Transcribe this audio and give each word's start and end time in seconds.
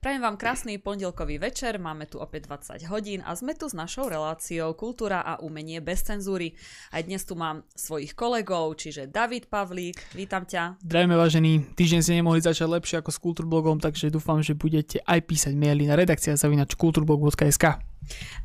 Prajem 0.00 0.24
vám 0.24 0.40
krásny 0.40 0.80
pondelkový 0.80 1.36
večer, 1.36 1.76
máme 1.76 2.08
tu 2.08 2.16
opäť 2.16 2.48
20 2.48 2.88
hodín 2.88 3.20
a 3.20 3.36
sme 3.36 3.52
tu 3.52 3.68
s 3.68 3.76
našou 3.76 4.08
reláciou 4.08 4.72
Kultúra 4.72 5.20
a 5.20 5.36
umenie 5.44 5.84
bez 5.84 6.08
cenzúry. 6.08 6.56
Aj 6.88 7.04
dnes 7.04 7.20
tu 7.28 7.36
mám 7.36 7.68
svojich 7.76 8.16
kolegov, 8.16 8.80
čiže 8.80 9.12
David 9.12 9.52
Pavlík, 9.52 10.00
vítam 10.16 10.48
ťa. 10.48 10.80
Zdravíme 10.80 11.20
vážení, 11.20 11.68
týždeň 11.76 12.00
si 12.00 12.16
nemohli 12.16 12.40
začať 12.40 12.80
lepšie 12.80 12.96
ako 13.04 13.10
s 13.12 13.20
Kultúrblogom, 13.20 13.76
takže 13.76 14.08
dúfam, 14.08 14.40
že 14.40 14.56
budete 14.56 15.04
aj 15.04 15.20
písať 15.20 15.52
maily 15.52 15.84
na 15.84 16.00
redakcia 16.00 16.32
zavinač 16.32 16.80
kultúrblog.sk. 16.80 17.84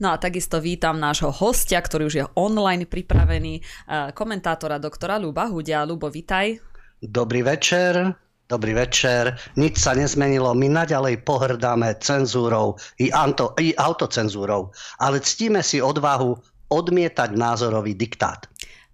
No 0.03 0.11
a 0.11 0.19
takisto 0.19 0.59
vítam 0.59 0.99
nášho 0.99 1.31
hostia, 1.31 1.79
ktorý 1.79 2.11
už 2.11 2.15
je 2.19 2.25
online 2.35 2.83
pripravený, 2.83 3.63
eh, 3.63 4.11
komentátora 4.11 4.75
doktora 4.75 5.15
Luba 5.15 5.47
Hudia. 5.47 5.87
Lubo, 5.87 6.11
vitaj. 6.11 6.59
Dobrý 6.99 7.47
večer. 7.47 8.24
Dobrý 8.45 8.77
večer. 8.77 9.41
Nič 9.57 9.81
sa 9.81 9.97
nezmenilo. 9.97 10.53
My 10.53 10.69
naďalej 10.69 11.25
pohrdáme 11.25 11.97
cenzúrou 11.97 12.77
i, 13.01 13.09
anto, 13.09 13.57
i 13.57 13.73
autocenzúrou, 13.73 14.69
ale 15.01 15.17
ctíme 15.17 15.65
si 15.65 15.81
odvahu 15.81 16.37
odmietať 16.69 17.33
názorový 17.33 17.97
diktát. 17.97 18.45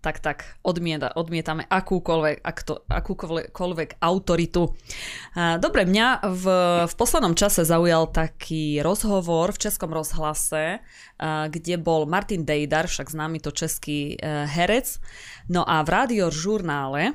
Tak, 0.01 0.17
tak, 0.23 0.57
odmieta, 0.65 1.13
odmietame 1.13 1.67
akúkoľvek, 1.67 2.41
akto, 2.41 2.89
akúkoľvek 2.89 4.01
autoritu. 4.01 4.73
Dobre, 5.35 5.85
mňa 5.85 6.07
v, 6.25 6.45
v 6.89 6.93
poslednom 6.97 7.37
čase 7.37 7.67
zaujal 7.67 8.09
taký 8.09 8.81
rozhovor 8.81 9.53
v 9.53 9.61
Českom 9.67 9.93
rozhlase, 9.93 10.81
kde 11.21 11.75
bol 11.77 12.09
Martin 12.09 12.47
Dejdar, 12.47 12.89
však 12.89 13.13
známy 13.13 13.45
to 13.45 13.53
český 13.53 14.17
e, 14.17 14.47
herec. 14.49 14.97
No 15.53 15.61
a 15.69 15.85
v 15.85 15.93
rádio-žurnále 15.93 17.13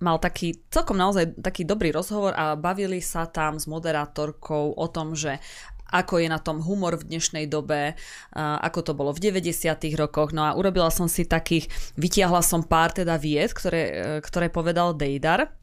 mal 0.00 0.20
taký 0.20 0.60
celkom 0.68 1.00
naozaj 1.00 1.40
taký 1.40 1.64
dobrý 1.64 1.92
rozhovor 1.92 2.36
a 2.36 2.56
bavili 2.56 3.00
sa 3.00 3.24
tam 3.24 3.56
s 3.56 3.64
moderátorkou 3.64 4.76
o 4.76 4.86
tom, 4.92 5.16
že 5.16 5.40
ako 5.86 6.18
je 6.18 6.28
na 6.28 6.42
tom 6.42 6.58
humor 6.58 6.98
v 6.98 7.14
dnešnej 7.14 7.46
dobe, 7.46 7.94
ako 8.34 8.80
to 8.82 8.92
bolo 8.98 9.14
v 9.14 9.30
90. 9.30 9.70
rokoch. 9.94 10.34
No 10.34 10.42
a 10.42 10.58
urobila 10.58 10.90
som 10.90 11.06
si 11.06 11.22
takých, 11.22 11.70
vytiahla 11.94 12.42
som 12.42 12.66
pár 12.66 12.90
teda 12.90 13.14
vied, 13.14 13.54
ktoré, 13.54 13.82
e, 13.86 13.92
ktoré 14.18 14.50
povedal 14.50 14.98
Dejdar. 14.98 15.54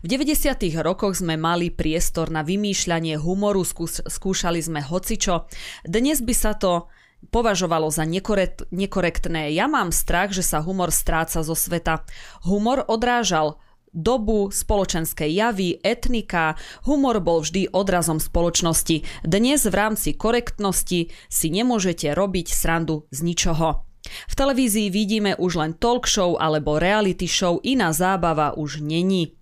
V 0.00 0.06
90. 0.06 0.78
rokoch 0.80 1.18
sme 1.18 1.34
mali 1.34 1.74
priestor 1.74 2.30
na 2.30 2.46
vymýšľanie 2.46 3.18
humoru, 3.18 3.66
skúšali 4.06 4.62
sme 4.62 4.80
hocičo. 4.80 5.50
Dnes 5.82 6.22
by 6.22 6.34
sa 6.34 6.54
to 6.54 6.86
považovalo 7.30 7.90
za 7.90 8.04
nekorekt, 8.04 8.68
nekorektné. 8.70 9.52
Ja 9.52 9.66
mám 9.66 9.90
strach, 9.92 10.32
že 10.32 10.46
sa 10.46 10.62
humor 10.62 10.94
stráca 10.94 11.42
zo 11.42 11.54
sveta. 11.56 12.06
Humor 12.46 12.86
odrážal 12.86 13.58
dobu, 13.96 14.52
spoločenské 14.52 15.24
javy, 15.32 15.80
etnika. 15.80 16.54
Humor 16.84 17.24
bol 17.24 17.40
vždy 17.40 17.72
odrazom 17.72 18.20
spoločnosti. 18.20 19.24
Dnes 19.24 19.64
v 19.64 19.74
rámci 19.74 20.12
korektnosti 20.12 21.08
si 21.32 21.46
nemôžete 21.48 22.12
robiť 22.12 22.52
srandu 22.52 23.08
z 23.08 23.24
ničoho. 23.24 23.88
V 24.06 24.34
televízii 24.38 24.92
vidíme 24.92 25.34
už 25.34 25.58
len 25.58 25.72
talk 25.74 26.06
show 26.06 26.38
alebo 26.38 26.78
reality 26.78 27.26
show, 27.26 27.58
iná 27.66 27.90
zábava 27.90 28.54
už 28.54 28.84
není. 28.84 29.34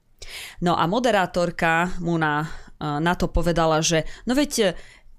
No 0.64 0.72
a 0.72 0.88
moderátorka 0.88 2.00
mu 2.00 2.16
na, 2.16 2.48
na 2.80 3.12
to 3.12 3.28
povedala, 3.28 3.84
že 3.84 4.08
no 4.24 4.32
veď 4.32 4.72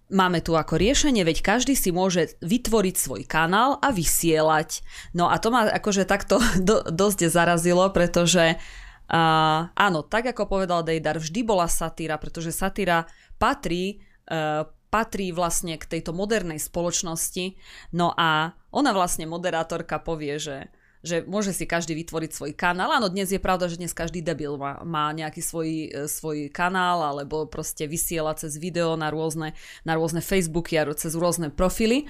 Máme 0.06 0.38
tu 0.38 0.54
ako 0.54 0.78
riešenie, 0.78 1.26
veď 1.26 1.42
každý 1.42 1.74
si 1.74 1.90
môže 1.90 2.38
vytvoriť 2.46 2.96
svoj 2.96 3.22
kanál 3.26 3.82
a 3.82 3.90
vysielať. 3.90 4.86
No 5.18 5.34
a 5.34 5.42
to 5.42 5.50
ma 5.50 5.66
akože 5.66 6.06
takto 6.06 6.38
do, 6.62 6.86
dosť 6.86 7.26
zarazilo, 7.34 7.90
pretože 7.90 8.54
uh, 8.54 9.60
áno, 9.74 10.00
tak 10.06 10.30
ako 10.30 10.46
povedal 10.46 10.86
Dejdar, 10.86 11.18
vždy 11.18 11.42
bola 11.42 11.66
satíra, 11.66 12.22
pretože 12.22 12.54
satíra 12.54 13.10
patrí, 13.42 14.06
uh, 14.30 14.70
patrí 14.94 15.34
vlastne 15.34 15.74
k 15.82 15.98
tejto 15.98 16.14
modernej 16.14 16.62
spoločnosti. 16.62 17.58
No 17.90 18.14
a 18.14 18.54
ona 18.70 18.94
vlastne 18.94 19.26
moderátorka 19.26 19.98
povie, 19.98 20.38
že 20.38 20.70
že 21.06 21.22
môže 21.30 21.54
si 21.54 21.70
každý 21.70 21.94
vytvoriť 21.94 22.32
svoj 22.34 22.52
kanál. 22.58 22.90
Áno, 22.98 23.14
dnes 23.14 23.30
je 23.30 23.38
pravda, 23.38 23.70
že 23.70 23.78
dnes 23.78 23.94
každý 23.94 24.26
debil 24.26 24.58
má, 24.58 24.82
má 24.82 25.14
nejaký 25.14 25.40
svoj, 25.46 25.70
e, 25.70 25.90
svoj 26.10 26.50
kanál 26.50 27.06
alebo 27.06 27.46
proste 27.46 27.86
vysiela 27.86 28.34
cez 28.34 28.58
video 28.58 28.98
na 28.98 29.14
rôzne, 29.14 29.54
na 29.86 29.94
rôzne 29.94 30.26
Facebooky 30.26 30.82
a 30.82 30.90
cez 30.98 31.14
rôzne 31.14 31.54
profily. 31.54 32.10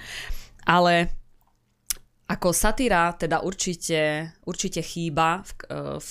Ale 0.63 1.11
ako 2.25 2.55
satíra 2.55 3.13
teda 3.13 3.44
určite, 3.44 4.31
určite 4.47 4.79
chýba 4.79 5.44
v, 5.44 5.51
e, 5.51 5.78
v, 6.00 6.09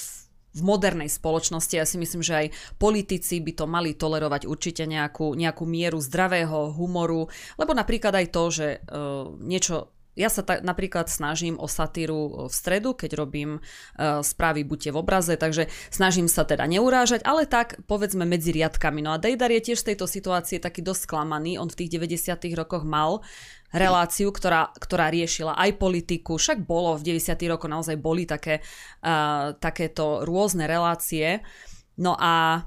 v 0.54 0.60
modernej 0.62 1.10
spoločnosti. 1.10 1.74
Ja 1.74 1.88
si 1.88 1.96
myslím, 1.96 2.20
že 2.20 2.46
aj 2.46 2.46
politici 2.76 3.40
by 3.40 3.52
to 3.56 3.66
mali 3.66 3.96
tolerovať 3.96 4.44
určite 4.46 4.84
nejakú, 4.86 5.34
nejakú 5.34 5.64
mieru 5.66 5.98
zdravého 5.98 6.70
humoru, 6.76 7.26
lebo 7.58 7.72
napríklad 7.74 8.14
aj 8.14 8.26
to, 8.30 8.44
že 8.54 8.66
uh, 8.86 9.34
niečo 9.42 9.90
ja 10.14 10.30
sa 10.30 10.46
ta, 10.46 10.62
napríklad 10.62 11.10
snažím 11.10 11.58
o 11.58 11.66
satíru 11.66 12.46
v 12.46 12.54
stredu, 12.54 12.94
keď 12.94 13.18
robím 13.18 13.58
uh, 13.58 14.22
správy 14.22 14.62
buďte 14.62 14.90
v 14.94 15.00
obraze, 15.02 15.34
takže 15.34 15.66
snažím 15.90 16.30
sa 16.30 16.46
teda 16.46 16.64
neurážať, 16.70 17.26
ale 17.26 17.50
tak 17.50 17.82
povedzme 17.90 18.22
medzi 18.22 18.54
riadkami. 18.54 19.02
No 19.02 19.14
a 19.14 19.20
Dejdar 19.20 19.50
je 19.50 19.74
tiež 19.74 19.82
v 19.82 19.94
tejto 19.94 20.06
situácii 20.06 20.62
taký 20.62 20.86
dosť 20.86 21.10
sklamaný. 21.10 21.58
On 21.58 21.66
v 21.66 21.78
tých 21.84 21.98
90 21.98 22.38
rokoch 22.54 22.86
mal 22.86 23.26
reláciu, 23.74 24.30
ktorá, 24.30 24.70
ktorá 24.78 25.10
riešila 25.10 25.58
aj 25.58 25.82
politiku. 25.82 26.38
Však 26.38 26.62
bolo, 26.62 26.94
v 26.94 27.18
90 27.18 27.50
rokoch 27.50 27.70
naozaj 27.70 27.98
boli 27.98 28.22
také, 28.22 28.62
uh, 29.02 29.58
takéto 29.58 30.22
rôzne 30.22 30.70
relácie. 30.70 31.42
No 31.98 32.14
a 32.14 32.62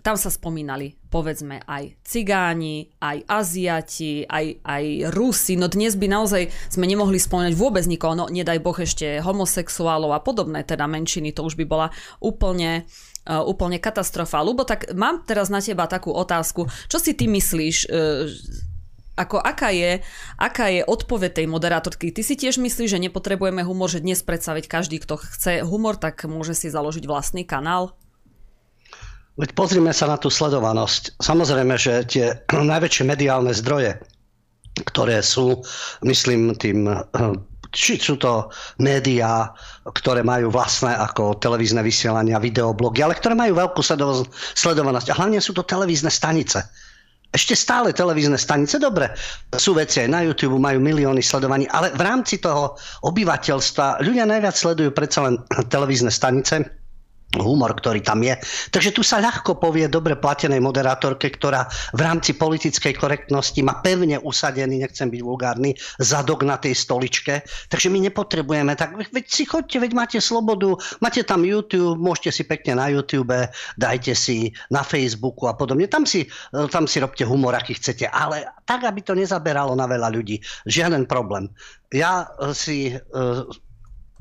tam 0.00 0.16
sa 0.16 0.32
spomínali, 0.32 0.96
povedzme, 1.12 1.60
aj 1.68 2.00
cigáni, 2.00 2.88
aj 3.00 3.24
Aziati, 3.28 4.24
aj, 4.24 4.64
aj 4.64 4.84
Rusi. 5.12 5.60
No 5.60 5.68
dnes 5.68 5.96
by 5.96 6.08
naozaj 6.08 6.48
sme 6.72 6.88
nemohli 6.88 7.20
spomínať 7.20 7.52
vôbec 7.52 7.84
nikoho, 7.84 8.16
no 8.16 8.26
nedaj 8.32 8.64
Boh 8.64 8.76
ešte 8.76 9.20
homosexuálov 9.20 10.16
a 10.16 10.24
podobné 10.24 10.64
teda 10.64 10.88
menšiny, 10.88 11.36
to 11.36 11.44
už 11.44 11.60
by 11.60 11.64
bola 11.68 11.86
úplne, 12.24 12.88
uh, 13.28 13.44
úplne 13.44 13.76
katastrofa. 13.76 14.40
Lubo, 14.40 14.64
tak 14.64 14.88
mám 14.96 15.22
teraz 15.28 15.52
na 15.52 15.60
teba 15.60 15.84
takú 15.84 16.16
otázku. 16.16 16.68
Čo 16.88 16.96
si 16.96 17.12
ty 17.12 17.28
myslíš, 17.28 17.76
uh, 17.92 18.24
ako 19.20 19.36
aká 19.36 19.68
je, 19.68 20.00
aká 20.40 20.72
je 20.72 20.80
odpoveď 20.80 21.44
tej 21.44 21.46
moderátorky? 21.46 22.08
Ty 22.08 22.24
si 22.24 22.40
tiež 22.40 22.56
myslíš, 22.56 22.96
že 22.96 23.04
nepotrebujeme 23.04 23.60
humor, 23.68 23.92
že 23.92 24.00
dnes 24.00 24.24
predstaviť 24.24 24.64
každý, 24.64 24.96
kto 24.96 25.20
chce 25.20 25.60
humor, 25.60 26.00
tak 26.00 26.24
môže 26.24 26.56
si 26.56 26.72
založiť 26.72 27.04
vlastný 27.04 27.44
kanál? 27.44 27.92
Veď 29.40 29.56
pozrime 29.56 29.96
sa 29.96 30.04
na 30.04 30.20
tú 30.20 30.28
sledovanosť. 30.28 31.16
Samozrejme, 31.16 31.74
že 31.80 32.04
tie 32.04 32.26
najväčšie 32.72 33.08
mediálne 33.08 33.56
zdroje, 33.56 33.96
ktoré 34.84 35.24
sú, 35.24 35.64
myslím, 36.04 36.52
tým 36.60 36.84
či 37.70 38.02
sú 38.02 38.18
to 38.18 38.50
médiá, 38.82 39.54
ktoré 39.86 40.26
majú 40.26 40.50
vlastné 40.50 40.90
ako 40.90 41.38
televízne 41.38 41.86
vysielania, 41.86 42.42
videoblogy, 42.42 42.98
ale 43.02 43.14
ktoré 43.14 43.38
majú 43.38 43.54
veľkú 43.54 43.80
sledovanosť. 44.58 45.08
A 45.14 45.18
hlavne 45.18 45.38
sú 45.38 45.54
to 45.54 45.62
televízne 45.62 46.10
stanice. 46.10 46.66
Ešte 47.30 47.54
stále 47.54 47.94
televízne 47.94 48.34
stanice, 48.34 48.82
dobre, 48.82 49.14
sú 49.54 49.78
veci 49.78 50.02
aj 50.02 50.10
na 50.10 50.26
YouTube, 50.26 50.58
majú 50.58 50.82
milióny 50.82 51.22
sledovaní, 51.22 51.70
ale 51.70 51.94
v 51.94 52.02
rámci 52.02 52.42
toho 52.42 52.74
obyvateľstva 53.06 54.02
ľudia 54.02 54.26
najviac 54.26 54.58
sledujú 54.58 54.90
predsa 54.90 55.30
len 55.30 55.38
televízne 55.74 56.10
stanice, 56.10 56.66
humor, 57.38 57.78
ktorý 57.78 58.02
tam 58.02 58.26
je. 58.26 58.34
Takže 58.74 58.90
tu 58.90 59.06
sa 59.06 59.22
ľahko 59.22 59.62
povie 59.62 59.86
dobre 59.86 60.18
platenej 60.18 60.58
moderátorke, 60.58 61.30
ktorá 61.30 61.62
v 61.94 62.00
rámci 62.02 62.34
politickej 62.34 62.98
korektnosti 62.98 63.62
má 63.62 63.78
pevne 63.78 64.18
usadený, 64.18 64.82
nechcem 64.82 65.06
byť 65.06 65.22
vulgárny, 65.22 65.78
zadok 66.02 66.42
na 66.42 66.58
tej 66.58 66.74
stoličke. 66.74 67.46
Takže 67.70 67.86
my 67.86 68.10
nepotrebujeme, 68.10 68.74
tak 68.74 68.98
veď 68.98 69.26
si 69.30 69.46
chodte, 69.46 69.78
veď 69.78 69.92
máte 69.94 70.18
slobodu, 70.18 70.74
máte 70.98 71.22
tam 71.22 71.46
YouTube, 71.46 72.02
môžete 72.02 72.30
si 72.34 72.42
pekne 72.42 72.82
na 72.82 72.90
YouTube, 72.90 73.34
dajte 73.78 74.18
si 74.18 74.50
na 74.74 74.82
Facebooku 74.82 75.46
a 75.46 75.54
podobne. 75.54 75.86
Tam 75.86 76.02
si, 76.02 76.26
tam 76.50 76.90
si 76.90 76.98
robte 76.98 77.22
humor, 77.22 77.54
aký 77.54 77.78
chcete, 77.78 78.10
ale 78.10 78.42
tak, 78.66 78.82
aby 78.82 79.06
to 79.06 79.14
nezaberalo 79.14 79.78
na 79.78 79.86
veľa 79.86 80.10
ľudí. 80.10 80.42
Žiaden 80.66 81.06
problém. 81.06 81.46
Ja 81.94 82.26
si 82.50 82.94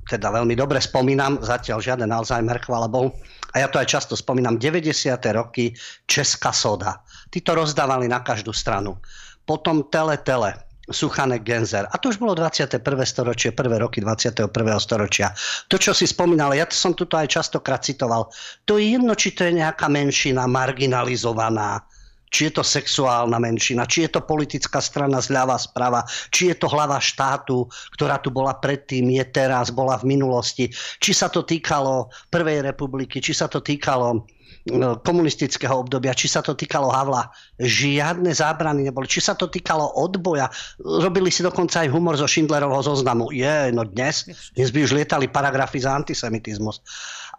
teda 0.10 0.34
veľmi 0.34 0.58
dobre 0.58 0.82
spomínam, 0.82 1.38
zatiaľ 1.46 1.86
žiaden 1.86 2.10
Alzheimer, 2.10 2.58
chvála 2.66 2.90
Bohu, 2.90 3.14
a 3.54 3.62
ja 3.62 3.68
to 3.70 3.78
aj 3.78 3.88
často 3.90 4.14
spomínam, 4.18 4.58
90. 4.58 4.90
roky 5.34 5.74
Česká 6.10 6.50
soda. 6.50 7.06
Tí 7.30 7.46
to 7.46 7.54
rozdávali 7.54 8.10
na 8.10 8.26
každú 8.26 8.50
stranu. 8.54 8.98
Potom 9.46 9.86
Tele 9.90 10.18
Tele, 10.22 10.54
Suchanek 10.90 11.46
Genzer. 11.46 11.86
A 11.90 11.96
to 12.02 12.10
už 12.10 12.18
bolo 12.18 12.34
21. 12.34 12.82
storočie, 13.06 13.54
prvé 13.54 13.78
roky 13.78 14.02
21. 14.02 14.50
storočia. 14.82 15.34
To, 15.70 15.78
čo 15.78 15.94
si 15.94 16.10
spomínal, 16.10 16.54
ja 16.58 16.66
som 16.70 16.98
tu 16.98 17.06
aj 17.06 17.30
častokrát 17.30 17.86
citoval, 17.86 18.30
to 18.66 18.82
je 18.82 18.98
jedno, 18.98 19.14
či 19.14 19.34
to 19.34 19.46
je 19.46 19.62
nejaká 19.62 19.90
menšina 19.90 20.50
marginalizovaná, 20.50 21.86
či 22.30 22.50
je 22.50 22.62
to 22.62 22.64
sexuálna 22.64 23.38
menšina, 23.42 23.90
či 23.90 24.06
je 24.06 24.16
to 24.18 24.22
politická 24.26 24.80
strana 24.80 25.20
zľava, 25.20 25.58
sprava, 25.58 26.06
či 26.30 26.54
je 26.54 26.56
to 26.58 26.70
hlava 26.70 27.02
štátu, 27.02 27.66
ktorá 27.98 28.22
tu 28.22 28.30
bola 28.30 28.56
predtým, 28.58 29.10
je 29.18 29.26
teraz, 29.30 29.74
bola 29.74 29.98
v 29.98 30.16
minulosti, 30.18 30.70
či 31.02 31.12
sa 31.12 31.28
to 31.28 31.44
týkalo 31.44 32.14
Prvej 32.30 32.62
republiky, 32.62 33.20
či 33.20 33.34
sa 33.34 33.50
to 33.50 33.60
týkalo 33.60 34.26
No, 34.70 35.00
komunistického 35.02 35.72
obdobia, 35.72 36.14
či 36.14 36.30
sa 36.30 36.44
to 36.44 36.54
týkalo 36.54 36.92
Havla, 36.94 37.32
žiadne 37.58 38.30
zábrany 38.30 38.86
neboli. 38.86 39.10
Či 39.10 39.32
sa 39.32 39.34
to 39.34 39.48
týkalo 39.50 39.98
odboja, 39.98 40.52
robili 40.84 41.32
si 41.34 41.42
dokonca 41.42 41.82
aj 41.82 41.90
humor 41.90 42.20
zo 42.20 42.28
Schindlerovho 42.30 42.84
zoznamu. 42.84 43.34
Je, 43.34 43.72
no 43.74 43.88
dnes, 43.88 44.30
dnes 44.54 44.70
by 44.70 44.80
už 44.86 44.94
lietali 44.94 45.32
paragrafy 45.32 45.82
za 45.82 45.96
antisemitizmus. 45.96 46.84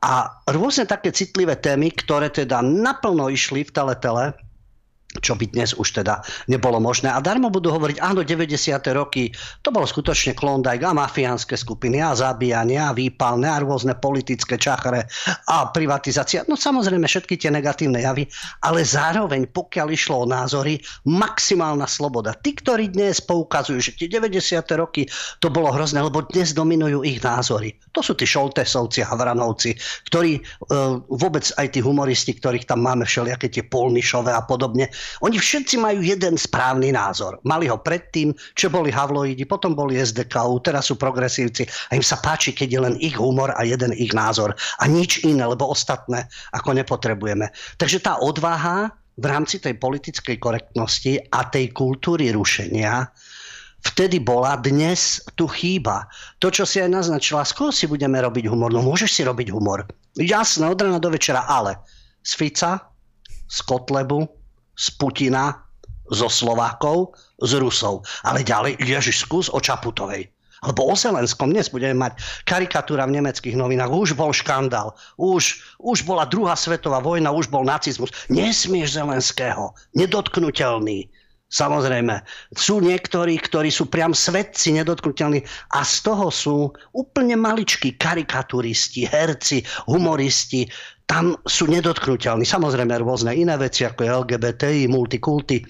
A 0.00 0.32
rôzne 0.48 0.88
také 0.88 1.12
citlivé 1.12 1.60
témy, 1.60 1.92
ktoré 1.92 2.32
teda 2.32 2.64
naplno 2.64 3.28
išli 3.28 3.68
v 3.68 3.74
teletele, 3.74 4.32
čo 5.18 5.34
by 5.34 5.50
dnes 5.50 5.74
už 5.74 6.02
teda 6.02 6.22
nebolo 6.46 6.78
možné. 6.78 7.10
A 7.10 7.18
darmo 7.18 7.50
budú 7.50 7.74
hovoriť, 7.74 7.98
áno, 7.98 8.22
90. 8.22 8.78
roky, 8.94 9.34
to 9.66 9.74
bolo 9.74 9.82
skutočne 9.82 10.38
klondajk 10.38 10.86
a 10.86 10.94
mafiánske 10.94 11.58
skupiny 11.58 11.98
a 11.98 12.14
zabíjania 12.14 12.94
a 12.94 12.94
výpalné 12.94 13.50
a 13.50 13.58
rôzne 13.58 13.98
politické 13.98 14.54
čachre 14.54 15.10
a 15.50 15.66
privatizácia. 15.74 16.46
No 16.46 16.54
samozrejme 16.54 17.10
všetky 17.10 17.34
tie 17.34 17.50
negatívne 17.50 17.98
javy, 18.06 18.30
ale 18.62 18.86
zároveň, 18.86 19.50
pokiaľ 19.50 19.88
išlo 19.90 20.22
o 20.22 20.30
názory, 20.30 20.78
maximálna 21.10 21.90
sloboda. 21.90 22.38
Tí, 22.38 22.54
ktorí 22.54 22.94
dnes 22.94 23.18
poukazujú, 23.18 23.82
že 23.82 23.98
tie 23.98 24.06
90. 24.06 24.62
roky 24.78 25.10
to 25.42 25.50
bolo 25.50 25.74
hrozné, 25.74 25.98
lebo 26.06 26.22
dnes 26.30 26.54
dominujú 26.54 27.02
ich 27.02 27.18
názory. 27.18 27.74
To 27.90 28.06
sú 28.06 28.14
tí 28.14 28.30
Šoltesovci, 28.30 29.02
Havranovci, 29.02 29.74
ktorí 30.06 30.38
e, 30.38 30.40
vôbec 31.10 31.42
aj 31.58 31.66
tí 31.74 31.82
humoristi, 31.82 32.38
ktorých 32.38 32.70
tam 32.70 32.86
máme 32.86 33.02
všelijaké 33.02 33.50
tie 33.50 33.66
polnišové 33.66 34.30
a 34.30 34.46
podobne, 34.46 34.86
oni 35.20 35.36
všetci 35.38 35.80
majú 35.80 36.00
jeden 36.00 36.34
správny 36.36 36.92
názor. 36.94 37.40
Mali 37.46 37.66
ho 37.66 37.78
predtým, 37.80 38.34
čo 38.54 38.68
boli 38.68 38.92
Havloidi, 38.92 39.46
potom 39.46 39.74
boli 39.74 39.98
SDKU, 39.98 40.60
teraz 40.62 40.88
sú 40.88 40.98
progresívci 40.98 41.64
a 41.90 41.98
im 41.98 42.04
sa 42.04 42.18
páči, 42.18 42.52
keď 42.52 42.68
je 42.68 42.80
len 42.80 42.94
ich 42.98 43.16
humor 43.16 43.54
a 43.56 43.62
jeden 43.66 43.92
ich 43.96 44.12
názor 44.12 44.52
a 44.80 44.84
nič 44.84 45.22
iné, 45.22 45.44
lebo 45.46 45.68
ostatné 45.68 46.26
ako 46.52 46.76
nepotrebujeme. 46.76 47.50
Takže 47.76 48.02
tá 48.02 48.18
odvaha 48.20 48.92
v 49.20 49.24
rámci 49.28 49.60
tej 49.60 49.76
politickej 49.76 50.40
korektnosti 50.40 51.20
a 51.28 51.44
tej 51.48 51.72
kultúry 51.76 52.32
rušenia 52.32 53.12
vtedy 53.84 54.20
bola, 54.20 54.60
dnes 54.60 55.20
tu 55.36 55.48
chýba. 55.48 56.08
To, 56.40 56.52
čo 56.52 56.68
si 56.68 56.80
aj 56.80 56.92
naznačila, 56.92 57.48
skôr 57.48 57.72
si 57.72 57.88
budeme 57.88 58.20
robiť 58.20 58.48
humor. 58.48 58.72
No 58.72 58.84
môžeš 58.84 59.10
si 59.20 59.22
robiť 59.24 59.48
humor. 59.52 59.88
Jasné, 60.16 60.68
od 60.68 60.80
rána 60.80 61.00
do 61.00 61.08
večera, 61.08 61.44
ale 61.48 61.80
z 62.20 62.32
Fica, 62.36 62.72
z 63.48 63.58
Kotlebu, 63.64 64.28
z 64.80 64.88
Putina, 64.96 65.60
zo 66.08 66.32
Slovákov, 66.32 67.12
z 67.44 67.60
Rusov. 67.60 68.08
Ale 68.24 68.40
ďalej, 68.40 68.80
Ježiš, 68.80 69.28
skús 69.28 69.52
o 69.52 69.60
Čaputovej. 69.60 70.32
Lebo 70.60 70.92
o 70.92 70.94
Zelenskom 70.96 71.56
dnes 71.56 71.72
budeme 71.72 71.96
mať 71.96 72.20
karikatúra 72.44 73.08
v 73.08 73.16
nemeckých 73.16 73.56
novinách. 73.56 73.88
Už 73.88 74.12
bol 74.12 74.28
škandál. 74.28 74.92
Už, 75.16 75.56
už 75.80 76.04
bola 76.04 76.28
druhá 76.28 76.52
svetová 76.52 77.00
vojna, 77.00 77.32
už 77.32 77.48
bol 77.48 77.64
nacizmus. 77.64 78.12
Nesmieš 78.28 79.00
Zelenského. 79.00 79.72
Nedotknutelný. 79.96 81.08
Samozrejme, 81.50 82.22
sú 82.54 82.78
niektorí, 82.78 83.34
ktorí 83.34 83.74
sú 83.74 83.90
priam 83.90 84.14
svetci 84.14 84.70
nedotknutelní 84.78 85.42
a 85.74 85.82
z 85.82 85.96
toho 86.06 86.30
sú 86.30 86.70
úplne 86.94 87.34
maličkí 87.34 87.98
karikaturisti, 87.98 89.10
herci, 89.10 89.66
humoristi, 89.90 90.70
tam 91.10 91.34
sú 91.42 91.66
nedotknutelní. 91.66 92.46
Samozrejme 92.46 93.02
rôzne 93.02 93.34
iné 93.34 93.58
veci, 93.58 93.82
ako 93.82 94.00
je 94.06 94.14
LGBTI, 94.14 94.82
multikulty, 94.86 95.66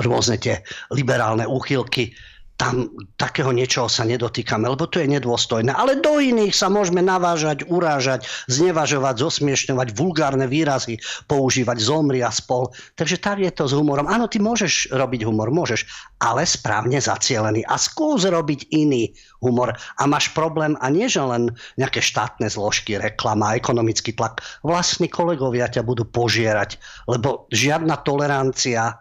rôzne 0.00 0.40
tie 0.40 0.64
liberálne 0.96 1.44
úchylky 1.44 2.16
tam 2.56 2.88
takého 3.20 3.52
niečoho 3.52 3.86
sa 3.86 4.08
nedotýkame, 4.08 4.64
lebo 4.64 4.88
to 4.88 5.04
je 5.04 5.08
nedôstojné. 5.08 5.68
Ale 5.76 6.00
do 6.00 6.16
iných 6.16 6.56
sa 6.56 6.72
môžeme 6.72 7.04
navážať, 7.04 7.68
urážať, 7.68 8.24
znevažovať, 8.48 9.20
zosmiešňovať, 9.20 9.92
vulgárne 9.92 10.48
výrazy 10.48 10.96
používať, 11.28 11.76
zomri 11.84 12.24
a 12.24 12.32
spol. 12.32 12.72
Takže 12.96 13.20
tak 13.20 13.44
je 13.44 13.52
to 13.52 13.68
s 13.68 13.76
humorom. 13.76 14.08
Áno, 14.08 14.24
ty 14.24 14.40
môžeš 14.40 14.88
robiť 14.88 15.28
humor, 15.28 15.52
môžeš, 15.52 15.84
ale 16.24 16.48
správne 16.48 16.96
zacielený. 16.96 17.60
A 17.68 17.76
skús 17.76 18.24
robiť 18.24 18.72
iný 18.72 19.12
humor. 19.44 19.76
A 20.00 20.02
máš 20.08 20.32
problém, 20.32 20.80
a 20.80 20.88
nie 20.88 21.12
že 21.12 21.20
len 21.20 21.52
nejaké 21.76 22.00
štátne 22.00 22.48
zložky, 22.48 22.96
reklama, 22.96 23.54
ekonomický 23.54 24.16
tlak. 24.16 24.40
Vlastní 24.64 25.12
kolegovia 25.12 25.68
ťa 25.68 25.84
budú 25.84 26.08
požierať, 26.08 26.80
lebo 27.04 27.44
žiadna 27.52 28.00
tolerancia 28.00 28.96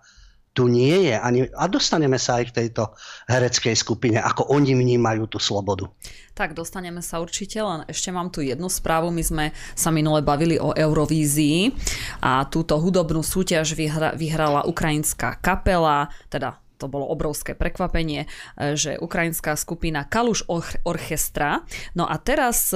tu 0.55 0.71
nie 0.71 1.11
je. 1.11 1.15
Ani, 1.19 1.51
a 1.51 1.67
dostaneme 1.67 2.15
sa 2.15 2.39
aj 2.39 2.49
k 2.49 2.55
tejto 2.63 2.95
hereckej 3.27 3.75
skupine, 3.75 4.23
ako 4.23 4.55
oni 4.55 4.71
vnímajú 4.71 5.27
tú 5.27 5.37
slobodu. 5.37 5.91
Tak, 6.31 6.55
dostaneme 6.55 7.03
sa 7.03 7.19
určite, 7.19 7.59
len 7.59 7.83
ešte 7.91 8.11
mám 8.15 8.31
tu 8.31 8.39
jednu 8.39 8.71
správu. 8.71 9.11
My 9.11 9.23
sme 9.23 9.45
sa 9.75 9.91
minule 9.91 10.23
bavili 10.23 10.55
o 10.55 10.71
Eurovízii 10.71 11.75
a 12.23 12.47
túto 12.47 12.79
hudobnú 12.79 13.19
súťaž 13.19 13.75
vyhra, 13.75 14.15
vyhrala 14.15 14.63
ukrajinská 14.63 15.43
kapela, 15.43 16.07
teda 16.31 16.59
to 16.75 16.91
bolo 16.91 17.07
obrovské 17.07 17.55
prekvapenie, 17.55 18.27
že 18.75 18.99
ukrajinská 18.99 19.55
skupina 19.55 20.03
Kaluš 20.03 20.43
Orchestra. 20.83 21.63
No 21.95 22.03
a 22.03 22.19
teraz 22.19 22.75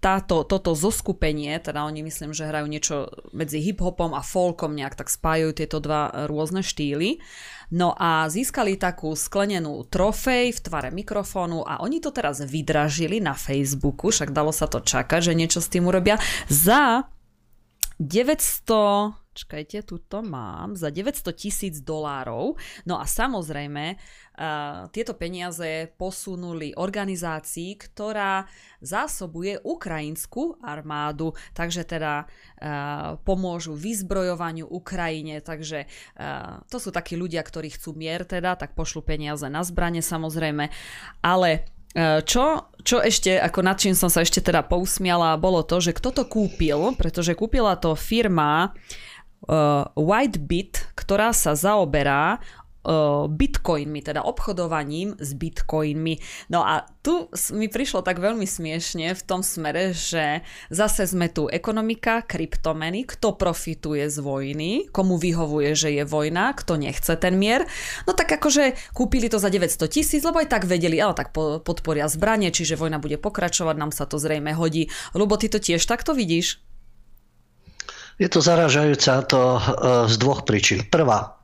táto, 0.00 0.46
toto 0.46 0.72
zoskupenie, 0.72 1.58
teda 1.60 1.84
oni 1.84 2.06
myslím, 2.06 2.32
že 2.32 2.48
hrajú 2.48 2.66
niečo 2.70 2.96
medzi 3.34 3.60
hip-hopom 3.60 4.16
a 4.16 4.22
folkom, 4.24 4.72
nejak 4.72 4.96
tak 4.96 5.12
spájajú 5.12 5.50
tieto 5.52 5.78
dva 5.82 6.26
rôzne 6.30 6.64
štýly. 6.64 7.20
No 7.74 7.92
a 7.98 8.30
získali 8.30 8.78
takú 8.78 9.18
sklenenú 9.18 9.82
trofej 9.90 10.54
v 10.54 10.60
tvare 10.62 10.94
mikrofónu 10.94 11.66
a 11.66 11.82
oni 11.82 11.98
to 11.98 12.14
teraz 12.14 12.38
vydražili 12.38 13.18
na 13.18 13.34
Facebooku, 13.34 14.14
však 14.14 14.30
dalo 14.30 14.54
sa 14.54 14.70
to 14.70 14.78
čakať, 14.78 15.32
že 15.32 15.38
niečo 15.38 15.58
s 15.58 15.68
tým 15.68 15.90
urobia, 15.90 16.22
za 16.46 17.10
900 17.98 19.25
čakajte, 19.36 19.84
tu 19.84 20.00
to 20.00 20.24
mám, 20.24 20.72
za 20.72 20.88
900 20.88 21.36
tisíc 21.36 21.84
dolárov. 21.84 22.56
No 22.88 22.96
a 22.96 23.04
samozrejme, 23.04 24.00
uh, 24.00 24.88
tieto 24.88 25.12
peniaze 25.12 25.92
posunuli 26.00 26.72
organizácii, 26.72 27.76
ktorá 27.76 28.48
zásobuje 28.80 29.60
ukrajinskú 29.60 30.56
armádu, 30.64 31.36
takže 31.52 31.84
teda 31.84 32.24
uh, 32.24 33.20
pomôžu 33.20 33.76
vyzbrojovaniu 33.76 34.64
Ukrajine, 34.64 35.44
takže 35.44 35.84
uh, 36.16 36.64
to 36.72 36.80
sú 36.80 36.88
takí 36.88 37.20
ľudia, 37.20 37.44
ktorí 37.44 37.76
chcú 37.76 37.92
mier 37.92 38.24
teda, 38.24 38.56
tak 38.56 38.72
pošlu 38.72 39.04
peniaze 39.04 39.44
na 39.52 39.60
zbranie 39.60 40.00
samozrejme, 40.00 40.72
ale 41.20 41.68
čo, 42.28 42.68
čo 42.84 43.00
ešte, 43.00 43.40
ako 43.40 43.64
nad 43.64 43.80
čím 43.80 43.96
som 43.96 44.12
sa 44.12 44.20
ešte 44.20 44.44
teda 44.44 44.60
pousmiala, 44.60 45.40
bolo 45.40 45.64
to, 45.64 45.80
že 45.80 45.96
kto 45.96 46.12
to 46.12 46.28
kúpil, 46.28 46.92
pretože 46.92 47.32
kúpila 47.32 47.72
to 47.80 47.96
firma 47.96 48.68
uh, 48.68 49.05
Whitebit, 49.94 50.90
ktorá 50.98 51.30
sa 51.30 51.54
zaoberá 51.54 52.42
uh, 52.86 53.26
bitcoinmi, 53.26 54.00
teda 54.00 54.22
obchodovaním 54.22 55.18
s 55.18 55.34
bitcoinmi. 55.34 56.14
No 56.54 56.62
a 56.62 56.86
tu 57.02 57.26
mi 57.54 57.66
prišlo 57.66 58.06
tak 58.06 58.22
veľmi 58.22 58.46
smiešne 58.46 59.14
v 59.14 59.22
tom 59.26 59.42
smere, 59.42 59.90
že 59.90 60.46
zase 60.70 61.06
sme 61.06 61.30
tu 61.30 61.50
ekonomika, 61.50 62.22
kryptomeny, 62.22 63.06
kto 63.06 63.34
profituje 63.34 64.06
z 64.06 64.18
vojny, 64.22 64.70
komu 64.94 65.18
vyhovuje, 65.18 65.74
že 65.74 65.90
je 65.94 66.04
vojna, 66.06 66.54
kto 66.54 66.78
nechce 66.78 67.12
ten 67.18 67.34
mier. 67.38 67.66
No 68.06 68.14
tak 68.14 68.38
akože 68.38 68.94
kúpili 68.94 69.26
to 69.26 69.42
za 69.42 69.50
900 69.50 69.86
tisíc, 69.90 70.22
lebo 70.22 70.38
aj 70.38 70.50
tak 70.50 70.62
vedeli, 70.66 70.98
ale 71.02 71.14
tak 71.14 71.34
podporia 71.62 72.06
zbranie, 72.06 72.54
čiže 72.54 72.78
vojna 72.78 73.02
bude 73.02 73.18
pokračovať, 73.18 73.74
nám 73.74 73.92
sa 73.94 74.06
to 74.06 74.18
zrejme 74.18 74.54
hodí. 74.54 74.90
Lubo, 75.14 75.34
ty 75.38 75.50
to 75.50 75.58
tiež 75.58 75.82
takto 75.86 76.14
vidíš? 76.14 76.65
Je 78.16 78.28
to 78.32 78.40
zaražajúce 78.40 79.12
to 79.28 79.40
e, 79.56 79.60
z 80.08 80.14
dvoch 80.16 80.48
príčin. 80.48 80.88
Prvá, 80.88 81.36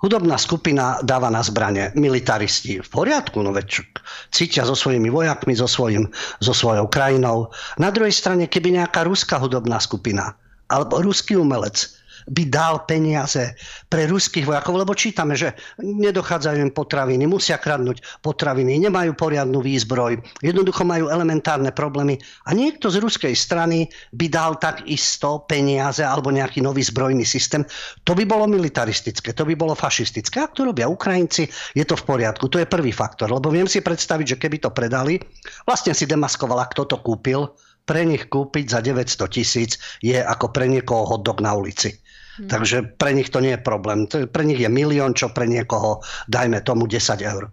hudobná 0.00 0.40
skupina 0.40 0.98
dáva 1.04 1.28
na 1.28 1.44
zbranie 1.44 1.92
militaristi. 1.94 2.80
V 2.80 2.88
poriadku, 2.88 3.44
no 3.44 3.52
veď 3.52 3.84
cítia 4.32 4.64
so 4.64 4.72
svojimi 4.72 5.12
vojakmi, 5.12 5.52
so, 5.52 5.68
svojim, 5.68 6.08
so 6.40 6.52
svojou 6.56 6.88
krajinou. 6.88 7.52
Na 7.76 7.92
druhej 7.92 8.12
strane, 8.12 8.48
keby 8.48 8.80
nejaká 8.80 9.04
ruská 9.04 9.36
hudobná 9.36 9.78
skupina 9.78 10.34
alebo 10.72 11.04
ruský 11.04 11.36
umelec 11.36 12.01
by 12.28 12.42
dal 12.46 12.84
peniaze 12.86 13.56
pre 13.88 14.06
ruských 14.06 14.46
vojakov, 14.46 14.78
lebo 14.78 14.92
čítame, 14.94 15.34
že 15.34 15.54
nedochádzajú 15.80 16.58
im 16.62 16.72
potraviny, 16.74 17.24
musia 17.26 17.58
kradnúť 17.58 18.22
potraviny, 18.22 18.78
nemajú 18.82 19.16
poriadnu 19.16 19.58
výzbroj, 19.62 20.20
jednoducho 20.42 20.86
majú 20.86 21.10
elementárne 21.10 21.74
problémy 21.74 22.18
a 22.46 22.54
niekto 22.54 22.92
z 22.92 23.02
ruskej 23.02 23.34
strany 23.34 23.90
by 24.14 24.26
dal 24.30 24.58
takisto 24.58 25.42
peniaze 25.48 26.04
alebo 26.04 26.30
nejaký 26.30 26.62
nový 26.62 26.84
zbrojný 26.84 27.26
systém. 27.26 27.66
To 28.06 28.12
by 28.12 28.26
bolo 28.28 28.46
militaristické, 28.46 29.34
to 29.34 29.46
by 29.48 29.54
bolo 29.58 29.74
fašistické. 29.74 30.42
Ak 30.42 30.54
to 30.54 30.68
robia 30.68 30.86
Ukrajinci, 30.86 31.48
je 31.74 31.84
to 31.86 31.98
v 31.98 32.04
poriadku. 32.06 32.46
To 32.52 32.60
je 32.60 32.68
prvý 32.68 32.92
faktor, 32.92 33.30
lebo 33.30 33.48
viem 33.50 33.66
si 33.66 33.80
predstaviť, 33.80 34.36
že 34.36 34.40
keby 34.40 34.56
to 34.62 34.70
predali, 34.70 35.18
vlastne 35.64 35.96
si 35.96 36.04
demaskovala, 36.04 36.70
kto 36.70 36.84
to 36.84 36.96
kúpil, 37.00 37.54
pre 37.82 38.06
nich 38.06 38.30
kúpiť 38.30 38.64
za 38.70 38.78
900 38.78 39.26
tisíc 39.26 39.74
je 39.98 40.14
ako 40.14 40.54
pre 40.54 40.70
niekoho 40.70 41.02
hotdog 41.02 41.42
na 41.42 41.58
ulici. 41.58 42.01
Hmm. 42.38 42.48
Takže 42.48 42.96
pre 42.96 43.12
nich 43.12 43.28
to 43.28 43.44
nie 43.44 43.54
je 43.54 43.60
problém. 43.60 44.08
Pre 44.08 44.44
nich 44.44 44.60
je 44.60 44.70
milión, 44.72 45.12
čo 45.12 45.32
pre 45.32 45.44
niekoho, 45.44 46.00
dajme 46.28 46.64
tomu 46.64 46.88
10 46.88 47.20
eur. 47.20 47.52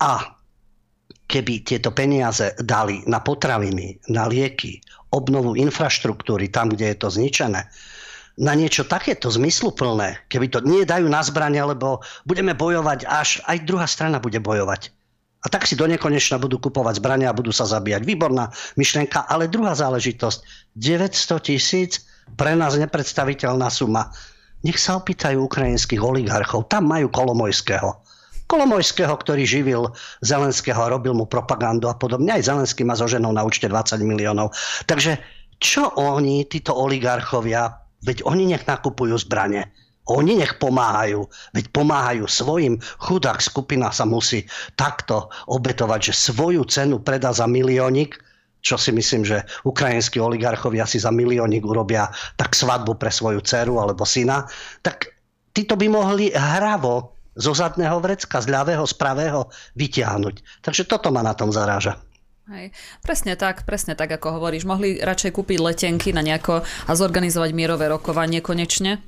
A 0.00 0.38
keby 1.28 1.60
tieto 1.60 1.92
peniaze 1.92 2.56
dali 2.64 3.04
na 3.04 3.20
potraviny, 3.20 4.00
na 4.08 4.24
lieky, 4.24 4.80
obnovu 5.12 5.56
infraštruktúry 5.60 6.48
tam, 6.48 6.72
kde 6.72 6.92
je 6.92 6.96
to 6.96 7.08
zničené, 7.12 7.68
na 8.38 8.52
niečo 8.54 8.86
takéto 8.86 9.28
zmysluplné, 9.28 10.30
keby 10.30 10.46
to 10.48 10.62
nie 10.62 10.86
dajú 10.86 11.10
na 11.10 11.20
zbrania, 11.20 11.66
lebo 11.66 12.00
budeme 12.22 12.54
bojovať 12.54 13.04
až 13.04 13.42
aj 13.50 13.66
druhá 13.66 13.84
strana 13.90 14.22
bude 14.22 14.38
bojovať. 14.38 14.94
A 15.42 15.46
tak 15.46 15.66
si 15.66 15.78
do 15.78 15.86
nekonečna 15.86 16.38
budú 16.38 16.58
kupovať 16.58 16.98
zbrania 16.98 17.30
a 17.30 17.36
budú 17.36 17.54
sa 17.54 17.62
zabíjať. 17.62 18.02
Výborná 18.02 18.50
myšlienka, 18.74 19.26
ale 19.26 19.46
druhá 19.46 19.74
záležitosť. 19.74 20.42
900 20.74 21.46
tisíc, 21.46 22.02
pre 22.36 22.52
nás 22.58 22.76
nepredstaviteľná 22.76 23.70
suma. 23.70 24.12
Nech 24.66 24.76
sa 24.76 24.98
opýtajú 24.98 25.46
ukrajinských 25.46 26.02
oligarchov. 26.02 26.66
Tam 26.66 26.90
majú 26.90 27.08
Kolomojského. 27.08 27.94
Kolomojského, 28.48 29.12
ktorý 29.12 29.44
živil 29.44 29.92
Zelenského 30.24 30.80
a 30.80 30.88
robil 30.88 31.12
mu 31.12 31.28
propagandu 31.28 31.86
a 31.86 31.94
podobne. 31.94 32.32
Aj 32.32 32.42
Zelenský 32.42 32.82
má 32.82 32.96
so 32.96 33.04
ženou 33.04 33.30
na 33.30 33.44
účte 33.44 33.68
20 33.68 34.00
miliónov. 34.02 34.56
Takže 34.88 35.20
čo 35.60 35.92
oni, 35.94 36.48
títo 36.48 36.72
oligarchovia, 36.72 37.76
veď 38.02 38.24
oni 38.24 38.56
nech 38.56 38.64
nakupujú 38.64 39.14
zbranie. 39.20 39.68
Oni 40.08 40.40
nech 40.40 40.56
pomáhajú, 40.56 41.28
veď 41.52 41.68
pomáhajú 41.68 42.24
svojim. 42.24 42.80
Chudák 42.80 43.44
skupina 43.44 43.92
sa 43.92 44.08
musí 44.08 44.48
takto 44.72 45.28
obetovať, 45.44 46.10
že 46.10 46.32
svoju 46.32 46.64
cenu 46.64 47.04
predá 47.04 47.36
za 47.36 47.44
miliónik, 47.44 48.16
čo 48.68 48.76
si 48.76 48.92
myslím, 48.92 49.24
že 49.24 49.48
ukrajinskí 49.64 50.20
oligarchovia 50.20 50.84
si 50.84 51.00
za 51.00 51.08
miliónik 51.08 51.64
urobia 51.64 52.12
tak 52.36 52.52
svadbu 52.52 53.00
pre 53.00 53.08
svoju 53.08 53.40
dceru 53.40 53.80
alebo 53.80 54.04
syna, 54.04 54.44
tak 54.84 55.08
títo 55.56 55.80
by 55.80 55.88
mohli 55.88 56.28
hravo 56.36 57.16
zo 57.38 57.56
zadného 57.56 57.96
vrecka, 58.04 58.44
z 58.44 58.50
ľavého, 58.50 58.84
z 58.84 58.94
pravého 58.98 59.48
vytiahnuť. 59.78 60.60
Takže 60.60 60.84
toto 60.84 61.08
ma 61.08 61.24
na 61.24 61.32
tom 61.32 61.48
zaráža. 61.48 61.96
Hej. 62.48 62.72
Presne 63.04 63.36
tak, 63.36 63.68
presne 63.68 63.92
tak, 63.92 64.08
ako 64.08 64.40
hovoríš. 64.40 64.64
Mohli 64.64 65.04
radšej 65.04 65.36
kúpiť 65.36 65.58
letenky 65.60 66.10
na 66.16 66.24
nejako 66.24 66.64
a 66.64 66.92
zorganizovať 66.96 67.50
mierové 67.52 67.92
rokovanie 67.92 68.40
konečne? 68.40 69.04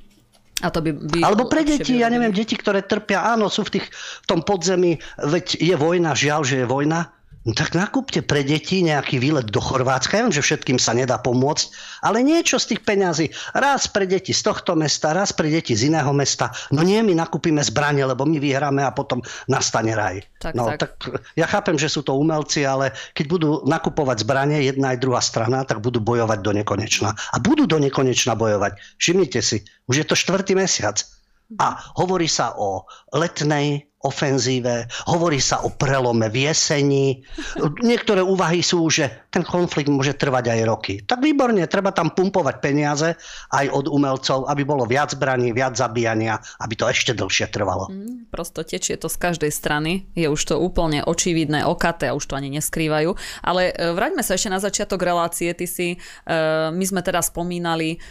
A 0.61 0.69
to 0.69 0.85
by, 0.85 0.93
by 0.93 1.25
Alebo 1.25 1.49
pre 1.49 1.65
deti, 1.65 1.97
ja 1.97 2.07
neviem, 2.13 2.29
deti, 2.29 2.53
ktoré 2.53 2.85
trpia, 2.85 3.33
áno, 3.33 3.49
sú 3.49 3.65
v, 3.65 3.81
tých, 3.81 3.89
v 4.21 4.25
tom 4.29 4.45
podzemí, 4.45 5.01
veď 5.17 5.57
je 5.57 5.73
vojna, 5.73 6.13
žiaľ, 6.13 6.45
že 6.45 6.61
je 6.61 6.65
vojna, 6.69 7.09
No 7.41 7.57
tak 7.57 7.73
nakúpte 7.73 8.21
pre 8.21 8.45
deti 8.45 8.85
nejaký 8.85 9.17
výlet 9.17 9.49
do 9.49 9.57
Chorvátska. 9.57 10.13
Ja 10.13 10.29
viem, 10.29 10.37
že 10.37 10.45
všetkým 10.45 10.77
sa 10.77 10.93
nedá 10.93 11.17
pomôcť, 11.17 11.73
ale 12.05 12.21
niečo 12.21 12.61
z 12.61 12.73
tých 12.73 12.81
peňazí. 12.85 13.33
Raz 13.57 13.89
pre 13.89 14.05
deti 14.05 14.29
z 14.29 14.45
tohto 14.45 14.77
mesta, 14.77 15.09
raz 15.09 15.33
pre 15.33 15.49
deti 15.49 15.73
z 15.73 15.89
iného 15.89 16.13
mesta. 16.13 16.53
No 16.69 16.85
nie, 16.85 17.01
my 17.01 17.17
nakúpime 17.17 17.65
zbranie, 17.65 18.05
lebo 18.05 18.29
my 18.29 18.37
vyhráme 18.37 18.85
a 18.85 18.93
potom 18.93 19.25
nastane 19.49 19.97
raj. 19.97 20.21
Tak, 20.37 20.53
no, 20.53 20.69
tak. 20.77 21.01
tak 21.01 21.25
ja 21.33 21.49
chápem, 21.49 21.81
že 21.81 21.89
sú 21.89 22.05
to 22.05 22.13
umelci, 22.13 22.61
ale 22.61 22.93
keď 23.17 23.25
budú 23.25 23.49
nakupovať 23.65 24.21
zbranie 24.21 24.61
jedna 24.61 24.93
aj 24.93 25.01
druhá 25.01 25.21
strana, 25.25 25.65
tak 25.65 25.81
budú 25.81 25.97
bojovať 25.97 26.45
do 26.45 26.53
nekonečna. 26.53 27.17
A 27.17 27.41
budú 27.41 27.65
do 27.65 27.81
nekonečna 27.81 28.37
bojovať. 28.37 28.77
Všimnite 29.01 29.41
si, 29.41 29.65
už 29.89 29.95
je 29.97 30.05
to 30.05 30.13
štvrtý 30.13 30.53
mesiac. 30.53 31.01
A 31.59 31.83
hovorí 31.99 32.31
sa 32.31 32.55
o 32.55 32.87
letnej 33.11 33.90
ofenzíve, 34.03 34.89
hovorí 35.09 35.37
sa 35.37 35.61
o 35.61 35.69
prelome 35.69 36.27
v 36.29 36.49
jeseni. 36.49 37.21
Niektoré 37.81 38.25
úvahy 38.25 38.65
sú, 38.65 38.89
že 38.89 39.29
ten 39.29 39.45
konflikt 39.45 39.87
môže 39.87 40.17
trvať 40.17 40.45
aj 40.51 40.59
roky. 40.67 40.93
Tak 41.05 41.23
výborne, 41.23 41.63
treba 41.69 41.93
tam 41.93 42.11
pumpovať 42.11 42.55
peniaze 42.59 43.15
aj 43.53 43.65
od 43.71 43.85
umelcov, 43.87 44.49
aby 44.49 44.61
bolo 44.65 44.83
viac 44.83 45.13
zbraní, 45.13 45.55
viac 45.55 45.77
zabíjania, 45.77 46.41
aby 46.59 46.73
to 46.75 46.85
ešte 46.89 47.15
dlhšie 47.15 47.47
trvalo. 47.53 47.87
Mm, 47.87 48.27
prosto 48.27 48.65
tečie 48.65 48.97
to 48.97 49.07
z 49.07 49.17
každej 49.17 49.51
strany, 49.53 50.09
je 50.17 50.27
už 50.27 50.41
to 50.41 50.55
úplne 50.59 51.05
očividné, 51.05 51.63
okaté 51.63 52.11
a 52.11 52.17
už 52.17 52.27
to 52.27 52.35
ani 52.35 52.51
neskrývajú. 52.57 53.15
Ale 53.45 53.71
e, 53.71 53.93
vráťme 53.93 54.25
sa 54.25 54.35
ešte 54.35 54.51
na 54.51 54.59
začiatok 54.59 54.99
relácie, 55.01 55.53
ty 55.55 55.65
si, 55.69 55.87
uh, 55.95 56.69
my 56.73 56.85
sme 56.85 57.01
teda 57.01 57.23
spomínali 57.23 58.01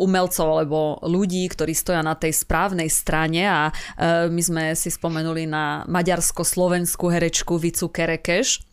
umelcov 0.00 0.46
alebo 0.48 0.96
ľudí, 1.04 1.44
ktorí 1.52 1.76
stoja 1.76 2.00
na 2.00 2.16
tej 2.16 2.32
správnej 2.32 2.88
strane 2.88 3.44
a 3.44 3.68
eh, 3.68 4.26
my 4.32 4.40
sme 4.40 4.64
si 4.72 4.88
spomenuli 4.88 5.44
na 5.44 5.84
maďarsko-slovenskú 5.84 7.12
herečku 7.12 7.60
Vicu 7.60 7.92
Kerekeš, 7.92 8.64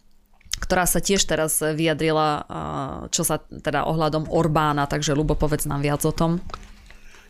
ktorá 0.63 0.87
sa 0.89 1.03
tiež 1.03 1.27
teraz 1.27 1.59
vyjadrila, 1.59 2.29
eh, 2.39 2.43
čo 3.11 3.27
sa 3.27 3.43
teda 3.43 3.83
ohľadom 3.83 4.31
Orbána, 4.31 4.87
takže 4.87 5.11
Lubo, 5.11 5.35
povedz 5.35 5.67
nám 5.67 5.83
viac 5.83 6.01
o 6.07 6.15
tom. 6.15 6.39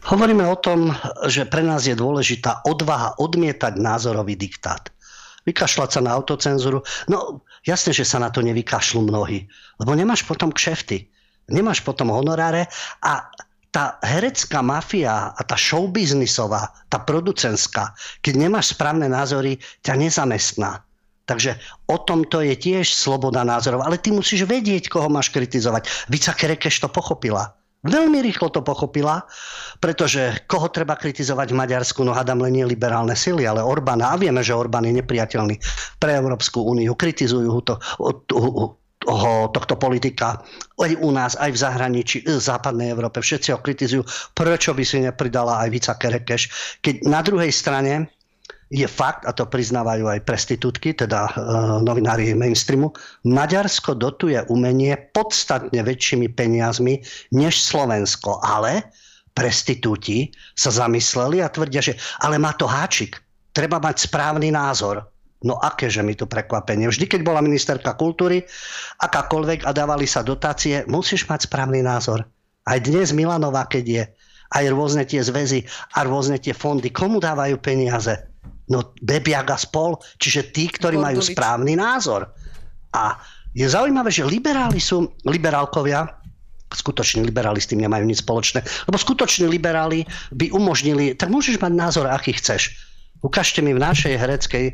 Hovoríme 0.07 0.45
o 0.47 0.55
tom, 0.55 0.93
že 1.25 1.49
pre 1.49 1.65
nás 1.65 1.83
je 1.89 1.97
dôležitá 1.97 2.63
odvaha 2.63 3.17
odmietať 3.17 3.75
názorový 3.81 4.37
diktát. 4.37 4.93
Vykašľať 5.43 5.89
sa 5.89 6.01
na 6.03 6.13
autocenzúru. 6.15 6.85
No 7.09 7.43
jasne, 7.65 7.91
že 7.91 8.05
sa 8.05 8.21
na 8.21 8.29
to 8.31 8.45
nevykašľú 8.45 9.03
mnohí, 9.03 9.49
lebo 9.81 9.91
nemáš 9.97 10.23
potom 10.23 10.53
kšefty, 10.53 11.07
nemáš 11.51 11.83
potom 11.83 12.11
honoráre 12.11 12.67
a 13.03 13.31
tá 13.71 13.99
herecká 14.01 14.63
mafia 14.63 15.35
a 15.35 15.41
tá 15.43 15.53
showbiznisová, 15.59 16.71
tá 16.87 16.97
producentská, 16.97 17.93
keď 18.23 18.33
nemáš 18.47 18.73
správne 18.73 19.11
názory, 19.11 19.59
ťa 19.83 19.93
nezamestná. 19.99 20.81
Takže 21.27 21.59
o 21.91 21.99
tomto 21.99 22.39
je 22.39 22.55
tiež 22.55 22.87
sloboda 22.87 23.43
názorov. 23.43 23.83
Ale 23.83 23.99
ty 23.99 24.15
musíš 24.15 24.47
vedieť, 24.47 24.87
koho 24.87 25.11
máš 25.11 25.27
kritizovať. 25.35 26.07
Vica 26.07 26.31
Kerekeš 26.31 26.79
to 26.79 26.87
pochopila. 26.87 27.51
Veľmi 27.83 28.23
rýchlo 28.23 28.49
to 28.49 28.63
pochopila, 28.63 29.27
pretože 29.83 30.43
koho 30.49 30.71
treba 30.71 30.97
kritizovať 30.97 31.53
v 31.53 31.59
Maďarsku, 31.61 32.01
no 32.01 32.15
hádam 32.15 32.41
len 32.41 32.57
nie 32.57 32.65
liberálne 32.65 33.13
sily, 33.13 33.45
ale 33.45 33.61
Orbána. 33.61 34.15
A 34.15 34.19
vieme, 34.19 34.41
že 34.41 34.55
Orbán 34.55 34.87
je 34.87 34.97
nepriateľný 34.97 35.59
pre 36.01 36.15
Európsku 36.15 36.63
úniu. 36.63 36.95
Kritizujú 36.95 37.47
ho 37.51 37.61
to, 37.61 37.75
toho, 39.07 39.47
tohto 39.55 39.79
politika 39.79 40.43
aj 40.75 40.91
u 40.99 41.09
nás, 41.15 41.39
aj 41.39 41.55
v 41.55 41.61
zahraničí, 41.63 42.17
v 42.27 42.43
západnej 42.43 42.91
Európe. 42.91 43.23
Všetci 43.23 43.55
ho 43.55 43.63
kritizujú, 43.63 44.03
prečo 44.35 44.75
by 44.75 44.83
si 44.83 44.99
nepridala 44.99 45.63
aj 45.63 45.69
Vica 45.71 45.93
Kerekeš. 45.95 46.51
Keď 46.83 47.07
na 47.07 47.23
druhej 47.23 47.49
strane 47.49 48.11
je 48.67 48.83
fakt, 48.83 49.23
a 49.23 49.31
to 49.31 49.47
priznávajú 49.47 50.11
aj 50.11 50.27
prestitútky, 50.27 50.91
teda 50.91 51.31
e, 51.31 51.33
novinári 51.87 52.35
mainstreamu, 52.35 52.91
Maďarsko 53.23 53.95
dotuje 53.95 54.43
umenie 54.51 54.99
podstatne 55.15 55.79
väčšími 55.79 56.27
peniazmi 56.35 56.99
než 57.31 57.63
Slovensko. 57.63 58.43
Ale 58.43 58.91
prestitúti 59.31 60.35
sa 60.59 60.67
zamysleli 60.67 61.39
a 61.39 61.47
tvrdia, 61.47 61.79
že 61.79 61.95
ale 62.19 62.35
má 62.35 62.51
to 62.59 62.67
háčik. 62.67 63.23
Treba 63.55 63.79
mať 63.79 64.11
správny 64.11 64.51
názor. 64.51 65.07
No 65.47 65.55
akéže 65.55 66.03
mi 66.03 66.11
to 66.11 66.27
prekvapenie. 66.27 66.91
Vždy, 66.91 67.07
keď 67.07 67.21
bola 67.23 67.39
ministerka 67.39 67.95
kultúry, 67.95 68.43
akákoľvek 68.99 69.63
a 69.63 69.71
dávali 69.71 70.03
sa 70.03 70.19
dotácie, 70.19 70.83
musíš 70.91 71.23
mať 71.31 71.47
správny 71.47 71.79
názor. 71.79 72.27
Aj 72.67 72.75
dnes 72.83 73.15
Milanová, 73.15 73.63
keď 73.63 73.85
je, 73.87 74.03
aj 74.59 74.65
rôzne 74.75 75.07
tie 75.07 75.23
zväzy 75.23 75.63
a 75.95 76.03
rôzne 76.03 76.35
tie 76.35 76.51
fondy, 76.51 76.91
komu 76.91 77.23
dávajú 77.23 77.63
peniaze? 77.63 78.27
No 78.67 78.91
Bebiak 78.99 79.47
a 79.47 79.55
spol, 79.55 79.95
čiže 80.19 80.51
tí, 80.51 80.67
ktorí 80.67 80.99
majú 80.99 81.23
správny 81.23 81.79
názor. 81.79 82.27
A 82.91 83.15
je 83.55 83.63
zaujímavé, 83.63 84.11
že 84.11 84.27
liberáli 84.27 84.83
sú, 84.83 85.15
liberálkovia, 85.23 86.11
skutoční 86.67 87.23
liberáli 87.23 87.63
s 87.63 87.71
tým 87.71 87.79
nemajú 87.79 88.03
nič 88.03 88.19
spoločné, 88.19 88.59
lebo 88.91 88.99
skutoční 88.99 89.47
liberáli 89.47 90.03
by 90.35 90.51
umožnili, 90.51 91.15
tak 91.15 91.31
môžeš 91.31 91.63
mať 91.63 91.71
názor, 91.71 92.11
aký 92.11 92.35
chceš 92.35 92.75
Ukážte 93.25 93.65
mi 93.65 93.73
v 93.73 93.81
našej 93.81 94.13
hereckej 94.13 94.65
e, 94.69 94.73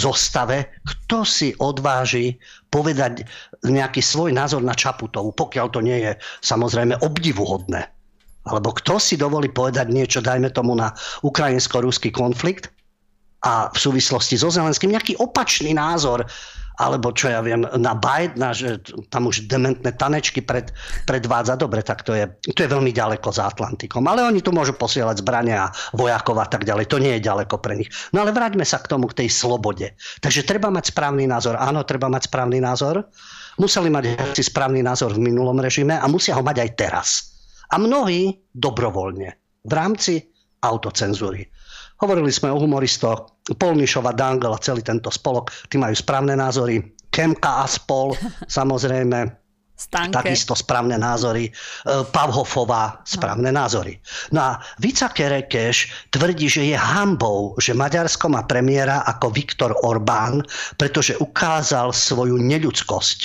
zostave, 0.00 0.72
kto 0.84 1.28
si 1.28 1.52
odváži 1.60 2.40
povedať 2.72 3.28
nejaký 3.68 4.00
svoj 4.00 4.32
názor 4.32 4.64
na 4.64 4.72
Čaputovu, 4.72 5.36
pokiaľ 5.36 5.66
to 5.68 5.80
nie 5.84 6.00
je 6.00 6.12
samozrejme 6.40 6.96
obdivuhodné. 7.04 7.84
Alebo 8.48 8.74
kto 8.74 8.98
si 8.98 9.14
dovolí 9.14 9.52
povedať 9.52 9.92
niečo, 9.92 10.24
dajme 10.24 10.50
tomu 10.50 10.74
na 10.74 10.90
ukrajinsko-ruský 11.22 12.10
konflikt 12.10 12.72
a 13.44 13.70
v 13.70 13.78
súvislosti 13.78 14.38
so 14.38 14.50
Zelenským 14.50 14.94
nejaký 14.94 15.18
opačný 15.18 15.74
názor 15.76 16.26
alebo 16.80 17.12
čo 17.12 17.28
ja 17.28 17.44
viem, 17.44 17.64
na 17.76 17.92
Bidena, 17.92 18.56
že 18.56 18.80
tam 19.12 19.28
už 19.28 19.44
dementné 19.50 19.92
tanečky 19.92 20.40
pred, 20.40 20.72
predvádza. 21.04 21.60
Dobre, 21.60 21.84
tak 21.84 22.04
to 22.06 22.16
je, 22.16 22.24
to 22.52 22.64
je 22.64 22.70
veľmi 22.70 22.94
ďaleko 22.94 23.28
za 23.28 23.52
Atlantikom. 23.52 24.04
Ale 24.08 24.24
oni 24.24 24.40
tu 24.40 24.54
môžu 24.54 24.72
posielať 24.72 25.20
zbrania 25.20 25.68
a 25.68 25.72
vojakov 25.92 26.40
a 26.40 26.46
tak 26.48 26.64
ďalej. 26.64 26.88
To 26.88 27.02
nie 27.02 27.12
je 27.20 27.26
ďaleko 27.28 27.60
pre 27.60 27.76
nich. 27.76 27.90
No 28.16 28.24
ale 28.24 28.32
vráťme 28.32 28.64
sa 28.64 28.80
k 28.80 28.88
tomu, 28.88 29.08
k 29.12 29.24
tej 29.24 29.28
slobode. 29.28 29.92
Takže 30.24 30.48
treba 30.48 30.72
mať 30.72 30.96
správny 30.96 31.28
názor. 31.28 31.60
Áno, 31.60 31.84
treba 31.84 32.08
mať 32.08 32.32
správny 32.32 32.58
názor. 32.62 33.04
Museli 33.60 33.92
mať 33.92 34.16
herci 34.16 34.42
správny 34.48 34.80
názor 34.80 35.12
v 35.12 35.28
minulom 35.28 35.60
režime 35.60 36.00
a 36.00 36.08
musia 36.08 36.32
ho 36.32 36.42
mať 36.42 36.56
aj 36.64 36.70
teraz. 36.72 37.08
A 37.68 37.76
mnohí 37.76 38.40
dobrovoľne 38.52 39.28
v 39.64 39.72
rámci 39.72 40.32
autocenzúry. 40.64 41.44
Hovorili 42.02 42.34
sme 42.34 42.50
o 42.50 42.58
humoristoch, 42.58 43.46
Polnišova, 43.54 44.10
Dangel 44.10 44.50
a 44.50 44.58
celý 44.58 44.82
tento 44.82 45.06
spolok, 45.06 45.54
tí 45.70 45.78
majú 45.78 45.94
správne 45.94 46.34
názory. 46.34 46.82
Kemka 47.14 47.62
a 47.62 47.66
spol, 47.70 48.18
samozrejme. 48.58 49.38
Stanke. 49.82 50.14
Takisto 50.14 50.54
správne 50.54 50.94
názory. 50.94 51.50
E, 51.50 51.52
Pavhofová 52.10 53.02
správne 53.02 53.50
no. 53.50 53.66
názory. 53.66 53.98
No 54.30 54.38
a 54.38 54.50
Vica 54.78 55.10
Kerekeš 55.10 56.10
tvrdí, 56.14 56.46
že 56.46 56.62
je 56.70 56.78
hambou, 56.78 57.58
že 57.58 57.74
Maďarsko 57.74 58.30
má 58.30 58.46
premiéra 58.46 59.02
ako 59.02 59.34
Viktor 59.34 59.74
Orbán, 59.82 60.46
pretože 60.78 61.18
ukázal 61.18 61.90
svoju 61.90 62.38
neľudskosť. 62.38 63.18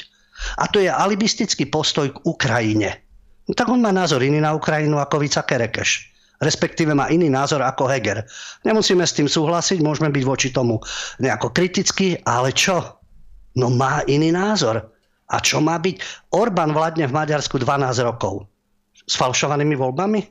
A 0.57 0.65
to 0.69 0.81
je 0.81 0.89
alibistický 0.89 1.69
postoj 1.69 2.10
k 2.10 2.17
Ukrajine. 2.25 3.05
No 3.46 3.53
tak 3.53 3.69
on 3.69 3.81
má 3.81 3.93
názor 3.93 4.25
iný 4.25 4.41
na 4.41 4.57
Ukrajinu 4.57 4.98
ako 4.98 5.22
Vica 5.22 5.46
Kerekeš. 5.46 6.16
Respektíve 6.38 6.94
má 6.94 7.10
iný 7.10 7.34
názor 7.34 7.65
ako 7.65 7.89
Heger. 7.89 8.22
Nemusíme 8.62 9.01
s 9.01 9.17
tým 9.17 9.25
súhlasiť, 9.25 9.82
môžeme 9.82 10.13
byť 10.13 10.24
voči 10.24 10.50
tomu 10.53 10.77
nejako 11.17 11.50
kritickí, 11.50 12.22
ale 12.29 12.53
čo? 12.53 13.01
No 13.58 13.74
má 13.74 14.06
iný 14.06 14.29
názor. 14.29 14.86
A 15.27 15.41
čo 15.41 15.60
má 15.60 15.82
byť? 15.82 15.98
Orbán 16.32 16.72
vládne 16.72 17.10
v 17.10 17.15
Maďarsku 17.17 17.58
12 17.60 18.06
rokov. 18.06 18.46
S 19.10 19.17
falšovanými 19.17 19.75
voľbami? 19.75 20.22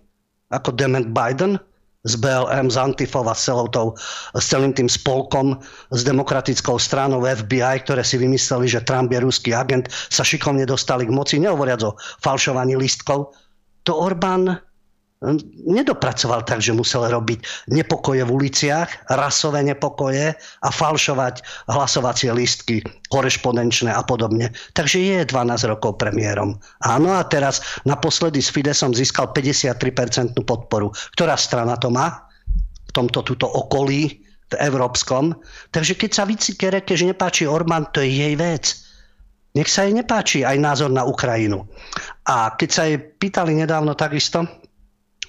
Ako 0.54 0.72
dement 0.72 1.10
Biden? 1.10 1.58
s 2.06 2.14
BLM, 2.14 2.70
s 2.70 2.78
Antifov 2.78 3.26
a 3.26 3.34
s, 3.34 3.50
celou 3.50 3.66
tou, 3.66 3.98
s 4.38 4.46
celým 4.46 4.70
tým 4.70 4.86
spolkom, 4.86 5.58
s 5.90 6.06
demokratickou 6.06 6.78
stranou 6.78 7.26
FBI, 7.26 7.82
ktoré 7.82 8.06
si 8.06 8.14
vymysleli, 8.14 8.70
že 8.70 8.86
Trump 8.86 9.10
je 9.10 9.18
ruský 9.18 9.50
agent, 9.50 9.90
sa 9.90 10.22
šikovne 10.22 10.62
dostali 10.62 11.02
k 11.02 11.10
moci, 11.10 11.42
nehovoriac 11.42 11.82
o 11.82 11.98
falšovaní 12.22 12.78
listkov. 12.78 13.34
To 13.90 13.92
Orbán 13.98 14.54
nedopracoval 15.64 16.44
tak, 16.44 16.60
že 16.60 16.76
musel 16.76 17.08
robiť 17.08 17.68
nepokoje 17.72 18.20
v 18.20 18.30
uliciach, 18.30 19.08
rasové 19.08 19.64
nepokoje 19.64 20.36
a 20.36 20.68
falšovať 20.68 21.40
hlasovacie 21.72 22.28
listky, 22.36 22.84
korešpondenčné 23.08 23.88
a 23.88 24.04
podobne. 24.04 24.52
Takže 24.76 25.00
je 25.00 25.24
12 25.24 25.72
rokov 25.72 25.96
premiérom. 25.96 26.60
Áno 26.84 27.16
a 27.16 27.24
teraz 27.24 27.64
naposledy 27.88 28.44
s 28.44 28.52
Fidesom 28.52 28.92
získal 28.92 29.32
53% 29.32 30.36
podporu. 30.44 30.92
Ktorá 31.16 31.40
strana 31.40 31.80
to 31.80 31.88
má? 31.88 32.28
V 32.86 32.92
tomto 32.92 33.24
tuto 33.24 33.48
okolí 33.48 34.20
v 34.46 34.54
európskom. 34.62 35.32
Takže 35.72 35.96
keď 35.96 36.10
sa 36.12 36.28
Vici 36.28 36.54
Kereke, 36.54 36.94
že 36.94 37.08
nepáči 37.08 37.48
Orbán, 37.48 37.88
to 37.90 38.04
je 38.04 38.12
jej 38.20 38.34
vec. 38.36 38.78
Nech 39.56 39.72
sa 39.72 39.88
jej 39.88 39.96
nepáči 39.96 40.44
aj 40.44 40.60
názor 40.60 40.92
na 40.92 41.08
Ukrajinu. 41.08 41.64
A 42.28 42.52
keď 42.52 42.68
sa 42.68 42.84
jej 42.84 43.00
pýtali 43.00 43.56
nedávno 43.56 43.96
takisto, 43.96 44.44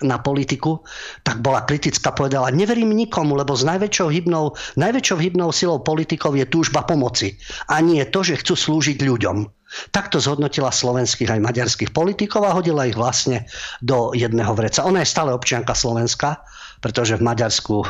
na 0.04 0.18
politiku, 0.22 0.84
tak 1.24 1.42
bola 1.42 1.66
kritická, 1.66 2.14
povedala, 2.14 2.54
neverím 2.54 2.94
nikomu, 2.94 3.38
lebo 3.38 3.58
s 3.58 3.66
najväčšou 3.66 4.08
hybnou, 4.10 4.54
najväčšou 4.78 5.18
hybnou 5.18 5.50
silou 5.54 5.80
politikov 5.82 6.38
je 6.38 6.46
túžba 6.46 6.84
pomoci. 6.84 7.38
A 7.72 7.82
nie 7.82 8.04
to, 8.08 8.22
že 8.22 8.40
chcú 8.42 8.54
slúžiť 8.58 9.02
ľuďom. 9.02 9.50
Takto 9.92 10.24
zhodnotila 10.24 10.72
slovenských 10.72 11.28
aj 11.28 11.44
maďarských 11.44 11.92
politikov 11.92 12.48
a 12.48 12.56
hodila 12.56 12.88
ich 12.88 12.96
vlastne 12.96 13.44
do 13.84 14.16
jedného 14.16 14.56
vreca. 14.56 14.88
Ona 14.88 15.04
je 15.04 15.12
stále 15.12 15.36
občianka 15.36 15.76
Slovenska, 15.76 16.40
pretože 16.80 17.18
v 17.18 17.26
Maďarsku 17.26 17.76
e, 17.84 17.88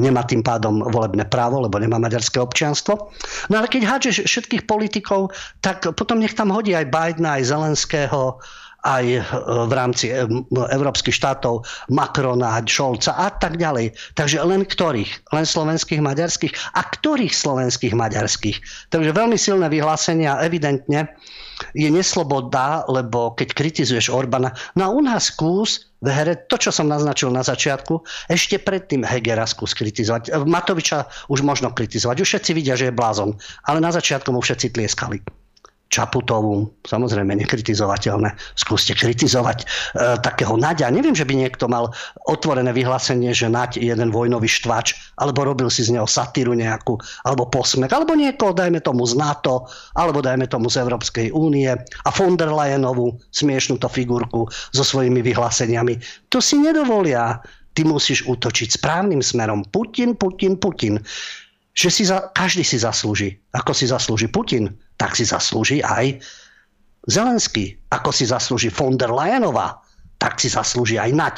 nemá 0.00 0.24
tým 0.26 0.42
pádom 0.42 0.82
volebné 0.82 1.28
právo, 1.28 1.62
lebo 1.62 1.76
nemá 1.78 2.00
maďarské 2.00 2.40
občianstvo. 2.40 3.12
No 3.52 3.54
ale 3.60 3.70
keď 3.70 3.82
hádžeš 3.86 4.16
všetkých 4.26 4.64
politikov, 4.64 5.30
tak 5.60 5.84
potom 5.94 6.18
nech 6.18 6.34
tam 6.34 6.50
hodí 6.50 6.72
aj 6.74 6.90
Bidena, 6.90 7.38
aj 7.38 7.54
Zelenského, 7.54 8.42
aj 8.86 9.04
e, 9.10 9.20
v 9.66 9.72
rámci 9.74 10.06
e, 10.14 10.22
európskych 10.54 11.14
štátov 11.18 11.66
Macrona, 11.90 12.62
Scholza 12.70 13.18
a 13.18 13.34
tak 13.34 13.58
ďalej. 13.58 13.90
Takže 14.14 14.38
len 14.46 14.62
ktorých? 14.62 15.34
Len 15.34 15.44
slovenských, 15.44 15.98
maďarských? 15.98 16.52
A 16.78 16.86
ktorých 16.86 17.34
slovenských, 17.34 17.94
maďarských? 17.98 18.88
Takže 18.94 19.10
veľmi 19.10 19.34
silné 19.34 19.66
vyhlásenia 19.66 20.38
evidentne 20.46 21.10
je 21.72 21.88
nesloboda, 21.88 22.84
lebo 22.86 23.32
keď 23.32 23.56
kritizuješ 23.56 24.12
Orbana, 24.12 24.52
no 24.76 24.82
a 24.84 24.88
u 24.92 25.00
nás 25.00 25.32
skús 25.32 25.88
v 26.04 26.12
hre, 26.12 26.36
to, 26.52 26.60
čo 26.60 26.68
som 26.68 26.92
naznačil 26.92 27.32
na 27.32 27.40
začiatku, 27.40 28.04
ešte 28.28 28.60
predtým 28.60 29.00
Hegera 29.00 29.48
skús 29.48 29.72
kritizovať. 29.72 30.36
Matoviča 30.44 31.08
už 31.32 31.40
možno 31.40 31.72
kritizovať. 31.72 32.20
Už 32.20 32.28
všetci 32.28 32.52
vidia, 32.52 32.76
že 32.76 32.92
je 32.92 32.94
blázon. 32.94 33.32
Ale 33.64 33.80
na 33.80 33.88
začiatku 33.88 34.28
mu 34.28 34.44
všetci 34.44 34.76
tlieskali. 34.76 35.24
Čaputovú, 35.86 36.66
samozrejme 36.82 37.38
nekritizovateľné. 37.46 38.34
Skúste 38.58 38.98
kritizovať 38.98 39.62
e, 39.62 39.66
takého 40.18 40.58
Naďa. 40.58 40.90
Neviem, 40.90 41.14
že 41.14 41.22
by 41.22 41.38
niekto 41.38 41.70
mal 41.70 41.94
otvorené 42.26 42.74
vyhlásenie, 42.74 43.30
že 43.30 43.46
Naď 43.46 43.78
je 43.78 43.94
jeden 43.94 44.10
vojnový 44.10 44.50
štvač, 44.50 44.98
alebo 45.22 45.46
robil 45.46 45.70
si 45.70 45.86
z 45.86 45.94
neho 45.94 46.10
satíru 46.10 46.58
nejakú, 46.58 46.98
alebo 47.22 47.46
posmech, 47.46 47.94
alebo 47.94 48.18
niekoho, 48.18 48.50
dajme 48.50 48.82
tomu 48.82 49.06
z 49.06 49.14
NATO, 49.14 49.70
alebo 49.94 50.18
dajme 50.18 50.50
tomu 50.50 50.66
z 50.66 50.82
Európskej 50.82 51.30
únie 51.30 51.70
a 51.70 52.08
von 52.10 52.34
der 52.34 52.50
Leyenovú 52.50 53.14
smiešnú 53.30 53.78
to 53.78 53.86
figurku 53.86 54.50
so 54.74 54.82
svojimi 54.82 55.22
vyhláseniami. 55.22 56.02
To 56.34 56.42
si 56.42 56.58
nedovolia. 56.58 57.38
Ty 57.76 57.84
musíš 57.84 58.24
útočiť 58.24 58.80
správnym 58.80 59.20
smerom. 59.20 59.60
Putin, 59.68 60.16
Putin, 60.16 60.56
Putin 60.56 60.96
že 61.76 61.92
si 61.92 62.08
za, 62.08 62.32
každý 62.32 62.64
si 62.64 62.80
zaslúži. 62.80 63.36
Ako 63.52 63.76
si 63.76 63.84
zaslúži 63.84 64.32
Putin, 64.32 64.72
tak 64.96 65.12
si 65.12 65.28
zaslúži 65.28 65.84
aj 65.84 66.24
Zelenský. 67.04 67.76
Ako 67.92 68.10
si 68.10 68.24
zaslúži 68.24 68.72
von 68.72 68.96
der 68.96 69.12
Leyenová, 69.12 69.76
tak 70.16 70.40
si 70.40 70.48
zaslúži 70.48 70.96
aj 70.96 71.12
Nať. 71.12 71.36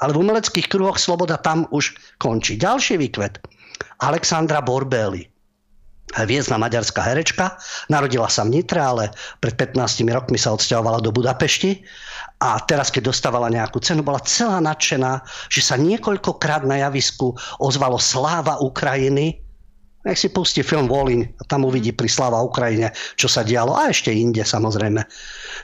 Ale 0.00 0.16
v 0.16 0.24
umeleckých 0.24 0.72
kruhoch 0.72 0.96
sloboda 0.96 1.36
tam 1.36 1.68
už 1.68 1.92
končí. 2.16 2.56
Ďalší 2.56 2.96
výkvet. 2.96 3.44
Alexandra 4.00 4.64
Borbeli. 4.64 5.28
Viezna 6.08 6.56
maďarská 6.56 7.04
herečka, 7.04 7.60
narodila 7.92 8.32
sa 8.32 8.40
v 8.40 8.56
Nitre, 8.56 8.80
ale 8.80 9.12
pred 9.44 9.52
15 9.52 10.08
rokmi 10.08 10.40
sa 10.40 10.56
odsťahovala 10.56 11.04
do 11.04 11.12
Budapešti 11.12 11.84
a 12.40 12.56
teraz, 12.64 12.88
keď 12.88 13.12
dostávala 13.12 13.52
nejakú 13.52 13.76
cenu, 13.84 14.00
bola 14.00 14.24
celá 14.24 14.56
nadšená, 14.64 15.20
že 15.52 15.60
sa 15.60 15.76
niekoľkokrát 15.76 16.64
na 16.64 16.80
javisku 16.88 17.36
ozvalo 17.60 18.00
sláva 18.00 18.56
Ukrajiny, 18.64 19.36
nech 20.08 20.16
si 20.16 20.32
pustí 20.32 20.64
film 20.64 20.88
Volin 20.88 21.28
a 21.36 21.42
tam 21.44 21.68
uvidí 21.68 21.92
pri 21.92 22.08
Slava 22.08 22.40
Ukrajine, 22.40 22.96
čo 23.20 23.28
sa 23.28 23.44
dialo 23.44 23.76
a 23.76 23.92
ešte 23.92 24.08
inde 24.08 24.40
samozrejme. 24.40 25.04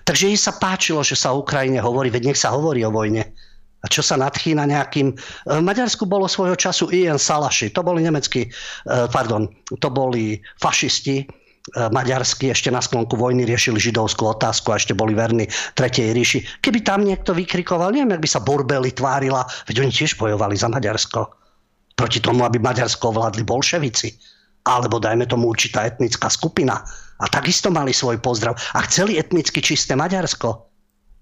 Takže 0.04 0.28
jej 0.28 0.38
sa 0.38 0.52
páčilo, 0.60 1.00
že 1.00 1.16
sa 1.16 1.32
o 1.32 1.40
Ukrajine 1.40 1.80
hovorí, 1.80 2.12
veď 2.12 2.30
nech 2.30 2.38
sa 2.38 2.52
hovorí 2.52 2.84
o 2.84 2.92
vojne. 2.92 3.24
A 3.84 3.86
čo 3.88 4.00
sa 4.00 4.16
nadchýna 4.16 4.64
nejakým... 4.64 5.16
V 5.44 5.60
Maďarsku 5.64 6.08
bolo 6.08 6.28
svojho 6.28 6.56
času 6.56 6.88
Ian 6.92 7.20
Salaši, 7.20 7.72
to 7.72 7.84
boli 7.84 8.04
nemeckí, 8.04 8.48
eh, 8.48 9.08
pardon, 9.12 9.48
to 9.80 9.88
boli 9.92 10.40
fašisti, 10.60 11.24
eh, 11.24 11.28
maďarskí 11.92 12.48
ešte 12.48 12.72
na 12.72 12.80
sklonku 12.80 13.16
vojny 13.16 13.44
riešili 13.44 13.76
židovskú 13.80 14.28
otázku 14.28 14.72
a 14.72 14.80
ešte 14.80 14.96
boli 14.96 15.12
verní 15.12 15.48
Tretej 15.76 16.16
ríši. 16.16 16.40
Keby 16.64 16.80
tam 16.80 17.04
niekto 17.04 17.36
vykrikoval, 17.36 17.92
neviem, 17.92 18.16
ak 18.16 18.24
by 18.24 18.28
sa 18.28 18.40
Borbeli 18.40 18.92
tvárila, 18.92 19.44
veď 19.68 19.84
oni 19.84 19.92
tiež 19.92 20.16
bojovali 20.16 20.56
za 20.56 20.72
Maďarsko. 20.72 21.20
Proti 21.94 22.18
tomu, 22.24 22.42
aby 22.48 22.56
Maďarsko 22.58 23.12
ovládli 23.12 23.44
bolševici 23.44 24.33
alebo 24.64 24.96
dajme 24.96 25.28
tomu 25.28 25.52
určitá 25.52 25.84
etnická 25.84 26.32
skupina. 26.32 26.80
A 27.20 27.24
takisto 27.30 27.68
mali 27.70 27.92
svoj 27.92 28.18
pozdrav. 28.18 28.56
A 28.74 28.82
chceli 28.88 29.20
etnicky 29.20 29.60
čisté 29.60 29.94
Maďarsko. 29.94 30.48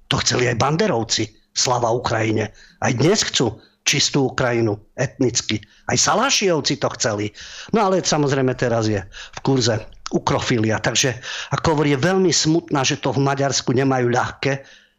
To 0.08 0.16
chceli 0.22 0.48
aj 0.48 0.56
banderovci. 0.62 1.28
Slava 1.52 1.92
Ukrajine. 1.92 2.48
Aj 2.80 2.92
dnes 2.96 3.20
chcú 3.28 3.60
čistú 3.82 4.32
Ukrajinu 4.32 4.78
etnicky. 4.96 5.60
Aj 5.90 5.98
Salašiovci 5.98 6.80
to 6.80 6.88
chceli. 6.96 7.28
No 7.76 7.90
ale 7.90 8.00
samozrejme 8.00 8.54
teraz 8.56 8.88
je 8.88 9.02
v 9.04 9.38
kurze 9.42 9.76
ukrofilia. 10.14 10.78
Takže 10.78 11.12
ako 11.52 11.76
hovorí, 11.76 11.92
je 11.92 12.00
veľmi 12.00 12.32
smutná, 12.32 12.86
že 12.86 13.00
to 13.02 13.12
v 13.12 13.24
Maďarsku 13.26 13.74
nemajú 13.74 14.06
ľahké. 14.12 14.52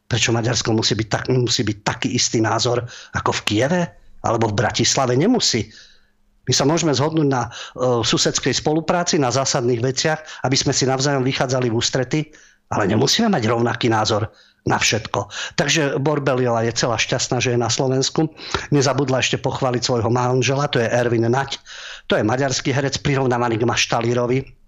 Prečo 0.05 0.35
Maďarsko 0.35 0.75
musí 0.75 0.93
byť, 0.99 1.07
tak, 1.09 1.23
musí 1.31 1.63
byť 1.63 1.77
taký 1.81 2.13
istý 2.13 2.43
názor 2.43 2.83
ako 3.15 3.31
v 3.39 3.41
Kieve? 3.47 3.81
Alebo 4.23 4.51
v 4.51 4.57
Bratislave 4.61 5.17
nemusí. 5.19 5.67
My 6.43 6.53
sa 6.53 6.67
môžeme 6.67 6.91
zhodnúť 6.91 7.27
na 7.27 7.47
uh, 7.47 8.03
susedskej 8.03 8.51
spolupráci, 8.51 9.15
na 9.15 9.31
zásadných 9.31 9.79
veciach, 9.79 10.19
aby 10.43 10.55
sme 10.59 10.75
si 10.75 10.83
navzájom 10.83 11.23
vychádzali 11.23 11.71
v 11.71 11.77
ústrety, 11.77 12.19
ale 12.73 12.89
nemusíme 12.89 13.31
mať 13.31 13.43
rovnaký 13.47 13.87
názor 13.87 14.27
na 14.63 14.79
všetko. 14.79 15.27
Takže 15.59 15.99
Borbeliová 15.99 16.63
je 16.63 16.73
celá 16.75 16.95
šťastná, 16.95 17.43
že 17.43 17.55
je 17.55 17.59
na 17.59 17.67
Slovensku. 17.67 18.31
Nezabudla 18.71 19.19
ešte 19.19 19.35
pochváliť 19.35 19.83
svojho 19.83 20.07
manžela, 20.07 20.71
to 20.71 20.79
je 20.79 20.87
Ervin 20.87 21.27
Nať. 21.27 21.59
To 22.07 22.15
je 22.15 22.23
maďarský 22.23 22.71
herec 22.71 22.99
prirovnávaný 23.03 23.59
k 23.59 23.67
Maštalírovi 23.67 24.62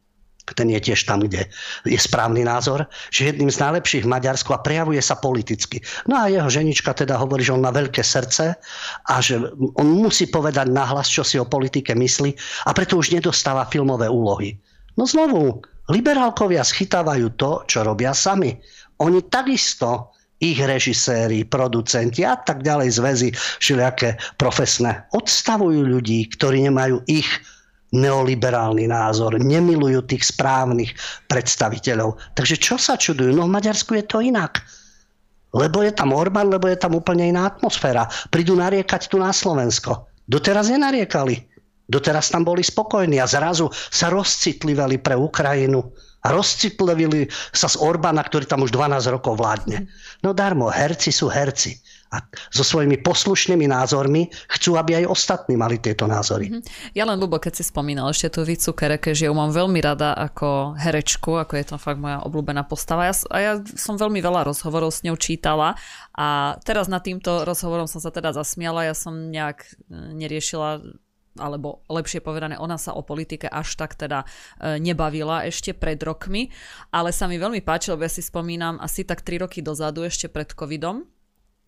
ten 0.53 0.69
je 0.69 0.77
tiež 0.77 1.10
tam, 1.10 1.25
kde 1.25 1.49
je 1.89 1.97
správny 1.97 2.45
názor, 2.45 2.86
že 3.10 3.34
jedným 3.34 3.49
z 3.49 3.58
najlepších 3.65 4.05
v 4.05 4.13
Maďarsku 4.13 4.53
a 4.53 4.62
prejavuje 4.62 5.01
sa 5.01 5.17
politicky. 5.17 5.81
No 6.05 6.21
a 6.21 6.29
jeho 6.29 6.45
ženička 6.45 6.93
teda 6.93 7.17
hovorí, 7.17 7.41
že 7.41 7.58
on 7.58 7.65
má 7.65 7.73
veľké 7.73 8.05
srdce 8.05 8.53
a 9.10 9.15
že 9.17 9.41
on 9.81 9.88
musí 9.89 10.29
povedať 10.29 10.69
nahlas, 10.69 11.10
čo 11.10 11.25
si 11.25 11.41
o 11.41 11.49
politike 11.49 11.97
myslí 11.97 12.38
a 12.69 12.75
preto 12.77 13.01
už 13.01 13.17
nedostáva 13.17 13.65
filmové 13.65 14.05
úlohy. 14.05 14.53
No 15.01 15.10
znovu, 15.10 15.65
liberálkovia 15.89 16.62
schytávajú 16.62 17.34
to, 17.39 17.65
čo 17.65 17.81
robia 17.81 18.13
sami. 18.13 18.53
Oni 19.01 19.25
takisto 19.27 20.13
ich 20.39 20.60
režiséri, 20.60 21.47
producenti 21.47 22.27
a 22.27 22.36
tak 22.36 22.62
ďalej 22.62 22.89
zväzy 22.99 23.29
všelijaké 23.63 24.19
profesné 24.36 25.08
odstavujú 25.15 25.88
ľudí, 25.88 26.27
ktorí 26.36 26.67
nemajú 26.67 27.01
ich 27.08 27.27
neoliberálny 27.93 28.89
názor, 28.89 29.38
nemilujú 29.38 30.06
tých 30.10 30.34
správnych 30.34 30.95
predstaviteľov. 31.30 32.17
Takže 32.34 32.56
čo 32.58 32.76
sa 32.82 32.98
čudujú? 32.98 33.36
No 33.36 33.45
v 33.45 33.56
Maďarsku 33.56 33.93
je 34.00 34.06
to 34.06 34.24
inak. 34.24 34.63
Lebo 35.56 35.86
je 35.86 35.95
tam 35.95 36.12
Orbán, 36.12 36.52
lebo 36.52 36.67
je 36.67 36.76
tam 36.76 36.98
úplne 36.98 37.32
iná 37.32 37.48
atmosféra. 37.48 38.12
Prídu 38.28 38.60
nariekať 38.60 39.08
tu 39.08 39.21
na 39.21 39.32
Slovensko. 39.32 40.10
Doteraz 40.28 40.67
nenariekali. 40.67 41.39
Doteraz 41.86 42.34
tam 42.34 42.43
boli 42.43 42.65
spokojní 42.65 43.21
a 43.21 43.30
zrazu 43.30 43.69
sa 43.93 44.10
rozcitlivali 44.10 45.00
pre 45.00 45.13
Ukrajinu 45.13 45.86
a 46.26 46.34
rozcitlivili 46.34 47.30
sa 47.54 47.69
z 47.69 47.78
Orbána, 47.78 48.26
ktorý 48.26 48.50
tam 48.50 48.65
už 48.65 48.74
12 48.74 49.13
rokov 49.13 49.38
vládne. 49.38 49.86
No 50.26 50.34
darmo, 50.34 50.74
herci 50.74 51.13
sú 51.13 51.30
herci 51.30 51.78
a 52.13 52.22
so 52.54 52.62
svojimi 52.62 53.02
poslušnými 53.02 53.65
názormi 53.65 54.30
chcú, 54.58 54.78
aby 54.78 55.04
aj 55.04 55.06
ostatní 55.10 55.58
mali 55.58 55.82
tieto 55.82 56.06
názory. 56.06 56.54
Mhm. 56.54 56.62
Ja 56.94 57.04
len 57.10 57.18
ľubo, 57.18 57.41
keď 57.41 57.62
si 57.62 57.63
spomínal 57.65 58.13
ešte 58.13 58.38
tú 58.38 58.46
Vicu 58.46 58.72
Kereke, 58.72 59.18
že 59.18 59.28
ju 59.28 59.34
mám 59.34 59.50
veľmi 59.52 59.82
rada 59.82 60.13
ako 60.13 60.78
herečku, 60.78 61.41
ako 61.41 61.54
je 61.58 61.65
to 61.65 61.76
fakt 61.82 62.00
moja 62.00 62.22
obľúbená 62.24 62.63
postava. 62.65 63.10
Ja, 63.10 63.13
a 63.34 63.38
ja 63.41 63.54
som 63.76 63.98
veľmi 63.98 64.22
veľa 64.22 64.46
rozhovorov 64.46 64.94
s 64.94 65.02
ňou 65.02 65.18
čítala 65.18 65.76
a 66.15 66.58
teraz 66.63 66.88
nad 66.88 67.02
týmto 67.02 67.44
rozhovorom 67.44 67.89
som 67.89 68.00
sa 68.00 68.13
teda 68.13 68.32
zasmiala, 68.32 68.88
ja 68.88 68.96
som 68.96 69.34
nejak 69.34 69.65
e, 69.65 70.15
neriešila 70.15 70.82
alebo 71.36 71.84
lepšie 71.91 72.24
povedané, 72.24 72.56
ona 72.56 72.80
sa 72.80 72.96
o 72.96 73.04
politike 73.04 73.52
až 73.52 73.76
tak 73.76 74.00
teda 74.00 74.24
e, 74.24 74.80
nebavila 74.80 75.44
ešte 75.44 75.76
pred 75.76 76.00
rokmi, 76.00 76.48
ale 76.96 77.12
sa 77.12 77.28
mi 77.28 77.36
veľmi 77.36 77.60
páčilo, 77.60 78.00
lebo 78.00 78.08
ja 78.08 78.13
si 78.15 78.24
spomínam 78.24 78.80
asi 78.80 79.04
tak 79.04 79.20
3 79.20 79.44
roky 79.44 79.60
dozadu, 79.60 80.08
ešte 80.08 80.32
pred 80.32 80.48
covidom, 80.56 81.04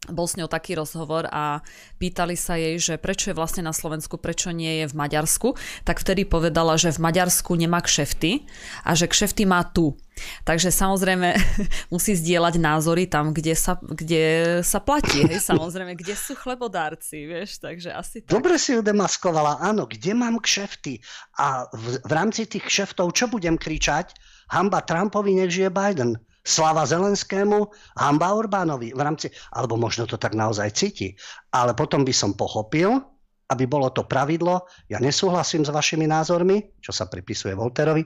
bol 0.05 0.29
s 0.29 0.37
ňou 0.37 0.47
taký 0.47 0.77
rozhovor 0.77 1.25
a 1.27 1.65
pýtali 1.97 2.37
sa 2.37 2.55
jej, 2.55 2.77
že 2.77 2.95
prečo 3.01 3.33
je 3.33 3.35
vlastne 3.35 3.65
na 3.65 3.73
Slovensku, 3.73 4.21
prečo 4.21 4.53
nie 4.53 4.83
je 4.83 4.85
v 4.87 4.97
Maďarsku, 4.97 5.57
tak 5.83 5.99
vtedy 5.99 6.23
povedala, 6.23 6.77
že 6.77 6.93
v 6.93 7.01
Maďarsku 7.01 7.57
nemá 7.57 7.81
kšefty 7.81 8.45
a 8.85 8.93
že 8.93 9.09
kšefty 9.09 9.43
má 9.49 9.65
tu. 9.67 9.97
Takže 10.45 10.73
samozrejme 10.73 11.33
musí 11.93 12.13
zdieľať 12.17 12.55
názory 12.57 13.05
tam, 13.09 13.33
kde 13.33 13.53
sa, 13.57 13.77
kde 13.81 14.59
sa 14.61 14.79
platí, 14.81 15.25
hej, 15.25 15.41
samozrejme, 15.51 15.93
kde 15.97 16.13
sú 16.13 16.33
chlebodárci, 16.37 17.25
vieš, 17.25 17.57
takže 17.61 17.93
asi 17.93 18.21
tak. 18.21 18.31
Dobre 18.31 18.61
si 18.61 18.77
ju 18.77 18.81
demaskovala, 18.85 19.61
áno, 19.61 19.89
kde 19.89 20.13
mám 20.13 20.37
kšefty 20.41 21.01
a 21.41 21.67
v, 21.73 22.01
v 22.01 22.11
rámci 22.13 22.45
tých 22.45 22.65
kšeftov 22.65 23.13
čo 23.17 23.29
budem 23.29 23.57
kričať? 23.57 24.13
Hamba 24.47 24.79
Trumpovi, 24.79 25.35
nech 25.35 25.51
žije 25.51 25.67
Biden. 25.67 26.15
Slava 26.47 26.87
Zelenskému, 26.87 27.67
hamba 27.99 28.31
Orbánovi 28.31 28.95
v 28.95 29.01
rámci, 29.03 29.27
alebo 29.51 29.75
možno 29.75 30.07
to 30.07 30.15
tak 30.15 30.31
naozaj 30.31 30.71
cíti. 30.71 31.11
Ale 31.51 31.75
potom 31.75 32.07
by 32.07 32.15
som 32.15 32.39
pochopil, 32.39 33.03
aby 33.47 33.63
bolo 33.63 33.87
to 33.95 34.03
pravidlo, 34.03 34.67
ja 34.91 34.99
nesúhlasím 34.99 35.63
s 35.63 35.71
vašimi 35.71 36.03
názormi, 36.03 36.83
čo 36.83 36.91
sa 36.91 37.07
pripisuje 37.07 37.55
Volterovi, 37.55 38.03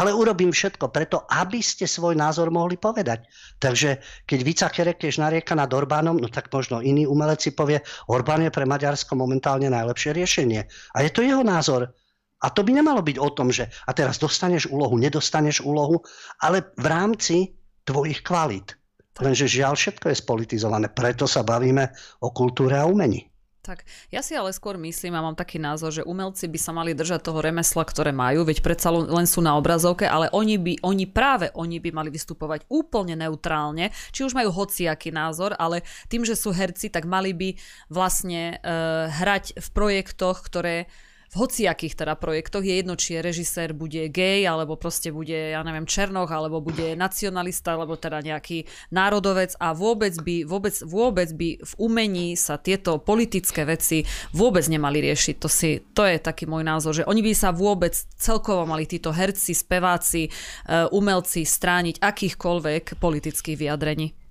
ale 0.00 0.16
urobím 0.16 0.48
všetko 0.48 0.88
preto, 0.88 1.28
aby 1.28 1.60
ste 1.60 1.84
svoj 1.84 2.16
názor 2.16 2.48
mohli 2.48 2.80
povedať. 2.80 3.28
Takže 3.60 4.00
keď 4.24 4.38
Vica 4.40 4.68
Kerekeš 4.72 5.20
narieka 5.20 5.52
nad 5.52 5.68
Orbánom, 5.68 6.16
no 6.16 6.28
tak 6.32 6.48
možno 6.48 6.80
iný 6.80 7.04
umelec 7.04 7.44
si 7.44 7.52
povie, 7.52 7.84
Orbán 8.08 8.48
je 8.48 8.52
pre 8.52 8.64
Maďarsko 8.64 9.12
momentálne 9.12 9.68
najlepšie 9.68 10.16
riešenie. 10.16 10.64
A 10.96 11.04
je 11.04 11.10
to 11.12 11.20
jeho 11.20 11.44
názor. 11.44 11.92
A 12.38 12.54
to 12.54 12.62
by 12.62 12.70
nemalo 12.70 13.02
byť 13.02 13.16
o 13.18 13.28
tom, 13.34 13.50
že 13.50 13.68
a 13.84 13.90
teraz 13.92 14.16
dostaneš 14.16 14.70
úlohu, 14.70 14.94
nedostaneš 14.96 15.60
úlohu, 15.66 16.00
ale 16.38 16.70
v 16.78 16.86
rámci 16.86 17.57
tvojich 17.88 18.20
kvalít. 18.20 18.76
Lenže 19.18 19.50
žiaľ, 19.50 19.74
všetko 19.74 20.12
je 20.12 20.20
spolitizované. 20.20 20.86
Preto 20.92 21.26
sa 21.26 21.42
bavíme 21.42 21.90
o 22.22 22.30
kultúre 22.30 22.78
a 22.78 22.86
umení. 22.86 23.26
Tak, 23.58 23.84
ja 24.08 24.24
si 24.24 24.32
ale 24.32 24.48
skôr 24.56 24.80
myslím 24.80 25.12
a 25.12 25.20
mám 25.20 25.36
taký 25.36 25.60
názor, 25.60 25.92
že 25.92 26.06
umelci 26.06 26.48
by 26.48 26.56
sa 26.56 26.72
mali 26.72 26.96
držať 26.96 27.20
toho 27.20 27.44
remesla, 27.44 27.84
ktoré 27.84 28.16
majú, 28.16 28.48
veď 28.48 28.64
predsa 28.64 28.88
len 28.88 29.28
sú 29.28 29.44
na 29.44 29.60
obrazovke, 29.60 30.08
ale 30.08 30.32
oni 30.32 30.56
by, 30.56 30.72
oni 30.80 31.04
práve 31.04 31.52
oni 31.52 31.76
by 31.76 31.92
mali 31.92 32.08
vystupovať 32.08 32.64
úplne 32.72 33.12
neutrálne, 33.12 33.92
či 34.08 34.24
už 34.24 34.32
majú 34.32 34.54
hociaký 34.54 35.12
názor, 35.12 35.52
ale 35.60 35.84
tým, 36.08 36.24
že 36.24 36.32
sú 36.32 36.48
herci, 36.48 36.88
tak 36.88 37.04
mali 37.04 37.36
by 37.36 37.60
vlastne 37.92 38.56
uh, 38.56 39.12
hrať 39.12 39.60
v 39.60 39.68
projektoch, 39.76 40.40
ktoré 40.48 40.88
v 41.28 41.34
hociakých 41.36 41.94
teda 41.94 42.16
projektoch 42.16 42.64
je 42.64 42.80
jedno, 42.80 42.96
či 42.96 43.18
je 43.18 43.20
režisér 43.20 43.76
bude 43.76 44.08
gay, 44.08 44.48
alebo 44.48 44.80
proste 44.80 45.12
bude, 45.12 45.52
ja 45.52 45.60
neviem, 45.60 45.84
černoch, 45.84 46.32
alebo 46.32 46.64
bude 46.64 46.96
nacionalista, 46.96 47.76
alebo 47.76 48.00
teda 48.00 48.24
nejaký 48.24 48.64
národovec 48.88 49.52
a 49.60 49.76
vôbec 49.76 50.16
by, 50.16 50.48
vôbec, 50.48 50.74
vôbec 50.80 51.28
by 51.36 51.48
v 51.60 51.72
umení 51.76 52.32
sa 52.32 52.56
tieto 52.56 52.96
politické 52.96 53.68
veci 53.68 54.08
vôbec 54.32 54.64
nemali 54.68 55.04
riešiť. 55.04 55.36
To, 55.36 55.48
si, 55.52 55.84
to 55.92 56.08
je 56.08 56.16
taký 56.16 56.48
môj 56.48 56.64
názor, 56.64 56.96
že 56.96 57.04
oni 57.04 57.20
by 57.20 57.32
sa 57.36 57.52
vôbec 57.52 57.92
celkovo 58.16 58.64
mali 58.64 58.88
títo 58.88 59.12
herci, 59.12 59.52
speváci, 59.52 60.28
eh, 60.28 60.88
umelci 60.88 61.44
strániť 61.44 62.00
akýchkoľvek 62.00 62.96
politických 62.96 63.56
vyjadrení. 63.60 64.27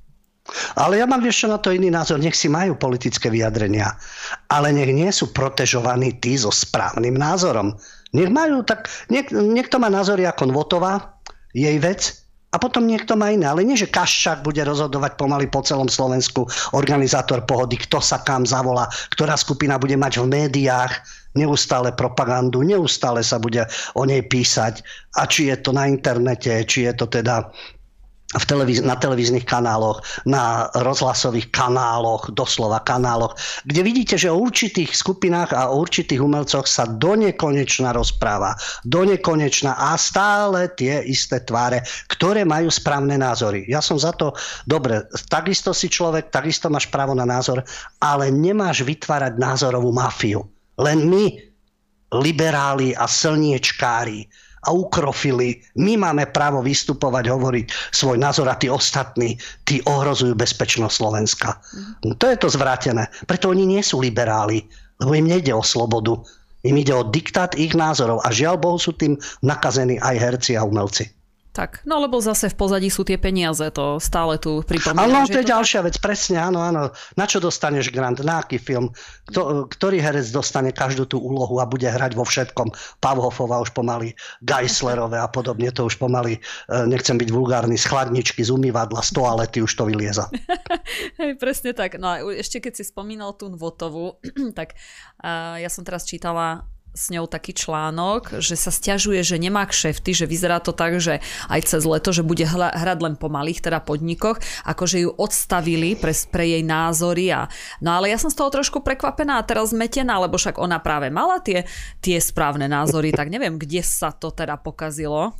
Ale 0.80 1.02
ja 1.02 1.06
mám 1.06 1.24
ešte 1.26 1.48
na 1.52 1.60
to 1.60 1.76
iný 1.76 1.92
názor. 1.92 2.20
Nech 2.20 2.36
si 2.36 2.48
majú 2.48 2.76
politické 2.80 3.28
vyjadrenia, 3.28 3.94
ale 4.48 4.72
nech 4.72 4.92
nie 4.92 5.12
sú 5.12 5.32
protežovaní 5.36 6.16
tí 6.24 6.40
so 6.40 6.52
správnym 6.54 7.16
názorom. 7.20 7.76
Nech 8.16 8.32
majú 8.32 8.64
tak, 8.64 8.88
niek, 9.12 9.28
niekto 9.32 9.78
má 9.78 9.92
názory 9.92 10.24
ako 10.24 10.50
Nvotová, 10.52 11.20
jej 11.52 11.76
vec, 11.82 12.28
a 12.56 12.58
potom 12.64 12.88
niekto 12.88 13.20
má 13.20 13.36
iné. 13.36 13.44
Ale 13.44 13.68
nie, 13.68 13.76
že 13.76 13.92
Kaščák 13.92 14.40
bude 14.42 14.64
rozhodovať 14.64 15.20
pomaly 15.20 15.52
po 15.52 15.60
celom 15.62 15.92
Slovensku, 15.92 16.48
organizátor 16.72 17.44
pohody, 17.44 17.76
kto 17.76 18.00
sa 18.00 18.24
kam 18.24 18.48
zavolá, 18.48 18.88
ktorá 19.12 19.36
skupina 19.36 19.76
bude 19.76 20.00
mať 20.00 20.24
v 20.24 20.32
médiách 20.32 20.96
neustále 21.36 21.92
propagandu, 21.94 22.64
neustále 22.64 23.22
sa 23.22 23.38
bude 23.38 23.68
o 23.94 24.04
nej 24.08 24.24
písať. 24.24 24.80
A 25.20 25.28
či 25.28 25.52
je 25.52 25.60
to 25.60 25.76
na 25.76 25.92
internete, 25.92 26.50
či 26.66 26.88
je 26.88 26.94
to 26.96 27.06
teda 27.12 27.52
v 28.28 28.44
televíz- 28.44 28.84
na 28.84 29.00
televíznych 29.00 29.48
kanáloch, 29.48 30.04
na 30.28 30.68
rozhlasových 30.76 31.48
kanáloch, 31.48 32.28
doslova 32.36 32.84
kanáloch, 32.84 33.40
kde 33.64 33.82
vidíte, 33.88 34.16
že 34.20 34.28
o 34.28 34.44
určitých 34.44 34.92
skupinách 34.92 35.56
a 35.56 35.72
o 35.72 35.80
určitých 35.80 36.20
umelcoch 36.20 36.68
sa 36.68 36.84
do 36.84 37.16
nekonečna 37.16 37.96
rozpráva. 37.96 38.60
Do 38.84 39.08
nekonečna 39.08 39.80
a 39.80 39.96
stále 39.96 40.68
tie 40.76 41.00
isté 41.08 41.40
tváre, 41.40 41.88
ktoré 42.12 42.44
majú 42.44 42.68
správne 42.68 43.16
názory. 43.16 43.64
Ja 43.72 43.80
som 43.80 43.96
za 43.96 44.12
to, 44.12 44.36
dobre, 44.68 45.08
takisto 45.32 45.72
si 45.72 45.88
človek, 45.88 46.28
takisto 46.28 46.68
máš 46.68 46.92
právo 46.92 47.16
na 47.16 47.24
názor, 47.24 47.64
ale 48.04 48.28
nemáš 48.28 48.84
vytvárať 48.84 49.40
názorovú 49.40 49.96
mafiu. 49.96 50.44
Len 50.76 51.08
my, 51.08 51.26
liberáli 52.12 52.92
a 52.92 53.08
slniečkári, 53.08 54.28
a 54.68 54.70
ukrofili. 54.76 55.64
My 55.80 55.96
máme 55.96 56.28
právo 56.30 56.60
vystupovať, 56.60 57.32
hovoriť 57.32 57.66
svoj 57.96 58.20
názor 58.20 58.52
a 58.52 58.60
tí 58.60 58.68
ostatní, 58.68 59.40
tí 59.64 59.80
ohrozujú 59.88 60.36
bezpečnosť 60.36 60.94
Slovenska. 60.94 61.56
No, 62.04 62.14
to 62.20 62.28
je 62.28 62.38
to 62.38 62.52
zvrátené. 62.52 63.08
Preto 63.24 63.50
oni 63.50 63.64
nie 63.64 63.80
sú 63.80 64.04
liberáli, 64.04 64.68
lebo 65.00 65.16
im 65.16 65.32
nejde 65.32 65.56
o 65.56 65.64
slobodu. 65.64 66.20
Im 66.68 66.76
ide 66.76 66.92
o 66.92 67.08
diktát 67.08 67.56
ich 67.56 67.72
názorov 67.72 68.20
a 68.28 68.30
žiaľ 68.30 68.60
Bohu 68.60 68.76
sú 68.76 68.92
tým 68.92 69.16
nakazení 69.40 69.96
aj 70.04 70.16
herci 70.20 70.60
a 70.60 70.68
umelci. 70.68 71.17
Tak, 71.58 71.82
no 71.90 71.98
lebo 71.98 72.22
zase 72.22 72.54
v 72.54 72.56
pozadí 72.70 72.94
sú 72.94 73.02
tie 73.02 73.18
peniaze, 73.18 73.66
to 73.74 73.98
stále 73.98 74.38
tu 74.38 74.62
pripomínam. 74.62 75.26
Áno, 75.26 75.26
to 75.26 75.42
je 75.42 75.50
to 75.50 75.58
ďalšia 75.58 75.82
vec, 75.82 75.98
presne, 75.98 76.38
áno, 76.38 76.62
áno. 76.62 76.94
Na 77.18 77.26
čo 77.26 77.42
dostaneš 77.42 77.90
grant, 77.90 78.22
na 78.22 78.46
aký 78.46 78.62
film, 78.62 78.94
Kto, 79.28 79.66
ktorý 79.66 79.98
herec 79.98 80.30
dostane 80.30 80.70
každú 80.70 81.10
tú 81.10 81.18
úlohu 81.18 81.58
a 81.58 81.66
bude 81.66 81.90
hrať 81.90 82.14
vo 82.14 82.22
všetkom. 82.24 83.02
Pavhofova 83.02 83.58
už 83.58 83.74
pomaly, 83.74 84.14
Geislerové 84.46 85.18
a 85.18 85.26
podobne, 85.26 85.74
to 85.74 85.90
už 85.90 85.98
pomaly, 85.98 86.38
e, 86.38 86.40
nechcem 86.86 87.18
byť 87.18 87.30
vulgárny, 87.34 87.74
z 87.74 87.90
chladničky, 87.90 88.46
z 88.46 88.54
umývadla, 88.54 89.02
z 89.02 89.18
toalety 89.18 89.66
už 89.66 89.74
to 89.74 89.90
vylieza. 89.90 90.30
Hej, 91.20 91.42
presne 91.42 91.74
tak. 91.74 91.98
No 91.98 92.06
a 92.06 92.22
ešte 92.38 92.62
keď 92.62 92.78
si 92.78 92.84
spomínal 92.86 93.34
tú 93.34 93.50
Nvotovu, 93.50 94.22
tak 94.60 94.78
uh, 95.26 95.58
ja 95.58 95.74
som 95.74 95.82
teraz 95.82 96.06
čítala 96.06 96.70
s 96.94 97.14
ňou 97.14 97.30
taký 97.30 97.54
článok, 97.54 98.42
že 98.42 98.58
sa 98.58 98.74
stiažuje, 98.74 99.22
že 99.22 99.38
nemá 99.38 99.64
kšefty, 99.70 100.14
že 100.18 100.26
vyzerá 100.26 100.58
to 100.58 100.74
tak, 100.74 100.98
že 100.98 101.22
aj 101.48 101.62
cez 101.70 101.86
leto, 101.86 102.10
že 102.10 102.26
bude 102.26 102.44
hrať 102.48 103.00
len 103.04 103.16
po 103.16 103.30
malých 103.30 103.62
teda 103.62 103.80
podnikoch, 103.84 104.42
akože 104.66 105.06
ju 105.06 105.10
odstavili 105.14 105.94
pre, 105.94 106.14
pre 106.34 106.46
jej 106.58 106.64
názory. 106.66 107.30
A, 107.34 107.46
no 107.80 107.94
ale 107.94 108.10
ja 108.10 108.18
som 108.18 108.34
z 108.34 108.38
toho 108.38 108.50
trošku 108.50 108.82
prekvapená 108.82 109.38
a 109.38 109.48
teraz 109.48 109.72
zmetená, 109.72 110.18
lebo 110.18 110.42
však 110.42 110.58
ona 110.58 110.82
práve 110.82 111.14
mala 111.14 111.38
tie, 111.44 111.70
tie 112.02 112.18
správne 112.18 112.66
názory, 112.66 113.14
tak 113.14 113.30
neviem, 113.30 113.62
kde 113.62 113.86
sa 113.86 114.10
to 114.10 114.34
teda 114.34 114.58
pokazilo. 114.58 115.38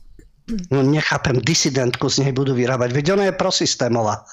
No 0.72 0.80
nechápem, 0.80 1.44
disidentku 1.44 2.08
z 2.08 2.24
nej 2.24 2.32
budú 2.32 2.56
vyrábať, 2.56 2.96
veď 2.96 3.06
ona 3.20 3.24
je 3.28 3.36
prosystémová 3.36 4.24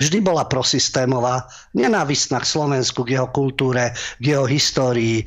vždy 0.00 0.24
bola 0.24 0.48
prosystémová, 0.48 1.44
nenávistná 1.76 2.40
k 2.40 2.50
Slovensku, 2.50 3.04
k 3.04 3.20
jeho 3.20 3.28
kultúre, 3.30 3.92
k 4.18 4.24
jeho 4.24 4.48
histórii. 4.48 5.22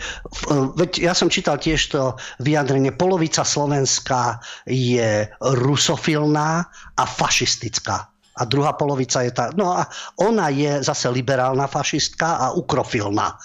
Veď 0.76 0.92
ja 1.00 1.14
som 1.14 1.30
čítal 1.30 1.62
tiež 1.62 1.94
to 1.94 2.18
vyjadrenie, 2.42 2.90
polovica 2.92 3.46
Slovenska 3.46 4.42
je 4.66 5.30
rusofilná 5.40 6.66
a 6.98 7.04
fašistická. 7.06 8.10
A 8.34 8.42
druhá 8.50 8.74
polovica 8.74 9.22
je 9.22 9.30
tá... 9.30 9.54
No 9.54 9.78
a 9.78 9.86
ona 10.18 10.50
je 10.50 10.82
zase 10.82 11.06
liberálna 11.14 11.70
fašistka 11.70 12.42
a 12.42 12.58
ukrofilná. 12.58 13.38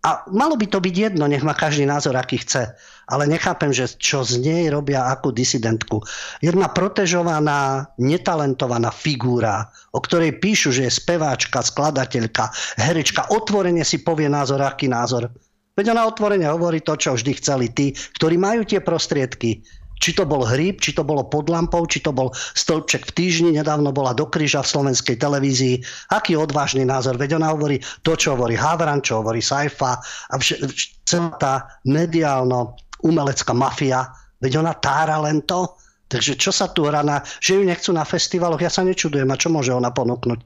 A 0.00 0.24
malo 0.32 0.56
by 0.56 0.64
to 0.64 0.80
byť 0.80 0.94
jedno, 0.96 1.28
nech 1.28 1.44
má 1.44 1.52
každý 1.52 1.84
názor, 1.84 2.16
aký 2.16 2.40
chce. 2.40 2.72
Ale 3.10 3.26
nechápem, 3.26 3.74
že 3.74 3.90
čo 3.98 4.22
z 4.22 4.38
nej 4.38 4.70
robia 4.70 5.10
akú 5.10 5.34
disidentku. 5.34 5.98
Jedna 6.38 6.70
protežovaná, 6.70 7.90
netalentovaná 7.98 8.94
figúra, 8.94 9.66
o 9.90 9.98
ktorej 9.98 10.38
píšu, 10.38 10.70
že 10.70 10.86
je 10.86 10.92
speváčka, 10.94 11.58
skladateľka, 11.58 12.54
herečka, 12.78 13.26
otvorene 13.34 13.82
si 13.82 14.06
povie 14.06 14.30
názor, 14.30 14.62
aký 14.62 14.86
názor. 14.86 15.26
Veď 15.74 15.96
ona 15.96 16.06
otvorene 16.06 16.46
hovorí 16.46 16.78
to, 16.86 16.94
čo 16.94 17.18
vždy 17.18 17.32
chceli 17.42 17.66
tí, 17.74 17.90
ktorí 18.20 18.38
majú 18.38 18.62
tie 18.62 18.78
prostriedky. 18.78 19.64
Či 20.00 20.16
to 20.16 20.24
bol 20.24 20.48
hríb, 20.48 20.80
či 20.80 20.96
to 20.96 21.04
bolo 21.04 21.28
pod 21.28 21.52
lampou, 21.52 21.84
či 21.84 22.00
to 22.00 22.08
bol 22.08 22.32
stĺpček 22.32 23.12
v 23.12 23.14
týždni, 23.20 23.50
nedávno 23.60 23.92
bola 23.92 24.16
do 24.16 24.24
kríža 24.24 24.64
v 24.64 24.72
slovenskej 24.72 25.20
televízii. 25.20 25.84
Aký 26.08 26.40
odvážny 26.40 26.88
názor, 26.88 27.20
veď 27.20 27.36
ona 27.36 27.52
hovorí 27.52 27.84
to, 28.00 28.16
čo 28.16 28.32
hovorí 28.32 28.56
Havran, 28.56 29.04
čo 29.04 29.20
hovorí 29.20 29.44
Saifa 29.44 30.00
a 30.32 30.34
vš- 30.40 30.64
celá 31.04 31.36
tá 31.36 31.54
mediálno 31.84 32.80
umelecká 33.02 33.52
mafia, 33.52 34.10
veď 34.40 34.60
ona 34.60 34.74
tára 34.76 35.20
len 35.20 35.42
to. 35.44 35.76
Takže 36.10 36.34
čo 36.34 36.50
sa 36.50 36.66
tu 36.74 36.90
hrá 36.90 37.06
na, 37.06 37.22
že 37.38 37.54
ju 37.54 37.62
nechcú 37.62 37.94
na 37.94 38.02
festivaloch, 38.02 38.58
ja 38.58 38.72
sa 38.72 38.82
nečudujem, 38.82 39.30
a 39.30 39.38
čo 39.38 39.46
môže 39.46 39.70
ona 39.70 39.94
ponúknuť? 39.94 40.42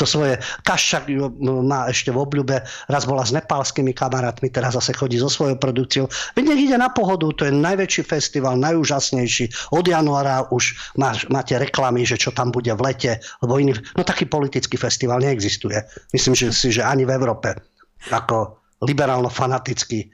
to 0.00 0.08
svoje, 0.08 0.40
Kaščak 0.64 1.12
má 1.44 1.84
ešte 1.92 2.08
v 2.08 2.24
obľúbe, 2.24 2.64
raz 2.88 3.04
bola 3.04 3.20
s 3.20 3.36
nepálskymi 3.36 3.92
kamarátmi, 3.92 4.48
teraz 4.48 4.72
zase 4.72 4.96
chodí 4.96 5.20
so 5.20 5.28
svojou 5.28 5.60
produkciou. 5.60 6.08
Veď 6.32 6.56
nech 6.56 6.72
ide 6.72 6.76
na 6.80 6.88
pohodu, 6.88 7.28
to 7.36 7.44
je 7.44 7.52
najväčší 7.52 8.08
festival, 8.08 8.56
najúžasnejší. 8.56 9.76
Od 9.76 9.84
januára 9.84 10.48
už 10.48 10.96
má, 10.96 11.12
máte 11.28 11.60
reklamy, 11.60 12.08
že 12.08 12.16
čo 12.16 12.32
tam 12.32 12.48
bude 12.48 12.72
v 12.72 12.80
lete, 12.80 13.20
lebo 13.44 13.60
iný, 13.60 13.76
no 13.92 14.00
taký 14.00 14.24
politický 14.24 14.80
festival 14.80 15.20
neexistuje. 15.20 15.76
Myslím 16.16 16.32
že 16.32 16.48
si, 16.56 16.72
že 16.72 16.80
ani 16.80 17.04
v 17.04 17.12
Európe. 17.20 17.52
Ako 18.08 18.56
liberálno-fanatický 18.80 20.08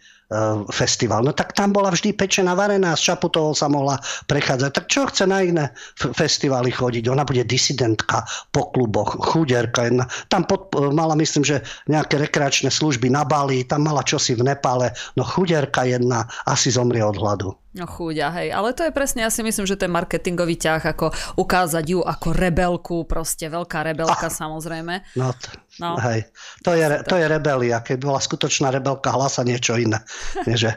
festival. 0.75 1.23
No 1.23 1.31
tak 1.31 1.55
tam 1.55 1.71
bola 1.71 1.95
vždy 1.95 2.11
pečená 2.19 2.59
varená, 2.59 2.99
z 2.99 3.15
Čaputovou 3.15 3.55
sa 3.55 3.71
mohla 3.71 3.95
prechádzať. 4.27 4.71
Tak 4.75 4.85
čo 4.91 5.07
chce 5.07 5.25
na 5.27 5.39
iné 5.47 5.71
festivály 5.95 6.75
chodiť? 6.75 7.07
Ona 7.07 7.23
bude 7.23 7.47
disidentka 7.47 8.27
po 8.51 8.75
kluboch, 8.75 9.15
chuderka 9.23 9.87
jedna. 9.87 10.11
Tam 10.27 10.43
pod, 10.43 10.75
e, 10.75 10.91
mala, 10.91 11.15
myslím, 11.15 11.47
že 11.47 11.63
nejaké 11.87 12.19
rekreačné 12.19 12.75
služby 12.75 13.07
na 13.07 13.23
Bali, 13.23 13.63
tam 13.63 13.87
mala 13.87 14.03
čosi 14.03 14.35
v 14.35 14.51
Nepále. 14.51 14.91
No 15.15 15.23
chuderka 15.23 15.87
jedna 15.87 16.27
asi 16.43 16.75
zomrie 16.75 17.07
od 17.07 17.15
hladu. 17.15 17.55
No 17.77 17.85
chúďa, 17.85 18.33
hej. 18.41 18.57
Ale 18.57 18.73
to 18.73 18.89
je 18.89 18.93
presne, 18.93 19.21
ja 19.21 19.29
si 19.29 19.45
myslím, 19.45 19.69
že 19.69 19.77
ten 19.77 19.93
marketingový 19.93 20.57
ťah, 20.57 20.97
ako 20.97 21.13
ukázať 21.37 21.85
ju 21.85 22.01
ako 22.01 22.33
rebelku, 22.33 23.05
proste 23.05 23.53
veľká 23.53 23.85
rebelka 23.85 24.27
ah, 24.27 24.33
samozrejme. 24.33 25.05
No, 25.13 25.37
t- 25.37 25.53
no. 25.77 26.01
hej. 26.01 26.25
To 26.65 26.73
je, 26.73 26.89
to 27.05 27.21
je 27.21 27.29
rebelia. 27.29 27.85
Keby 27.85 28.09
bola 28.09 28.17
skutočná 28.17 28.73
rebelka, 28.73 29.13
hlasa 29.13 29.45
niečo 29.45 29.77
iné. 29.77 30.01
Nie, 30.49 30.57
že, 30.57 30.71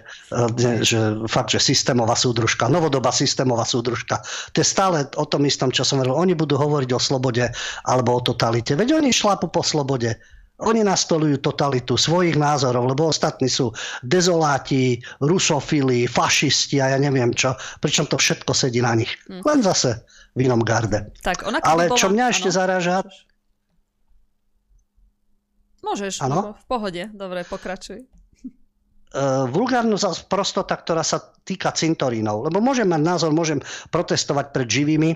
nie, 0.59 0.83
že 0.83 1.23
fakt, 1.31 1.55
že 1.55 1.61
systémová 1.61 2.17
súdružka, 2.17 2.67
novodobá 2.67 3.13
systémová 3.15 3.63
súdružka. 3.63 4.19
To 4.51 4.57
je 4.59 4.67
stále 4.67 5.07
o 5.15 5.23
tom 5.23 5.47
istom, 5.47 5.71
čo 5.71 5.87
som 5.87 6.03
hovoril. 6.03 6.19
Oni 6.19 6.33
budú 6.35 6.59
hovoriť 6.59 6.89
o 6.91 6.99
slobode 6.99 7.47
alebo 7.87 8.17
o 8.17 8.19
totalite. 8.19 8.75
Veď 8.75 8.99
oni 8.99 9.15
šlapu 9.15 9.47
po 9.47 9.63
slobode. 9.63 10.19
Oni 10.59 10.83
nastolujú 10.83 11.39
totalitu 11.39 11.95
svojich 11.95 12.35
názorov, 12.35 12.91
lebo 12.91 13.07
ostatní 13.07 13.47
sú 13.47 13.71
dezoláti, 14.03 14.99
rusofili, 15.23 16.03
fašisti 16.03 16.83
a 16.83 16.95
ja 16.95 16.97
neviem 16.99 17.31
čo. 17.31 17.55
Pričom 17.79 18.11
to 18.11 18.19
všetko 18.19 18.51
sedí 18.51 18.83
na 18.83 18.91
nich. 18.99 19.15
Hm. 19.31 19.47
Len 19.47 19.59
zase 19.63 20.03
v 20.35 20.43
inom 20.43 20.59
garde. 20.59 21.15
Tak, 21.23 21.47
ona 21.47 21.63
Ale 21.63 21.87
bola... 21.87 21.95
čo 21.95 22.11
mňa 22.11 22.25
ano. 22.27 22.33
ešte 22.35 22.49
zaráža... 22.51 22.95
Môžeš, 25.79 26.19
ano? 26.19 26.59
v 26.59 26.65
pohode. 26.67 27.03
Dobre, 27.15 27.47
pokračuj. 27.47 28.03
Uh, 29.09 29.47
vulgárnosť 29.47 30.27
prostota, 30.27 30.75
ktorá 30.75 31.07
sa 31.07 31.23
týka 31.47 31.71
cintorínov. 31.71 32.51
Lebo 32.51 32.59
môžem 32.59 32.85
mať 32.85 33.01
názor, 33.01 33.31
môžem 33.31 33.63
protestovať 33.89 34.51
pred 34.51 34.67
živými, 34.67 35.11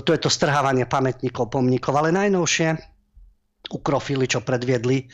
to 0.00 0.10
je 0.16 0.20
to 0.20 0.30
strhávanie 0.32 0.88
pamätníkov, 0.88 1.52
pomníkov, 1.52 1.92
ale 1.92 2.14
najnovšie 2.14 2.91
ukrofili, 3.72 4.28
čo 4.28 4.44
predviedli. 4.44 5.08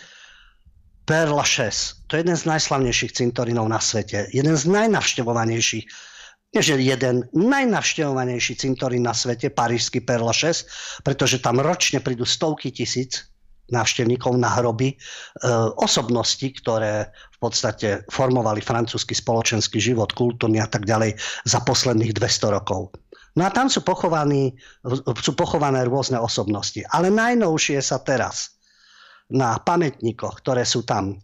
Père 1.08 1.32
Lachaise, 1.32 2.04
to 2.04 2.20
je 2.20 2.26
jeden 2.26 2.36
z 2.36 2.44
najslavnejších 2.44 3.16
cintorínov 3.16 3.64
na 3.64 3.80
svete. 3.80 4.28
Jeden 4.28 4.52
z 4.52 4.68
najnavštevovanejších 4.68 5.86
nie 6.48 6.64
že 6.64 6.80
jeden 6.80 7.28
najnavštevovanejší 7.36 8.56
cintorín 8.56 9.04
na 9.04 9.12
svete, 9.12 9.52
parížský 9.52 10.00
Père 10.00 10.24
Lachaise, 10.24 10.64
pretože 11.04 11.44
tam 11.44 11.60
ročne 11.60 12.00
prídu 12.00 12.24
stovky 12.24 12.72
tisíc 12.72 13.28
návštevníkov 13.68 14.32
na 14.40 14.48
hroby 14.48 14.92
e, 14.92 14.96
osobnosti, 15.76 16.48
ktoré 16.56 17.12
v 17.12 17.38
podstate 17.38 18.08
formovali 18.08 18.64
francúzsky 18.64 19.12
spoločenský 19.12 19.76
život, 19.76 20.16
kultúrny 20.16 20.56
a 20.56 20.68
tak 20.68 20.88
ďalej 20.88 21.20
za 21.44 21.60
posledných 21.68 22.16
200 22.16 22.56
rokov. 22.56 22.96
No 23.38 23.46
a 23.46 23.54
tam 23.54 23.70
sú, 23.70 23.86
pochovaní, 23.86 24.58
sú 25.22 25.38
pochované 25.38 25.86
rôzne 25.86 26.18
osobnosti. 26.18 26.82
Ale 26.90 27.06
najnovšie 27.06 27.78
sa 27.78 28.02
teraz 28.02 28.58
na 29.30 29.62
pamätníkoch, 29.62 30.42
ktoré 30.42 30.66
sú 30.66 30.82
tam, 30.82 31.22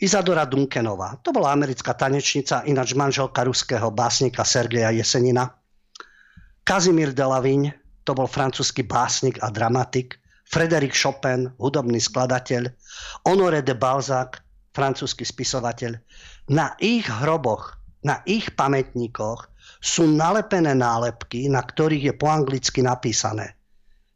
Izadora 0.00 0.46
Dunkenová, 0.46 1.18
to 1.20 1.34
bola 1.34 1.52
americká 1.52 1.92
tanečnica, 1.92 2.64
ináč 2.64 2.96
manželka 2.96 3.44
ruského 3.44 3.90
básnika 3.92 4.46
Sergeja 4.46 4.94
Jesenina. 4.94 5.50
Kazimír 6.64 7.12
Delavigne, 7.12 7.74
to 8.06 8.14
bol 8.16 8.30
francúzsky 8.30 8.86
básnik 8.86 9.42
a 9.42 9.50
dramatik. 9.52 10.16
Frédéric 10.46 10.96
Chopin, 10.96 11.52
hudobný 11.60 12.00
skladateľ. 12.00 12.70
Honoré 13.28 13.60
de 13.60 13.76
Balzac, 13.76 14.40
francúzsky 14.72 15.26
spisovateľ. 15.26 15.98
Na 16.48 16.72
ich 16.80 17.04
hroboch, 17.04 17.76
na 18.00 18.24
ich 18.24 18.56
pamätníkoch 18.56 19.49
sú 19.80 20.04
nalepené 20.04 20.76
nálepky, 20.76 21.48
na 21.48 21.64
ktorých 21.64 22.12
je 22.12 22.14
po 22.14 22.28
anglicky 22.28 22.84
napísané 22.84 23.56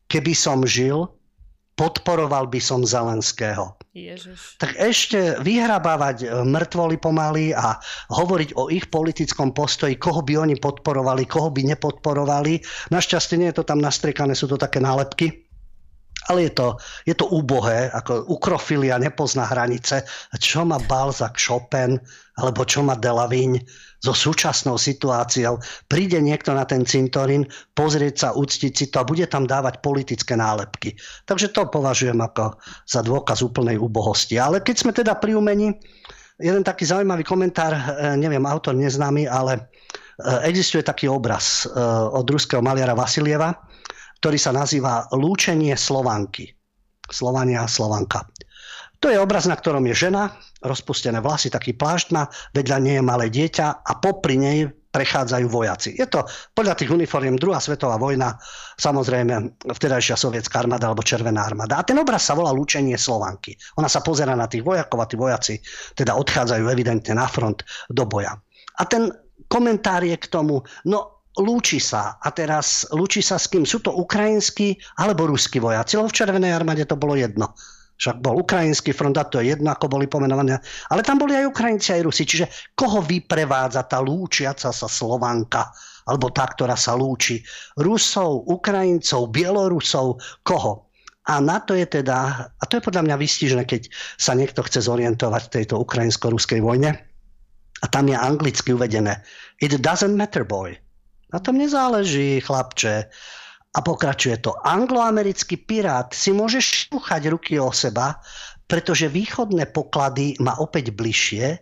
Keby 0.05 0.37
som 0.37 0.63
žil, 0.69 1.09
podporoval 1.75 2.47
by 2.47 2.61
som 2.63 2.87
Zelenského. 2.87 3.75
Ježiš. 3.95 4.59
Tak 4.63 4.79
ešte 4.79 5.39
vyhrabávať 5.43 6.17
e, 6.23 6.27
mŕtvoly 6.47 6.99
pomaly 6.99 7.51
a 7.55 7.79
hovoriť 8.11 8.55
o 8.59 8.71
ich 8.71 8.87
politickom 8.91 9.55
postoji, 9.55 9.99
koho 9.99 10.23
by 10.23 10.47
oni 10.47 10.55
podporovali, 10.59 11.27
koho 11.27 11.51
by 11.51 11.63
nepodporovali. 11.75 12.63
Našťastie 12.95 13.39
nie 13.39 13.51
je 13.51 13.59
to 13.63 13.67
tam 13.67 13.83
nastriekané, 13.83 14.39
sú 14.39 14.51
to 14.51 14.59
také 14.59 14.79
nálepky 14.79 15.44
ale 16.29 16.49
je 16.49 16.53
to, 16.57 16.69
je 17.05 17.15
to 17.17 17.27
úbohé, 17.29 17.93
ako 17.93 18.29
ukrofilia 18.33 18.97
nepozná 18.97 19.45
hranice. 19.45 20.05
Čo 20.41 20.65
má 20.65 20.81
Balzac, 20.85 21.37
Chopin, 21.37 22.01
alebo 22.41 22.67
čo 22.67 22.83
má 22.83 22.99
Delavigne 22.99 23.63
so 24.05 24.13
súčasnou 24.13 24.77
situáciou. 24.77 25.57
Príde 25.89 26.21
niekto 26.21 26.53
na 26.53 26.69
ten 26.69 26.85
cintorín, 26.85 27.49
pozrieť 27.73 28.15
sa, 28.21 28.29
uctiť 28.37 28.73
si 28.77 28.93
to 28.93 29.01
a 29.01 29.09
bude 29.09 29.25
tam 29.33 29.49
dávať 29.49 29.81
politické 29.81 30.37
nálepky. 30.37 30.93
Takže 31.25 31.49
to 31.57 31.73
považujem 31.73 32.21
ako 32.21 32.61
za 32.85 33.01
dôkaz 33.01 33.41
úplnej 33.41 33.81
úbohosti. 33.81 34.37
Ale 34.37 34.61
keď 34.61 34.77
sme 34.77 34.93
teda 34.93 35.17
pri 35.17 35.33
umení, 35.33 35.73
jeden 36.37 36.61
taký 36.61 36.85
zaujímavý 36.85 37.25
komentár, 37.25 37.73
e, 37.73 37.81
neviem, 38.21 38.45
autor 38.45 38.77
neznámy, 38.77 39.25
ale 39.25 39.57
e, 39.57 39.61
existuje 40.53 40.85
taký 40.85 41.09
obraz 41.09 41.65
e, 41.65 41.73
od 42.13 42.29
ruského 42.29 42.61
maliara 42.61 42.93
Vasilieva, 42.93 43.57
ktorý 44.25 44.41
sa 44.41 44.57
nazýva 44.57 45.05
Lúčenie 45.13 45.77
Slovanky. 45.77 46.49
Slovania 47.13 47.69
Slovanka. 47.69 48.25
To 49.05 49.13
je 49.13 49.21
obraz, 49.21 49.45
na 49.45 49.53
ktorom 49.53 49.85
je 49.93 50.09
žena, 50.09 50.33
rozpustené 50.65 51.21
vlasy, 51.21 51.53
taký 51.53 51.77
plášť 51.77 52.17
má, 52.17 52.25
vedľa 52.57 52.79
nie 52.81 52.97
je 52.97 53.05
malé 53.05 53.29
dieťa 53.29 53.85
a 53.85 53.93
popri 54.01 54.41
nej 54.41 54.65
prechádzajú 54.65 55.45
vojaci. 55.53 55.93
Je 56.01 56.09
to 56.09 56.25
podľa 56.57 56.73
tých 56.73 56.89
uniformiem 56.89 57.37
druhá 57.37 57.61
svetová 57.61 58.01
vojna, 58.01 58.33
samozrejme 58.81 59.61
vtedajšia 59.69 60.17
sovietská 60.17 60.65
armáda 60.65 60.89
alebo 60.89 61.05
červená 61.05 61.45
armáda. 61.45 61.77
A 61.77 61.85
ten 61.85 62.01
obraz 62.01 62.25
sa 62.25 62.33
volá 62.33 62.49
Lúčenie 62.49 62.97
Slovanky. 62.97 63.53
Ona 63.77 63.93
sa 63.93 64.01
pozera 64.01 64.33
na 64.33 64.49
tých 64.49 64.65
vojakov 64.65 65.05
a 65.05 65.11
tí 65.11 65.21
vojaci 65.21 65.61
teda 65.93 66.17
odchádzajú 66.17 66.65
evidentne 66.73 67.13
na 67.13 67.29
front 67.29 67.61
do 67.93 68.09
boja. 68.09 68.33
A 68.81 68.89
ten 68.89 69.13
komentár 69.53 70.01
je 70.01 70.17
k 70.17 70.33
tomu, 70.33 70.65
no 70.89 71.14
lúči 71.39 71.83
sa. 71.83 72.19
A 72.23 72.29
teraz 72.31 72.87
lúči 72.95 73.23
sa 73.25 73.41
s 73.41 73.51
kým? 73.51 73.67
Sú 73.67 73.83
to 73.83 73.91
ukrajinskí 73.91 74.79
alebo 75.01 75.27
ruskí 75.27 75.59
vojaci? 75.59 75.99
Lebo 75.99 76.11
v 76.11 76.17
Červenej 76.17 76.55
armáde 76.55 76.87
to 76.87 76.95
bolo 76.95 77.19
jedno. 77.19 77.55
Však 77.95 78.27
bol 78.27 78.43
ukrajinský 78.43 78.91
front 78.91 79.15
a 79.15 79.27
to 79.27 79.39
je 79.39 79.55
jedno, 79.55 79.71
ako 79.71 79.87
boli 79.87 80.11
pomenované. 80.11 80.59
Ale 80.91 81.07
tam 81.07 81.23
boli 81.23 81.39
aj 81.39 81.47
Ukrajinci, 81.47 81.95
aj 81.95 82.03
Rusi. 82.03 82.27
Čiže 82.27 82.75
koho 82.75 82.99
vyprevádza 82.99 83.87
tá 83.87 84.03
lúčiaca 84.03 84.75
sa 84.75 84.89
Slovanka? 84.91 85.71
Alebo 86.05 86.35
tá, 86.35 86.51
ktorá 86.51 86.75
sa 86.75 86.99
lúči? 86.99 87.41
Rusov, 87.79 88.51
Ukrajincov, 88.51 89.31
Bielorusov? 89.31 90.19
Koho? 90.43 90.91
A 91.25 91.41
na 91.41 91.63
to 91.63 91.73
je 91.73 91.89
teda, 91.89 92.51
a 92.53 92.65
to 92.69 92.77
je 92.77 92.85
podľa 92.85 93.09
mňa 93.09 93.17
vystižné, 93.17 93.63
keď 93.65 93.89
sa 94.21 94.37
niekto 94.37 94.61
chce 94.61 94.85
zorientovať 94.85 95.49
v 95.49 95.53
tejto 95.57 95.81
ukrajinsko-ruskej 95.81 96.61
vojne. 96.61 97.01
A 97.81 97.87
tam 97.89 98.11
je 98.11 98.17
anglicky 98.19 98.77
uvedené 98.77 99.25
It 99.65 99.73
doesn't 99.81 100.13
matter, 100.19 100.45
boy. 100.45 100.77
Na 101.35 101.43
tom 101.43 101.59
nezáleží, 101.59 102.39
chlapče. 102.47 103.11
A 103.75 103.83
pokračuje 103.83 104.39
to. 104.39 104.55
Angloamerický 104.63 105.59
pirát 105.59 106.15
si 106.15 106.31
môže 106.31 106.63
šúchať 106.63 107.27
ruky 107.27 107.59
o 107.59 107.75
seba, 107.75 108.23
pretože 108.71 109.11
východné 109.11 109.67
poklady 109.75 110.39
má 110.39 110.55
opäť 110.63 110.95
bližšie 110.95 111.59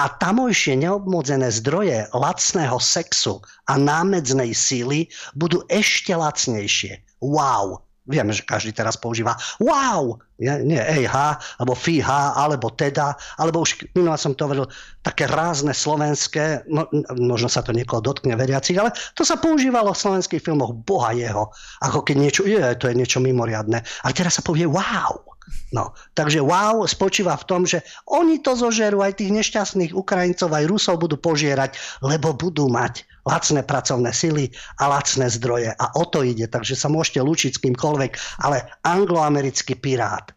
a 0.00 0.04
tamojšie 0.08 0.80
neobmodzené 0.80 1.52
zdroje 1.52 2.08
lacného 2.16 2.80
sexu 2.80 3.44
a 3.68 3.76
námedznej 3.76 4.56
síly 4.56 5.12
budú 5.36 5.68
ešte 5.68 6.16
lacnejšie. 6.16 7.20
Wow! 7.20 7.89
Vieme, 8.10 8.34
že 8.34 8.42
každý 8.42 8.74
teraz 8.74 8.98
používa 8.98 9.38
wow, 9.62 10.18
nie, 10.40 10.80
EH, 10.80 11.14
alebo 11.62 11.72
FIH, 11.76 12.08
alebo 12.34 12.72
teda, 12.74 13.14
alebo 13.38 13.62
už 13.62 13.86
minulá 13.94 14.18
som 14.18 14.34
to 14.34 14.48
hovoril, 14.48 14.66
také 15.06 15.28
rázne 15.30 15.70
slovenské, 15.70 16.66
no, 16.66 16.90
možno 17.14 17.46
sa 17.46 17.62
to 17.62 17.70
niekoho 17.70 18.02
dotkne 18.02 18.34
veriacich, 18.34 18.74
ale 18.74 18.90
to 19.14 19.22
sa 19.22 19.38
používalo 19.38 19.92
v 19.94 20.02
slovenských 20.02 20.42
filmoch 20.42 20.74
boha 20.82 21.14
jeho, 21.14 21.52
ako 21.84 22.02
keď 22.02 22.16
niečo, 22.18 22.42
je, 22.48 22.60
to 22.76 22.90
je 22.90 22.98
niečo 22.98 23.22
mimoriadne. 23.22 23.80
Ale 24.04 24.12
teraz 24.16 24.40
sa 24.40 24.42
povie 24.42 24.66
wow. 24.66 25.30
No, 25.70 25.94
takže 26.18 26.42
wow 26.42 26.82
spočíva 26.86 27.38
v 27.38 27.46
tom, 27.46 27.62
že 27.62 27.86
oni 28.10 28.42
to 28.42 28.58
zožerú, 28.58 29.06
aj 29.06 29.22
tých 29.22 29.30
nešťastných 29.30 29.94
Ukrajincov, 29.94 30.50
aj 30.50 30.66
Rusov 30.66 30.98
budú 30.98 31.14
požierať, 31.14 31.78
lebo 32.02 32.34
budú 32.34 32.66
mať 32.66 33.06
lacné 33.22 33.62
pracovné 33.62 34.10
sily 34.10 34.50
a 34.82 34.90
lacné 34.90 35.30
zdroje. 35.30 35.70
A 35.70 35.84
o 35.94 36.04
to 36.08 36.26
ide, 36.26 36.50
takže 36.50 36.74
sa 36.74 36.90
môžete 36.90 37.22
lúčiť 37.22 37.52
s 37.54 37.62
kýmkoľvek, 37.62 38.42
ale 38.42 38.66
angloamerický 38.82 39.78
pirát 39.78 40.34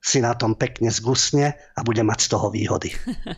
si 0.00 0.24
na 0.24 0.32
tom 0.32 0.56
pekne 0.56 0.88
zgusne 0.88 1.60
a 1.76 1.80
bude 1.84 2.00
mať 2.00 2.18
z 2.24 2.28
toho 2.32 2.48
výhody. 2.48 2.88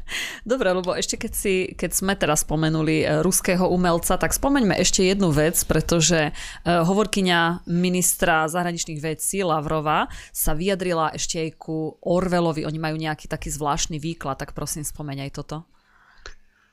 Dobre, 0.46 0.70
lebo 0.70 0.94
ešte 0.94 1.18
keď, 1.18 1.33
si, 1.35 1.55
keď 1.75 1.90
sme 1.90 2.14
teraz 2.14 2.46
spomenuli 2.46 3.03
e, 3.03 3.05
ruského 3.18 3.66
umelca, 3.66 4.14
tak 4.14 4.31
spomeňme 4.31 4.79
ešte 4.79 5.03
jednu 5.03 5.35
vec, 5.35 5.59
pretože 5.66 6.31
e, 6.31 6.33
hovorkyňa 6.64 7.66
ministra 7.66 8.46
zahraničných 8.46 9.03
vecí 9.03 9.42
Lavrova 9.42 10.07
sa 10.31 10.55
vyjadrila 10.55 11.11
ešte 11.18 11.42
aj 11.42 11.51
ku 11.59 11.98
Orvelovi. 11.98 12.62
Oni 12.62 12.79
majú 12.79 12.94
nejaký 12.94 13.27
taký 13.27 13.51
zvláštny 13.51 13.98
výklad, 13.98 14.38
tak 14.38 14.55
prosím 14.55 14.87
spomeň 14.87 15.27
aj 15.27 15.31
toto. 15.42 15.66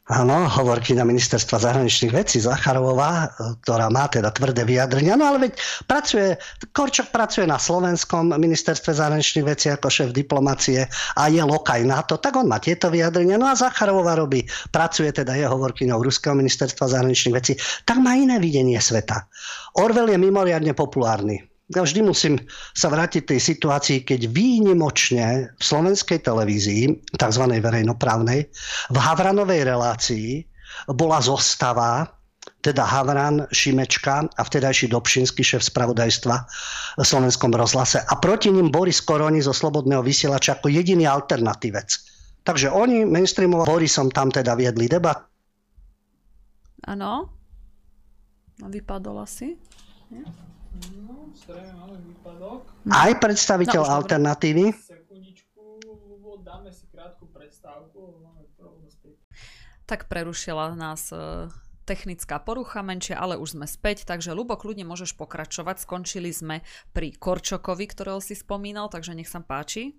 Áno, 0.10 0.50
hovorky 0.50 0.98
na 0.98 1.06
ministerstva 1.06 1.62
zahraničných 1.62 2.10
vecí 2.10 2.42
Zacharová, 2.42 3.30
ktorá 3.62 3.94
má 3.94 4.10
teda 4.10 4.34
tvrdé 4.34 4.66
vyjadrenia. 4.66 5.14
No 5.14 5.30
ale 5.30 5.38
veď 5.46 5.62
pracuje, 5.86 6.34
Korčok 6.74 7.14
pracuje 7.14 7.46
na 7.46 7.62
slovenskom 7.62 8.34
ministerstve 8.34 8.90
zahraničných 8.90 9.46
vecí 9.46 9.70
ako 9.70 9.86
šéf 9.86 10.10
diplomácie 10.10 10.90
a 11.14 11.30
je 11.30 11.46
lokaj 11.46 11.86
na 11.86 12.02
to, 12.02 12.18
tak 12.18 12.34
on 12.42 12.50
má 12.50 12.58
tieto 12.58 12.90
vyjadrenia. 12.90 13.38
No 13.38 13.54
a 13.54 13.54
Zacharová 13.54 14.18
robí, 14.18 14.50
pracuje 14.74 15.14
teda 15.14 15.38
je 15.38 15.46
hovorkyňou 15.46 16.02
Ruského 16.02 16.34
ministerstva 16.34 16.90
zahraničných 16.90 17.36
vecí, 17.38 17.54
tak 17.86 18.02
má 18.02 18.18
iné 18.18 18.42
videnie 18.42 18.82
sveta. 18.82 19.30
Orwell 19.78 20.10
je 20.10 20.18
mimoriadne 20.18 20.74
populárny 20.74 21.49
ja 21.70 21.86
vždy 21.86 22.02
musím 22.02 22.42
sa 22.74 22.90
vrátiť 22.90 23.30
tej 23.30 23.40
situácii, 23.54 24.02
keď 24.02 24.26
výnimočne 24.34 25.54
v 25.54 25.62
slovenskej 25.62 26.26
televízii, 26.26 27.14
tzv. 27.14 27.44
verejnoprávnej, 27.46 28.50
v 28.90 28.98
Havranovej 28.98 29.70
relácii 29.70 30.50
bola 30.90 31.22
zostava, 31.22 32.10
teda 32.66 32.82
Havran, 32.82 33.46
Šimečka 33.54 34.26
a 34.26 34.42
vtedajší 34.42 34.90
Dobšinský 34.90 35.46
šéf 35.46 35.70
spravodajstva 35.70 36.36
v 36.98 37.06
slovenskom 37.06 37.54
rozhlase 37.54 38.02
a 38.02 38.14
proti 38.18 38.50
ním 38.50 38.74
Boris 38.74 39.00
Koroni 39.06 39.40
zo 39.40 39.54
Slobodného 39.54 40.02
vysielača 40.02 40.58
ako 40.58 40.74
jediný 40.74 41.06
alternatívec. 41.06 42.02
Takže 42.44 42.74
oni 42.74 43.06
mainstreamovo 43.06 43.70
Borisom 43.70 44.10
tam 44.10 44.34
teda 44.34 44.58
viedli 44.58 44.90
debat. 44.90 45.22
Áno. 46.90 47.30
Vypadol 48.60 49.22
asi. 49.22 49.54
Nie? 50.10 50.49
Aj 52.90 53.12
predstaviteľ 53.18 53.82
no, 53.86 53.92
alternatívy. 54.02 54.66
Tak 59.90 60.06
prerušila 60.06 60.78
nás 60.78 61.10
e, 61.10 61.50
technická 61.90 62.38
porucha 62.38 62.86
menšia, 62.86 63.18
ale 63.18 63.42
už 63.42 63.58
sme 63.58 63.66
späť, 63.66 64.06
takže 64.06 64.38
Lubo, 64.38 64.54
kľudne 64.54 64.86
môžeš 64.86 65.18
pokračovať. 65.18 65.82
Skončili 65.82 66.30
sme 66.30 66.62
pri 66.94 67.18
Korčokovi, 67.18 67.90
ktorého 67.90 68.22
si 68.22 68.38
spomínal, 68.38 68.94
takže 68.94 69.18
nech 69.18 69.26
sa 69.26 69.42
páči. 69.42 69.98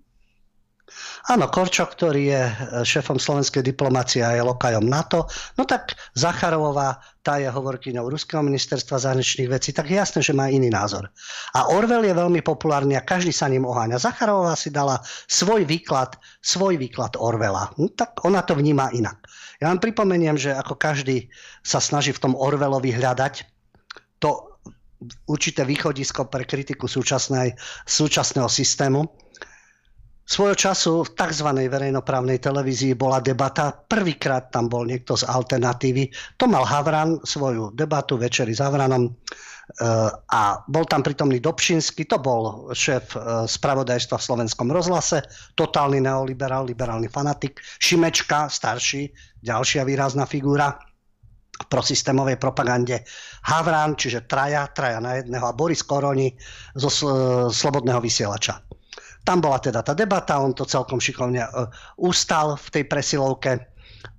Áno, 1.29 1.47
Korčok, 1.53 1.93
ktorý 1.93 2.23
je 2.33 2.43
e, 2.43 2.53
šéfom 2.81 3.21
slovenskej 3.21 3.61
diplomácie 3.61 4.25
a 4.25 4.33
je 4.33 4.41
lokajom 4.41 4.81
NATO, 4.81 5.29
no 5.55 5.69
tak 5.69 5.93
Zacharová, 6.17 6.97
tá 7.21 7.37
je 7.37 7.45
hovorkyňou 7.45 8.09
Ruského 8.09 8.41
ministerstva 8.41 8.97
zahraničných 8.97 9.49
vecí, 9.53 9.69
tak 9.69 9.93
je 9.93 10.01
jasné, 10.01 10.25
že 10.25 10.33
má 10.33 10.49
iný 10.49 10.73
názor. 10.73 11.13
A 11.53 11.69
Orwell 11.69 12.01
je 12.01 12.17
veľmi 12.17 12.41
populárny 12.41 12.97
a 12.97 13.05
každý 13.05 13.29
sa 13.29 13.45
ním 13.45 13.69
oháňa. 13.69 14.01
Zacharová 14.01 14.57
si 14.57 14.73
dala 14.73 14.97
svoj 15.29 15.69
výklad, 15.69 16.17
svoj 16.41 16.81
výklad 16.81 17.13
Orwella. 17.21 17.69
No, 17.77 17.93
tak 17.93 18.25
ona 18.25 18.41
to 18.41 18.57
vníma 18.57 18.89
inak. 18.97 19.21
Ja 19.61 19.69
vám 19.69 19.77
pripomeniem, 19.77 20.41
že 20.41 20.57
ako 20.57 20.73
každý 20.73 21.29
sa 21.61 21.77
snaží 21.77 22.09
v 22.09 22.21
tom 22.25 22.33
Orwellovi 22.33 22.89
hľadať 22.97 23.45
to 24.17 24.57
určité 25.29 25.65
východisko 25.65 26.29
pre 26.29 26.45
kritiku 26.45 26.85
súčasnej, 26.85 27.57
súčasného 27.85 28.49
systému, 28.49 29.05
Svojho 30.31 30.55
času 30.55 31.03
v 31.03 31.11
tzv. 31.11 31.49
verejnoprávnej 31.67 32.39
televízii 32.39 32.95
bola 32.95 33.19
debata, 33.19 33.75
prvýkrát 33.75 34.47
tam 34.47 34.71
bol 34.71 34.87
niekto 34.87 35.19
z 35.19 35.27
alternatívy, 35.27 36.07
to 36.39 36.47
mal 36.47 36.63
Havran 36.63 37.19
svoju 37.19 37.75
debatu 37.75 38.15
večeri 38.15 38.55
s 38.55 38.63
Havranom 38.63 39.11
e, 39.11 39.13
a 40.31 40.41
bol 40.71 40.87
tam 40.87 41.03
prítomný 41.03 41.43
Dobšinský, 41.43 42.07
to 42.07 42.23
bol 42.23 42.71
šéf 42.71 43.11
e, 43.11 43.43
spravodajstva 43.43 44.15
v 44.15 44.27
slovenskom 44.31 44.71
rozhlase, 44.71 45.19
totálny 45.59 45.99
neoliberál, 45.99 46.63
liberálny 46.63 47.11
fanatik, 47.11 47.59
Šimečka, 47.83 48.47
starší, 48.47 49.11
ďalšia 49.43 49.83
výrazná 49.83 50.23
figúra 50.23 50.79
v 51.59 51.65
prosystémovej 51.67 52.39
propagande. 52.39 53.03
Havran, 53.51 53.99
čiže 53.99 54.31
traja, 54.31 54.71
traja 54.71 55.03
na 55.03 55.19
jedného 55.19 55.43
a 55.43 55.51
Boris 55.51 55.83
Koroni 55.83 56.31
zo 56.79 56.87
Slobodného 57.51 57.99
vysielača. 57.99 58.70
Tam 59.21 59.37
bola 59.37 59.61
teda 59.61 59.85
tá 59.85 59.93
debata, 59.93 60.41
on 60.41 60.53
to 60.57 60.65
celkom 60.65 60.97
šikovne 60.97 61.45
uh, 61.45 61.69
ustal 62.01 62.57
v 62.57 62.67
tej 62.73 62.83
presilovke. 62.89 63.71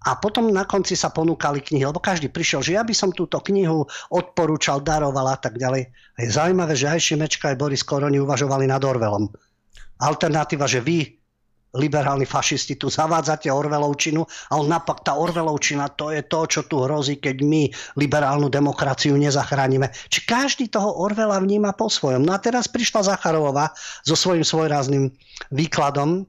A 0.06 0.18
potom 0.18 0.50
na 0.50 0.62
konci 0.62 0.94
sa 0.94 1.10
ponúkali 1.10 1.58
knihy, 1.58 1.82
lebo 1.82 1.98
každý 1.98 2.30
prišiel, 2.30 2.62
že 2.62 2.74
ja 2.78 2.86
by 2.86 2.94
som 2.94 3.10
túto 3.10 3.38
knihu 3.42 3.82
odporúčal, 4.14 4.78
daroval 4.82 5.34
a 5.34 5.38
tak 5.38 5.58
ďalej. 5.58 5.90
A 5.90 6.18
je 6.22 6.30
zaujímavé, 6.30 6.74
že 6.78 6.90
aj 6.90 7.02
Šimečka, 7.02 7.50
aj 7.50 7.58
Boris 7.58 7.82
Koroni 7.82 8.22
uvažovali 8.22 8.66
nad 8.70 8.82
Orvelom. 8.82 9.26
Alternatíva, 10.02 10.66
že 10.70 10.82
vy 10.82 11.21
liberálni 11.72 12.28
fašisti 12.28 12.76
tu 12.76 12.92
zavádzate 12.92 13.48
Orvelovčinu 13.48 14.20
a 14.24 14.52
on 14.60 14.68
napak 14.68 15.00
tá 15.00 15.16
Orvelovčina 15.16 15.88
to 15.96 16.12
je 16.12 16.20
to, 16.28 16.44
čo 16.44 16.60
tu 16.68 16.84
hrozí, 16.84 17.16
keď 17.16 17.36
my 17.40 17.62
liberálnu 17.96 18.52
demokraciu 18.52 19.16
nezachránime. 19.16 19.88
Či 20.12 20.28
každý 20.28 20.68
toho 20.68 21.00
Orvela 21.00 21.40
vníma 21.40 21.72
po 21.72 21.88
svojom. 21.88 22.28
No 22.28 22.36
a 22.36 22.38
teraz 22.40 22.68
prišla 22.68 23.16
Zacharová 23.16 23.72
so 24.04 24.12
svojím 24.12 24.44
svojrázným 24.44 25.08
výkladom. 25.48 26.28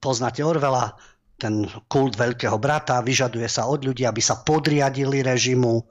Poznáte 0.00 0.40
Orvela, 0.40 0.96
ten 1.36 1.68
kult 1.86 2.16
veľkého 2.16 2.56
brata, 2.56 3.04
vyžaduje 3.04 3.46
sa 3.46 3.68
od 3.68 3.84
ľudí, 3.84 4.08
aby 4.08 4.18
sa 4.24 4.40
podriadili 4.40 5.20
režimu, 5.20 5.84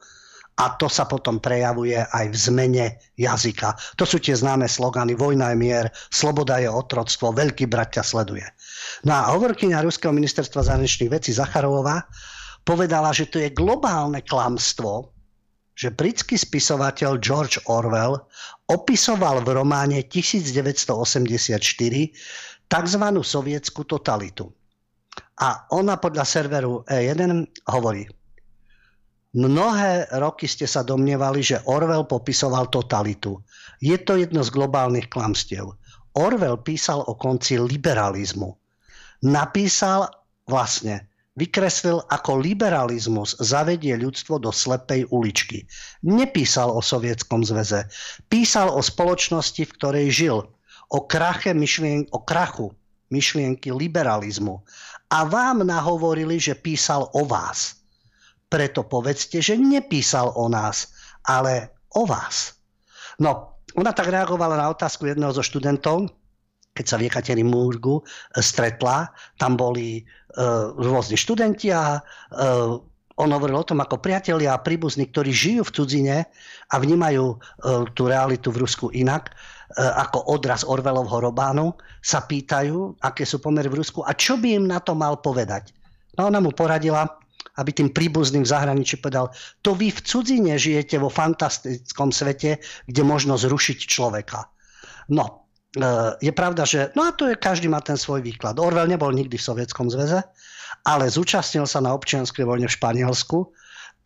a 0.57 0.73
to 0.73 0.89
sa 0.89 1.05
potom 1.05 1.37
prejavuje 1.37 1.93
aj 1.93 2.25
v 2.33 2.37
zmene 2.37 2.85
jazyka. 3.13 3.77
To 4.01 4.09
sú 4.09 4.17
tie 4.17 4.33
známe 4.33 4.65
slogany 4.65 5.13
Vojna 5.13 5.53
je 5.53 5.57
mier, 5.61 5.85
sloboda 6.09 6.57
je 6.57 6.65
otroctvo, 6.65 7.29
veľký 7.29 7.69
brat 7.69 7.93
ťa 7.93 8.03
sleduje. 8.03 8.45
No 9.05 9.13
a 9.13 9.37
hovorkyňa 9.37 9.85
Ruského 9.85 10.09
ministerstva 10.09 10.65
zahraničných 10.65 11.13
vecí 11.13 11.29
Zacharová 11.29 12.09
povedala, 12.65 13.13
že 13.13 13.29
to 13.29 13.37
je 13.37 13.53
globálne 13.53 14.25
klamstvo, 14.25 15.13
že 15.77 15.93
britský 15.93 16.41
spisovateľ 16.41 17.21
George 17.21 17.61
Orwell 17.69 18.17
opisoval 18.65 19.45
v 19.45 19.61
románe 19.61 20.01
1984 20.09 21.61
tzv. 22.65 23.03
sovietskú 23.21 23.81
totalitu. 23.85 24.49
A 25.37 25.69
ona 25.69 26.01
podľa 26.01 26.25
serveru 26.25 26.81
E1 26.89 27.45
hovorí, 27.69 28.09
Mnohé 29.37 30.09
roky 30.17 30.49
ste 30.49 30.65
sa 30.65 30.81
domnievali, 30.81 31.45
že 31.45 31.61
Orwell 31.69 32.09
popisoval 32.09 32.73
totalitu. 32.73 33.37
Je 33.77 33.93
to 34.01 34.17
jedno 34.17 34.41
z 34.41 34.49
globálnych 34.49 35.13
klamstiev. 35.13 35.77
Orwell 36.17 36.57
písal 36.57 37.05
o 37.05 37.13
konci 37.13 37.61
liberalizmu. 37.61 38.57
Napísal 39.21 40.09
vlastne, 40.49 41.05
vykreslil, 41.37 42.01
ako 42.09 42.41
liberalizmus 42.41 43.37
zavedie 43.37 43.93
ľudstvo 44.01 44.41
do 44.41 44.49
slepej 44.49 45.05
uličky. 45.13 45.69
Nepísal 46.01 46.73
o 46.73 46.81
Sovietskom 46.81 47.45
zväze. 47.45 47.85
Písal 48.33 48.73
o 48.73 48.81
spoločnosti, 48.81 49.61
v 49.61 49.75
ktorej 49.77 50.07
žil. 50.09 50.37
O, 50.89 51.05
krache 51.05 51.53
myšlien- 51.53 52.09
o 52.09 52.25
krachu 52.25 52.73
myšlienky 53.13 53.69
liberalizmu. 53.69 54.65
A 55.13 55.29
vám 55.29 55.61
nahovorili, 55.61 56.41
že 56.41 56.57
písal 56.57 57.05
o 57.13 57.21
vás. 57.21 57.76
Preto 58.47 58.87
povedzte, 58.87 59.43
že 59.43 59.59
nepísal 59.59 60.31
o 60.35 60.47
nás, 60.47 60.91
ale 61.27 61.83
o 61.91 62.07
vás. 62.07 62.55
No, 63.19 63.59
ona 63.75 63.91
tak 63.91 64.07
reagovala 64.07 64.55
na 64.55 64.71
otázku 64.71 65.05
jedného 65.05 65.35
zo 65.35 65.43
študentov, 65.43 66.07
keď 66.71 66.85
sa 66.87 66.95
v 66.95 67.11
Ekaterinburgu 67.11 68.05
stretla. 68.37 69.11
Tam 69.35 69.59
boli 69.59 70.05
rôzni 70.77 71.19
študenti 71.19 71.73
a 71.73 71.99
on 73.17 73.29
hovoril 73.33 73.57
o 73.57 73.65
tom, 73.65 73.81
ako 73.81 73.97
priatelia 73.97 74.53
a 74.53 74.61
príbuzní, 74.61 75.09
ktorí 75.09 75.33
žijú 75.33 75.65
v 75.65 75.73
cudzine 75.73 76.17
a 76.69 76.75
vnímajú 76.77 77.41
tú 77.97 78.03
realitu 78.05 78.53
v 78.53 78.61
Rusku 78.61 78.93
inak, 78.93 79.33
ako 79.75 80.31
odraz 80.31 80.61
Orvelovho 80.63 81.17
robánu, 81.19 81.73
sa 81.99 82.23
pýtajú, 82.23 83.01
aké 83.01 83.25
sú 83.25 83.41
pomery 83.41 83.67
v 83.67 83.81
Rusku 83.81 84.05
a 84.05 84.13
čo 84.13 84.37
by 84.37 84.61
im 84.61 84.65
na 84.69 84.77
to 84.79 84.93
mal 84.93 85.17
povedať. 85.17 85.73
No 86.15 86.29
ona 86.29 86.37
mu 86.37 86.53
poradila, 86.53 87.09
aby 87.55 87.71
tým 87.71 87.89
príbuzným 87.95 88.43
v 88.43 88.51
zahraničí 88.51 88.99
povedal, 88.99 89.31
to 89.63 89.71
vy 89.71 89.93
v 89.93 90.03
cudzine 90.03 90.59
žijete 90.59 90.99
vo 90.99 91.07
fantastickom 91.07 92.11
svete, 92.11 92.59
kde 92.89 93.01
možno 93.07 93.39
zrušiť 93.39 93.79
človeka. 93.87 94.51
No, 95.07 95.47
e, 95.71 96.19
je 96.19 96.33
pravda, 96.35 96.67
že 96.67 96.91
no 96.99 97.07
a 97.07 97.15
to 97.15 97.31
je, 97.31 97.39
každý 97.39 97.71
má 97.71 97.79
ten 97.79 97.95
svoj 97.95 98.19
výklad. 98.19 98.59
Orwell 98.59 98.91
nebol 98.91 99.15
nikdy 99.15 99.39
v 99.39 99.47
Sovietskom 99.47 99.87
zväze, 99.87 100.19
ale 100.83 101.07
zúčastnil 101.07 101.63
sa 101.63 101.79
na 101.79 101.95
občianskej 101.95 102.43
vojne 102.43 102.67
v 102.67 102.75
Španielsku 102.75 103.39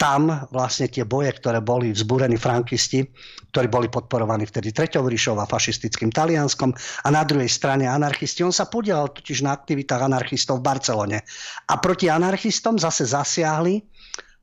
tam 0.01 0.49
vlastne 0.49 0.89
tie 0.89 1.05
boje, 1.05 1.29
ktoré 1.37 1.61
boli 1.61 1.93
vzbúrení 1.93 2.33
frankisti, 2.33 3.05
ktorí 3.53 3.69
boli 3.69 3.85
podporovaní 3.85 4.49
vtedy 4.49 4.73
Treťou 4.73 5.05
ríšou 5.05 5.37
a 5.37 5.45
fašistickým 5.45 6.09
Talianskom 6.09 6.73
a 7.05 7.07
na 7.13 7.21
druhej 7.21 7.45
strane 7.45 7.85
anarchisti. 7.85 8.41
On 8.41 8.49
sa 8.49 8.65
podielal 8.65 9.13
totiž 9.13 9.45
na 9.45 9.53
aktivitách 9.53 10.01
anarchistov 10.01 10.57
v 10.57 10.65
Barcelone. 10.73 11.21
A 11.69 11.77
proti 11.77 12.09
anarchistom 12.09 12.81
zase 12.81 13.05
zasiahli 13.05 13.77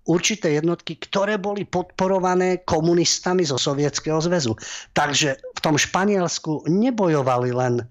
určité 0.06 0.54
jednotky, 0.54 0.94
ktoré 0.94 1.42
boli 1.42 1.66
podporované 1.66 2.62
komunistami 2.62 3.42
zo 3.42 3.58
Sovietskeho 3.58 4.22
zväzu. 4.22 4.54
Takže 4.94 5.42
v 5.42 5.60
tom 5.60 5.74
Španielsku 5.74 6.70
nebojovali 6.70 7.50
len 7.50 7.82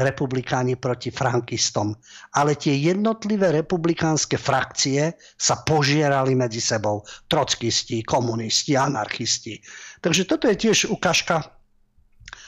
republikáni 0.00 0.80
proti 0.80 1.12
frankistom. 1.12 1.92
Ale 2.32 2.56
tie 2.56 2.72
jednotlivé 2.72 3.52
republikánske 3.52 4.40
frakcie 4.40 5.12
sa 5.36 5.60
požierali 5.60 6.32
medzi 6.32 6.64
sebou. 6.64 7.04
Trockisti, 7.28 8.00
komunisti, 8.00 8.72
anarchisti. 8.72 9.60
Takže 10.00 10.24
toto 10.24 10.48
je 10.48 10.56
tiež 10.56 10.88
ukážka, 10.88 11.44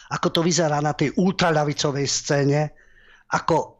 ako 0.08 0.28
to 0.32 0.40
vyzerá 0.40 0.80
na 0.80 0.96
tej 0.96 1.12
ultraľavicovej 1.20 2.06
scéne, 2.08 2.60
ako 3.32 3.74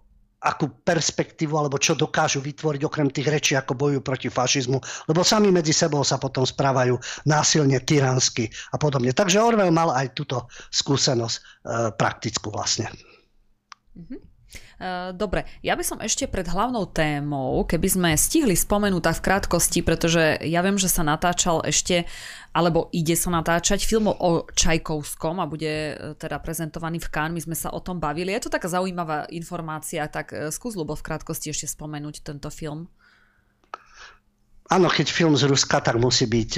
akú 0.45 0.69
perspektívu 0.85 1.57
alebo 1.57 1.81
čo 1.81 1.97
dokážu 1.97 2.45
vytvoriť 2.45 2.85
okrem 2.85 3.09
tých 3.09 3.29
rečí, 3.33 3.53
ako 3.57 3.73
bojujú 3.81 4.01
proti 4.05 4.29
fašizmu, 4.29 4.77
lebo 5.09 5.25
sami 5.25 5.49
medzi 5.49 5.73
sebou 5.73 6.05
sa 6.05 6.21
potom 6.21 6.45
správajú 6.45 7.01
násilne, 7.25 7.81
tyransky 7.81 8.53
a 8.73 8.77
podobne. 8.77 9.17
Takže 9.17 9.41
Orwell 9.41 9.73
mal 9.73 9.89
aj 9.97 10.13
túto 10.13 10.45
skúsenosť 10.69 11.37
e, 11.37 11.41
praktickú 11.97 12.53
vlastne. 12.53 12.93
Mm-hmm. 13.95 14.35
Dobre, 15.19 15.47
ja 15.67 15.75
by 15.75 15.83
som 15.83 15.99
ešte 15.99 16.31
pred 16.31 16.47
hlavnou 16.47 16.87
témou, 16.87 17.67
keby 17.67 17.89
sme 17.91 18.11
stihli 18.15 18.55
spomenúť 18.55 19.03
tak 19.03 19.17
v 19.19 19.25
krátkosti, 19.27 19.81
pretože 19.83 20.39
ja 20.47 20.63
viem, 20.63 20.79
že 20.79 20.87
sa 20.87 21.03
natáčal 21.03 21.63
ešte, 21.67 22.07
alebo 22.55 22.87
ide 22.95 23.19
sa 23.19 23.35
natáčať 23.35 23.83
film 23.83 24.11
o 24.15 24.47
Čajkovskom 24.55 25.43
a 25.43 25.51
bude 25.51 25.95
e, 25.99 26.15
teda 26.15 26.39
prezentovaný 26.39 27.03
v 27.03 27.11
Cannes. 27.11 27.35
My 27.35 27.43
sme 27.51 27.57
sa 27.59 27.75
o 27.75 27.83
tom 27.83 27.99
bavili. 27.99 28.31
Je 28.31 28.47
to 28.47 28.55
taká 28.55 28.71
zaujímavá 28.71 29.27
informácia, 29.35 30.07
tak 30.07 30.31
e, 30.31 30.55
skús 30.55 30.79
Lubo 30.79 30.95
v 30.95 31.03
krátkosti 31.03 31.51
ešte 31.51 31.67
spomenúť 31.67 32.23
tento 32.23 32.47
film. 32.53 32.87
Áno, 34.71 34.87
keď 34.87 35.07
film 35.11 35.35
z 35.35 35.51
Ruska, 35.51 35.83
tak 35.83 36.01
musí 36.01 36.25
byť 36.25 36.51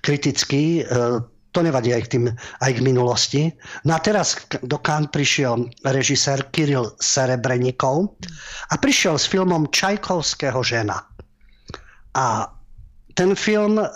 kritický 0.00 0.88
to 1.52 1.60
nevadí 1.60 1.92
aj 1.92 2.02
k, 2.08 2.10
tým, 2.16 2.24
aj 2.34 2.72
k 2.72 2.80
minulosti. 2.84 3.42
No 3.84 3.94
a 3.96 4.00
teraz 4.00 4.40
do 4.64 4.80
Cannes 4.80 5.12
prišiel 5.12 5.68
režisér 5.84 6.48
Kiril 6.48 6.96
Serebrenikov 6.96 8.16
a 8.72 8.74
prišiel 8.80 9.20
s 9.20 9.28
filmom 9.28 9.68
Čajkovského 9.68 10.64
žena. 10.64 11.04
A 12.16 12.48
ten 13.12 13.36
film 13.36 13.76
uh, 13.76 13.88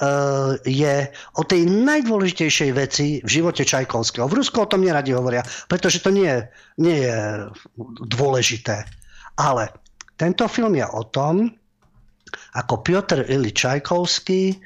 je 0.68 1.08
o 1.40 1.42
tej 1.48 1.64
najdôležitejšej 1.64 2.70
veci 2.76 3.06
v 3.24 3.28
živote 3.28 3.64
Čajkovského. 3.64 4.28
V 4.28 4.36
Rusku 4.44 4.60
o 4.60 4.68
tom 4.68 4.84
neradi 4.84 5.16
hovoria, 5.16 5.40
pretože 5.72 6.04
to 6.04 6.12
nie 6.12 6.44
nie 6.76 7.08
je 7.08 7.48
dôležité. 8.12 8.84
Ale 9.40 9.72
tento 10.20 10.44
film 10.48 10.76
je 10.76 10.84
o 10.84 11.02
tom, 11.08 11.48
ako 12.56 12.84
Piotr 12.84 13.24
Ili 13.28 13.52
Čajkovský 13.52 14.60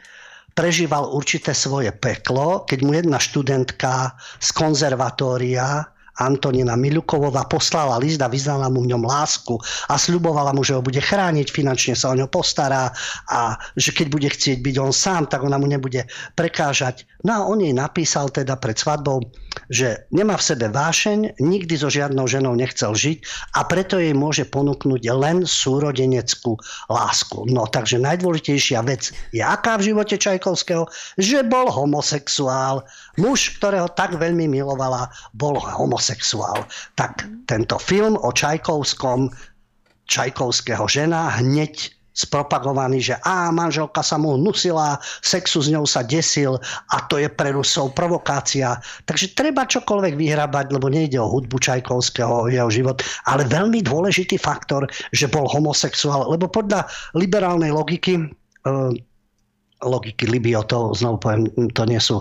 prežíval 0.55 1.09
určité 1.11 1.55
svoje 1.55 1.92
peklo, 1.94 2.66
keď 2.66 2.78
mu 2.82 2.92
jedna 2.96 3.18
študentka 3.22 4.14
z 4.42 4.48
konzervatória 4.55 5.86
Antonina 6.20 6.76
Milukovová 6.76 7.48
poslala 7.48 7.96
list 7.96 8.20
a 8.20 8.28
vyznala 8.28 8.68
mu 8.68 8.84
v 8.84 8.92
ňom 8.92 9.02
lásku 9.08 9.56
a 9.88 9.96
sľubovala 9.96 10.52
mu, 10.52 10.60
že 10.60 10.76
ho 10.76 10.84
bude 10.84 11.00
chrániť, 11.00 11.48
finančne 11.48 11.96
sa 11.96 12.12
o 12.12 12.18
ňo 12.18 12.28
postará 12.28 12.92
a 13.32 13.56
že 13.74 13.96
keď 13.96 14.06
bude 14.12 14.28
chcieť 14.28 14.60
byť 14.60 14.76
on 14.76 14.92
sám, 14.92 15.26
tak 15.32 15.40
ona 15.40 15.56
mu 15.56 15.64
nebude 15.64 16.04
prekážať. 16.36 17.08
No 17.24 17.30
a 17.32 17.40
on 17.48 17.60
jej 17.60 17.72
napísal 17.72 18.28
teda 18.28 18.56
pred 18.60 18.76
svadbou, 18.76 19.20
že 19.68 20.08
nemá 20.12 20.36
v 20.36 20.46
sebe 20.46 20.66
vášeň, 20.68 21.40
nikdy 21.40 21.74
so 21.76 21.92
žiadnou 21.92 22.24
ženou 22.28 22.56
nechcel 22.56 22.96
žiť 22.96 23.18
a 23.56 23.66
preto 23.66 24.00
jej 24.00 24.12
môže 24.16 24.48
ponúknuť 24.48 25.02
len 25.12 25.44
súrodeneckú 25.44 26.56
lásku. 26.88 27.48
No 27.48 27.68
takže 27.68 28.00
najdôležitejšia 28.00 28.80
vec 28.84 29.12
je 29.34 29.42
aká 29.44 29.76
v 29.76 29.92
živote 29.92 30.16
Čajkovského? 30.16 30.88
Že 31.20 31.46
bol 31.48 31.68
homosexuál. 31.68 32.84
Muž, 33.20 33.60
ktorého 33.60 33.92
tak 33.92 34.16
veľmi 34.16 34.48
milovala, 34.48 35.12
bol 35.36 35.60
homosexuál. 35.60 36.64
Tak 36.96 37.28
tento 37.44 37.76
film 37.76 38.16
o 38.16 38.32
Čajkovskom, 38.32 39.28
Čajkovského 40.08 40.88
žena 40.88 41.36
hneď 41.38 41.92
spropagovaný, 42.10 43.00
že 43.00 43.14
á, 43.22 43.48
manželka 43.54 44.02
sa 44.02 44.18
mu 44.18 44.34
nusila, 44.34 44.98
sexu 45.22 45.62
s 45.62 45.70
ňou 45.70 45.86
sa 45.86 46.02
desil 46.02 46.58
a 46.90 46.96
to 47.06 47.16
je 47.22 47.30
pre 47.30 47.54
Rusov 47.54 47.94
provokácia. 47.94 48.76
Takže 49.06 49.32
treba 49.38 49.64
čokoľvek 49.64 50.18
vyhrabať, 50.18 50.74
lebo 50.74 50.90
nejde 50.90 51.22
o 51.22 51.30
hudbu 51.30 51.56
Čajkovského, 51.56 52.44
o 52.44 52.50
jeho 52.50 52.68
život, 52.68 53.00
ale 53.30 53.46
veľmi 53.46 53.80
dôležitý 53.86 54.36
faktor, 54.36 54.90
že 55.14 55.30
bol 55.30 55.46
homosexuál, 55.46 56.28
lebo 56.28 56.50
podľa 56.50 56.84
liberálnej 57.14 57.70
logiky 57.70 58.18
eh, 58.18 58.90
logiky 59.81 60.28
libiotov, 60.28 60.93
znovu 60.97 61.16
poviem, 61.24 61.49
to 61.72 61.89
nie 61.89 61.97
sú 61.97 62.20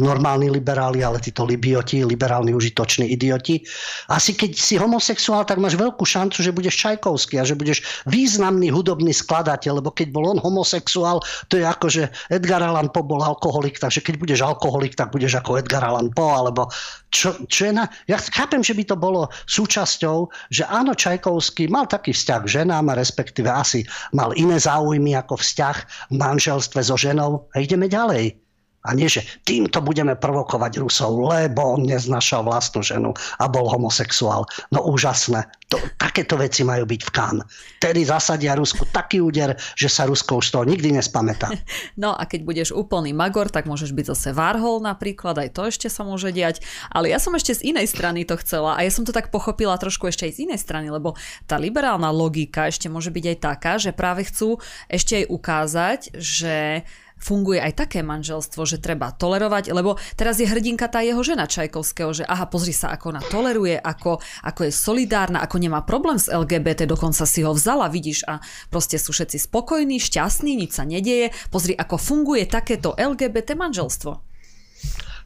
normálni 0.00 0.48
liberáli, 0.48 1.04
ale 1.04 1.20
títo 1.20 1.44
libioti, 1.44 2.00
liberálni 2.00 2.56
užitoční 2.56 3.12
idioti. 3.12 3.60
Asi 4.08 4.32
keď 4.32 4.56
si 4.56 4.80
homosexuál, 4.80 5.44
tak 5.44 5.60
máš 5.60 5.76
veľkú 5.76 6.04
šancu, 6.04 6.40
že 6.40 6.54
budeš 6.54 6.80
Čajkovský 6.80 7.40
a 7.40 7.44
že 7.44 7.58
budeš 7.58 7.84
významný 8.08 8.72
hudobný 8.72 9.12
skladateľ, 9.12 9.84
lebo 9.84 9.92
keď 9.92 10.08
bol 10.16 10.32
on 10.32 10.40
homosexuál, 10.40 11.20
to 11.52 11.60
je 11.60 11.64
ako, 11.68 11.86
že 11.92 12.02
Edgar 12.32 12.64
Allan 12.64 12.88
Poe 12.88 13.04
bol 13.04 13.20
alkoholik, 13.20 13.76
takže 13.76 14.00
keď 14.00 14.14
budeš 14.16 14.40
alkoholik, 14.40 14.96
tak 14.96 15.12
budeš 15.12 15.40
ako 15.44 15.60
Edgar 15.60 15.84
Allan 15.84 16.08
Poe, 16.12 16.32
alebo 16.32 16.72
čo, 17.08 17.34
čo 17.48 17.68
je 17.68 17.72
na... 17.72 17.88
Ja 18.04 18.20
chápem, 18.20 18.60
že 18.60 18.76
by 18.76 18.84
to 18.84 18.96
bolo 18.98 19.32
súčasťou, 19.48 20.28
že 20.52 20.68
áno, 20.68 20.92
Čajkovský 20.92 21.72
mal 21.72 21.88
taký 21.88 22.12
vzťah 22.12 22.40
k 22.44 22.52
ženám 22.62 22.90
respektíve 22.98 23.48
asi 23.48 23.86
mal 24.10 24.34
iné 24.34 24.58
záujmy 24.58 25.14
ako 25.14 25.38
vzťah 25.38 25.76
v 26.10 26.14
manželstve 26.18 26.80
so 26.82 26.98
ženou 26.98 27.46
a 27.54 27.62
ideme 27.62 27.86
ďalej. 27.86 28.47
A 28.86 28.94
nie, 28.94 29.10
že 29.10 29.26
týmto 29.42 29.82
budeme 29.82 30.14
provokovať 30.14 30.78
Rusov, 30.78 31.18
lebo 31.18 31.74
on 31.74 31.82
neznašal 31.82 32.46
vlastnú 32.46 32.80
ženu 32.80 33.10
a 33.42 33.44
bol 33.50 33.66
homosexuál. 33.66 34.46
No 34.70 34.86
úžasné. 34.86 35.50
To, 35.68 35.76
takéto 36.00 36.40
veci 36.40 36.64
majú 36.64 36.88
byť 36.88 37.00
v 37.04 37.10
Kán. 37.12 37.36
Tedy 37.76 38.00
zasadia 38.06 38.56
Rusku 38.56 38.88
taký 38.88 39.20
úder, 39.20 39.52
že 39.76 39.92
sa 39.92 40.08
Rusko 40.08 40.40
už 40.40 40.48
toho 40.54 40.64
nikdy 40.64 40.94
nespamätá. 40.96 41.50
No 41.98 42.14
a 42.14 42.24
keď 42.30 42.40
budeš 42.46 42.68
úplný 42.70 43.10
magor, 43.10 43.50
tak 43.50 43.66
môžeš 43.66 43.90
byť 43.90 44.06
zase 44.14 44.30
Varhol 44.30 44.78
napríklad, 44.78 45.34
aj 45.34 45.50
to 45.50 45.66
ešte 45.66 45.90
sa 45.90 46.06
môže 46.06 46.30
diať. 46.30 46.62
Ale 46.94 47.10
ja 47.10 47.18
som 47.18 47.34
ešte 47.34 47.58
z 47.58 47.74
inej 47.74 47.90
strany 47.90 48.22
to 48.22 48.38
chcela 48.38 48.78
a 48.78 48.86
ja 48.86 48.90
som 48.92 49.02
to 49.02 49.10
tak 49.10 49.34
pochopila 49.34 49.74
trošku 49.74 50.06
ešte 50.06 50.30
aj 50.30 50.32
z 50.38 50.42
inej 50.46 50.62
strany, 50.62 50.94
lebo 50.94 51.18
tá 51.50 51.58
liberálna 51.58 52.08
logika 52.14 52.70
ešte 52.70 52.86
môže 52.86 53.10
byť 53.10 53.24
aj 53.34 53.38
taká, 53.42 53.72
že 53.82 53.90
práve 53.90 54.24
chcú 54.30 54.62
ešte 54.86 55.24
aj 55.24 55.24
ukázať, 55.26 56.00
že 56.16 56.86
funguje 57.18 57.58
aj 57.58 57.84
také 57.84 58.00
manželstvo, 58.02 58.64
že 58.64 58.80
treba 58.80 59.12
tolerovať, 59.12 59.74
lebo 59.74 59.98
teraz 60.14 60.38
je 60.38 60.46
hrdinka 60.46 60.86
tá 60.88 61.02
jeho 61.02 61.20
žena 61.20 61.50
Čajkovského, 61.50 62.10
že 62.14 62.24
aha, 62.24 62.46
pozri 62.46 62.72
sa, 62.72 62.94
ako 62.94 63.18
ona 63.18 63.22
toleruje, 63.26 63.76
ako, 63.76 64.22
ako 64.46 64.60
je 64.66 64.72
solidárna, 64.72 65.42
ako 65.42 65.56
nemá 65.58 65.82
problém 65.82 66.16
s 66.16 66.30
LGBT, 66.30 66.86
dokonca 66.86 67.26
si 67.26 67.42
ho 67.42 67.52
vzala, 67.52 67.90
vidíš, 67.90 68.24
a 68.24 68.40
proste 68.72 68.96
sú 68.96 69.10
všetci 69.12 69.50
spokojní, 69.50 69.98
šťastní, 69.98 70.54
nič 70.54 70.78
sa 70.78 70.86
nedieje. 70.86 71.34
Pozri, 71.50 71.74
ako 71.74 71.98
funguje 71.98 72.46
takéto 72.46 72.94
LGBT 72.94 73.58
manželstvo. 73.58 74.12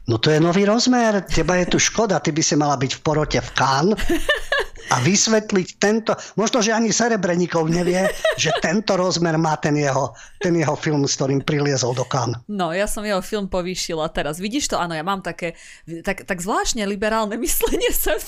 No 0.03 0.19
to 0.19 0.35
je 0.35 0.39
nový 0.43 0.67
rozmer, 0.67 1.23
teba 1.23 1.55
je 1.63 1.71
tu 1.71 1.77
škoda, 1.79 2.19
ty 2.19 2.35
by 2.35 2.43
si 2.43 2.59
mala 2.59 2.75
byť 2.75 2.91
v 2.91 3.01
porote 3.07 3.39
v 3.39 3.49
Kán 3.55 3.87
a 4.91 4.99
vysvetliť 4.99 5.67
tento, 5.79 6.11
možno, 6.35 6.59
že 6.59 6.75
ani 6.75 6.91
Serebrenikov 6.91 7.69
nevie, 7.71 8.09
že 8.41 8.51
tento 8.59 8.97
rozmer 8.99 9.39
má 9.39 9.55
ten 9.59 9.77
jeho, 9.77 10.11
ten 10.41 10.57
jeho 10.57 10.75
film, 10.75 11.05
s 11.07 11.15
ktorým 11.15 11.45
priliezol 11.45 11.95
do 11.95 12.03
kan. 12.03 12.35
No, 12.49 12.75
ja 12.75 12.89
som 12.89 13.05
jeho 13.05 13.21
film 13.23 13.47
povýšila 13.47 14.09
teraz. 14.11 14.41
Vidíš 14.41 14.73
to? 14.73 14.75
Áno, 14.81 14.97
ja 14.97 15.05
mám 15.05 15.23
také, 15.23 15.55
tak, 16.03 16.27
tak 16.27 16.43
zvláštne 16.43 16.83
liberálne 16.89 17.39
myslenie 17.39 17.91
sem 17.93 18.19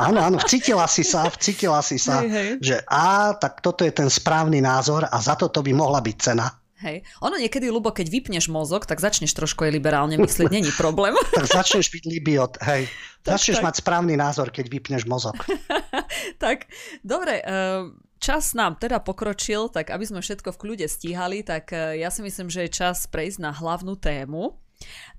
Áno, 0.00 0.18
áno, 0.20 0.36
vcítila 0.42 0.88
si 0.90 1.06
sa, 1.06 1.28
vcítila 1.30 1.78
si 1.84 2.00
sa, 2.00 2.24
hej, 2.24 2.30
hej. 2.30 2.48
že 2.58 2.76
a, 2.88 3.36
tak 3.38 3.62
toto 3.62 3.86
je 3.86 3.92
ten 3.94 4.10
správny 4.10 4.58
názor 4.58 5.06
a 5.06 5.16
za 5.22 5.38
toto 5.38 5.62
by 5.62 5.72
mohla 5.76 6.02
byť 6.02 6.16
cena. 6.18 6.48
Hej. 6.82 7.06
Ono 7.22 7.38
niekedy, 7.38 7.70
Lubo, 7.70 7.94
keď 7.94 8.10
vypneš 8.10 8.50
mozog, 8.50 8.82
tak 8.82 8.98
začneš 8.98 9.30
trošku 9.30 9.62
aj 9.62 9.70
liberálne 9.70 10.18
myslieť, 10.18 10.50
není 10.50 10.74
problém. 10.74 11.14
tak 11.38 11.46
začneš 11.46 11.86
byť 11.94 12.04
libiot, 12.10 12.58
hej. 12.66 12.90
Tak, 13.22 13.38
začneš 13.38 13.62
tak. 13.62 13.66
mať 13.70 13.74
správny 13.78 14.14
názor, 14.18 14.50
keď 14.50 14.66
vypneš 14.74 15.06
mozog. 15.06 15.38
tak, 16.42 16.66
dobre, 17.06 17.38
eh, 17.46 17.86
čas 18.18 18.58
nám 18.58 18.74
teda 18.82 18.98
pokročil, 18.98 19.70
tak 19.70 19.94
aby 19.94 20.02
sme 20.02 20.18
všetko 20.18 20.50
v 20.50 20.60
kľude 20.60 20.86
stíhali, 20.90 21.46
tak 21.46 21.70
eh, 21.70 22.02
ja 22.02 22.10
si 22.10 22.26
myslím, 22.26 22.50
že 22.50 22.66
je 22.66 22.74
čas 22.74 23.06
prejsť 23.06 23.38
na 23.38 23.54
hlavnú 23.54 23.94
tému. 23.94 24.58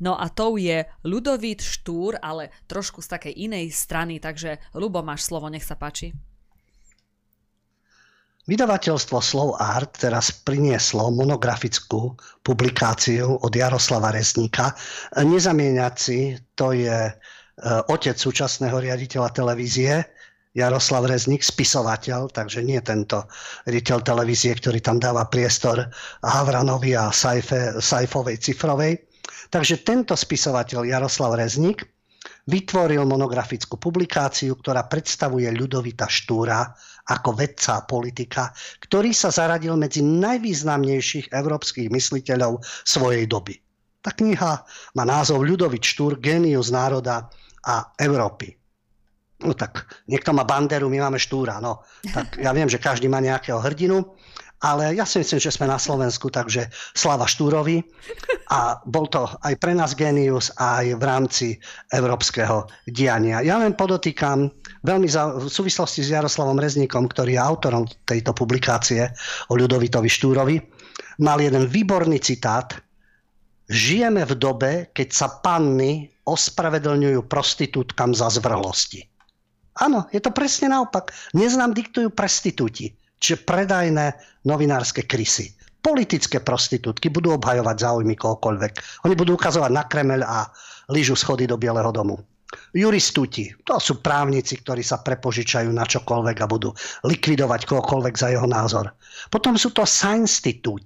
No 0.03 0.19
a 0.19 0.27
tou 0.27 0.59
je 0.59 0.83
Ludovít 1.07 1.63
Štúr, 1.63 2.19
ale 2.19 2.51
trošku 2.67 2.99
z 2.99 3.15
takej 3.15 3.33
inej 3.47 3.71
strany, 3.71 4.19
takže 4.19 4.59
Lubo, 4.75 4.99
máš 4.99 5.23
slovo, 5.23 5.47
nech 5.47 5.63
sa 5.63 5.79
páči. 5.79 6.11
Vydavateľstvo 8.45 9.17
Slow 9.25 9.57
Art 9.57 9.97
teraz 9.97 10.29
prinieslo 10.29 11.09
monografickú 11.09 12.13
publikáciu 12.45 13.41
od 13.41 13.49
Jaroslava 13.49 14.13
Rezníka. 14.13 14.69
Nezamieňaci, 15.17 16.53
to 16.53 16.77
je 16.77 17.09
e, 17.09 17.13
otec 17.89 18.13
súčasného 18.13 18.77
riaditeľa 18.77 19.33
televízie, 19.33 20.05
Jaroslav 20.55 21.09
Rezník, 21.09 21.41
spisovateľ, 21.41 22.31
takže 22.31 22.61
nie 22.61 22.77
tento 22.85 23.27
riaditeľ 23.65 23.97
televízie, 24.05 24.55
ktorý 24.55 24.79
tam 24.79 25.01
dáva 25.01 25.27
priestor 25.27 25.83
Havranovi 26.21 26.95
a 26.95 27.09
Saife, 27.09 27.81
Saifovej 27.81 28.39
Cifrovej. 28.39 28.93
Takže 29.49 29.81
tento 29.81 30.13
spisovateľ 30.13 30.85
Jaroslav 30.85 31.35
Rezník 31.35 31.83
vytvoril 32.45 33.03
monografickú 33.09 33.75
publikáciu, 33.81 34.55
ktorá 34.55 34.85
predstavuje 34.85 35.49
Ľudovita 35.49 36.05
Štúra 36.05 36.71
ako 37.05 37.37
vedca 37.37 37.81
a 37.81 37.85
politika, 37.85 38.49
ktorý 38.81 39.13
sa 39.13 39.29
zaradil 39.29 39.77
medzi 39.77 40.01
najvýznamnejších 40.01 41.29
európskych 41.29 41.93
mysliteľov 41.93 42.65
svojej 42.85 43.29
doby. 43.29 43.61
Tá 44.01 44.13
kniha 44.13 44.53
má 44.93 45.03
názov 45.05 45.45
Ľudovit 45.45 45.81
Štúr, 45.81 46.21
Genius 46.21 46.69
národa 46.69 47.25
a 47.65 47.89
Európy. 47.97 48.53
No 49.41 49.51
tak, 49.51 50.05
niekto 50.07 50.31
má 50.31 50.47
banderu, 50.47 50.87
my 50.87 51.09
máme 51.09 51.19
Štúra. 51.19 51.59
No, 51.59 51.83
tak 52.13 52.39
ja 52.39 52.55
viem, 52.55 52.69
že 52.69 52.81
každý 52.81 53.11
má 53.11 53.19
nejakého 53.19 53.59
hrdinu 53.59 54.15
ale 54.63 54.95
ja 54.95 55.03
si 55.03 55.19
myslím, 55.19 55.39
že 55.41 55.51
sme 55.51 55.67
na 55.67 55.75
Slovensku, 55.75 56.31
takže 56.31 56.71
slava 56.95 57.27
Štúrovi. 57.27 57.83
A 58.53 58.79
bol 58.87 59.09
to 59.11 59.27
aj 59.43 59.57
pre 59.59 59.75
nás 59.75 59.97
genius, 59.97 60.53
aj 60.55 60.95
v 60.95 61.03
rámci 61.03 61.47
európskeho 61.91 62.69
diania. 62.87 63.43
Ja 63.43 63.59
len 63.59 63.75
podotýkam, 63.75 64.47
veľmi 64.85 65.07
za, 65.11 65.35
v 65.35 65.49
súvislosti 65.51 66.05
s 66.05 66.13
Jaroslavom 66.13 66.55
Rezníkom, 66.55 67.11
ktorý 67.11 67.35
je 67.35 67.41
autorom 67.41 67.83
tejto 68.07 68.31
publikácie 68.31 69.11
o 69.51 69.59
Ľudovitovi 69.59 70.07
Štúrovi, 70.07 70.55
mal 71.19 71.41
jeden 71.43 71.67
výborný 71.67 72.21
citát. 72.23 72.79
Žijeme 73.65 74.23
v 74.29 74.33
dobe, 74.37 74.71
keď 74.93 75.07
sa 75.09 75.27
panny 75.41 76.05
ospravedlňujú 76.25 77.25
prostitútkam 77.25 78.13
za 78.13 78.29
zvrhlosti. 78.29 79.03
Áno, 79.83 80.07
je 80.13 80.21
to 80.23 80.31
presne 80.31 80.71
naopak. 80.71 81.11
Dnes 81.35 81.57
nám 81.59 81.75
diktujú 81.75 82.13
prestitúti 82.13 82.95
čiže 83.19 83.43
predajné 83.47 84.15
novinárske 84.45 85.03
krysy. 85.07 85.53
Politické 85.79 86.41
prostitútky 86.41 87.13
budú 87.13 87.37
obhajovať 87.37 87.75
záujmy 87.77 88.17
kohokoľvek. 88.17 89.05
Oni 89.05 89.13
budú 89.13 89.37
ukazovať 89.37 89.71
na 89.71 89.83
Kremel 89.85 90.25
a 90.25 90.49
lížu 90.89 91.13
schody 91.13 91.45
do 91.45 91.61
Bieleho 91.61 91.93
domu. 91.93 92.17
Juristuti, 92.75 93.51
to 93.63 93.79
sú 93.79 93.99
právnici, 93.99 94.59
ktorí 94.59 94.83
sa 94.83 95.03
prepožičajú 95.03 95.69
na 95.71 95.83
čokoľvek 95.83 96.37
a 96.39 96.47
budú 96.47 96.69
likvidovať 97.03 97.67
kohokoľvek 97.67 98.15
za 98.15 98.31
jeho 98.31 98.47
názor. 98.47 98.95
Potom 99.27 99.59
sú 99.59 99.71
to 99.71 99.83
science 99.83 100.39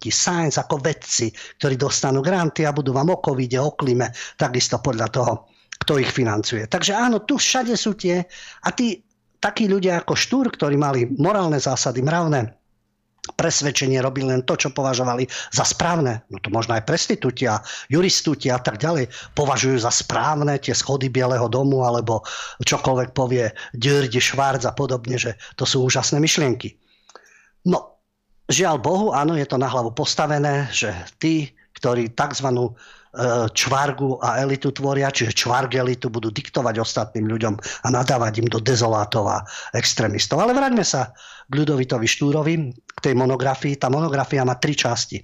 science 0.09 0.57
ako 0.57 0.81
vedci, 0.81 1.29
ktorí 1.61 1.75
dostanú 1.77 2.21
granty 2.25 2.65
a 2.65 2.73
budú 2.73 2.93
vám 2.93 3.13
o 3.13 3.21
covide, 3.21 3.59
o 3.61 3.73
klime, 3.73 4.09
takisto 4.37 4.81
podľa 4.81 5.07
toho, 5.13 5.33
kto 5.79 6.01
ich 6.01 6.11
financuje. 6.11 6.65
Takže 6.67 6.93
áno, 6.95 7.23
tu 7.23 7.37
všade 7.39 7.73
sú 7.73 7.95
tie 7.95 8.23
a 8.65 8.69
tí 8.73 8.99
takí 9.39 9.67
ľudia 9.67 10.03
ako 10.03 10.13
Štúr, 10.15 10.45
ktorí 10.51 10.75
mali 10.75 11.07
morálne 11.17 11.59
zásady, 11.59 12.03
mravné 12.03 12.59
presvedčenie, 13.35 14.01
robili 14.01 14.31
len 14.31 14.41
to, 14.41 14.57
čo 14.57 14.73
považovali 14.73 15.27
za 15.53 15.61
správne. 15.67 16.25
No 16.33 16.41
to 16.41 16.49
možno 16.49 16.73
aj 16.77 16.87
prestitúti 16.87 17.45
a 17.45 17.61
juristúti 17.91 18.49
a 18.49 18.57
tak 18.57 18.81
ďalej 18.81 19.11
považujú 19.37 19.77
za 19.85 19.91
správne 19.93 20.57
tie 20.57 20.73
schody 20.73 21.11
Bieleho 21.11 21.45
domu 21.51 21.85
alebo 21.85 22.25
čokoľvek 22.63 23.09
povie 23.13 23.51
Dürdi, 23.75 24.17
Švárc 24.17 24.65
a 24.65 24.73
podobne, 24.73 25.19
že 25.19 25.37
to 25.59 25.67
sú 25.67 25.85
úžasné 25.85 26.17
myšlienky. 26.17 26.73
No, 27.67 28.01
žiaľ 28.49 28.81
Bohu, 28.81 29.07
áno, 29.13 29.35
je 29.37 29.45
to 29.45 29.59
na 29.59 29.67
hlavu 29.69 29.93
postavené, 29.93 30.71
že 30.73 30.89
tí, 31.21 31.53
ktorí 31.77 32.15
tzv 32.15 32.49
čvargu 33.57 34.21
a 34.21 34.37
elitu 34.45 34.69
tvoria, 34.69 35.09
čiže 35.09 35.33
čvarg 35.33 35.73
elitu 35.73 36.13
budú 36.13 36.29
diktovať 36.29 36.75
ostatným 36.77 37.25
ľuďom 37.25 37.53
a 37.57 37.87
nadávať 37.89 38.45
im 38.45 38.47
do 38.47 38.61
dezolátov 38.61 39.25
a 39.25 39.37
extrémistov. 39.73 40.37
Ale 40.37 40.53
vráťme 40.53 40.85
sa 40.85 41.09
k 41.49 41.53
Ľudovitovi 41.57 42.05
Štúrovi, 42.05 42.55
k 42.69 42.99
tej 43.01 43.17
monografii. 43.17 43.81
Tá 43.81 43.89
monografia 43.89 44.45
má 44.45 44.61
tri 44.61 44.77
časti. 44.77 45.17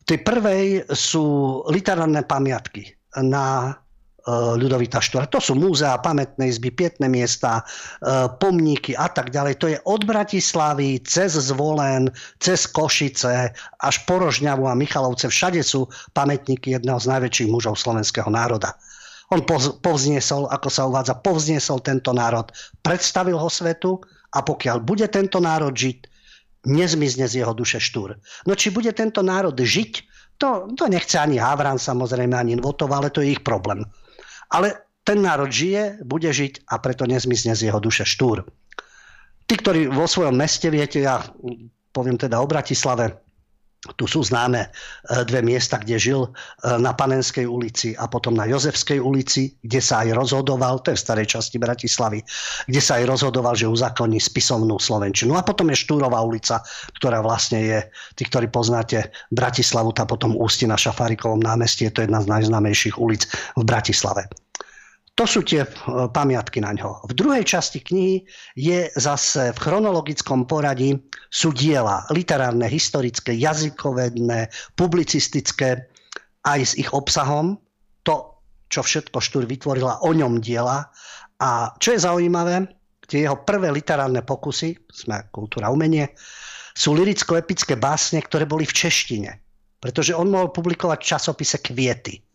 V 0.00 0.04
tej 0.08 0.24
prvej 0.24 0.88
sú 0.88 1.60
literárne 1.68 2.24
pamiatky 2.24 2.88
na 3.20 3.76
E, 3.89 3.89
Ľudovita 4.28 5.00
Štúra. 5.00 5.24
To 5.32 5.40
sú 5.40 5.56
múzea, 5.56 5.96
pamätné 5.96 6.52
izby, 6.52 6.68
pietné 6.68 7.08
miesta, 7.08 7.60
e, 7.60 8.28
pomníky 8.36 8.92
a 8.92 9.08
tak 9.08 9.32
ďalej. 9.32 9.54
To 9.60 9.66
je 9.72 9.78
od 9.88 10.04
Bratislavy 10.04 11.00
cez 11.08 11.40
Zvolen, 11.40 12.12
cez 12.36 12.68
Košice 12.68 13.56
až 13.80 13.96
po 14.04 14.20
Rožňavu 14.20 14.68
a 14.68 14.76
Michalovce. 14.76 15.32
Všade 15.32 15.64
sú 15.64 15.88
pamätníky 16.12 16.76
jedného 16.76 17.00
z 17.00 17.08
najväčších 17.08 17.48
mužov 17.48 17.80
slovenského 17.80 18.28
národa. 18.28 18.76
On 19.30 19.40
povzniesol, 19.80 20.50
ako 20.50 20.68
sa 20.68 20.84
uvádza, 20.90 21.22
povzniesol 21.22 21.80
tento 21.80 22.10
národ, 22.10 22.50
predstavil 22.82 23.38
ho 23.38 23.46
svetu 23.46 24.02
a 24.34 24.42
pokiaľ 24.42 24.82
bude 24.82 25.06
tento 25.06 25.38
národ 25.38 25.70
žiť, 25.70 26.10
nezmizne 26.66 27.24
z 27.24 27.40
jeho 27.40 27.54
duše 27.56 27.80
štúr. 27.80 28.20
No 28.44 28.52
či 28.52 28.68
bude 28.68 28.92
tento 28.92 29.24
národ 29.24 29.54
žiť, 29.56 29.92
to, 30.40 30.72
to 30.72 30.88
nechce 30.88 31.20
ani 31.20 31.36
Havran 31.36 31.76
samozrejme, 31.76 32.32
ani 32.32 32.56
Votov, 32.58 32.90
ale 32.96 33.12
to 33.12 33.20
je 33.20 33.36
ich 33.36 33.44
problém. 33.44 33.84
Ale 34.50 34.90
ten 35.06 35.22
národ 35.22 35.48
žije, 35.50 36.02
bude 36.04 36.28
žiť 36.28 36.66
a 36.68 36.78
preto 36.82 37.06
nezmizne 37.06 37.56
z 37.56 37.70
jeho 37.70 37.80
duše 37.80 38.04
štúr. 38.04 38.44
Tí, 39.46 39.54
ktorí 39.58 39.90
vo 39.90 40.06
svojom 40.06 40.36
meste, 40.36 40.70
viete, 40.70 41.02
ja 41.02 41.22
poviem 41.90 42.14
teda 42.14 42.38
o 42.38 42.46
Bratislave, 42.46 43.29
tu 43.80 44.04
sú 44.04 44.20
známe 44.20 44.68
e, 44.68 44.68
dve 45.24 45.40
miesta, 45.40 45.80
kde 45.80 45.96
žil 45.96 46.20
e, 46.28 46.30
na 46.76 46.92
Panenskej 46.92 47.48
ulici 47.48 47.96
a 47.96 48.04
potom 48.12 48.36
na 48.36 48.44
Jozefskej 48.44 49.00
ulici, 49.00 49.56
kde 49.64 49.80
sa 49.80 50.04
aj 50.04 50.20
rozhodoval, 50.20 50.84
to 50.84 50.92
je 50.92 51.00
v 51.00 51.04
starej 51.08 51.26
časti 51.32 51.56
Bratislavy, 51.56 52.20
kde 52.68 52.80
sa 52.80 53.00
aj 53.00 53.08
rozhodoval, 53.08 53.56
že 53.56 53.72
uzakoní 53.72 54.20
spisovnú 54.20 54.76
Slovenčinu. 54.76 55.32
A 55.32 55.46
potom 55.46 55.72
je 55.72 55.80
Štúrová 55.80 56.20
ulica, 56.20 56.60
ktorá 57.00 57.24
vlastne 57.24 57.60
je, 57.64 57.78
tí, 58.20 58.28
ktorí 58.28 58.52
poznáte 58.52 59.08
Bratislavu, 59.32 59.96
tá 59.96 60.04
potom 60.04 60.36
ústi 60.36 60.68
na 60.68 60.76
Šafárikovom 60.76 61.40
námestí, 61.40 61.88
je 61.88 61.94
to 61.96 62.04
jedna 62.04 62.20
z 62.20 62.28
najznámejších 62.28 63.00
ulic 63.00 63.24
v 63.56 63.62
Bratislave. 63.64 64.28
To 65.20 65.28
sú 65.28 65.44
tie 65.44 65.68
e, 65.68 65.70
pamiatky 66.08 66.64
na 66.64 66.72
ňo. 66.72 67.04
V 67.04 67.12
druhej 67.12 67.44
časti 67.44 67.84
knihy 67.84 68.24
je 68.56 68.88
zase 68.96 69.52
v 69.52 69.58
chronologickom 69.60 70.48
poradí 70.48 70.96
sú 71.28 71.52
diela 71.52 72.08
literárne, 72.08 72.64
historické, 72.64 73.36
jazykovedné, 73.36 74.48
publicistické, 74.80 75.92
aj 76.48 76.60
s 76.64 76.72
ich 76.80 76.88
obsahom. 76.96 77.60
To, 78.08 78.40
čo 78.72 78.80
všetko 78.80 79.20
Štúr 79.20 79.44
vytvorila, 79.44 80.00
o 80.08 80.10
ňom 80.16 80.40
diela. 80.40 80.88
A 81.36 81.76
čo 81.76 81.92
je 81.92 82.00
zaujímavé, 82.00 82.64
tie 83.04 83.28
jeho 83.28 83.44
prvé 83.44 83.68
literárne 83.68 84.24
pokusy, 84.24 84.88
sme 84.88 85.28
kultúra 85.36 85.68
umenie, 85.68 86.16
sú 86.72 86.96
liricko-epické 86.96 87.76
básne, 87.76 88.24
ktoré 88.24 88.48
boli 88.48 88.64
v 88.64 88.72
češtine. 88.72 89.36
Pretože 89.84 90.16
on 90.16 90.32
mohol 90.32 90.48
publikovať 90.48 90.96
časopise 91.04 91.60
Kviety 91.60 92.29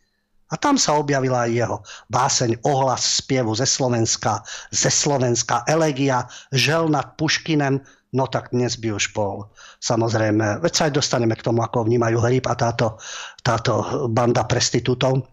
a 0.51 0.55
tam 0.61 0.77
sa 0.77 0.93
objavila 1.01 1.49
aj 1.49 1.51
jeho 1.51 1.77
báseň 2.13 2.61
Ohlas 2.69 3.23
spievu 3.23 3.57
ze 3.57 3.65
Slovenska, 3.65 4.45
ze 4.69 4.93
Slovenska, 4.93 5.65
Elegia, 5.65 6.29
Žel 6.53 6.93
nad 6.93 7.17
Puškinem, 7.17 7.81
no 8.13 8.25
tak 8.29 8.53
dnes 8.53 8.77
by 8.77 8.93
už 8.93 9.11
bol. 9.11 9.49
Samozrejme, 9.81 10.61
veď 10.61 10.73
sa 10.73 10.83
aj 10.87 10.93
dostaneme 11.01 11.33
k 11.33 11.45
tomu, 11.45 11.65
ako 11.65 11.89
vnímajú 11.89 12.21
hryb 12.21 12.45
a 12.45 12.55
táto, 12.55 13.01
táto 13.41 14.05
banda 14.13 14.45
prestitútov. 14.45 15.25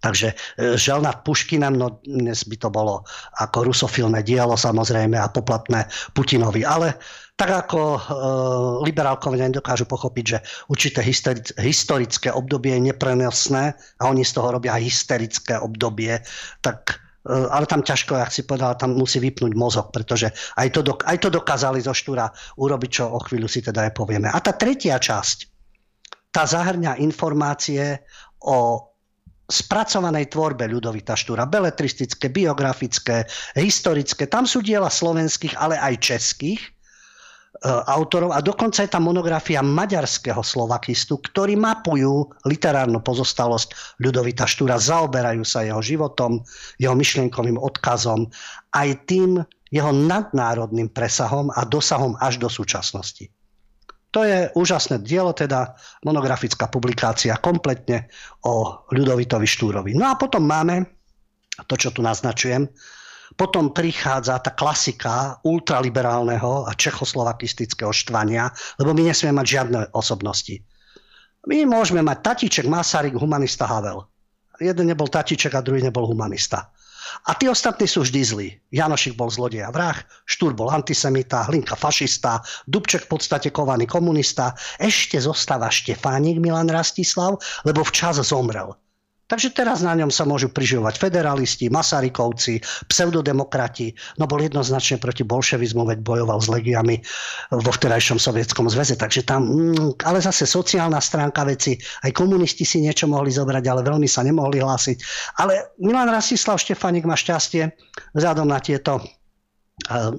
Takže 0.00 0.32
e, 0.32 0.34
žel 0.80 1.04
nad 1.04 1.20
Puškinem, 1.22 1.76
no 1.76 2.00
dnes 2.02 2.48
by 2.48 2.56
to 2.56 2.68
bolo 2.72 3.04
ako 3.36 3.68
rusofilné 3.68 4.24
dielo 4.24 4.56
samozrejme 4.56 5.16
a 5.20 5.28
poplatné 5.28 5.84
Putinovi. 6.16 6.64
Ale 6.64 6.96
tak 7.40 7.56
ako 7.56 7.80
e, 7.80 8.00
liberálkovia 8.84 9.48
nedokážu 9.48 9.88
pochopiť, 9.88 10.24
že 10.28 10.38
určité 10.68 11.00
historické 11.56 12.28
obdobie 12.28 12.76
je 12.76 12.92
neprenosné 12.92 13.72
a 13.96 14.02
oni 14.12 14.28
z 14.28 14.36
toho 14.36 14.60
robia 14.60 14.76
hysterické 14.76 15.56
obdobie, 15.56 16.20
tak 16.60 17.00
e, 17.24 17.32
ale 17.32 17.64
tam 17.64 17.80
ťažko, 17.80 18.20
jak 18.20 18.28
si 18.28 18.44
povedal, 18.44 18.76
tam 18.76 18.92
musí 18.92 19.24
vypnúť 19.24 19.56
mozog, 19.56 19.88
pretože 19.88 20.28
aj 20.60 20.68
to, 20.68 20.84
dok- 20.84 21.08
aj 21.08 21.16
to 21.16 21.32
dokázali 21.32 21.80
zo 21.80 21.96
Štúra 21.96 22.28
urobiť, 22.60 22.90
čo 22.92 23.08
o 23.08 23.16
chvíľu 23.24 23.48
si 23.48 23.64
teda 23.64 23.88
aj 23.88 23.96
povieme. 23.96 24.28
A 24.28 24.36
tá 24.44 24.52
tretia 24.52 25.00
časť, 25.00 25.48
tá 26.28 26.44
zahrňa 26.44 27.00
informácie 27.00 28.04
o 28.44 28.84
spracovanej 29.48 30.28
tvorbe 30.28 30.68
Ľudovita 30.68 31.16
Štúra, 31.16 31.48
beletristické, 31.48 32.28
biografické, 32.28 33.24
historické. 33.56 34.28
Tam 34.28 34.44
sú 34.44 34.60
diela 34.60 34.92
slovenských, 34.92 35.56
ale 35.56 35.80
aj 35.80 36.04
českých 36.04 36.60
autorov 37.64 38.32
a 38.32 38.40
dokonca 38.40 38.80
je 38.80 38.90
tam 38.92 39.04
monografia 39.04 39.60
maďarského 39.60 40.40
slovakistu, 40.40 41.20
ktorí 41.20 41.60
mapujú 41.60 42.32
literárnu 42.48 43.04
pozostalosť 43.04 44.00
Ľudovita 44.00 44.48
Štúra, 44.48 44.80
zaoberajú 44.80 45.44
sa 45.44 45.60
jeho 45.60 45.84
životom, 45.84 46.40
jeho 46.80 46.96
myšlienkovým 46.96 47.60
odkazom, 47.60 48.32
aj 48.72 48.88
tým 49.04 49.44
jeho 49.68 49.92
nadnárodným 49.92 50.88
presahom 50.88 51.52
a 51.52 51.68
dosahom 51.68 52.16
až 52.18 52.40
do 52.40 52.48
súčasnosti. 52.48 53.28
To 54.10 54.26
je 54.26 54.50
úžasné 54.58 55.06
dielo, 55.06 55.30
teda 55.30 55.78
monografická 56.02 56.66
publikácia 56.66 57.38
kompletne 57.38 58.10
o 58.42 58.82
Ľudovitovi 58.90 59.46
Štúrovi. 59.46 59.94
No 59.94 60.10
a 60.10 60.18
potom 60.18 60.42
máme 60.42 60.82
to, 61.70 61.78
čo 61.78 61.94
tu 61.94 62.02
naznačujem, 62.02 62.66
potom 63.38 63.70
prichádza 63.70 64.38
tá 64.42 64.50
klasika 64.54 65.38
ultraliberálneho 65.46 66.66
a 66.66 66.72
čechoslovakistického 66.74 67.94
štvania, 67.94 68.50
lebo 68.82 68.94
my 68.94 69.10
nesmieme 69.10 69.38
mať 69.42 69.46
žiadne 69.46 69.78
osobnosti. 69.94 70.62
My 71.48 71.64
môžeme 71.64 72.04
mať 72.04 72.18
Tatiček, 72.20 72.68
Masaryk, 72.68 73.16
humanista 73.16 73.64
Havel. 73.64 74.04
Jeden 74.60 74.92
nebol 74.92 75.08
Tatiček 75.08 75.56
a 75.56 75.64
druhý 75.64 75.80
nebol 75.80 76.04
humanista. 76.04 76.68
A 77.26 77.34
tí 77.34 77.50
ostatní 77.50 77.90
sú 77.90 78.06
vždy 78.06 78.20
zlí. 78.22 78.48
Janošik 78.70 79.18
bol 79.18 79.32
zlodej 79.32 79.66
a 79.66 79.74
vrah, 79.74 79.98
Štúr 80.28 80.54
bol 80.54 80.70
antisemita, 80.70 81.48
Hlinka 81.48 81.74
fašista, 81.74 82.44
Dubček 82.70 83.08
v 83.08 83.18
podstate 83.18 83.48
kovaný 83.50 83.88
komunista, 83.88 84.54
ešte 84.78 85.18
zostáva 85.18 85.72
Štefánik 85.72 86.38
Milan 86.38 86.70
Rastislav, 86.70 87.40
lebo 87.66 87.82
včas 87.82 88.22
zomrel. 88.22 88.76
Takže 89.30 89.54
teraz 89.54 89.78
na 89.86 89.94
ňom 89.94 90.10
sa 90.10 90.26
môžu 90.26 90.50
prižovať 90.50 90.98
federalisti, 90.98 91.70
Masarykovci, 91.70 92.58
pseudodemokrati, 92.90 93.94
no 94.18 94.26
bol 94.26 94.42
jednoznačne 94.42 94.98
proti 94.98 95.22
bolševizmu, 95.22 95.86
veď 95.86 96.02
bojoval 96.02 96.42
s 96.42 96.50
legiami 96.50 96.98
vo 97.54 97.70
vterajšom 97.70 98.18
sovietskom 98.18 98.66
zväze. 98.66 98.98
Takže 98.98 99.22
tam, 99.22 99.46
mm, 99.46 100.02
ale 100.02 100.18
zase 100.18 100.50
sociálna 100.50 100.98
stránka 100.98 101.46
veci, 101.46 101.78
aj 102.02 102.10
komunisti 102.10 102.66
si 102.66 102.82
niečo 102.82 103.06
mohli 103.06 103.30
zobrať, 103.30 103.64
ale 103.70 103.86
veľmi 103.86 104.10
sa 104.10 104.26
nemohli 104.26 104.58
hlásiť. 104.58 104.98
Ale 105.38 105.78
Milan 105.78 106.10
Rastislav 106.10 106.58
Štefanik 106.58 107.06
má 107.06 107.14
šťastie 107.14 107.70
vzhľadom 108.18 108.50
na 108.50 108.58
tieto 108.58 108.98
e, 108.98 109.02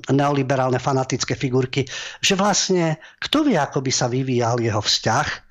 neoliberálne 0.07 0.79
fanatické 0.79 1.35
figurky, 1.35 1.83
že 2.23 2.39
vlastne 2.39 2.95
kto 3.19 3.43
vie, 3.43 3.59
ako 3.59 3.83
by 3.83 3.91
sa 3.91 4.07
vyvíjal 4.07 4.63
jeho 4.63 4.79
vzťah 4.79 5.50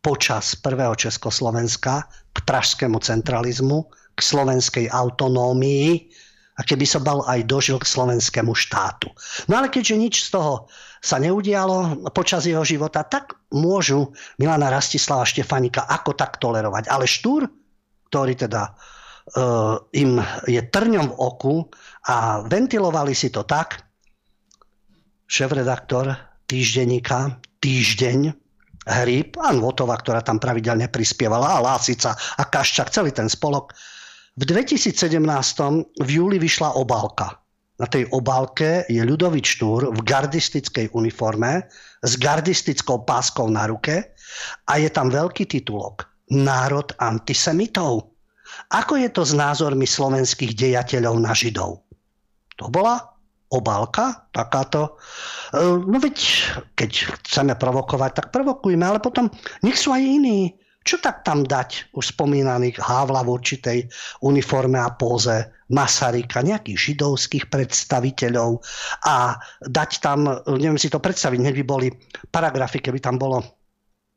počas 0.00 0.56
prvého 0.56 0.96
Československa 0.96 2.08
k 2.32 2.38
pražskému 2.44 2.96
centralizmu, 3.00 3.88
k 4.16 4.20
slovenskej 4.20 4.86
autonómii 4.88 6.08
a 6.56 6.60
keby 6.60 6.84
sa 6.84 7.00
bal 7.00 7.24
aj 7.24 7.48
dožil 7.48 7.80
k 7.80 7.88
slovenskému 7.88 8.52
štátu. 8.52 9.08
No 9.48 9.56
ale 9.56 9.72
keďže 9.72 9.96
nič 9.96 10.14
z 10.28 10.36
toho 10.36 10.68
sa 11.00 11.16
neudialo 11.16 12.04
počas 12.12 12.44
jeho 12.44 12.60
života, 12.60 13.00
tak 13.00 13.32
môžu 13.56 14.12
Milana 14.36 14.68
Rastislava 14.68 15.24
Štefanika 15.24 15.88
ako 15.88 16.12
tak 16.12 16.36
tolerovať. 16.36 16.92
Ale 16.92 17.08
Štúr, 17.08 17.48
ktorý 18.12 18.36
teda 18.36 18.76
uh, 18.76 19.80
im 19.96 20.20
je 20.44 20.60
trňom 20.60 21.06
v 21.12 21.16
oku 21.16 21.56
a 22.04 22.44
ventilovali 22.44 23.16
si 23.16 23.32
to 23.32 23.48
tak, 23.48 23.80
šéf-redaktor 25.30 26.12
týždenníka 26.44 27.40
Týždeň 27.60 28.39
Hríb 28.90 29.38
a 29.38 29.54
Votová, 29.54 29.94
ktorá 29.96 30.20
tam 30.20 30.42
pravidelne 30.42 30.90
prispievala, 30.90 31.56
a 31.56 31.62
Lásica 31.62 32.12
a 32.14 32.42
Kaščak, 32.42 32.90
celý 32.90 33.14
ten 33.14 33.30
spolok. 33.30 33.70
V 34.34 34.42
2017 34.46 35.22
v 36.02 36.08
júli 36.10 36.42
vyšla 36.42 36.74
obálka. 36.74 37.38
Na 37.80 37.88
tej 37.88 38.12
obálke 38.12 38.84
je 38.92 39.00
Ľudovít 39.00 39.48
Štúr 39.48 39.88
v 39.88 40.00
gardistickej 40.04 40.92
uniforme 40.92 41.64
s 42.04 42.12
gardistickou 42.20 43.08
páskou 43.08 43.48
na 43.48 43.64
ruke 43.64 44.12
a 44.68 44.72
je 44.76 44.92
tam 44.92 45.08
veľký 45.08 45.48
titulok 45.48 46.04
Národ 46.30 46.92
antisemitov. 47.00 48.12
Ako 48.70 49.00
je 49.00 49.08
to 49.10 49.24
s 49.24 49.32
názormi 49.32 49.88
slovenských 49.88 50.54
dejateľov 50.54 51.16
na 51.18 51.32
Židov? 51.32 51.82
To 52.60 52.68
bola 52.68 53.09
obálka 53.50 54.30
takáto. 54.30 54.94
E, 55.54 55.62
no 55.62 55.98
veď, 55.98 56.16
keď 56.78 56.90
chceme 57.22 57.54
provokovať, 57.58 58.10
tak 58.14 58.26
provokujme, 58.30 58.82
ale 58.82 59.02
potom 59.02 59.26
nech 59.66 59.76
sú 59.76 59.90
aj 59.90 60.02
iní. 60.02 60.54
Čo 60.80 60.96
tak 60.96 61.28
tam 61.28 61.44
dať 61.44 61.92
už 61.92 62.16
spomínaných 62.16 62.80
Hávla 62.80 63.20
v 63.20 63.36
určitej 63.36 63.78
uniforme 64.24 64.80
a 64.80 64.88
póze, 64.96 65.52
Masaryka, 65.70 66.42
nejakých 66.42 66.96
židovských 66.96 67.52
predstaviteľov 67.52 68.58
a 69.06 69.38
dať 69.62 69.90
tam, 70.02 70.26
neviem 70.50 70.80
si 70.80 70.90
to 70.90 70.98
predstaviť, 70.98 71.38
hneď 71.38 71.54
by 71.62 71.64
boli 71.68 71.88
paragrafy, 72.32 72.82
keby 72.82 72.98
tam 72.98 73.20
bolo 73.20 73.44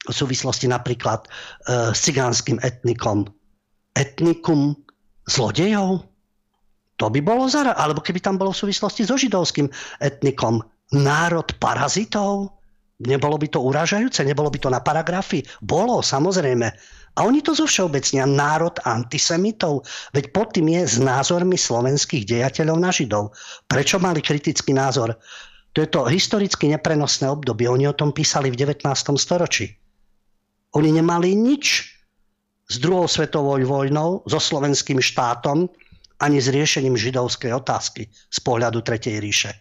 v 0.07 0.13
súvislosti 0.15 0.71
napríklad 0.71 1.27
e, 1.27 1.29
s 1.91 1.99
cigánskym 1.99 2.63
etnikom. 2.63 3.27
Etnikum 3.93 4.73
zlodejov? 5.27 6.12
To 7.01 7.09
by 7.09 7.19
bolo 7.25 7.49
zara. 7.49 7.73
Alebo 7.73 8.03
keby 8.03 8.21
tam 8.21 8.37
bolo 8.37 8.53
v 8.53 8.67
súvislosti 8.67 9.05
so 9.07 9.17
židovským 9.17 9.69
etnikom 10.01 10.61
národ 10.93 11.49
parazitov, 11.57 12.53
nebolo 13.01 13.35
by 13.41 13.47
to 13.49 13.59
uražajúce, 13.59 14.21
nebolo 14.21 14.53
by 14.53 14.59
to 14.61 14.69
na 14.69 14.79
paragrafy? 14.79 15.41
Bolo, 15.63 16.05
samozrejme. 16.05 16.69
A 17.13 17.19
oni 17.29 17.45
to 17.45 17.53
zo 17.53 17.69
všeobecnia 17.69 18.25
národ 18.25 18.73
antisemitov. 18.89 19.85
Veď 20.17 20.33
pod 20.33 20.57
tým 20.57 20.73
je 20.73 20.81
s 20.81 20.95
názormi 20.97 21.57
slovenských 21.57 22.25
dejateľov 22.25 22.77
na 22.81 22.89
Židov. 22.89 23.37
Prečo 23.69 24.01
mali 24.01 24.17
kritický 24.17 24.73
názor? 24.73 25.13
To 25.73 25.81
je 25.81 25.89
to 25.89 26.09
historicky 26.09 26.69
neprenosné 26.69 27.29
obdobie. 27.29 27.69
Oni 27.69 27.85
o 27.85 27.97
tom 27.97 28.13
písali 28.13 28.49
v 28.49 28.57
19. 28.57 28.85
storočí. 29.17 29.73
Oni 30.73 30.89
nemali 30.89 31.37
nič 31.37 31.93
s 32.69 32.75
druhou 32.81 33.05
svetovou 33.05 33.61
vojnou, 33.61 34.25
so 34.25 34.41
slovenským 34.41 34.97
štátom, 34.97 35.69
ani 36.23 36.39
s 36.39 36.47
riešením 36.47 36.95
židovskej 36.95 37.51
otázky 37.51 38.07
z 38.07 38.39
pohľadu 38.39 38.79
Tretej 38.79 39.19
ríše. 39.19 39.51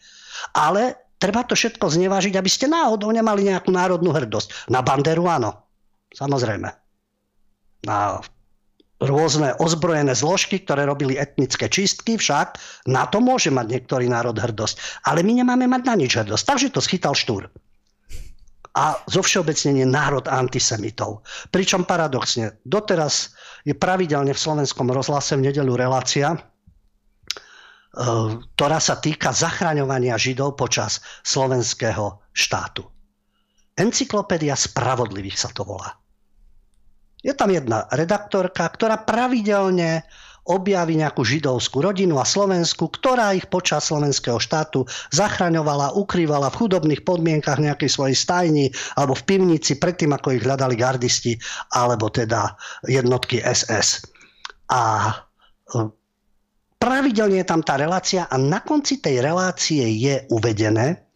Ale 0.54 0.94
treba 1.18 1.42
to 1.42 1.58
všetko 1.58 1.90
znevážiť, 1.90 2.38
aby 2.38 2.50
ste 2.50 2.70
náhodou 2.70 3.10
nemali 3.10 3.50
nejakú 3.50 3.74
národnú 3.74 4.14
hrdosť. 4.14 4.70
Na 4.70 4.78
Banderu 4.78 5.26
áno, 5.26 5.58
samozrejme. 6.14 6.70
Na 7.82 8.22
rôzne 9.02 9.58
ozbrojené 9.58 10.14
zložky, 10.14 10.62
ktoré 10.62 10.86
robili 10.86 11.18
etnické 11.18 11.66
čistky, 11.66 12.14
však 12.14 12.58
na 12.86 13.10
to 13.10 13.18
môže 13.18 13.50
mať 13.50 13.66
niektorý 13.66 14.06
národ 14.06 14.38
hrdosť. 14.38 15.02
Ale 15.10 15.26
my 15.26 15.42
nemáme 15.42 15.66
mať 15.66 15.82
na 15.82 15.94
nič 15.98 16.14
hrdosť. 16.14 16.44
Takže 16.46 16.68
to 16.70 16.78
schytal 16.78 17.14
štúr. 17.18 17.50
A 18.72 18.96
zo 19.04 19.20
všeobecnenie 19.20 19.84
národ 19.84 20.24
antisemitov. 20.30 21.26
Pričom 21.52 21.84
paradoxne, 21.84 22.56
doteraz 22.64 23.36
je 23.68 23.76
pravidelne 23.76 24.32
v 24.32 24.40
slovenskom 24.40 24.88
rozhlase 24.88 25.36
v 25.36 25.50
nedelu 25.50 25.76
relácia, 25.76 26.38
ktorá 27.93 28.80
sa 28.80 28.97
týka 28.97 29.36
zachraňovania 29.36 30.16
Židov 30.16 30.57
počas 30.57 31.05
slovenského 31.28 32.24
štátu. 32.32 32.88
Encyklopédia 33.76 34.57
spravodlivých 34.57 35.36
sa 35.36 35.49
to 35.53 35.64
volá. 35.64 35.97
Je 37.22 37.32
tam 37.36 37.53
jedna 37.53 37.86
redaktorka, 37.93 38.66
ktorá 38.66 39.05
pravidelne 39.07 40.03
objaví 40.43 40.99
nejakú 40.99 41.22
židovskú 41.22 41.86
rodinu 41.86 42.18
a 42.18 42.26
Slovensku, 42.26 42.90
ktorá 42.90 43.30
ich 43.30 43.47
počas 43.47 43.86
slovenského 43.86 44.43
štátu 44.43 44.82
zachraňovala, 45.14 45.95
ukrývala 45.95 46.51
v 46.51 46.66
chudobných 46.66 47.07
podmienkach 47.07 47.62
nejakej 47.62 47.86
svojej 47.86 48.16
stajni 48.18 48.66
alebo 48.99 49.14
v 49.14 49.22
pivnici 49.22 49.78
predtým, 49.78 50.11
ako 50.11 50.34
ich 50.34 50.43
hľadali 50.43 50.74
gardisti 50.74 51.38
alebo 51.78 52.11
teda 52.11 52.59
jednotky 52.90 53.38
SS. 53.38 54.03
A 54.74 55.14
eh, 55.78 56.01
pravidelne 56.83 57.39
je 57.39 57.47
tam 57.47 57.62
tá 57.62 57.78
relácia 57.78 58.26
a 58.26 58.35
na 58.35 58.59
konci 58.59 58.99
tej 58.99 59.22
relácie 59.22 59.87
je 60.03 60.26
uvedené, 60.35 61.07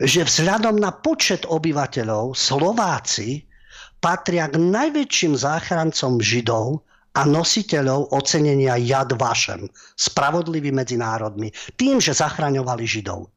že 0.00 0.24
vzhľadom 0.24 0.80
na 0.80 0.88
počet 0.88 1.44
obyvateľov 1.44 2.32
Slováci 2.32 3.44
patria 4.00 4.48
k 4.48 4.56
najväčším 4.56 5.36
záchrancom 5.36 6.16
Židov 6.16 6.80
a 7.12 7.28
nositeľov 7.28 8.08
ocenenia 8.16 8.80
Jad 8.80 9.12
Vašem, 9.20 9.68
spravodlivý 10.00 10.72
medzi 10.72 10.96
národmi, 10.96 11.52
tým, 11.76 12.00
že 12.00 12.16
zachraňovali 12.16 12.88
Židov. 12.88 13.28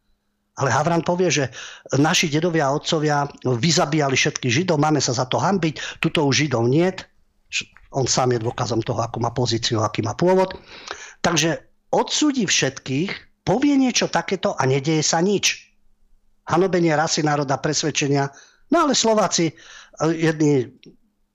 Ale 0.55 0.71
Havran 0.71 1.03
povie, 1.03 1.27
že 1.27 1.51
naši 1.99 2.31
dedovia 2.31 2.71
a 2.71 2.79
otcovia 2.79 3.27
vyzabíjali 3.43 4.15
všetkých 4.15 4.63
Židov, 4.63 4.79
máme 4.79 5.03
sa 5.03 5.11
za 5.11 5.27
to 5.27 5.43
hambiť, 5.43 5.99
tuto 5.99 6.23
už 6.23 6.47
Židov 6.47 6.71
niet. 6.71 7.03
On 7.95 8.03
sám 8.03 8.35
je 8.35 8.43
dôkazom 8.43 8.83
toho, 8.83 8.99
akú 8.99 9.23
má 9.23 9.31
pozíciu, 9.31 9.79
aký 9.79 10.03
má 10.03 10.11
pôvod. 10.19 10.51
Takže 11.25 11.57
odsúdi 11.89 12.45
všetkých, 12.45 13.41
povie 13.41 13.73
niečo 13.73 14.05
takéto 14.05 14.53
a 14.53 14.69
nedieje 14.69 15.01
sa 15.01 15.25
nič. 15.25 15.73
Hanobenie 16.45 16.93
rasy 16.93 17.25
národa 17.25 17.57
presvedčenia. 17.57 18.29
No 18.69 18.85
ale 18.85 18.93
Slováci, 18.93 19.49
jedni 20.13 20.69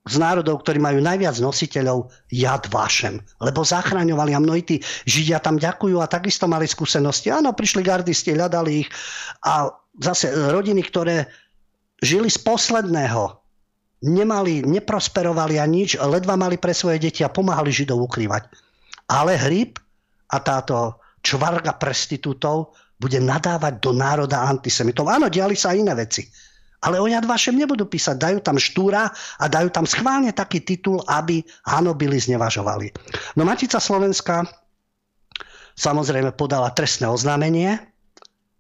z 0.07 0.15
národov, 0.17 0.63
ktorí 0.63 0.79
majú 0.79 1.03
najviac 1.03 1.43
nositeľov, 1.43 2.07
jad 2.31 2.71
vašem. 2.71 3.19
Lebo 3.43 3.67
zachraňovali 3.67 4.33
a 4.33 4.41
mnohí 4.41 4.63
tí 4.63 4.77
Židia 5.11 5.43
tam 5.43 5.59
ďakujú 5.59 5.99
a 5.99 6.07
takisto 6.07 6.47
mali 6.47 6.71
skúsenosti. 6.71 7.35
Áno, 7.35 7.51
prišli 7.51 7.83
gardisti, 7.83 8.31
hľadali 8.33 8.87
ich 8.87 8.89
a 9.43 9.75
zase 9.99 10.31
rodiny, 10.31 10.87
ktoré 10.87 11.27
žili 11.99 12.31
z 12.31 12.39
posledného, 12.41 13.43
nemali, 14.07 14.65
neprosperovali 14.65 15.61
a 15.61 15.67
nič, 15.67 15.99
ledva 16.01 16.39
mali 16.39 16.57
pre 16.57 16.73
svoje 16.73 17.03
deti 17.03 17.21
a 17.27 17.29
pomáhali 17.29 17.69
Židov 17.75 18.07
ukrývať. 18.09 18.70
Ale 19.11 19.35
hryb 19.35 19.77
a 20.31 20.39
táto 20.39 21.03
čvarga 21.21 21.75
prestitútov 21.75 22.79
bude 23.01 23.19
nadávať 23.19 23.83
do 23.83 23.91
národa 23.91 24.47
antisemitov. 24.47 25.11
Áno, 25.11 25.27
diali 25.27 25.59
sa 25.59 25.75
iné 25.75 25.93
veci 25.99 26.25
ale 26.81 26.97
o 26.97 27.07
Jad 27.07 27.29
Vašem 27.29 27.57
nebudú 27.57 27.85
písať. 27.85 28.17
Dajú 28.17 28.39
tam 28.41 28.57
štúra 28.57 29.13
a 29.13 29.45
dajú 29.45 29.69
tam 29.69 29.85
schválne 29.85 30.33
taký 30.33 30.65
titul, 30.65 31.05
aby 31.09 31.45
hanobili, 31.69 32.17
znevažovali. 32.17 32.93
No 33.37 33.45
Matica 33.45 33.77
Slovenska 33.77 34.49
samozrejme 35.77 36.33
podala 36.37 36.73
trestné 36.73 37.09
oznámenie, 37.09 37.77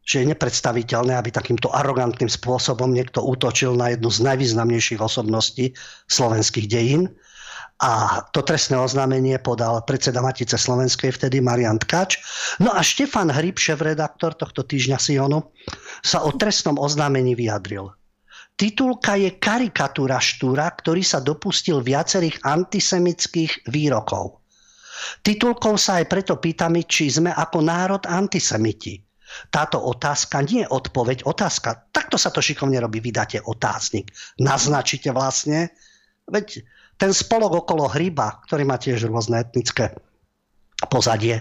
že 0.05 0.24
je 0.24 0.30
nepredstaviteľné, 0.32 1.16
aby 1.16 1.30
takýmto 1.30 1.70
arogantným 1.70 2.28
spôsobom 2.28 2.90
niekto 2.90 3.22
útočil 3.22 3.76
na 3.78 3.94
jednu 3.94 4.11
z 4.11 4.20
najvýznamnejších 4.26 5.01
osobností 5.01 5.72
slovenských 6.11 6.66
dejín. 6.66 7.09
A 7.81 8.20
to 8.37 8.45
trestné 8.45 8.76
oznámenie 8.76 9.41
podal 9.41 9.81
predseda 9.89 10.20
Matice 10.20 10.61
Slovenskej, 10.61 11.16
vtedy 11.16 11.41
Marian 11.41 11.81
Tkač. 11.81 12.20
No 12.61 12.76
a 12.76 12.85
Štefan 12.85 13.33
Hryb, 13.33 13.57
šéf-redaktor 13.57 14.37
tohto 14.37 14.68
týždňa 14.68 15.01
Sionu, 15.01 15.49
sa 16.05 16.20
o 16.20 16.31
trestnom 16.37 16.76
oznámení 16.76 17.33
vyjadril. 17.33 17.89
Titulka 18.61 19.16
je 19.16 19.41
karikatúra 19.41 20.20
Štúra, 20.20 20.68
ktorý 20.68 21.01
sa 21.01 21.24
dopustil 21.24 21.81
viacerých 21.81 22.45
antisemických 22.45 23.72
výrokov. 23.72 24.45
Titulkou 25.24 25.81
sa 25.81 26.05
aj 26.05 26.12
preto 26.12 26.37
pýtame, 26.37 26.85
či 26.85 27.09
sme 27.09 27.33
ako 27.33 27.64
národ 27.64 28.05
antisemiti. 28.05 29.01
Táto 29.49 29.81
otázka 29.81 30.45
nie 30.45 30.66
je 30.66 30.68
odpoveď, 30.68 31.24
otázka. 31.24 31.89
Takto 31.89 32.20
sa 32.20 32.28
to 32.28 32.45
šikovne 32.45 32.76
robí, 32.76 33.01
vydáte 33.01 33.41
otáznik. 33.41 34.12
Naznačíte 34.37 35.16
vlastne, 35.16 35.72
veď 36.28 36.61
ten 37.01 37.16
spolok 37.16 37.64
okolo 37.64 37.88
hryba, 37.88 38.44
ktorý 38.44 38.68
má 38.68 38.76
tiež 38.76 39.09
rôzne 39.09 39.40
etnické 39.40 39.96
pozadie, 40.92 41.40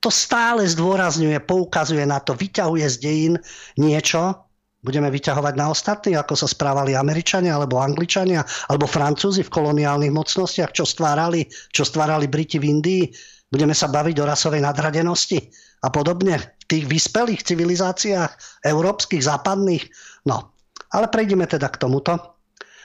to 0.00 0.08
stále 0.08 0.64
zdôrazňuje, 0.64 1.36
poukazuje 1.44 2.04
na 2.08 2.20
to, 2.20 2.32
vyťahuje 2.32 2.86
z 2.88 2.96
dejín 3.00 3.34
niečo, 3.76 4.46
budeme 4.80 5.10
vyťahovať 5.10 5.54
na 5.58 5.66
ostatní, 5.72 6.12
ako 6.14 6.38
sa 6.38 6.46
správali 6.46 6.94
Američania, 6.94 7.58
alebo 7.58 7.82
Angličania, 7.82 8.46
alebo 8.70 8.86
Francúzi 8.86 9.42
v 9.42 9.50
koloniálnych 9.50 10.14
mocnostiach, 10.14 10.70
čo 10.70 10.86
stvárali, 10.86 11.48
čo 11.74 11.82
stvárali 11.82 12.30
Briti 12.30 12.62
v 12.62 12.70
Indii. 12.70 13.04
Budeme 13.50 13.74
sa 13.74 13.90
baviť 13.90 14.16
o 14.22 14.28
rasovej 14.28 14.62
nadradenosti 14.62 15.42
a 15.82 15.90
podobne 15.90 16.38
v 16.38 16.64
tých 16.70 16.84
vyspelých 16.86 17.42
civilizáciách 17.42 18.62
európskych, 18.62 19.26
západných. 19.26 19.90
No, 20.30 20.54
ale 20.94 21.10
prejdeme 21.10 21.50
teda 21.50 21.66
k 21.66 21.82
tomuto. 21.82 22.38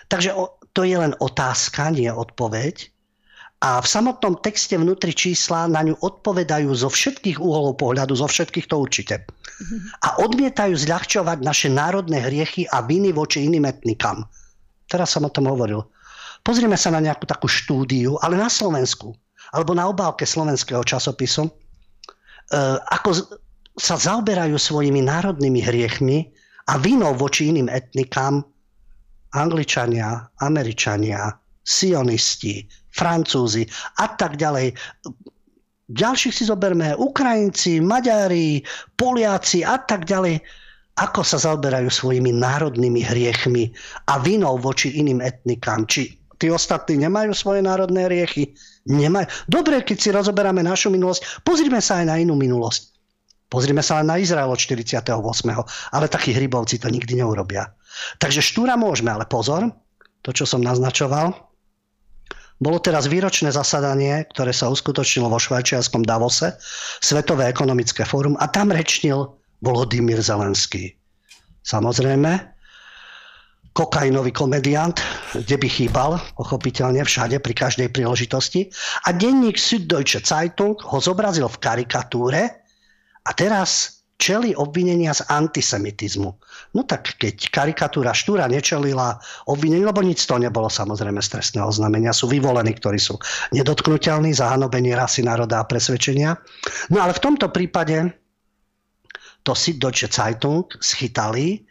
Takže 0.10 0.34
to 0.72 0.88
je 0.88 0.96
len 0.96 1.14
otázka, 1.20 1.92
nie 1.92 2.08
odpoveď. 2.08 2.88
A 3.62 3.78
v 3.78 3.88
samotnom 3.88 4.42
texte 4.42 4.74
vnútri 4.74 5.14
čísla 5.14 5.70
na 5.70 5.86
ňu 5.86 5.94
odpovedajú 6.02 6.74
zo 6.74 6.90
všetkých 6.90 7.38
uholov 7.38 7.78
pohľadu, 7.78 8.18
zo 8.18 8.26
všetkých 8.26 8.66
to 8.66 8.76
určite 8.82 9.22
a 10.02 10.08
odmietajú 10.22 10.74
zľahčovať 10.74 11.38
naše 11.46 11.70
národné 11.70 12.22
hriechy 12.26 12.66
a 12.70 12.82
viny 12.82 13.14
voči 13.14 13.46
iným 13.46 13.70
etnikám. 13.70 14.26
Teraz 14.90 15.14
som 15.14 15.24
o 15.26 15.32
tom 15.32 15.48
hovoril. 15.48 15.86
Pozrime 16.42 16.76
sa 16.76 16.90
na 16.90 17.00
nejakú 17.00 17.30
takú 17.30 17.46
štúdiu, 17.46 18.18
ale 18.20 18.34
na 18.34 18.50
Slovensku, 18.50 19.14
alebo 19.54 19.78
na 19.78 19.86
obálke 19.86 20.26
slovenského 20.26 20.82
časopisu, 20.82 21.46
e, 21.46 21.52
ako 22.90 23.38
sa 23.78 23.96
zaoberajú 23.96 24.58
svojimi 24.58 25.06
národnými 25.06 25.62
hriechmi 25.62 26.34
a 26.68 26.82
vinou 26.82 27.14
voči 27.14 27.54
iným 27.54 27.70
etnikám 27.70 28.42
Angličania, 29.32 30.28
Američania, 30.44 31.32
sionisti, 31.64 32.68
Francúzi 32.92 33.64
a 34.04 34.12
tak 34.12 34.36
ďalej. 34.36 34.76
Ďalších 35.92 36.36
si 36.36 36.44
zoberme 36.48 36.96
Ukrajinci, 36.96 37.84
Maďari, 37.84 38.64
Poliaci 38.96 39.64
a 39.64 39.80
tak 39.80 40.08
ďalej. 40.08 40.40
Ako 41.00 41.24
sa 41.24 41.40
zaoberajú 41.40 41.88
svojimi 41.88 42.36
národnými 42.36 43.00
hriechmi 43.04 43.72
a 44.12 44.20
vinou 44.20 44.60
voči 44.60 44.92
iným 45.00 45.24
etnikám? 45.24 45.88
Či 45.88 46.16
tí 46.36 46.52
ostatní 46.52 47.00
nemajú 47.00 47.32
svoje 47.32 47.64
národné 47.64 48.12
hriechy? 48.12 48.52
Nemajú. 48.88 49.28
Dobre, 49.48 49.84
keď 49.84 49.98
si 50.00 50.10
rozoberáme 50.12 50.60
našu 50.64 50.92
minulosť, 50.92 51.44
pozrime 51.48 51.80
sa 51.80 52.04
aj 52.04 52.06
na 52.12 52.16
inú 52.20 52.36
minulosť. 52.36 52.92
Pozrime 53.52 53.84
sa 53.84 54.00
len 54.00 54.08
na 54.08 54.16
Izrael 54.16 54.48
od 54.48 54.56
48. 54.56 55.12
Ale 55.92 56.06
takí 56.08 56.32
hrybovci 56.32 56.80
to 56.80 56.88
nikdy 56.88 57.20
neurobia. 57.20 57.68
Takže 58.18 58.42
štúra 58.44 58.78
môžeme, 58.78 59.12
ale 59.12 59.28
pozor, 59.28 59.70
to, 60.22 60.30
čo 60.32 60.46
som 60.46 60.62
naznačoval, 60.62 61.34
bolo 62.62 62.78
teraz 62.78 63.10
výročné 63.10 63.50
zasadanie, 63.50 64.22
ktoré 64.30 64.54
sa 64.54 64.70
uskutočnilo 64.70 65.34
vo 65.34 65.42
švajčiarskom 65.42 66.06
Davose, 66.06 66.62
Svetové 67.02 67.50
ekonomické 67.50 68.06
fórum 68.06 68.38
a 68.38 68.46
tam 68.46 68.70
rečnil 68.70 69.34
Volodymyr 69.66 70.22
Zelenský. 70.22 70.94
Samozrejme, 71.66 72.54
kokainový 73.74 74.30
komediant, 74.36 75.00
kde 75.34 75.56
by 75.58 75.68
chýbal, 75.68 76.12
pochopiteľne 76.36 77.02
všade, 77.02 77.40
pri 77.40 77.54
každej 77.56 77.88
príležitosti. 77.90 78.68
A 79.08 79.16
denník 79.16 79.56
Süddeutsche 79.56 80.20
Zeitung 80.22 80.76
ho 80.78 80.98
zobrazil 81.00 81.48
v 81.48 81.62
karikatúre 81.62 82.42
a 83.26 83.32
teraz 83.34 84.01
čeli 84.22 84.54
obvinenia 84.54 85.18
z 85.18 85.26
antisemitizmu. 85.26 86.30
No 86.78 86.82
tak 86.86 87.18
keď 87.18 87.50
karikatúra 87.50 88.14
Štúra 88.14 88.46
nečelila 88.46 89.18
obvineniu, 89.50 89.90
lebo 89.90 90.06
nič 90.06 90.30
to 90.30 90.38
nebolo 90.38 90.70
samozrejme 90.70 91.18
z 91.26 91.42
trestného 91.42 91.66
oznámenia, 91.66 92.14
sú 92.14 92.30
vyvolení, 92.30 92.78
ktorí 92.78 93.02
sú 93.02 93.18
nedotknutelní 93.50 94.30
za 94.30 94.54
hanobenie 94.54 94.94
rasy, 94.94 95.26
národa 95.26 95.66
a 95.66 95.68
presvedčenia. 95.68 96.38
No 96.94 97.02
ale 97.02 97.18
v 97.18 97.24
tomto 97.26 97.50
prípade 97.50 98.14
to 99.42 99.58
Süddeutsche 99.58 100.06
Zeitung 100.06 100.70
schytali 100.78 101.66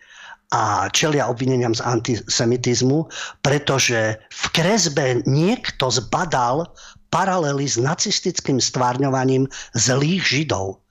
a 0.51 0.91
čelia 0.91 1.31
obvineniam 1.31 1.71
z 1.71 1.87
antisemitizmu, 1.87 3.07
pretože 3.47 4.19
v 4.19 4.45
kresbe 4.51 5.23
niekto 5.23 5.87
zbadal 5.87 6.67
paralely 7.15 7.71
s 7.71 7.79
nacistickým 7.79 8.59
stvárňovaním 8.59 9.47
zlých 9.79 10.27
židov. 10.27 10.83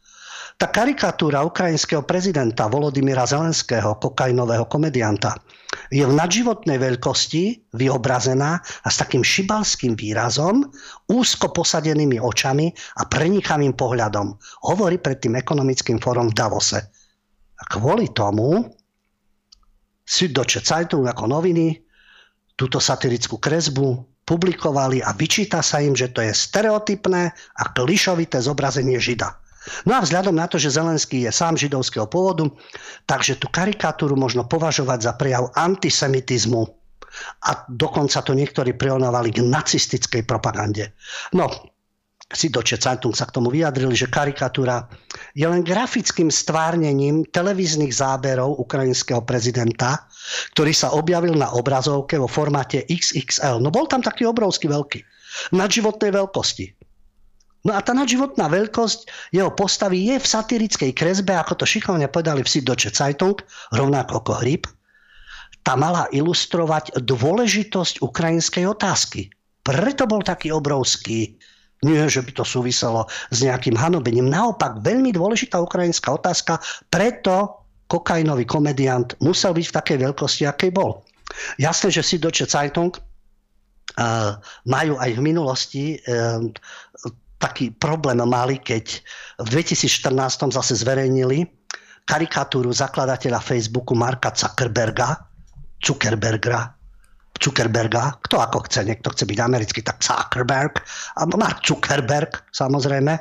Tá 0.60 0.68
karikatúra 0.68 1.48
ukrajinského 1.48 2.04
prezidenta 2.04 2.68
Volodymyra 2.68 3.24
Zelenského, 3.24 3.96
kokainového 3.96 4.68
komedianta, 4.68 5.40
je 5.88 6.04
v 6.04 6.12
nadživotnej 6.12 6.76
veľkosti 6.76 7.72
vyobrazená 7.80 8.60
a 8.60 8.88
s 8.92 9.00
takým 9.00 9.24
šibalským 9.24 9.96
výrazom, 9.96 10.68
úzko 11.08 11.56
posadenými 11.56 12.20
očami 12.20 12.76
a 13.00 13.08
prenikavým 13.08 13.72
pohľadom. 13.72 14.36
Hovorí 14.68 15.00
pred 15.00 15.24
tým 15.24 15.40
ekonomickým 15.40 15.96
fórom 16.04 16.28
v 16.28 16.36
Davose. 16.36 16.92
A 17.56 17.64
kvôli 17.72 18.12
tomu 18.12 18.68
Süddeutsche 20.04 20.60
Zeitung 20.60 21.08
ako 21.08 21.40
noviny 21.40 21.80
túto 22.60 22.84
satirickú 22.84 23.40
kresbu 23.40 23.96
publikovali 24.28 25.00
a 25.08 25.16
vyčíta 25.16 25.64
sa 25.64 25.80
im, 25.80 25.96
že 25.96 26.12
to 26.12 26.20
je 26.20 26.36
stereotypné 26.36 27.32
a 27.32 27.64
klišovité 27.72 28.44
zobrazenie 28.44 29.00
Žida. 29.00 29.40
No 29.86 29.98
a 29.98 30.04
vzhľadom 30.04 30.36
na 30.36 30.50
to, 30.50 30.62
že 30.62 30.74
Zelenský 30.76 31.26
je 31.28 31.32
sám 31.32 31.58
židovského 31.58 32.10
pôvodu, 32.10 32.48
takže 33.06 33.38
tú 33.38 33.50
karikatúru 33.52 34.18
možno 34.18 34.46
považovať 34.46 35.00
za 35.06 35.14
prejav 35.16 35.54
antisemitizmu 35.54 36.62
a 37.50 37.66
dokonca 37.70 38.22
to 38.22 38.38
niektorí 38.38 38.78
prirovnávali 38.78 39.34
k 39.34 39.42
nacistickej 39.42 40.24
propagande. 40.30 40.94
No, 41.34 41.50
si 42.30 42.54
do 42.54 42.62
Zeitung 42.62 43.18
sa 43.18 43.26
k 43.26 43.42
tomu 43.42 43.50
vyjadrili, 43.50 43.98
že 43.98 44.06
karikatúra 44.06 44.86
je 45.34 45.50
len 45.50 45.66
grafickým 45.66 46.30
stvárnením 46.30 47.26
televíznych 47.26 47.90
záberov 47.90 48.62
ukrajinského 48.62 49.26
prezidenta, 49.26 50.06
ktorý 50.54 50.70
sa 50.70 50.94
objavil 50.94 51.34
na 51.34 51.50
obrazovke 51.58 52.22
vo 52.22 52.30
formáte 52.30 52.86
XXL. 52.86 53.58
No 53.58 53.74
bol 53.74 53.90
tam 53.90 54.06
taký 54.06 54.30
obrovský 54.30 54.70
veľký. 54.70 55.02
Nadživotnej 55.58 56.14
veľkosti. 56.14 56.79
No 57.68 57.76
a 57.76 57.84
tá 57.84 57.92
nadživotná 57.92 58.48
veľkosť 58.48 59.32
jeho 59.36 59.52
postavy 59.52 60.16
je 60.16 60.16
v 60.16 60.28
satirickej 60.32 60.92
kresbe, 60.96 61.36
ako 61.36 61.60
to 61.60 61.66
šikovne 61.68 62.08
povedali 62.08 62.40
v 62.40 62.52
Süddeutsche 62.52 62.96
Zeitung, 62.96 63.36
rovnako 63.76 64.24
ako 64.24 64.34
hryb. 64.40 64.64
Tá 65.60 65.76
mala 65.76 66.08
ilustrovať 66.16 67.04
dôležitosť 67.04 68.00
ukrajinskej 68.00 68.64
otázky. 68.64 69.28
Preto 69.60 70.08
bol 70.08 70.24
taký 70.24 70.56
obrovský 70.56 71.36
nie, 71.80 72.12
že 72.12 72.20
by 72.20 72.32
to 72.36 72.44
súviselo 72.44 73.08
s 73.32 73.40
nejakým 73.40 73.76
hanobením. 73.76 74.28
Naopak, 74.28 74.84
veľmi 74.84 75.16
dôležitá 75.16 75.64
ukrajinská 75.64 76.12
otázka, 76.12 76.60
preto 76.92 77.64
kokainový 77.88 78.44
komediant 78.44 79.16
musel 79.24 79.56
byť 79.56 79.66
v 79.72 79.76
takej 79.80 79.98
veľkosti, 80.04 80.44
akej 80.44 80.76
bol. 80.76 81.00
Jasné, 81.56 81.88
že 81.88 82.04
si 82.04 82.16
doče 82.20 82.52
Zeitung 82.52 82.92
uh, 82.92 84.36
majú 84.68 85.00
aj 85.00 85.12
v 85.16 85.22
minulosti 85.24 85.84
uh, 86.04 86.44
taký 87.40 87.72
problém 87.72 88.20
mali, 88.28 88.60
keď 88.60 89.00
v 89.40 89.48
2014 89.48 90.52
zase 90.52 90.76
zverejnili 90.76 91.48
karikatúru 92.04 92.74
zakladateľa 92.76 93.40
Facebooku 93.40 93.96
Marka 93.96 94.36
Zuckerberga, 94.36 95.16
Zuckerberga, 95.80 96.76
Zuckerberga, 97.40 98.20
kto 98.28 98.36
ako 98.44 98.68
chce, 98.68 98.84
niekto 98.84 99.16
chce 99.16 99.24
byť 99.24 99.40
americký, 99.40 99.80
tak 99.80 100.04
Zuckerberg, 100.04 100.84
a 101.16 101.24
Mark 101.40 101.64
Zuckerberg 101.64 102.44
samozrejme. 102.52 103.14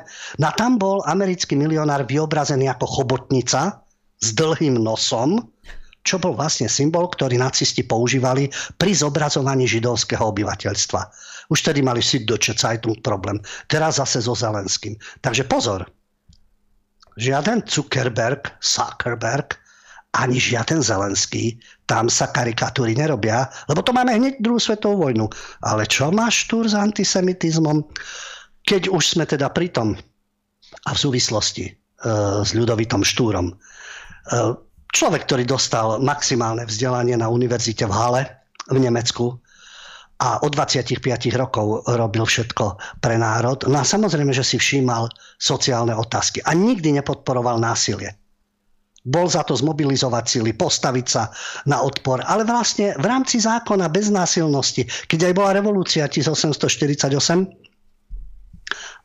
No 0.43 0.45
a 0.49 0.53
tam 0.57 0.75
bol 0.75 0.99
americký 1.07 1.55
milionár 1.55 2.03
vyobrazený 2.03 2.67
ako 2.67 2.85
chobotnica 2.99 3.79
s 4.19 4.35
dlhým 4.35 4.75
nosom, 4.75 5.39
čo 6.03 6.19
bol 6.19 6.35
vlastne 6.35 6.67
symbol, 6.67 7.07
ktorý 7.07 7.39
nacisti 7.39 7.87
používali 7.87 8.51
pri 8.75 8.91
zobrazovaní 8.91 9.69
židovského 9.69 10.25
obyvateľstva. 10.35 11.01
Už 11.49 11.65
tedy 11.65 11.81
mali 11.81 12.01
Süddeutsche 12.01 12.53
Zeitung 12.53 13.01
problém. 13.01 13.41
Teraz 13.65 13.97
zase 13.97 14.21
so 14.21 14.37
Zelenským. 14.37 14.95
Takže 15.21 15.43
pozor. 15.49 15.89
Žiaden 17.17 17.65
Zuckerberg, 17.65 18.53
Zuckerberg 18.61 19.57
ani 20.17 20.41
žiaden 20.41 20.81
Zelenský, 20.81 21.61
tam 21.85 22.09
sa 22.09 22.29
karikatúry 22.33 22.97
nerobia, 22.97 23.45
lebo 23.69 23.85
to 23.85 23.93
máme 23.93 24.09
hneď 24.17 24.41
druhú 24.41 24.57
svetovú 24.57 25.05
vojnu. 25.05 25.29
Ale 25.61 25.85
čo 25.85 26.09
má 26.09 26.33
Štúr 26.33 26.65
s 26.65 26.73
antisemitizmom? 26.73 27.85
Keď 28.65 28.89
už 28.89 29.03
sme 29.17 29.25
teda 29.29 29.53
pri 29.53 29.69
tom 29.69 29.93
a 30.85 30.89
v 30.93 31.01
súvislosti 31.01 31.65
e, 31.69 31.71
s 32.45 32.51
ľudovitom 32.53 33.05
Štúrom. 33.05 33.53
E, 33.53 33.53
človek, 34.93 35.25
ktorý 35.29 35.43
dostal 35.45 36.01
maximálne 36.01 36.65
vzdelanie 36.65 37.17
na 37.17 37.29
univerzite 37.29 37.85
v 37.85 37.93
Hale 37.93 38.23
v 38.69 38.77
Nemecku 38.81 39.37
a 40.19 40.43
od 40.43 40.51
25 40.51 40.99
rokov 41.39 41.87
robil 41.87 42.27
všetko 42.27 42.99
pre 42.99 43.15
národ. 43.15 43.63
No 43.71 43.79
a 43.79 43.87
samozrejme, 43.87 44.35
že 44.35 44.43
si 44.43 44.59
všímal 44.59 45.07
sociálne 45.39 45.95
otázky 45.95 46.43
a 46.43 46.51
nikdy 46.51 46.99
nepodporoval 46.99 47.55
násilie 47.59 48.19
bol 49.05 49.31
za 49.31 49.47
to 49.47 49.55
zmobilizovať 49.55 50.25
sily, 50.27 50.51
postaviť 50.59 51.05
sa 51.07 51.31
na 51.71 51.79
odpor, 51.81 52.19
ale 52.19 52.43
vlastne 52.43 52.93
v 52.99 53.05
rámci 53.07 53.39
zákona 53.39 53.87
bez 53.87 54.11
násilnosti, 54.11 54.83
keď 55.07 55.31
aj 55.31 55.33
bola 55.33 55.55
revolúcia 55.55 56.03
1848, 56.05 57.68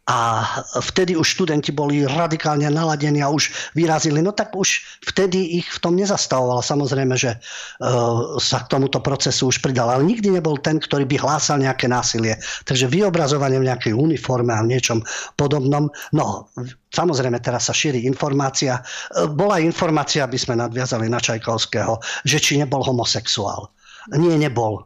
a 0.04 0.44
vtedy 0.84 1.16
už 1.16 1.24
študenti 1.24 1.72
boli 1.72 2.04
radikálne 2.04 2.68
naladení 2.68 3.24
a 3.24 3.32
už 3.32 3.72
vyrazili. 3.72 4.20
No 4.20 4.36
tak 4.36 4.52
už 4.52 4.84
vtedy 5.00 5.56
ich 5.56 5.68
v 5.72 5.80
tom 5.80 5.96
nezastavoval. 5.96 6.60
Samozrejme, 6.60 7.16
že 7.16 7.40
uh, 7.40 8.36
sa 8.36 8.68
k 8.68 8.76
tomuto 8.76 9.00
procesu 9.00 9.48
už 9.48 9.64
pridal. 9.64 9.88
Ale 9.88 10.04
nikdy 10.04 10.28
nebol 10.36 10.60
ten, 10.60 10.76
ktorý 10.76 11.08
by 11.08 11.16
hlásal 11.24 11.56
nejaké 11.56 11.88
násilie. 11.88 12.36
Takže 12.68 12.84
vyobrazovanie 12.84 13.56
v 13.56 13.68
nejakej 13.72 13.96
uniforme 13.96 14.52
a 14.52 14.60
v 14.60 14.76
niečom 14.76 15.00
podobnom. 15.40 15.88
No, 16.12 16.52
samozrejme 16.92 17.40
teraz 17.40 17.72
sa 17.72 17.74
šíri 17.74 18.04
informácia. 18.04 18.84
Uh, 19.16 19.24
bola 19.24 19.56
informácia, 19.56 20.28
aby 20.28 20.36
sme 20.36 20.60
nadviazali 20.60 21.08
na 21.08 21.16
Čajkovského, 21.16 21.96
že 22.28 22.36
či 22.44 22.60
nebol 22.60 22.84
homosexuál. 22.84 23.72
Nie, 24.12 24.36
nebol 24.36 24.84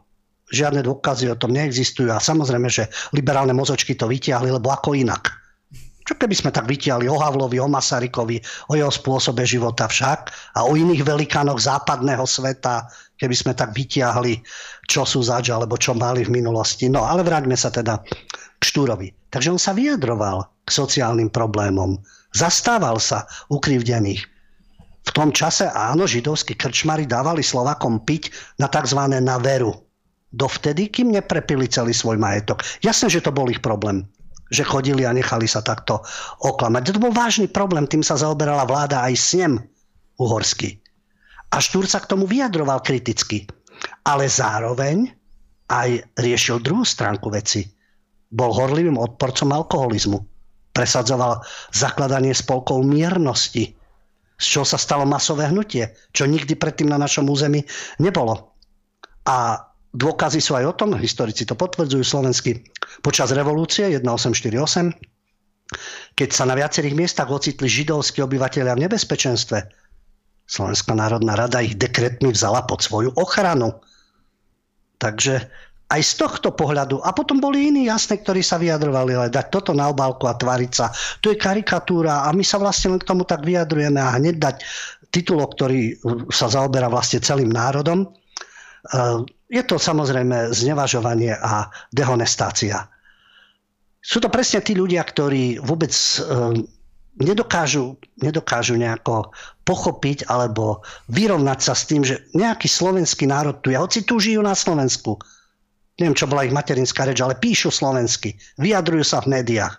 žiadne 0.49 0.81
dôkazy 0.81 1.29
o 1.29 1.37
tom 1.37 1.53
neexistujú 1.53 2.09
a 2.09 2.21
samozrejme, 2.21 2.69
že 2.69 2.89
liberálne 3.13 3.53
mozočky 3.53 3.93
to 3.93 4.09
vytiahli, 4.09 4.49
lebo 4.49 4.73
ako 4.73 4.97
inak. 4.97 5.39
Čo 6.09 6.17
keby 6.17 6.33
sme 6.33 6.49
tak 6.49 6.65
vytiahli 6.65 7.05
o 7.05 7.21
Havlovi, 7.21 7.61
o 7.61 7.69
Masarykovi, 7.69 8.41
o 8.65 8.73
jeho 8.73 8.89
spôsobe 8.89 9.45
života 9.45 9.85
však 9.85 10.33
a 10.57 10.65
o 10.65 10.73
iných 10.73 11.05
velikánoch 11.05 11.61
západného 11.61 12.25
sveta, 12.25 12.89
keby 13.13 13.35
sme 13.37 13.53
tak 13.53 13.77
vytiahli, 13.77 14.41
čo 14.89 15.05
sú 15.05 15.21
zač 15.21 15.53
alebo 15.53 15.77
čo 15.77 15.93
mali 15.93 16.25
v 16.25 16.33
minulosti. 16.33 16.89
No 16.89 17.05
ale 17.05 17.21
vráťme 17.21 17.53
sa 17.53 17.69
teda 17.69 18.01
k 18.57 18.61
Štúrovi. 18.65 19.13
Takže 19.29 19.53
on 19.53 19.61
sa 19.61 19.77
vyjadroval 19.77 20.49
k 20.65 20.69
sociálnym 20.73 21.29
problémom. 21.29 22.01
Zastával 22.33 22.97
sa 22.97 23.29
ukrivdených. 23.53 24.25
V 25.05 25.11
tom 25.13 25.29
čase 25.29 25.69
áno, 25.69 26.09
židovskí 26.09 26.57
krčmari 26.57 27.05
dávali 27.05 27.45
Slovakom 27.45 28.01
piť 28.01 28.33
na 28.57 28.65
tzv. 28.65 28.97
na 29.21 29.37
veru 29.37 29.88
dovtedy, 30.33 30.89
kým 30.89 31.13
neprepili 31.13 31.65
celý 31.69 31.93
svoj 31.93 32.17
majetok. 32.21 32.61
Jasné, 32.85 33.09
že 33.09 33.23
to 33.23 33.33
bol 33.33 33.49
ich 33.49 33.61
problém 33.61 34.05
že 34.49 34.65
chodili 34.65 35.05
a 35.05 35.13
nechali 35.13 35.45
sa 35.45 35.61
takto 35.61 36.01
oklamať. 36.41 36.97
To 36.97 37.05
bol 37.05 37.13
vážny 37.13 37.45
problém, 37.45 37.85
tým 37.85 38.01
sa 38.01 38.17
zaoberala 38.17 38.65
vláda 38.65 39.05
aj 39.05 39.13
snem 39.13 39.53
uhorský. 40.17 40.81
A 41.53 41.61
Štúr 41.61 41.85
sa 41.85 42.01
k 42.01 42.09
tomu 42.09 42.25
vyjadroval 42.25 42.81
kriticky. 42.81 43.45
Ale 44.05 44.25
zároveň 44.25 45.09
aj 45.69 46.01
riešil 46.17 46.65
druhú 46.65 46.81
stránku 46.81 47.29
veci. 47.29 47.65
Bol 48.29 48.53
horlivým 48.53 48.97
odporcom 48.97 49.49
alkoholizmu. 49.53 50.19
Presadzoval 50.73 51.41
zakladanie 51.73 52.33
spolkov 52.33 52.85
miernosti, 52.85 53.73
z 54.39 54.45
čoho 54.45 54.65
sa 54.65 54.77
stalo 54.79 55.03
masové 55.03 55.49
hnutie, 55.49 55.93
čo 56.13 56.29
nikdy 56.29 56.55
predtým 56.55 56.89
na 56.89 56.97
našom 57.01 57.27
území 57.27 57.65
nebolo. 57.99 58.55
A 59.27 59.68
Dôkazy 59.89 60.37
sú 60.37 60.53
aj 60.53 60.65
o 60.69 60.73
tom, 60.77 60.93
historici 60.93 61.49
to 61.49 61.57
potvrdzujú 61.57 62.05
slovensky, 62.05 62.61
počas 63.01 63.33
revolúcie 63.33 63.89
1848, 63.89 64.93
keď 66.13 66.29
sa 66.29 66.43
na 66.45 66.53
viacerých 66.53 66.93
miestach 66.93 67.29
ocitli 67.29 67.65
židovskí 67.65 68.21
obyvateľia 68.21 68.77
v 68.77 68.83
nebezpečenstve, 68.85 69.57
Slovenská 70.49 70.97
národná 70.97 71.37
rada 71.37 71.61
ich 71.61 71.77
dekretmi 71.77 72.33
vzala 72.33 72.65
pod 72.65 72.81
svoju 72.81 73.13
ochranu. 73.21 73.69
Takže 74.97 75.45
aj 75.93 76.01
z 76.01 76.13
tohto 76.25 76.49
pohľadu, 76.53 77.05
a 77.05 77.13
potom 77.13 77.37
boli 77.37 77.69
iní 77.69 77.85
jasne, 77.85 78.17
ktorí 78.17 78.41
sa 78.41 78.57
vyjadrovali, 78.57 79.13
ale 79.13 79.29
dať 79.29 79.45
toto 79.53 79.77
na 79.77 79.93
obálku 79.93 80.25
a 80.25 80.33
tváriť 80.33 80.71
sa, 80.73 80.89
to 81.21 81.33
je 81.33 81.37
karikatúra 81.37 82.25
a 82.25 82.33
my 82.33 82.41
sa 82.41 82.57
vlastne 82.57 82.97
len 82.97 83.01
k 83.01 83.09
tomu 83.09 83.25
tak 83.25 83.45
vyjadrujeme 83.45 84.01
a 84.01 84.17
hneď 84.17 84.41
dať 84.41 84.55
titulok, 85.13 85.53
ktorý 85.57 85.97
sa 86.33 86.49
zaoberá 86.49 86.89
vlastne 86.89 87.21
celým 87.21 87.49
národom, 87.53 88.09
je 89.49 89.61
to 89.65 89.81
samozrejme 89.81 90.53
znevažovanie 90.53 91.33
a 91.33 91.73
dehonestácia. 91.89 92.85
Sú 93.99 94.21
to 94.23 94.29
presne 94.31 94.63
tí 94.63 94.77
ľudia, 94.77 95.03
ktorí 95.03 95.59
vôbec 95.59 95.91
ehm, 95.91 96.63
nedokážu, 97.19 97.99
nedokážu 98.21 98.79
nejako 98.79 99.35
pochopiť 99.67 100.29
alebo 100.31 100.85
vyrovnať 101.11 101.59
sa 101.59 101.73
s 101.75 101.83
tým, 101.89 102.05
že 102.05 102.23
nejaký 102.31 102.69
slovenský 102.69 103.27
národ 103.27 103.59
tu 103.59 103.73
je, 103.73 103.77
hoci 103.77 104.07
tu 104.07 104.21
žijú 104.21 104.39
na 104.39 104.55
Slovensku. 104.55 105.19
Neviem, 105.99 106.15
čo 106.15 106.31
bola 106.31 106.47
ich 106.47 106.55
materinská 106.55 107.03
reč, 107.03 107.19
ale 107.19 107.35
píšu 107.35 107.75
slovensky, 107.75 108.39
vyjadrujú 108.55 109.03
sa 109.03 109.19
v 109.19 109.35
médiách 109.35 109.75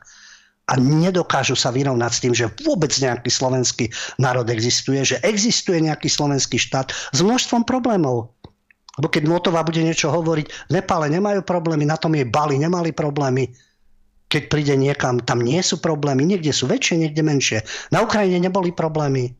a 0.69 0.79
nedokážu 0.79 1.57
sa 1.57 1.73
vyrovnať 1.73 2.13
s 2.13 2.23
tým, 2.23 2.35
že 2.37 2.53
vôbec 2.63 2.93
nejaký 2.93 3.33
slovenský 3.33 3.89
národ 4.21 4.47
existuje, 4.53 5.01
že 5.03 5.17
existuje 5.25 5.81
nejaký 5.81 6.07
slovenský 6.13 6.61
štát 6.61 6.93
s 6.93 7.19
množstvom 7.25 7.65
problémov. 7.65 8.31
Lebo 9.01 9.09
keď 9.09 9.25
Motová 9.33 9.65
bude 9.65 9.81
niečo 9.81 10.13
hovoriť, 10.13 10.69
v 10.69 10.73
Nepále 10.77 11.09
nemajú 11.09 11.41
problémy, 11.41 11.89
na 11.89 11.97
tom 11.97 12.13
jej 12.13 12.29
Bali 12.29 12.61
nemali 12.61 12.93
problémy. 12.93 13.49
Keď 14.29 14.53
príde 14.53 14.77
niekam, 14.77 15.25
tam 15.25 15.41
nie 15.41 15.57
sú 15.65 15.81
problémy, 15.81 16.29
niekde 16.29 16.53
sú 16.53 16.69
väčšie, 16.69 17.01
niekde 17.01 17.25
menšie. 17.25 17.65
Na 17.89 18.05
Ukrajine 18.05 18.37
neboli 18.45 18.77
problémy. 18.77 19.33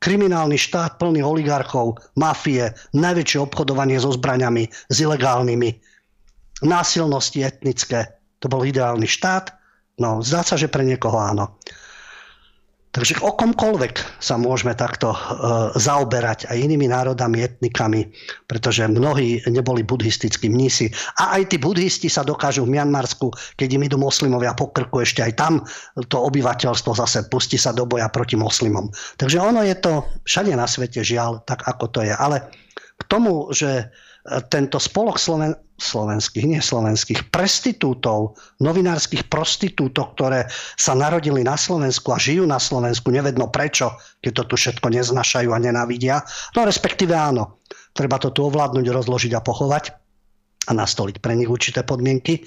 Kriminálny 0.00 0.56
štát 0.56 0.96
plný 0.96 1.20
oligarchov, 1.20 2.00
mafie, 2.16 2.72
najväčšie 2.96 3.44
obchodovanie 3.44 4.00
so 4.00 4.08
zbraňami, 4.16 4.72
s 4.72 4.96
ilegálnymi, 5.04 5.70
násilnosti 6.64 7.44
etnické. 7.44 8.08
To 8.40 8.48
bol 8.48 8.64
ideálny 8.64 9.04
štát? 9.04 9.52
No, 10.00 10.24
zdá 10.24 10.40
sa, 10.40 10.56
že 10.56 10.72
pre 10.72 10.80
niekoho 10.80 11.20
áno. 11.20 11.60
Takže 12.92 13.24
o 13.24 13.32
komkoľvek 13.32 14.20
sa 14.20 14.36
môžeme 14.36 14.76
takto 14.76 15.16
e, 15.16 15.18
zaoberať 15.80 16.52
aj 16.52 16.60
inými 16.60 16.92
národami, 16.92 17.40
etnikami, 17.40 18.04
pretože 18.44 18.84
mnohí 18.84 19.40
neboli 19.48 19.80
buddhistickí 19.80 20.52
mnísi. 20.52 20.92
A 21.16 21.40
aj 21.40 21.48
tí 21.48 21.56
buddhisti 21.56 22.12
sa 22.12 22.20
dokážu 22.20 22.68
v 22.68 22.76
Mianmarsku, 22.76 23.32
keď 23.56 23.80
im 23.80 23.88
idú 23.88 23.96
moslimovia 23.96 24.52
po 24.52 24.68
krku, 24.68 25.00
ešte 25.00 25.24
aj 25.24 25.32
tam 25.40 25.64
to 26.12 26.20
obyvateľstvo 26.20 26.92
zase 26.92 27.32
pustí 27.32 27.56
sa 27.56 27.72
do 27.72 27.88
boja 27.88 28.12
proti 28.12 28.36
moslimom. 28.36 28.92
Takže 29.16 29.40
ono 29.40 29.64
je 29.64 29.72
to 29.80 30.04
všade 30.28 30.52
na 30.52 30.68
svete 30.68 31.00
žiaľ, 31.00 31.40
tak 31.48 31.64
ako 31.64 31.88
to 31.88 32.00
je. 32.04 32.12
Ale 32.12 32.44
k 33.02 33.04
tomu, 33.10 33.50
že 33.50 33.90
tento 34.48 34.78
spolok 34.78 35.18
Sloven- 35.18 35.58
slovenských, 35.82 36.46
nie 36.46 36.62
slovenských, 36.62 37.34
prestitútov, 37.34 38.38
novinárskych 38.62 39.26
prostitútov, 39.26 40.14
ktoré 40.14 40.46
sa 40.78 40.94
narodili 40.94 41.42
na 41.42 41.58
Slovensku 41.58 42.14
a 42.14 42.22
žijú 42.22 42.46
na 42.46 42.62
Slovensku, 42.62 43.10
nevedno 43.10 43.50
prečo, 43.50 43.98
keď 44.22 44.32
to 44.38 44.42
tu 44.46 44.54
všetko 44.54 44.86
neznašajú 44.94 45.50
a 45.50 45.58
nenávidia. 45.58 46.22
No 46.54 46.62
respektíve 46.62 47.12
áno, 47.18 47.58
treba 47.98 48.22
to 48.22 48.30
tu 48.30 48.46
ovládnuť, 48.46 48.86
rozložiť 48.94 49.32
a 49.34 49.42
pochovať 49.42 49.84
a 50.70 50.72
nastoliť 50.72 51.18
pre 51.18 51.34
nich 51.34 51.50
určité 51.50 51.82
podmienky. 51.82 52.46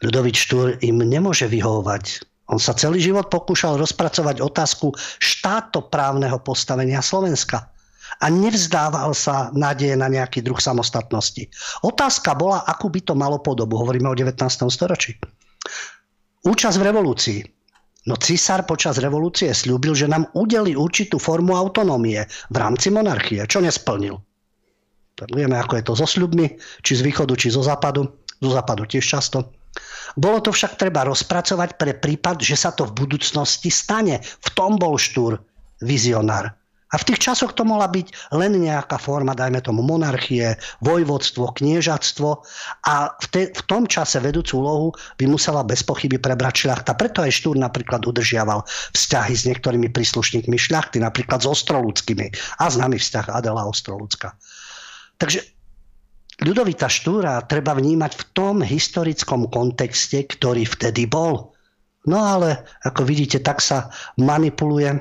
Ľudovič 0.00 0.36
Štúr 0.48 0.80
im 0.82 1.04
nemôže 1.04 1.46
vyhovovať. 1.46 2.24
On 2.50 2.58
sa 2.58 2.74
celý 2.74 2.98
život 2.98 3.30
pokúšal 3.30 3.78
rozpracovať 3.78 4.42
otázku 4.42 4.90
štátoprávneho 5.20 6.42
postavenia 6.42 6.98
Slovenska 7.04 7.71
a 8.20 8.26
nevzdával 8.28 9.16
sa 9.16 9.48
nádeje 9.54 9.96
na 9.96 10.10
nejaký 10.10 10.44
druh 10.44 10.58
samostatnosti. 10.58 11.48
Otázka 11.86 12.36
bola, 12.36 12.66
akú 12.66 12.92
by 12.92 13.00
to 13.00 13.14
malo 13.16 13.40
podobu. 13.40 13.80
Hovoríme 13.80 14.10
o 14.10 14.16
19. 14.18 14.36
storočí. 14.68 15.16
Účasť 16.42 16.76
v 16.76 16.86
revolúcii. 16.90 17.40
No 18.02 18.18
císar 18.18 18.66
počas 18.66 18.98
revolúcie 18.98 19.54
slúbil, 19.54 19.94
že 19.94 20.10
nám 20.10 20.26
udeli 20.34 20.74
určitú 20.74 21.22
formu 21.22 21.54
autonómie 21.54 22.26
v 22.50 22.56
rámci 22.58 22.90
monarchie, 22.90 23.46
čo 23.46 23.62
nesplnil. 23.62 24.18
Vieme, 25.30 25.54
ako 25.54 25.78
je 25.78 25.84
to 25.86 25.94
so 25.94 26.06
sľubmi, 26.08 26.58
či 26.82 26.98
z 26.98 27.06
východu, 27.06 27.38
či 27.38 27.54
zo 27.54 27.62
západu. 27.62 28.10
Zo 28.42 28.50
západu 28.50 28.90
tiež 28.90 29.06
často. 29.06 29.54
Bolo 30.18 30.42
to 30.42 30.50
však 30.50 30.74
treba 30.74 31.06
rozpracovať 31.06 31.78
pre 31.78 31.94
prípad, 31.94 32.42
že 32.42 32.58
sa 32.58 32.74
to 32.74 32.90
v 32.90 33.06
budúcnosti 33.06 33.70
stane. 33.70 34.18
V 34.18 34.48
tom 34.50 34.82
bol 34.82 34.98
Štúr 34.98 35.38
vizionár. 35.78 36.58
A 36.92 37.00
v 37.00 37.06
tých 37.08 37.24
časoch 37.24 37.56
to 37.56 37.64
mohla 37.64 37.88
byť 37.88 38.36
len 38.36 38.52
nejaká 38.60 39.00
forma, 39.00 39.32
dajme 39.32 39.64
tomu 39.64 39.80
monarchie, 39.80 40.60
vojvodstvo, 40.84 41.56
kniežatstvo 41.56 42.28
a 42.84 43.16
v, 43.16 43.26
te, 43.32 43.42
v 43.48 43.62
tom 43.64 43.88
čase 43.88 44.20
vedúcu 44.20 44.60
úlohu 44.60 44.88
by 45.16 45.24
musela 45.24 45.64
bez 45.64 45.80
pochyby 45.80 46.20
prebrať 46.20 46.68
šľachta. 46.68 46.92
Preto 46.92 47.24
aj 47.24 47.32
Štúr 47.32 47.56
napríklad 47.56 48.04
udržiaval 48.04 48.68
vzťahy 48.92 49.32
s 49.32 49.48
niektorými 49.48 49.88
príslušníkmi 49.88 50.56
šľachty, 50.60 51.00
napríklad 51.00 51.40
s 51.40 51.48
Ostroludskými 51.48 52.28
a 52.60 52.64
známy 52.68 53.00
vzťah 53.00 53.32
Adela 53.32 53.64
Ostroludska. 53.64 54.36
Takže 55.16 55.40
ľudovita 56.44 56.92
Štúra 56.92 57.40
treba 57.48 57.72
vnímať 57.72 58.12
v 58.20 58.24
tom 58.36 58.56
historickom 58.60 59.48
kontexte, 59.48 60.28
ktorý 60.28 60.68
vtedy 60.68 61.08
bol. 61.08 61.56
No 62.02 62.18
ale, 62.18 62.66
ako 62.82 63.06
vidíte, 63.06 63.38
tak 63.38 63.62
sa 63.62 63.94
manipuluje 64.18 64.98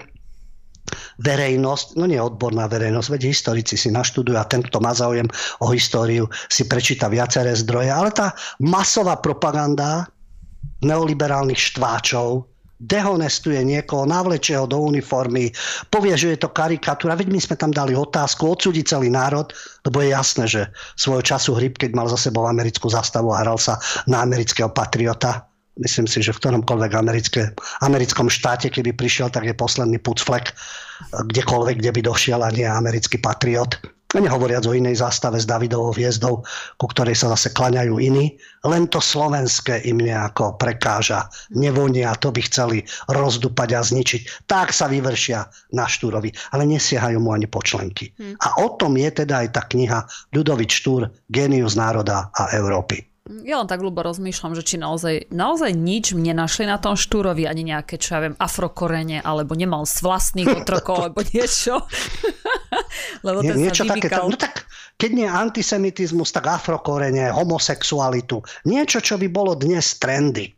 verejnosť, 1.23 1.97
no 1.97 2.05
nie 2.05 2.21
odborná 2.21 2.67
verejnosť, 2.67 3.07
veď 3.11 3.21
historici 3.29 3.75
si 3.75 3.89
naštudujú 3.91 4.37
a 4.37 4.47
ten, 4.47 4.61
kto 4.61 4.79
má 4.79 4.91
záujem 4.91 5.27
o 5.63 5.71
históriu, 5.71 6.27
si 6.47 6.67
prečíta 6.67 7.11
viaceré 7.11 7.55
zdroje, 7.55 7.89
ale 7.89 8.13
tá 8.13 8.33
masová 8.61 9.19
propaganda 9.19 10.07
neoliberálnych 10.81 11.57
štváčov 11.57 12.51
dehonestuje 12.81 13.61
niekoho, 13.61 14.09
navlečie 14.09 14.57
ho 14.57 14.65
do 14.65 14.81
uniformy, 14.81 15.53
povie, 15.93 16.17
že 16.17 16.33
je 16.33 16.39
to 16.41 16.49
karikatúra. 16.49 17.13
Veď 17.13 17.29
my 17.29 17.39
sme 17.39 17.55
tam 17.55 17.69
dali 17.69 17.93
otázku, 17.93 18.41
odsúdiť 18.41 18.97
celý 18.97 19.13
národ, 19.13 19.53
lebo 19.85 20.01
je 20.01 20.09
jasné, 20.09 20.45
že 20.49 20.61
svojho 20.97 21.21
času 21.21 21.53
Hryb, 21.53 21.77
keď 21.77 21.93
mal 21.93 22.09
za 22.09 22.17
sebou 22.17 22.49
americkú 22.49 22.89
zastavu 22.89 23.29
a 23.37 23.45
hral 23.45 23.61
sa 23.61 23.77
na 24.09 24.25
amerického 24.25 24.73
patriota, 24.73 25.45
myslím 25.80 26.07
si, 26.07 26.19
že 26.19 26.36
v 26.36 26.41
ktoromkoľvek 26.43 26.91
americké, 26.97 27.55
americkom 27.86 28.28
štáte, 28.28 28.67
keby 28.67 28.91
prišiel, 28.91 29.32
tak 29.32 29.47
je 29.47 29.55
posledný 29.55 30.01
pucflek 30.03 30.51
kdekoľvek, 31.11 31.80
kde 31.80 31.91
by 31.91 32.01
došiel 32.03 32.39
a 32.43 32.53
nie 32.53 32.67
americký 32.67 33.17
patriot. 33.17 33.80
A 34.11 34.19
nehovoriac 34.19 34.67
o 34.67 34.76
inej 34.76 34.99
zástave 34.99 35.39
s 35.39 35.47
Davidovou 35.47 35.95
hviezdou, 35.95 36.43
ku 36.76 36.86
ktorej 36.91 37.15
sa 37.15 37.32
zase 37.32 37.55
klaňajú 37.55 37.95
iní. 37.95 38.36
Len 38.67 38.91
to 38.91 38.99
slovenské 38.99 39.88
im 39.88 40.03
nejako 40.03 40.59
prekáža. 40.59 41.32
Nevonia, 41.55 42.11
to 42.19 42.28
by 42.36 42.43
chceli 42.43 42.84
rozdupať 43.07 43.69
a 43.72 43.80
zničiť. 43.80 44.51
Tak 44.51 44.76
sa 44.76 44.91
vyvršia 44.91 45.47
na 45.72 45.88
Štúrovi. 45.88 46.28
Ale 46.51 46.67
nesiehajú 46.67 47.24
mu 47.24 47.32
ani 47.32 47.47
počlenky. 47.47 48.11
Hmm. 48.19 48.36
A 48.43 48.59
o 48.59 48.76
tom 48.76 48.99
je 48.99 49.24
teda 49.24 49.47
aj 49.47 49.55
tá 49.55 49.63
kniha 49.63 50.03
Ľudovič 50.36 50.84
Štúr, 50.84 51.07
Genius 51.32 51.80
národa 51.80 52.36
a 52.36 52.51
Európy. 52.51 53.11
Ja 53.47 53.63
len 53.63 53.67
tak 53.71 53.79
ľubo 53.79 54.03
rozmýšľam, 54.03 54.53
že 54.59 54.63
či 54.67 54.75
naozaj, 54.75 55.32
naozaj 55.32 55.71
nič 55.71 56.11
mne 56.11 56.43
našli 56.43 56.67
na 56.67 56.75
tom 56.75 56.99
Štúrovi, 56.99 57.47
ani 57.47 57.63
nejaké, 57.63 57.95
čo 57.95 58.19
ja 58.19 58.27
viem, 58.27 58.36
afrokorene, 58.36 59.23
alebo 59.23 59.55
nemal 59.55 59.88
z 59.88 60.03
vlastných 60.03 60.51
otrokov, 60.61 60.99
alebo 60.99 61.23
niečo. 61.23 61.88
Lebo 63.25 63.39
Nie, 63.41 63.55
niečo 63.55 63.88
také. 63.88 64.11
No 64.11 64.36
tak, 64.36 64.67
keď 64.99 65.11
nie 65.15 65.27
antisemitizmus, 65.27 66.36
tak 66.36 66.51
afrokorene, 66.51 67.32
homosexualitu. 67.32 68.43
Niečo, 68.67 68.99
čo 68.99 69.15
by 69.15 69.27
bolo 69.32 69.55
dnes 69.55 69.95
trendy. 69.97 70.51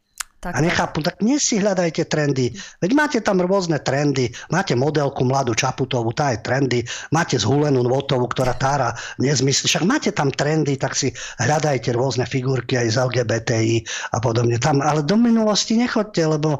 Tak, 0.43 0.59
a 0.59 0.59
nechápu, 0.59 0.99
tak 0.99 1.23
dnes 1.23 1.39
si 1.39 1.55
hľadajte 1.55 2.03
trendy. 2.11 2.51
Veď 2.83 2.91
máte 2.99 3.19
tam 3.23 3.39
rôzne 3.39 3.79
trendy. 3.79 4.27
Máte 4.51 4.75
modelku 4.75 5.23
mladú 5.23 5.55
Čaputovú, 5.55 6.11
tá 6.11 6.35
je 6.35 6.43
trendy. 6.43 6.83
Máte 7.15 7.39
zhulenú 7.39 7.79
Notovú, 7.79 8.27
ktorá 8.27 8.51
tára 8.51 8.91
nezmysly. 9.23 9.71
Však 9.71 9.87
máte 9.87 10.11
tam 10.11 10.35
trendy, 10.35 10.75
tak 10.75 10.99
si 10.99 11.15
hľadajte 11.39 11.95
rôzne 11.95 12.27
figurky 12.27 12.75
aj 12.75 12.87
z 12.91 12.95
LGBTI 13.07 13.75
a 14.11 14.19
podobne. 14.19 14.59
Tam, 14.59 14.83
ale 14.83 15.07
do 15.07 15.15
minulosti 15.15 15.79
nechodte, 15.79 16.27
lebo 16.27 16.59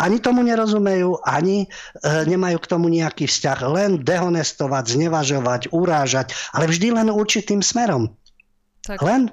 ani 0.00 0.16
tomu 0.16 0.40
nerozumejú, 0.48 1.20
ani 1.20 1.68
e, 2.00 2.24
nemajú 2.24 2.56
k 2.64 2.70
tomu 2.72 2.88
nejaký 2.88 3.28
vzťah. 3.28 3.58
Len 3.76 3.90
dehonestovať, 4.00 4.96
znevažovať, 4.96 5.68
urážať, 5.68 6.32
ale 6.56 6.64
vždy 6.64 6.96
len 6.96 7.12
určitým 7.12 7.60
smerom. 7.60 8.08
Tak. 8.88 9.04
Len 9.04 9.28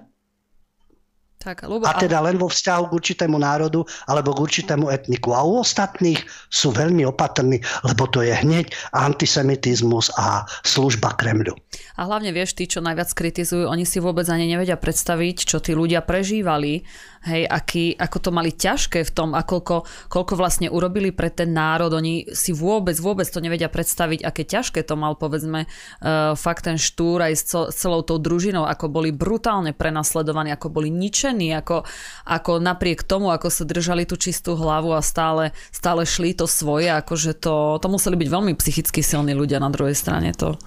tak, 1.44 1.68
Lubo, 1.68 1.84
a 1.84 1.92
teda 2.00 2.24
len 2.24 2.40
vo 2.40 2.48
vzťahu 2.48 2.88
k 2.88 2.96
určitému 2.96 3.36
národu 3.36 3.84
alebo 4.08 4.32
k 4.32 4.40
určitému 4.48 4.88
etniku. 4.88 5.36
A 5.36 5.44
u 5.44 5.60
ostatných 5.60 6.24
sú 6.48 6.72
veľmi 6.72 7.04
opatrní, 7.04 7.60
lebo 7.84 8.08
to 8.08 8.24
je 8.24 8.32
hneď 8.32 8.72
antisemitizmus 8.96 10.10
a 10.16 10.48
služba 10.64 11.20
Kremľu. 11.20 11.54
A 12.00 12.08
hlavne 12.08 12.32
vieš, 12.32 12.56
tí, 12.56 12.66
čo 12.66 12.80
najviac 12.80 13.12
kritizujú, 13.12 13.68
oni 13.68 13.84
si 13.84 14.00
vôbec 14.00 14.26
ani 14.32 14.48
nevedia 14.48 14.80
predstaviť, 14.80 15.46
čo 15.46 15.60
tí 15.60 15.76
ľudia 15.76 16.02
prežívali 16.02 16.88
hej, 17.24 17.48
aký, 17.48 17.96
ako 17.96 18.18
to 18.20 18.30
mali 18.36 18.52
ťažké 18.52 19.08
v 19.08 19.12
tom 19.12 19.32
a 19.32 19.48
koľko, 19.48 19.88
vlastne 20.36 20.68
urobili 20.68 21.16
pre 21.16 21.32
ten 21.32 21.56
národ. 21.56 21.92
Oni 21.96 22.28
si 22.36 22.52
vôbec, 22.52 23.00
vôbec 23.00 23.28
to 23.28 23.40
nevedia 23.40 23.72
predstaviť, 23.72 24.28
aké 24.28 24.44
ťažké 24.44 24.84
to 24.84 25.00
mal, 25.00 25.16
povedzme, 25.16 25.66
uh, 25.66 26.36
fakt 26.36 26.68
ten 26.68 26.76
štúr 26.76 27.24
aj 27.24 27.34
s 27.34 27.44
celou 27.80 28.04
tou 28.04 28.20
družinou, 28.20 28.68
ako 28.68 28.92
boli 28.92 29.16
brutálne 29.16 29.72
prenasledovaní, 29.72 30.52
ako 30.52 30.68
boli 30.68 30.92
ničení, 30.92 31.56
ako, 31.56 31.88
ako 32.28 32.60
napriek 32.60 33.08
tomu, 33.08 33.32
ako 33.32 33.48
sa 33.48 33.64
držali 33.64 34.04
tú 34.04 34.20
čistú 34.20 34.60
hlavu 34.60 34.92
a 34.92 35.00
stále, 35.00 35.56
stále 35.72 36.04
šli 36.04 36.36
to 36.36 36.46
svoje, 36.46 36.92
akože 36.92 37.40
to, 37.40 37.80
to 37.80 37.88
museli 37.88 38.20
byť 38.20 38.30
veľmi 38.30 38.54
psychicky 38.60 39.00
silní 39.00 39.32
ľudia 39.32 39.64
na 39.64 39.72
druhej 39.72 39.96
strane. 39.96 40.36
To, 40.36 40.60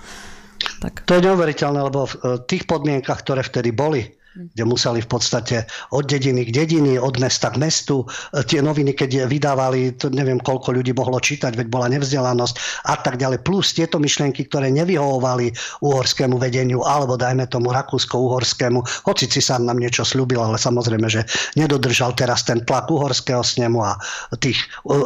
tak. 0.81 1.05
To 1.05 1.21
je 1.21 1.25
neuveriteľné, 1.27 1.81
lebo 1.85 2.09
v 2.09 2.15
tých 2.49 2.65
podmienkach, 2.65 3.21
ktoré 3.21 3.45
vtedy 3.45 3.77
boli, 3.77 4.16
kde 4.37 4.65
museli 4.69 5.01
v 5.01 5.09
podstate 5.09 5.65
od 5.97 6.05
dediny 6.05 6.45
k 6.49 6.51
dediny, 6.53 7.01
od 7.01 7.17
mesta 7.17 7.49
k 7.49 7.57
mestu. 7.57 8.05
E, 8.37 8.45
tie 8.45 8.61
noviny, 8.61 8.93
keď 8.93 9.25
vydávali, 9.25 9.97
to 9.97 10.13
neviem, 10.13 10.37
koľko 10.37 10.77
ľudí 10.77 10.93
mohlo 10.93 11.17
čítať, 11.17 11.57
veď 11.57 11.67
bola 11.73 11.89
nevzdelanosť 11.93 12.85
a 12.85 12.95
tak 13.01 13.17
ďalej. 13.17 13.41
Plus 13.41 13.73
tieto 13.73 13.97
myšlienky, 13.97 14.45
ktoré 14.49 14.69
nevyhovovali 14.69 15.53
uhorskému 15.81 16.37
vedeniu, 16.37 16.85
alebo 16.85 17.17
dajme 17.17 17.49
tomu 17.49 17.73
rakúsko-uhorskému, 17.73 19.09
hoci 19.09 19.25
si 19.31 19.41
sám 19.41 19.65
nám 19.65 19.81
niečo 19.81 20.05
slúbil, 20.05 20.43
ale 20.43 20.61
samozrejme, 20.61 21.09
že 21.09 21.25
nedodržal 21.57 22.13
teraz 22.13 22.45
ten 22.45 22.61
tlak 22.63 22.93
uhorského 22.93 23.41
snemu 23.41 23.81
a 23.81 23.97
tých, 24.37 24.61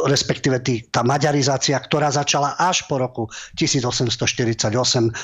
respektíve 0.09 0.59
tých, 0.59 0.91
tá 0.91 1.07
maďarizácia, 1.07 1.79
ktorá 1.79 2.11
začala 2.11 2.59
až 2.59 2.83
po 2.91 2.99
roku 2.99 3.31
1848 3.55 4.75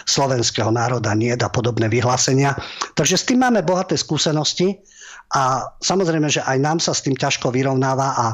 slovenského 0.08 0.72
národa 0.72 1.12
nie 1.14 1.36
a 1.38 1.50
podobné 1.52 1.92
vyhlásenia. 1.92 2.56
Takže 2.96 3.16
s 3.20 3.28
tým 3.28 3.44
máme 3.44 3.62
bohaté 3.62 3.97
skúsenosti 3.98 4.78
A 5.36 5.76
samozrejme, 5.84 6.32
že 6.32 6.40
aj 6.40 6.56
nám 6.64 6.80
sa 6.80 6.96
s 6.96 7.04
tým 7.04 7.12
ťažko 7.12 7.52
vyrovnáva 7.52 8.16
a 8.16 8.26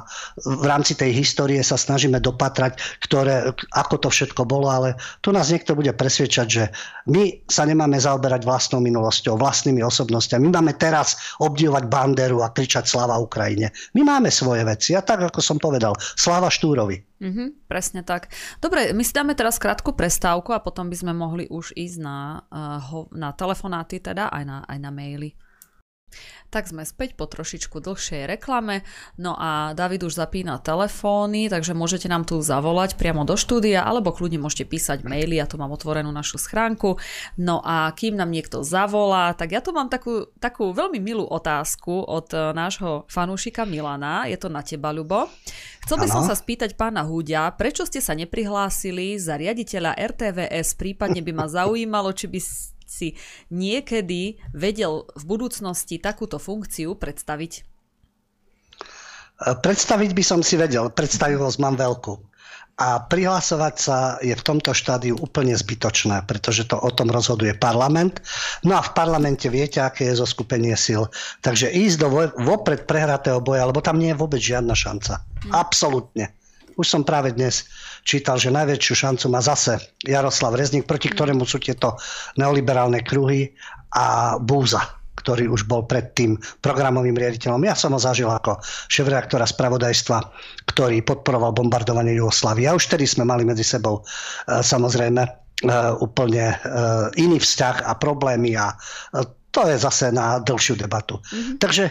v 0.46 0.62
rámci 0.62 0.94
tej 0.94 1.10
histórie 1.10 1.58
sa 1.66 1.74
snažíme 1.74 2.22
dopatrať, 2.22 2.78
ktoré, 3.02 3.50
ako 3.74 3.96
to 3.98 4.10
všetko 4.14 4.46
bolo, 4.46 4.70
ale 4.70 4.94
tu 5.26 5.34
nás 5.34 5.50
niekto 5.50 5.74
bude 5.74 5.90
presvedčať, 5.90 6.48
že 6.48 6.70
my 7.10 7.50
sa 7.50 7.66
nemáme 7.66 7.98
zaoberať 7.98 8.46
vlastnou 8.46 8.78
minulosťou, 8.78 9.42
vlastnými 9.42 9.82
osobnostiami. 9.82 10.46
My 10.46 10.62
máme 10.62 10.78
teraz 10.78 11.18
obdivovať 11.42 11.90
banderu 11.90 12.46
a 12.46 12.54
kričať 12.54 12.86
sláva 12.86 13.18
Ukrajine. 13.18 13.74
My 13.98 14.06
máme 14.06 14.30
svoje 14.30 14.62
veci 14.62 14.94
a 14.94 15.02
tak, 15.02 15.34
ako 15.34 15.42
som 15.42 15.58
povedal, 15.58 15.98
sláva 15.98 16.54
Štúrovi. 16.54 17.02
Mm-hmm, 17.24 17.66
presne 17.66 18.06
tak. 18.06 18.30
Dobre, 18.62 18.94
my 18.94 19.02
si 19.02 19.18
dáme 19.18 19.34
teraz 19.34 19.58
krátku 19.58 19.98
prestávku 19.98 20.54
a 20.54 20.62
potom 20.62 20.94
by 20.94 20.98
sme 21.00 21.14
mohli 21.18 21.50
už 21.50 21.74
ísť 21.74 21.98
na, 21.98 22.46
uh, 22.54 23.10
na 23.18 23.34
telefonáty, 23.34 23.98
teda 23.98 24.30
aj 24.30 24.44
na, 24.46 24.58
aj 24.70 24.78
na 24.78 24.94
maily. 24.94 25.34
Tak 26.54 26.70
sme 26.70 26.86
späť 26.86 27.18
po 27.18 27.26
trošičku 27.26 27.82
dlhšej 27.82 28.30
reklame. 28.30 28.86
No 29.18 29.34
a 29.34 29.74
David 29.74 30.06
už 30.06 30.14
zapína 30.14 30.62
telefóny, 30.62 31.50
takže 31.50 31.74
môžete 31.74 32.06
nám 32.06 32.30
tu 32.30 32.38
zavolať 32.46 32.94
priamo 32.94 33.26
do 33.26 33.34
štúdia, 33.34 33.82
alebo 33.82 34.14
kľudne 34.14 34.38
môžete 34.38 34.70
písať 34.70 35.02
maily, 35.02 35.42
ja 35.42 35.50
tu 35.50 35.58
mám 35.58 35.74
otvorenú 35.74 36.14
našu 36.14 36.38
schránku. 36.38 37.02
No 37.42 37.60
a 37.66 37.90
kým 37.98 38.14
nám 38.14 38.30
niekto 38.30 38.62
zavolá, 38.62 39.34
tak 39.34 39.58
ja 39.58 39.66
tu 39.66 39.74
mám 39.74 39.90
takú, 39.90 40.30
takú 40.38 40.70
veľmi 40.72 41.02
milú 41.02 41.26
otázku 41.26 42.06
od 42.06 42.30
e, 42.30 42.54
nášho 42.54 43.10
fanúšika 43.10 43.66
Milana. 43.66 44.30
Je 44.30 44.38
to 44.38 44.54
na 44.54 44.62
teba, 44.62 44.94
Ľubo. 44.94 45.26
Chcel 45.84 46.00
by 46.00 46.08
ano. 46.08 46.16
som 46.16 46.24
sa 46.24 46.36
spýtať 46.38 46.80
pána 46.80 47.04
Húďa, 47.04 47.52
prečo 47.60 47.84
ste 47.84 48.00
sa 48.00 48.16
neprihlásili 48.16 49.20
za 49.20 49.36
riaditeľa 49.36 50.00
RTVS, 50.00 50.80
prípadne 50.80 51.20
by 51.20 51.32
ma 51.36 51.48
zaujímalo, 51.52 52.16
či 52.16 52.32
by 52.32 52.40
si 52.88 53.16
niekedy 53.50 54.40
vedel 54.52 55.08
v 55.14 55.24
budúcnosti 55.24 56.00
takúto 56.00 56.38
funkciu 56.38 56.96
predstaviť? 56.96 57.74
Predstaviť 59.44 60.12
by 60.16 60.24
som 60.24 60.40
si 60.40 60.56
vedel, 60.56 60.88
predstavivosť 60.94 61.58
mám 61.60 61.76
veľkú. 61.76 62.16
A 62.74 63.06
prihlasovať 63.06 63.76
sa 63.78 63.98
je 64.18 64.34
v 64.34 64.46
tomto 64.46 64.74
štádiu 64.74 65.14
úplne 65.22 65.54
zbytočné, 65.54 66.26
pretože 66.26 66.66
to 66.66 66.74
o 66.82 66.90
tom 66.90 67.14
rozhoduje 67.14 67.54
parlament. 67.54 68.18
No 68.66 68.74
a 68.74 68.82
v 68.82 68.98
parlamente 68.98 69.46
viete, 69.46 69.78
aké 69.78 70.10
je 70.10 70.18
zoskupenie 70.18 70.74
sil. 70.74 71.06
Takže 71.46 71.70
ísť 71.70 71.98
do 72.02 72.08
vopred 72.42 72.90
prehratého 72.90 73.46
boja, 73.46 73.70
lebo 73.70 73.78
tam 73.78 74.02
nie 74.02 74.10
je 74.10 74.18
vôbec 74.18 74.42
žiadna 74.42 74.74
šanca. 74.74 75.22
Hm. 75.22 75.52
Absolútne. 75.54 76.26
Už 76.74 76.90
som 76.90 77.06
práve 77.06 77.38
dnes 77.38 77.70
čítal, 78.04 78.38
že 78.38 78.54
najväčšiu 78.54 78.94
šancu 78.94 79.26
má 79.32 79.40
zase 79.40 79.80
Jaroslav 80.04 80.56
Rezník, 80.60 80.86
proti 80.86 81.10
mm. 81.10 81.14
ktorému 81.16 81.44
sú 81.48 81.58
tieto 81.60 81.98
neoliberálne 82.38 83.02
kruhy 83.02 83.52
a 83.96 84.38
Búza 84.38 85.04
ktorý 85.14 85.48
už 85.48 85.70
bol 85.70 85.86
predtým 85.86 86.36
programovým 86.60 87.16
riaditeľom. 87.16 87.64
Ja 87.64 87.78
som 87.78 87.96
ho 87.96 88.02
zažil 88.02 88.28
ako 88.28 88.60
šéf-reaktora 88.92 89.48
spravodajstva, 89.48 90.20
ktorý 90.68 91.06
podporoval 91.06 91.56
bombardovanie 91.56 92.18
Jugoslávy. 92.18 92.68
A 92.68 92.76
už 92.76 92.92
vtedy 92.92 93.08
sme 93.08 93.24
mali 93.24 93.48
medzi 93.48 93.64
sebou 93.64 94.02
e, 94.02 94.04
samozrejme 94.60 95.22
e, 95.24 95.32
úplne 96.04 96.52
e, 96.52 96.56
iný 97.24 97.40
vzťah 97.40 97.88
a 97.88 97.94
problémy 97.96 98.58
a 98.58 98.76
to 99.54 99.62
je 99.70 99.78
zase 99.78 100.10
na 100.10 100.42
dlhšiu 100.42 100.82
debatu. 100.82 101.22
Mm-hmm. 101.22 101.56
Takže 101.62 101.86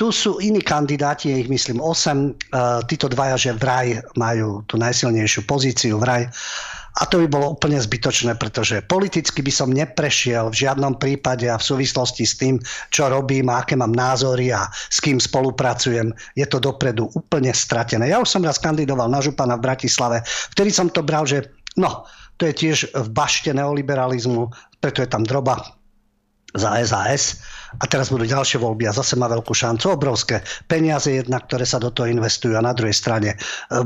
tu 0.00 0.08
sú 0.08 0.40
iní 0.40 0.64
kandidáti, 0.64 1.28
je 1.28 1.44
ich 1.44 1.52
myslím 1.52 1.76
8. 1.76 1.84
Uh, 1.84 2.80
e, 2.80 2.88
títo 2.88 3.04
dvaja, 3.12 3.36
že 3.36 3.52
vraj 3.52 4.00
majú 4.16 4.64
tú 4.64 4.80
najsilnejšiu 4.80 5.44
pozíciu 5.44 6.00
vraj. 6.00 6.24
A 6.96 7.04
to 7.04 7.20
by 7.20 7.28
bolo 7.28 7.52
úplne 7.52 7.76
zbytočné, 7.76 8.40
pretože 8.40 8.80
politicky 8.88 9.44
by 9.44 9.52
som 9.52 9.68
neprešiel 9.68 10.48
v 10.48 10.66
žiadnom 10.66 10.96
prípade 10.96 11.46
a 11.52 11.60
v 11.60 11.68
súvislosti 11.68 12.24
s 12.24 12.34
tým, 12.40 12.56
čo 12.88 13.12
robím 13.12 13.52
a 13.52 13.60
aké 13.60 13.76
mám 13.76 13.92
názory 13.92 14.48
a 14.56 14.72
s 14.72 15.04
kým 15.04 15.20
spolupracujem, 15.20 16.16
je 16.32 16.46
to 16.48 16.58
dopredu 16.58 17.06
úplne 17.12 17.52
stratené. 17.52 18.08
Ja 18.08 18.24
už 18.24 18.32
som 18.32 18.42
raz 18.42 18.56
kandidoval 18.56 19.06
na 19.06 19.20
župana 19.20 19.60
v 19.60 19.68
Bratislave, 19.68 20.24
vtedy 20.56 20.72
som 20.72 20.88
to 20.88 21.04
bral, 21.04 21.28
že 21.28 21.44
no, 21.76 22.08
to 22.40 22.48
je 22.48 22.56
tiež 22.56 22.88
v 22.96 23.08
bašte 23.12 23.52
neoliberalizmu, 23.52 24.48
preto 24.80 25.04
je 25.04 25.12
tam 25.12 25.28
droba 25.28 25.60
za 26.56 26.74
SAS 26.82 27.38
a 27.78 27.84
teraz 27.86 28.10
budú 28.10 28.26
ďalšie 28.26 28.58
voľby 28.58 28.90
a 28.90 28.96
zase 28.96 29.14
má 29.14 29.30
veľkú 29.30 29.54
šancu. 29.54 29.94
Obrovské 29.94 30.42
peniaze 30.66 31.14
jedna, 31.14 31.38
ktoré 31.38 31.62
sa 31.62 31.78
do 31.78 31.94
toho 31.94 32.10
investujú 32.10 32.58
a 32.58 32.64
na 32.64 32.74
druhej 32.74 32.94
strane 32.96 33.34
e, 33.34 33.36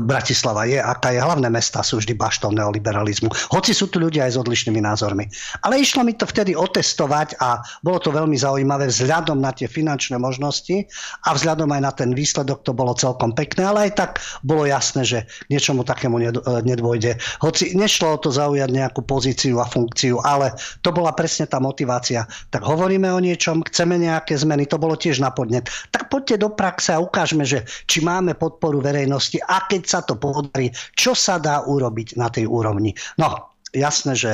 Bratislava 0.01 0.65
je, 0.65 0.81
aká 0.81 1.13
je 1.13 1.21
hlavné 1.21 1.45
mesta, 1.53 1.85
sú 1.85 2.01
vždy 2.01 2.17
baštou 2.17 2.49
neoliberalizmu. 2.57 3.29
Hoci 3.53 3.77
sú 3.77 3.93
tu 3.93 4.01
ľudia 4.01 4.25
aj 4.25 4.33
s 4.33 4.41
odlišnými 4.41 4.81
názormi. 4.81 5.29
Ale 5.61 5.77
išlo 5.77 6.01
mi 6.01 6.17
to 6.17 6.25
vtedy 6.25 6.57
otestovať 6.57 7.37
a 7.37 7.61
bolo 7.85 8.01
to 8.01 8.09
veľmi 8.09 8.33
zaujímavé 8.33 8.89
vzhľadom 8.89 9.37
na 9.37 9.53
tie 9.53 9.69
finančné 9.69 10.17
možnosti 10.17 10.89
a 11.27 11.37
vzhľadom 11.37 11.69
aj 11.69 11.81
na 11.81 11.91
ten 11.93 12.09
výsledok 12.17 12.65
to 12.65 12.73
bolo 12.73 12.97
celkom 12.97 13.37
pekné, 13.37 13.69
ale 13.69 13.89
aj 13.89 13.91
tak 13.93 14.11
bolo 14.41 14.65
jasné, 14.65 15.05
že 15.05 15.19
niečomu 15.53 15.85
takému 15.85 16.17
e, 16.17 16.33
nedôjde. 16.65 17.21
Hoci 17.43 17.77
nešlo 17.77 18.17
o 18.17 18.21
to 18.21 18.33
zaujať 18.33 18.69
nejakú 18.71 19.05
pozíciu 19.05 19.61
a 19.61 19.69
funkciu, 19.69 20.23
ale 20.23 20.55
to 20.81 20.89
bola 20.89 21.13
presne 21.13 21.45
tá 21.45 21.61
motivácia. 21.61 22.25
Tak 22.49 22.63
hovoríme 22.63 23.11
o 23.11 23.19
niečom, 23.19 23.61
chceme 23.75 23.99
nejaké 23.99 24.39
zmeny, 24.39 24.63
to 24.63 24.79
bolo 24.79 24.95
tiež 24.95 25.19
na 25.19 25.35
podnet. 25.35 25.67
Tak 25.91 26.07
poďte 26.07 26.47
do 26.47 26.55
praxe 26.55 26.95
a 26.95 27.03
ukážme, 27.03 27.43
že 27.43 27.67
či 27.91 27.99
máme 27.99 28.31
podporu 28.39 28.79
verejnosti 28.79 29.35
a 29.43 29.67
keď 29.67 29.83
sa 29.83 29.99
to 29.99 30.15
podarí, 30.15 30.71
čo 30.95 31.11
sa 31.11 31.35
dá 31.35 31.59
urobiť 31.67 32.15
na 32.15 32.31
tej 32.31 32.47
úrovni. 32.47 32.95
No, 33.19 33.54
jasné, 33.73 34.13
že 34.15 34.31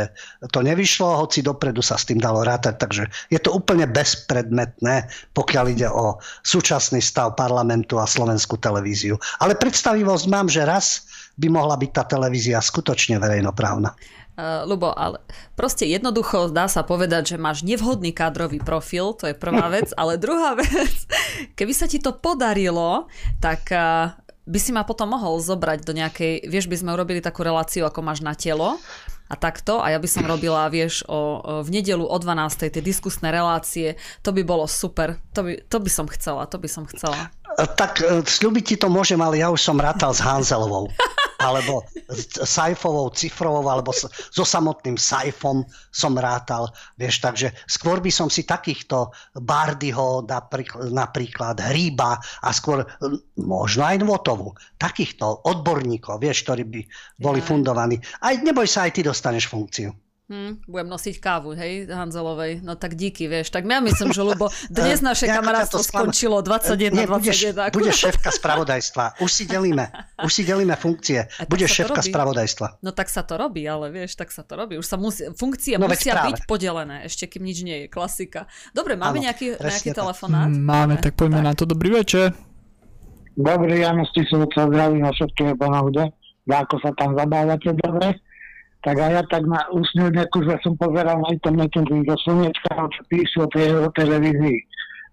to 0.53 0.61
nevyšlo, 0.61 1.17
hoci 1.25 1.41
dopredu 1.41 1.81
sa 1.81 1.97
s 1.97 2.05
tým 2.05 2.21
dalo 2.21 2.45
rátať, 2.45 2.77
takže 2.77 3.03
je 3.33 3.39
to 3.41 3.51
úplne 3.51 3.89
bezpredmetné, 3.89 5.09
pokiaľ 5.33 5.65
ide 5.73 5.89
o 5.89 6.21
súčasný 6.45 7.01
stav 7.01 7.33
parlamentu 7.33 7.97
a 7.97 8.05
slovenskú 8.05 8.61
televíziu. 8.61 9.17
Ale 9.41 9.57
predstavivosť 9.57 10.25
mám, 10.29 10.47
že 10.47 10.61
raz 10.63 11.09
by 11.41 11.47
mohla 11.49 11.75
byť 11.75 11.91
tá 11.91 12.03
televízia 12.05 12.61
skutočne 12.61 13.17
verejnoprávna. 13.17 13.97
Uh, 14.31 14.63
Lubo, 14.63 14.95
ale 14.95 15.19
proste 15.59 15.83
jednoducho 15.83 16.47
dá 16.55 16.71
sa 16.71 16.87
povedať, 16.87 17.35
že 17.35 17.37
máš 17.37 17.67
nevhodný 17.67 18.15
kádrový 18.15 18.63
profil, 18.63 19.11
to 19.11 19.27
je 19.27 19.35
prvá 19.35 19.67
vec, 19.75 19.91
ale 19.99 20.15
druhá 20.15 20.55
vec, 20.55 20.95
keby 21.59 21.73
sa 21.75 21.85
ti 21.85 21.99
to 21.99 22.15
podarilo, 22.15 23.11
tak 23.43 23.67
uh, 23.75 24.15
by 24.47 24.59
si 24.59 24.71
ma 24.71 24.87
potom 24.87 25.13
mohol 25.13 25.37
zobrať 25.37 25.83
do 25.83 25.93
nejakej, 25.93 26.47
vieš, 26.47 26.71
by 26.71 26.79
sme 26.79 26.95
urobili 26.95 27.19
takú 27.19 27.43
reláciu, 27.43 27.83
ako 27.85 27.99
máš 28.01 28.23
na 28.23 28.31
telo 28.31 28.79
a 29.31 29.35
takto 29.39 29.79
a 29.79 29.95
ja 29.95 29.99
by 30.03 30.09
som 30.11 30.27
robila, 30.27 30.67
vieš, 30.67 31.07
o, 31.07 31.15
o, 31.15 31.19
v 31.63 31.79
nedelu 31.79 32.03
o 32.03 32.17
12. 32.19 32.67
tie 32.67 32.83
diskusné 32.83 33.31
relácie, 33.31 33.95
to 34.19 34.35
by 34.35 34.43
bolo 34.43 34.67
super, 34.67 35.15
to 35.31 35.47
by, 35.47 35.51
to 35.71 35.77
by 35.79 35.87
som 35.87 36.05
chcela, 36.11 36.43
to 36.51 36.59
by 36.59 36.67
som 36.67 36.83
chcela. 36.83 37.31
Tak 37.55 38.03
e, 38.03 38.27
sľubiť 38.27 38.63
ti 38.63 38.75
to 38.75 38.91
môžem, 38.91 39.19
ale 39.23 39.39
ja 39.39 39.47
už 39.47 39.63
som 39.63 39.79
rátal 39.79 40.11
s 40.11 40.19
Hanzelovou 40.19 40.91
alebo 41.41 41.81
sajfovou, 42.45 43.09
cifrovou, 43.17 43.65
alebo 43.65 43.89
so 43.93 44.45
samotným 44.45 44.95
sajfom 44.95 45.65
som 45.89 46.13
rátal, 46.13 46.69
vieš, 46.95 47.25
takže 47.25 47.49
skôr 47.65 47.97
by 47.97 48.13
som 48.13 48.29
si 48.29 48.45
takýchto 48.45 49.09
Bardyho 49.41 50.23
napríklad, 50.29 50.93
napríklad 50.93 51.57
Hríba 51.57 52.21
a 52.21 52.49
skôr 52.53 52.85
možno 53.41 53.81
aj 53.89 54.05
Nvotovu, 54.05 54.53
takýchto 54.77 55.43
odborníkov, 55.49 56.21
vieš, 56.21 56.45
ktorí 56.45 56.63
by 56.69 56.81
boli 57.17 57.41
fundovaní. 57.41 57.97
Aj 58.21 58.37
neboj 58.37 58.69
sa, 58.69 58.85
aj 58.85 58.97
ty 58.97 59.01
dostaneš 59.01 59.49
funkciu. 59.49 59.89
Hm, 60.31 60.63
budem 60.63 60.87
nosiť 60.87 61.19
kávu, 61.19 61.51
hej, 61.59 61.91
Hanzelovej. 61.91 62.63
No 62.63 62.79
tak 62.79 62.95
díky, 62.95 63.27
vieš. 63.27 63.51
Tak 63.51 63.67
ja 63.67 63.83
myslím, 63.83 64.15
že 64.15 64.23
Lubo, 64.23 64.47
dnes 64.71 65.03
naše 65.03 65.27
kamarátstvo 65.27 65.83
skončilo 65.83 66.39
21 66.39 67.03
budeš, 67.03 67.51
21. 67.51 67.75
Budeš 67.75 67.95
šéfka 67.99 68.31
spravodajstva. 68.31 69.19
Už 69.19 69.27
si 69.27 69.43
delíme. 69.43 69.91
Už 70.23 70.31
si 70.31 70.47
delíme 70.47 70.79
funkcie. 70.79 71.27
Budeš 71.51 71.83
šéfka 71.83 71.99
spravodajstva. 71.99 72.79
No 72.79 72.95
tak 72.95 73.11
sa 73.11 73.27
to 73.27 73.35
robí, 73.35 73.67
ale 73.67 73.91
vieš, 73.91 74.15
tak 74.15 74.31
sa 74.31 74.47
to 74.47 74.55
robí. 74.55 74.79
Už 74.79 74.87
sa 74.87 74.95
musí, 74.95 75.27
funkcie 75.35 75.75
no, 75.75 75.91
musia 75.91 76.15
byť 76.23 76.47
podelené, 76.47 77.03
ešte 77.11 77.27
kým 77.27 77.43
nič 77.43 77.67
nie 77.67 77.77
je. 77.83 77.85
Klasika. 77.91 78.47
Dobre, 78.71 78.95
máme 78.95 79.19
ano, 79.19 79.27
nejaký, 79.27 79.59
nejaký 79.59 79.91
telefonát? 79.91 80.47
Máme, 80.47 80.95
tak 81.03 81.19
poďme 81.19 81.43
tak. 81.43 81.47
na 81.51 81.53
to. 81.59 81.67
Dobrý 81.67 81.91
večer. 81.91 82.31
Dobrý, 83.35 83.83
Jano 83.83 84.07
Stisovca, 84.07 84.63
zdravím 84.63 85.03
na 85.03 85.11
všetkého 85.11 85.59
pána 85.59 85.83
Ako 86.47 86.79
sa 86.79 86.95
tam 86.95 87.19
zabávate, 87.19 87.75
dobre? 87.75 88.15
Tak 88.81 88.97
a 88.97 89.07
ja 89.13 89.21
tak 89.29 89.45
na 89.45 89.61
úsňu 89.69 90.09
že 90.11 90.55
som 90.65 90.73
pozeral 90.73 91.21
na 91.21 91.29
internete 91.33 91.81
do 91.85 92.15
slnečka, 92.25 92.69
čo 92.73 93.01
píšu 93.07 93.45
o 93.45 93.47
tej 93.49 93.77
o 93.77 93.89
televízii. 93.93 94.59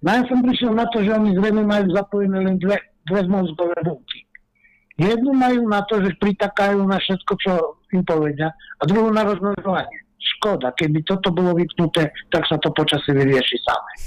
No 0.03 0.09
ja 0.15 0.23
som 0.25 0.41
prišiel 0.41 0.73
na 0.73 0.87
to, 0.89 1.05
že 1.05 1.13
oni 1.13 1.37
zrejme 1.37 1.63
majú 1.69 1.93
zapojené 1.93 2.39
len 2.49 2.57
dve, 2.57 2.81
dve 3.11 3.21
mozgové 3.29 3.77
bunky. 3.85 4.25
Jednu 4.99 5.31
majú 5.37 5.69
na 5.69 5.85
to, 5.87 6.03
že 6.03 6.17
pritakajú 6.19 6.83
na 6.83 6.99
všetko, 6.99 7.33
čo 7.39 7.53
im 7.95 8.03
povedia, 8.03 8.51
a 8.51 8.83
druhú 8.87 9.15
na 9.15 9.23
rozmnožovanie 9.23 10.08
škoda. 10.19 10.75
Keby 10.75 11.07
toto 11.07 11.31
bolo 11.31 11.55
vypnuté, 11.55 12.11
tak 12.29 12.45
sa 12.51 12.59
to 12.59 12.75
počasie 12.75 13.15
vyrieši 13.15 13.57
samé. 13.63 13.93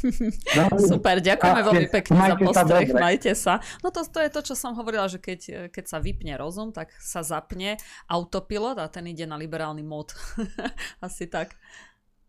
No, 0.52 0.68
Super, 0.78 1.24
ďakujeme 1.24 1.62
veľmi 1.64 1.88
pekne 1.88 2.18
za 2.20 2.36
postreh, 2.36 2.90
majte 2.92 3.32
sa. 3.34 3.64
No 3.80 3.90
to, 3.90 4.04
to 4.04 4.20
je 4.20 4.30
to, 4.30 4.42
čo 4.52 4.54
som 4.54 4.76
hovorila, 4.76 5.08
že 5.08 5.18
keď, 5.18 5.72
keď 5.72 5.86
sa 5.88 5.98
vypne 6.04 6.36
rozum, 6.36 6.76
tak 6.76 6.92
sa 7.00 7.24
zapne 7.24 7.80
autopilot 8.12 8.78
a 8.78 8.92
ten 8.92 9.08
ide 9.08 9.24
na 9.24 9.40
liberálny 9.40 9.82
mód. 9.82 10.12
Asi 11.06 11.32
tak. 11.32 11.56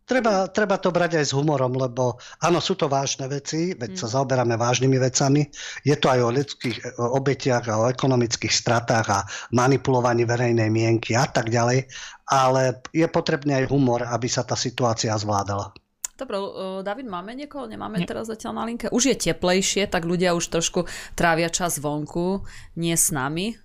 Treba, 0.03 0.51
treba 0.51 0.75
to 0.83 0.91
brať 0.91 1.23
aj 1.23 1.25
s 1.31 1.35
humorom, 1.35 1.79
lebo 1.79 2.19
áno, 2.43 2.59
sú 2.59 2.75
to 2.75 2.91
vážne 2.91 3.23
veci, 3.31 3.71
veď 3.71 3.95
sa 3.95 4.11
mm. 4.11 4.13
zaoberáme 4.19 4.55
vážnymi 4.59 4.99
vecami. 4.99 5.47
Je 5.87 5.95
to 5.95 6.11
aj 6.11 6.19
o 6.19 6.29
ľudských 6.35 6.77
obetiach 6.99 7.63
a 7.71 7.79
o 7.79 7.87
ekonomických 7.87 8.51
stratách 8.51 9.07
a 9.07 9.23
manipulovaní 9.55 10.27
verejnej 10.27 10.67
mienky 10.67 11.15
a 11.15 11.23
tak 11.23 11.47
ďalej, 11.47 11.87
ale 12.27 12.79
je 12.95 13.05
potrebný 13.07 13.63
aj 13.63 13.65
humor, 13.71 14.03
aby 14.07 14.27
sa 14.31 14.43
tá 14.47 14.55
situácia 14.55 15.13
zvládala. 15.15 15.75
Dobre, 16.13 16.37
David, 16.85 17.09
máme 17.09 17.33
niekoho? 17.33 17.65
Nemáme 17.65 17.99
Nie. 17.99 18.07
teraz 18.07 18.29
zatiaľ 18.29 18.61
na 18.61 18.63
linke? 18.69 18.85
Už 18.93 19.11
je 19.11 19.15
teplejšie, 19.17 19.89
tak 19.89 20.05
ľudia 20.05 20.37
už 20.37 20.45
trošku 20.45 20.85
trávia 21.17 21.49
čas 21.49 21.81
vonku, 21.81 22.45
nie 22.77 22.93
s 22.93 23.09
nami 23.09 23.57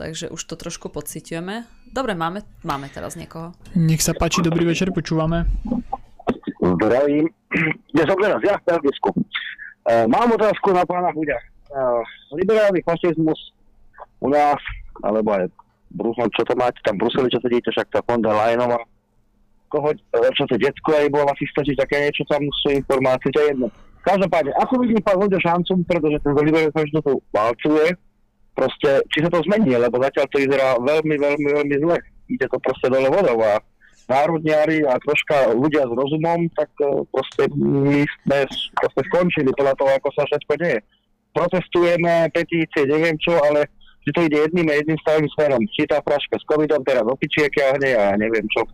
takže 0.00 0.32
už 0.32 0.40
to 0.40 0.56
trošku 0.56 0.88
pociťujeme. 0.88 1.68
Dobre, 1.92 2.16
máme, 2.16 2.40
máme 2.64 2.88
teraz 2.88 3.20
niekoho. 3.20 3.52
Nech 3.76 4.00
sa 4.00 4.16
páči, 4.16 4.40
dobrý 4.40 4.64
večer, 4.64 4.88
počúvame. 4.96 5.44
Zdravím. 6.56 7.28
Dnes 7.92 8.08
raz, 8.08 8.40
ja 8.40 8.56
v 8.56 8.64
Belgicku. 8.64 9.12
Uh, 9.12 10.08
mám 10.08 10.32
otázku 10.32 10.72
na 10.72 10.88
pána 10.88 11.12
Huďa. 11.12 11.36
Uh, 11.68 12.00
liberálny 12.32 12.80
fašizmus 12.80 13.52
u 14.24 14.32
nás, 14.32 14.56
alebo 15.04 15.36
aj 15.36 15.52
Brusel, 15.90 16.30
čo 16.34 16.42
to 16.46 16.54
máte 16.54 16.78
tam 16.86 16.96
Bruseli, 16.96 17.30
čo 17.30 17.42
sedíte, 17.42 17.74
však 17.74 17.90
tá 17.90 18.00
Fonda 18.06 18.30
Leyenová, 18.30 18.78
koho, 19.70 19.90
čo 20.34 20.44
to 20.50 20.54
detsko 20.58 20.94
aj 20.94 21.10
bol 21.10 21.26
asi 21.26 21.46
stačiť, 21.50 21.78
také 21.78 21.96
niečo 22.02 22.26
tam 22.26 22.42
sú 22.62 22.74
informácie, 22.74 23.30
to 23.30 23.38
je 23.42 23.50
jedno. 23.54 23.68
Každopádne, 24.00 24.56
ako 24.56 24.80
vidím 24.80 25.02
pán 25.04 25.20
Huďa 25.20 25.38
šancu, 25.44 25.84
pretože 25.84 26.18
ten 26.24 26.32
liberálny 26.32 26.72
fašizmus 26.72 27.04
tu 27.04 27.14
valcuje, 27.30 27.86
proste, 28.56 28.90
či 29.12 29.18
sa 29.22 29.30
to 29.30 29.44
zmení, 29.46 29.76
lebo 29.76 30.00
zatiaľ 30.00 30.26
to 30.28 30.36
vyzerá 30.40 30.68
veľmi, 30.80 31.16
veľmi, 31.16 31.48
veľmi 31.54 31.76
zle. 31.84 31.96
Ide 32.30 32.46
to 32.48 32.58
proste 32.62 32.86
dole 32.88 33.08
vodou 33.10 33.38
a 33.42 33.60
národniari 34.10 34.82
a 34.82 34.98
troška 34.98 35.54
ľudia 35.54 35.86
s 35.86 35.92
rozumom, 35.94 36.50
tak 36.58 36.70
e, 36.82 37.06
proste 37.14 37.46
my 37.54 38.02
sme 38.26 38.38
proste 38.74 39.02
skončili 39.06 39.50
podľa 39.54 39.74
toho, 39.78 39.90
ako 39.94 40.08
sa 40.18 40.22
všetko 40.26 40.52
deje. 40.58 40.78
Protestujeme, 41.30 42.26
petície, 42.34 42.90
neviem 42.90 43.14
čo, 43.22 43.38
ale 43.38 43.70
že 44.04 44.10
to 44.16 44.20
ide 44.24 44.36
jedným 44.36 44.68
a 44.72 44.78
jedným 44.80 44.98
stavým 45.04 45.28
smerom. 45.36 45.62
Či 45.76 45.88
tá 45.88 46.00
fraška 46.00 46.40
s 46.40 46.48
covidom 46.48 46.80
teraz 46.84 47.04
opičiek 47.04 47.52
ťahne 47.52 47.90
a 47.96 48.16
neviem 48.16 48.46
čo. 48.50 48.64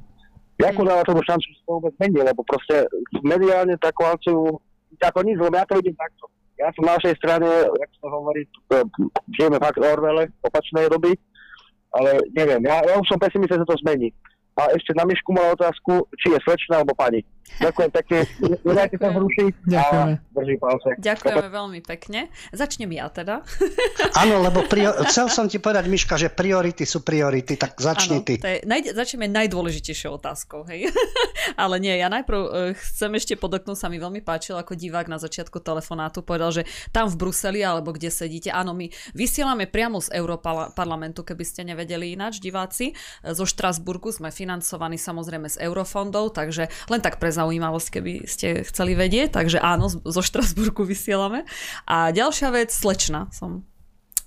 Jako 0.57 0.89
dáva 0.89 1.05
tomu 1.05 1.21
šancu, 1.21 1.47
že 1.53 1.61
to 1.69 1.71
vôbec 1.77 1.95
mení, 2.01 2.21
lebo 2.25 2.41
proste 2.47 2.89
mediálne 3.21 3.77
takú 3.77 4.09
akciu, 4.09 4.57
ako 4.97 5.21
nič, 5.21 5.37
lebo 5.37 5.53
ja 5.53 5.69
to 5.69 5.77
vidím 5.77 5.97
takto 6.01 6.33
ja 6.57 6.73
som 6.73 6.89
na 6.89 6.97
našej 6.97 7.15
strane, 7.21 7.49
jak 7.69 7.91
sa 8.01 8.09
hovorí, 8.09 8.49
žijeme 9.37 9.61
fakt 9.61 9.81
Orwelle, 9.81 10.33
opačnej 10.41 10.89
doby, 10.89 11.13
ale 11.93 12.21
neviem, 12.33 12.65
ja, 12.65 12.81
ja 12.81 12.97
už 12.97 13.09
som 13.09 13.21
pesimista, 13.21 13.61
že 13.61 13.69
to 13.69 13.77
zmení. 13.85 14.13
A 14.57 14.73
ešte 14.73 14.97
na 14.97 15.05
Mišku 15.05 15.37
mala 15.37 15.53
otázku, 15.53 16.09
či 16.17 16.33
je 16.33 16.41
slečna 16.41 16.81
alebo 16.81 16.97
pani. 16.97 17.21
Ďakujem 17.57 17.91
pekne. 17.91 18.19
Nedajte 18.65 18.97
sa 19.01 19.09
zrušiť. 19.17 19.53
Ďakujeme. 19.65 20.15
Palce. 20.61 20.89
Ďakujeme 21.01 21.49
veľmi 21.49 21.81
pekne. 21.81 22.29
Začnem 22.53 22.93
ja 22.93 23.09
teda. 23.09 23.41
Áno, 24.23 24.45
lebo 24.45 24.65
prior... 24.69 24.93
chcel 25.09 25.33
som 25.33 25.49
ti 25.49 25.57
povedať, 25.57 25.89
Miška, 25.89 26.21
že 26.21 26.29
priority 26.29 26.85
sú 26.85 27.01
priority, 27.01 27.57
tak 27.57 27.81
začni 27.81 28.21
ty. 28.21 28.37
To 28.41 28.49
je, 28.49 28.59
naj... 28.69 28.93
Začneme 28.93 29.29
najdôležitejšou 29.33 30.21
otázkou, 30.21 30.69
hej. 30.69 30.93
Ale 31.63 31.81
nie, 31.81 31.97
ja 31.97 32.13
najprv 32.13 32.41
uh, 32.41 32.51
chcem 32.77 33.13
ešte 33.17 33.35
podoknúť, 33.41 33.77
sa 33.77 33.89
mi 33.89 33.97
veľmi 33.97 34.21
páčilo, 34.21 34.61
ako 34.61 34.77
divák 34.77 35.09
na 35.09 35.17
začiatku 35.17 35.61
telefonátu 35.61 36.21
povedal, 36.21 36.53
že 36.53 36.69
tam 36.93 37.09
v 37.09 37.17
Bruseli, 37.17 37.65
alebo 37.65 37.93
kde 37.97 38.13
sedíte, 38.13 38.53
áno, 38.53 38.77
my 38.77 38.93
vysielame 39.17 39.65
priamo 39.65 40.01
z 40.01 40.13
Európarlamentu, 40.13 41.25
keby 41.25 41.45
ste 41.45 41.65
nevedeli 41.65 42.13
ináč, 42.13 42.41
diváci. 42.41 42.93
Zo 43.25 43.49
Štrasburgu 43.49 44.13
sme 44.13 44.29
financovaní 44.29 45.01
samozrejme 45.01 45.49
z 45.49 45.61
eurofondov, 45.65 46.37
takže 46.37 46.69
len 46.93 47.01
tak 47.01 47.17
pre 47.17 47.33
zaujímavosť, 47.37 47.89
keby 48.01 48.13
ste 48.25 48.65
chceli 48.65 48.97
vedieť. 48.97 49.37
Takže 49.37 49.61
áno, 49.61 49.93
zo 49.93 50.23
Štrasburgu 50.25 50.89
vysielame. 50.89 51.45
A 51.85 52.11
ďalšia 52.11 52.49
vec, 52.49 52.73
slečna 52.73 53.29
som 53.31 53.69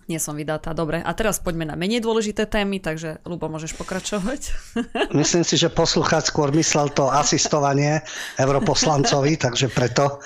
nie 0.10 0.18
som 0.18 0.34
vydatá. 0.34 0.74
Dobre, 0.74 1.06
a 1.06 1.12
teraz 1.14 1.38
poďme 1.38 1.70
na 1.70 1.78
menej 1.78 2.02
dôležité 2.02 2.50
témy, 2.50 2.82
takže 2.82 3.22
Lubo, 3.30 3.46
môžeš 3.46 3.78
pokračovať. 3.78 4.42
Myslím 5.22 5.46
si, 5.46 5.54
že 5.54 5.70
poslucháč 5.70 6.34
skôr 6.34 6.50
myslel 6.50 6.90
to 6.98 7.14
asistovanie 7.14 8.02
europoslancovi, 8.42 9.38
takže 9.38 9.70
preto 9.70 10.18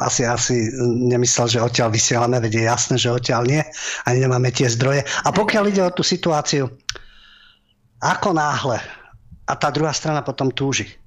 asi, 0.00 0.24
asi 0.24 0.72
nemyslel, 0.80 1.52
že 1.52 1.60
odtiaľ 1.60 1.92
vysielame, 1.92 2.40
veď 2.40 2.52
je 2.56 2.64
jasné, 2.64 2.96
že 2.96 3.12
odtiaľ 3.12 3.44
nie, 3.44 3.60
ani 4.08 4.18
nemáme 4.24 4.48
tie 4.56 4.72
zdroje. 4.72 5.04
A 5.04 5.28
pokiaľ 5.28 5.64
ide 5.68 5.84
o 5.84 5.92
tú 5.92 6.00
situáciu, 6.00 6.72
ako 8.00 8.32
náhle 8.32 8.80
a 9.44 9.52
tá 9.52 9.68
druhá 9.68 9.92
strana 9.92 10.24
potom 10.24 10.48
túži 10.48 10.99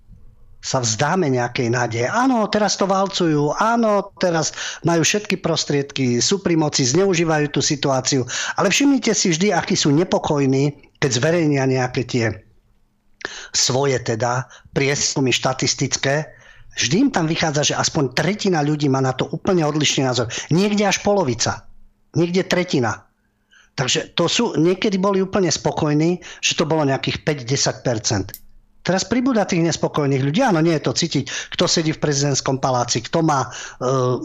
sa 0.64 0.80
vzdáme 0.80 1.27
nejakej 1.27 1.68
nádeje. 1.68 2.07
Áno, 2.07 2.48
teraz 2.48 2.80
to 2.80 2.88
valcujú, 2.88 3.52
áno, 3.60 4.15
teraz 4.15 4.56
majú 4.88 5.03
všetky 5.03 5.44
prostriedky, 5.44 6.23
sú 6.23 6.40
pri 6.40 6.56
moci, 6.56 6.88
zneužívajú 6.88 7.52
tú 7.52 7.60
situáciu. 7.60 8.23
Ale 8.56 8.72
všimnite 8.72 9.11
si 9.11 9.35
vždy, 9.35 9.52
akí 9.52 9.76
sú 9.76 9.91
nepokojní, 9.91 10.95
keď 11.03 11.11
zverejnia 11.19 11.68
nejaké 11.68 12.07
tie 12.07 12.26
svoje 13.52 13.99
teda 13.99 14.48
prieskumy 14.72 15.35
štatistické, 15.35 16.31
vždy 16.80 16.95
im 16.95 17.10
tam 17.11 17.27
vychádza, 17.27 17.76
že 17.76 17.80
aspoň 17.80 18.15
tretina 18.15 18.64
ľudí 18.64 18.88
má 18.88 19.03
na 19.03 19.11
to 19.11 19.27
úplne 19.35 19.68
odlišný 19.68 20.07
názor. 20.07 20.31
Niekde 20.48 20.88
až 20.88 21.03
polovica. 21.03 21.68
Niekde 22.15 22.48
tretina. 22.48 23.03
Takže 23.73 24.14
to 24.14 24.30
sú, 24.30 24.53
niekedy 24.56 25.02
boli 25.02 25.19
úplne 25.19 25.49
spokojní, 25.49 26.22
že 26.40 26.53
to 26.53 26.64
bolo 26.69 26.85
nejakých 26.85 27.26
5-10%. 27.26 28.43
Teraz 28.84 29.07
pribúda 29.07 29.47
tých 29.47 29.64
nespokojných 29.64 30.23
ľudí. 30.27 30.43
Áno, 30.43 30.60
nie 30.60 30.76
je 30.76 30.84
to 30.84 30.91
cítiť, 30.91 31.55
kto 31.55 31.65
sedí 31.72 31.95
v 31.95 32.03
prezidentskom 32.03 32.60
paláci, 32.60 32.99
kto 32.99 33.23
má 33.23 33.47
e, 33.47 33.49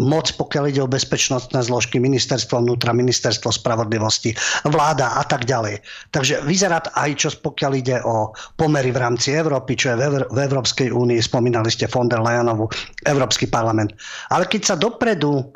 moc, 0.03 0.35
pokiaľ 0.35 0.65
ide 0.75 0.83
o 0.83 0.91
bezpečnostné 0.91 1.63
zložky, 1.63 2.03
ministerstvo 2.03 2.59
vnútra, 2.59 2.91
ministerstvo 2.91 3.55
spravodlivosti, 3.55 4.35
vláda 4.67 5.15
a 5.15 5.23
tak 5.23 5.47
ďalej. 5.47 5.79
Takže 6.11 6.43
vyzerá 6.43 6.83
aj 6.83 7.11
čo 7.15 7.29
pokiaľ 7.39 7.73
ide 7.79 8.03
o 8.03 8.35
pomery 8.59 8.91
v 8.91 8.99
rámci 8.99 9.31
Európy, 9.31 9.79
čo 9.79 9.95
je 9.95 9.97
v, 9.97 10.03
Evr- 10.11 10.29
v 10.31 10.39
Európskej 10.43 10.91
únii, 10.91 11.23
spomínali 11.23 11.71
ste 11.71 11.87
von 11.87 12.11
der 12.11 12.19
Leyenovu, 12.19 12.67
Európsky 13.07 13.47
parlament. 13.47 13.95
Ale 14.35 14.51
keď 14.51 14.75
sa 14.75 14.77
dopredu 14.77 15.55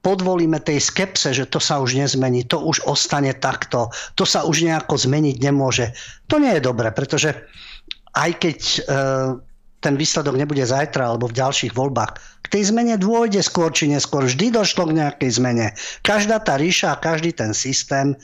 podvolíme 0.00 0.62
tej 0.62 0.78
skepse, 0.78 1.34
že 1.34 1.50
to 1.50 1.58
sa 1.58 1.82
už 1.82 1.98
nezmení, 1.98 2.46
to 2.46 2.62
už 2.62 2.86
ostane 2.86 3.34
takto, 3.34 3.90
to 4.14 4.22
sa 4.22 4.46
už 4.46 4.62
nejako 4.62 4.94
zmeniť 4.94 5.36
nemôže. 5.42 5.90
To 6.30 6.38
nie 6.38 6.54
je 6.54 6.62
dobre, 6.62 6.94
pretože 6.94 7.34
aj 8.16 8.30
keď 8.40 8.58
e, 8.58 8.80
ten 9.84 9.94
výsledok 9.94 10.34
nebude 10.40 10.64
zajtra 10.64 11.12
alebo 11.14 11.28
v 11.28 11.36
ďalších 11.36 11.76
voľbách. 11.76 12.42
K 12.42 12.46
tej 12.48 12.72
zmene 12.72 12.96
dôjde 12.96 13.44
skôr 13.44 13.70
či 13.70 13.92
neskôr. 13.92 14.24
Vždy 14.24 14.50
došlo 14.50 14.88
k 14.88 14.96
nejakej 14.98 15.30
zmene. 15.36 15.76
Každá 16.00 16.40
tá 16.40 16.56
ríša 16.56 16.96
každý 16.98 17.36
ten 17.36 17.52
systém 17.52 18.16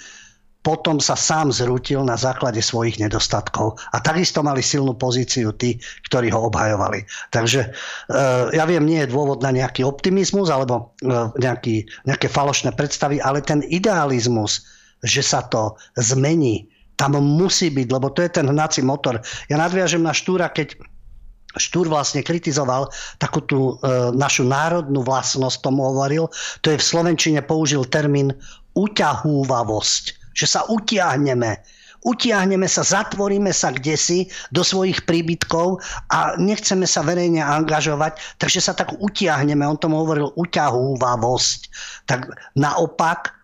potom 0.62 1.02
sa 1.02 1.18
sám 1.18 1.50
zrútil 1.50 2.06
na 2.06 2.14
základe 2.14 2.62
svojich 2.62 3.02
nedostatkov. 3.02 3.82
A 3.90 3.98
takisto 3.98 4.46
mali 4.46 4.62
silnú 4.62 4.94
pozíciu 4.94 5.50
tí, 5.58 5.82
ktorí 6.06 6.30
ho 6.30 6.46
obhajovali. 6.46 7.02
Takže 7.34 7.60
e, 7.66 7.70
ja 8.54 8.64
viem, 8.64 8.86
nie 8.86 9.02
je 9.02 9.10
dôvod 9.10 9.42
na 9.42 9.50
nejaký 9.50 9.82
optimizmus 9.82 10.54
alebo 10.54 10.94
e, 11.02 11.18
nejaký, 11.42 11.82
nejaké 12.06 12.30
falošné 12.30 12.78
predstavy, 12.78 13.18
ale 13.18 13.42
ten 13.42 13.66
idealizmus, 13.66 14.62
že 15.02 15.26
sa 15.26 15.42
to 15.50 15.74
zmení, 15.98 16.70
tam 17.02 17.18
musí 17.18 17.66
byť, 17.74 17.88
lebo 17.90 18.14
to 18.14 18.22
je 18.22 18.30
ten 18.30 18.46
hnací 18.46 18.78
motor. 18.86 19.18
Ja 19.50 19.58
nadviažem 19.58 20.06
na 20.06 20.14
Štúra, 20.14 20.54
keď 20.54 20.78
Štúr 21.58 21.90
vlastne 21.90 22.22
kritizoval 22.22 22.88
takú 23.18 23.42
tú 23.42 23.60
e, 23.60 23.74
našu 24.14 24.46
národnú 24.46 25.02
vlastnosť, 25.02 25.66
tomu 25.66 25.82
hovoril, 25.82 26.30
to 26.62 26.70
je 26.70 26.78
v 26.78 26.88
Slovenčine 26.94 27.42
použil 27.42 27.82
termín 27.90 28.30
uťahúvavosť, 28.78 30.04
že 30.32 30.46
sa 30.46 30.64
utiahneme, 30.70 31.60
utiahneme 32.06 32.64
sa, 32.64 32.86
zatvoríme 32.86 33.52
sa 33.52 33.74
kdesi 33.74 34.32
do 34.54 34.64
svojich 34.64 35.04
príbytkov 35.04 35.82
a 36.08 36.38
nechceme 36.38 36.88
sa 36.88 37.04
verejne 37.04 37.44
angažovať, 37.44 38.16
takže 38.38 38.62
sa 38.62 38.72
tak 38.72 38.94
utiahneme, 38.96 39.66
on 39.66 39.76
tomu 39.76 40.00
hovoril 40.00 40.32
uťahúvavosť. 40.38 41.60
Tak 42.08 42.32
naopak, 42.56 43.41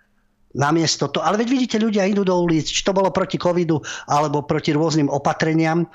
namiesto 0.58 1.06
to. 1.08 1.22
Ale 1.22 1.38
veď 1.38 1.48
vidíte, 1.48 1.76
ľudia 1.78 2.04
idú 2.10 2.26
do 2.26 2.34
ulic, 2.34 2.66
či 2.66 2.82
to 2.82 2.90
bolo 2.90 3.14
proti 3.14 3.38
covidu 3.38 3.78
alebo 4.10 4.42
proti 4.42 4.74
rôznym 4.74 5.06
opatreniam, 5.06 5.86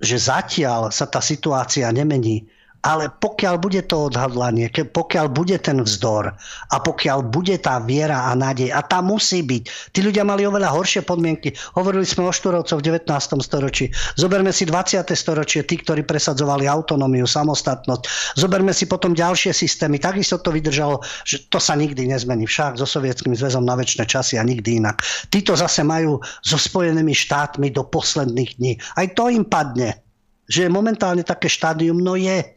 že 0.00 0.16
zatiaľ 0.16 0.88
sa 0.88 1.04
tá 1.06 1.20
situácia 1.20 1.88
nemení 1.92 2.48
ale 2.86 3.10
pokiaľ 3.10 3.58
bude 3.58 3.82
to 3.90 4.06
odhadlanie, 4.06 4.70
pokiaľ 4.70 5.26
bude 5.34 5.58
ten 5.58 5.82
vzdor 5.82 6.30
a 6.70 6.76
pokiaľ 6.78 7.26
bude 7.26 7.58
tá 7.58 7.82
viera 7.82 8.30
a 8.30 8.38
nádej, 8.38 8.70
a 8.70 8.78
tá 8.86 9.02
musí 9.02 9.42
byť. 9.42 9.90
Tí 9.90 10.06
ľudia 10.06 10.22
mali 10.22 10.46
oveľa 10.46 10.70
horšie 10.70 11.02
podmienky. 11.02 11.50
Hovorili 11.74 12.06
sme 12.06 12.30
o 12.30 12.32
Štúrovcoch 12.32 12.78
v 12.78 12.94
19. 12.94 13.10
storočí. 13.42 13.90
Zoberme 14.14 14.54
si 14.54 14.62
20. 14.62 15.02
storočie, 15.18 15.66
tí, 15.66 15.82
ktorí 15.82 16.06
presadzovali 16.06 16.70
autonómiu, 16.70 17.26
samostatnosť. 17.26 18.38
Zoberme 18.38 18.70
si 18.70 18.86
potom 18.86 19.10
ďalšie 19.18 19.50
systémy. 19.50 19.98
Takisto 19.98 20.38
to 20.38 20.54
vydržalo, 20.54 21.02
že 21.26 21.50
to 21.50 21.58
sa 21.58 21.74
nikdy 21.74 22.06
nezmení. 22.06 22.46
Však 22.46 22.78
so 22.78 22.86
Sovietským 22.86 23.34
zväzom 23.34 23.66
na 23.66 23.74
väčšie 23.74 24.06
časy 24.06 24.38
a 24.38 24.46
nikdy 24.46 24.78
inak. 24.78 25.02
Títo 25.26 25.58
zase 25.58 25.82
majú 25.82 26.22
so 26.46 26.54
Spojenými 26.54 27.10
štátmi 27.10 27.74
do 27.74 27.82
posledných 27.82 28.50
dní. 28.62 28.72
Aj 28.94 29.06
to 29.10 29.26
im 29.26 29.42
padne 29.42 30.06
že 30.46 30.66
je 30.66 30.70
momentálne 30.70 31.26
také 31.26 31.50
štádium, 31.50 31.98
no 31.98 32.14
je, 32.14 32.55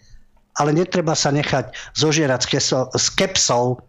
ale 0.59 0.75
netreba 0.75 1.15
sa 1.15 1.31
nechať 1.31 1.71
zožierať 1.95 2.41
s 2.93 3.07
kepsou 3.15 3.79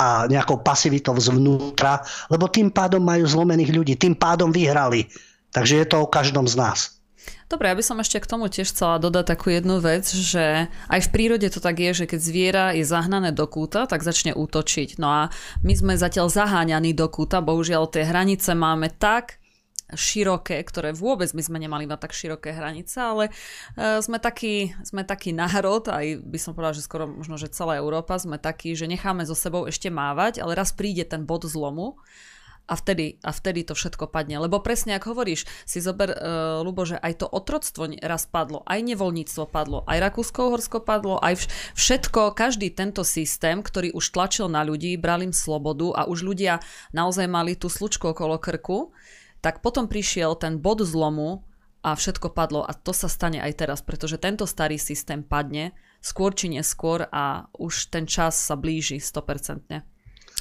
a 0.00 0.24
nejakou 0.30 0.62
pasivitou 0.64 1.12
zvnútra, 1.18 2.00
lebo 2.32 2.48
tým 2.48 2.72
pádom 2.72 3.04
majú 3.04 3.28
zlomených 3.28 3.74
ľudí, 3.74 3.94
tým 4.00 4.16
pádom 4.16 4.48
vyhrali. 4.48 5.10
Takže 5.50 5.82
je 5.82 5.86
to 5.90 5.96
o 6.00 6.08
každom 6.08 6.48
z 6.48 6.56
nás. 6.56 7.02
Dobre, 7.50 7.66
ja 7.66 7.74
by 7.74 7.82
som 7.82 7.98
ešte 7.98 8.22
k 8.22 8.30
tomu 8.30 8.46
tiež 8.46 8.70
chcela 8.70 9.02
dodať 9.02 9.34
takú 9.34 9.50
jednu 9.50 9.82
vec, 9.82 10.06
že 10.06 10.70
aj 10.86 11.00
v 11.02 11.12
prírode 11.12 11.50
to 11.50 11.58
tak 11.58 11.82
je, 11.82 11.90
že 11.92 12.06
keď 12.06 12.20
zviera 12.22 12.64
je 12.72 12.86
zahnané 12.86 13.34
do 13.34 13.44
kúta, 13.50 13.90
tak 13.90 14.06
začne 14.06 14.32
útočiť. 14.38 15.02
No 15.02 15.10
a 15.10 15.22
my 15.66 15.74
sme 15.74 15.98
zatiaľ 15.98 16.30
zaháňaní 16.30 16.94
do 16.94 17.10
kúta, 17.10 17.42
bohužiaľ 17.42 17.90
tie 17.90 18.06
hranice 18.06 18.54
máme 18.54 18.94
tak 18.94 19.42
široké, 19.94 20.60
ktoré 20.62 20.94
vôbec 20.94 21.30
my 21.32 21.42
sme 21.42 21.58
nemali 21.58 21.86
mať 21.86 21.98
tak 22.08 22.12
široké 22.16 22.54
hranice, 22.54 22.96
ale 23.00 23.24
e, 23.28 23.32
sme 24.02 24.18
taký, 24.22 24.74
sme 24.86 25.02
taký 25.02 25.34
národ, 25.34 25.86
aj 25.90 26.22
by 26.22 26.38
som 26.38 26.52
povedala, 26.54 26.76
že 26.76 26.86
skoro 26.86 27.10
možno, 27.10 27.36
že 27.40 27.52
celá 27.52 27.78
Európa 27.78 28.18
sme 28.18 28.38
takí, 28.38 28.74
že 28.74 28.90
necháme 28.90 29.26
so 29.26 29.34
sebou 29.34 29.66
ešte 29.66 29.88
mávať, 29.88 30.42
ale 30.42 30.58
raz 30.58 30.74
príde 30.74 31.02
ten 31.06 31.26
bod 31.26 31.46
zlomu 31.46 31.98
a 32.70 32.78
vtedy, 32.78 33.18
a 33.26 33.34
vtedy 33.34 33.66
to 33.66 33.74
všetko 33.74 34.06
padne. 34.14 34.38
Lebo 34.38 34.62
presne 34.62 34.94
ako 34.94 35.18
hovoríš, 35.18 35.42
si 35.66 35.82
zober, 35.82 36.14
uh, 36.14 36.62
Lubo, 36.62 36.86
že 36.86 37.02
aj 37.02 37.18
to 37.18 37.26
otroctvo 37.26 37.90
raz 37.98 38.30
padlo, 38.30 38.62
aj 38.70 38.78
nevoľníctvo 38.86 39.44
padlo, 39.50 39.82
aj 39.90 39.98
Rakúsko-Uhorsko 39.98 40.86
padlo, 40.86 41.18
aj 41.18 41.50
všetko, 41.74 42.38
každý 42.38 42.70
tento 42.70 43.02
systém, 43.02 43.58
ktorý 43.58 43.90
už 43.90 44.14
tlačil 44.14 44.46
na 44.46 44.62
ľudí, 44.62 44.94
bral 44.94 45.26
im 45.26 45.34
slobodu 45.34 45.98
a 45.98 46.06
už 46.06 46.22
ľudia 46.22 46.62
naozaj 46.94 47.26
mali 47.26 47.58
tú 47.58 47.66
slučku 47.66 48.14
okolo 48.14 48.38
krku, 48.38 48.94
tak 49.40 49.64
potom 49.64 49.88
prišiel 49.88 50.36
ten 50.36 50.60
bod 50.60 50.84
zlomu 50.84 51.44
a 51.80 51.96
všetko 51.96 52.36
padlo 52.36 52.60
a 52.60 52.76
to 52.76 52.92
sa 52.92 53.08
stane 53.08 53.40
aj 53.40 53.52
teraz, 53.56 53.80
pretože 53.80 54.20
tento 54.20 54.44
starý 54.44 54.76
systém 54.76 55.24
padne 55.24 55.72
skôr 56.04 56.32
či 56.36 56.52
neskôr 56.52 57.08
a 57.08 57.48
už 57.56 57.88
ten 57.92 58.04
čas 58.04 58.36
sa 58.36 58.56
blíži 58.56 59.00
100%. 59.00 59.80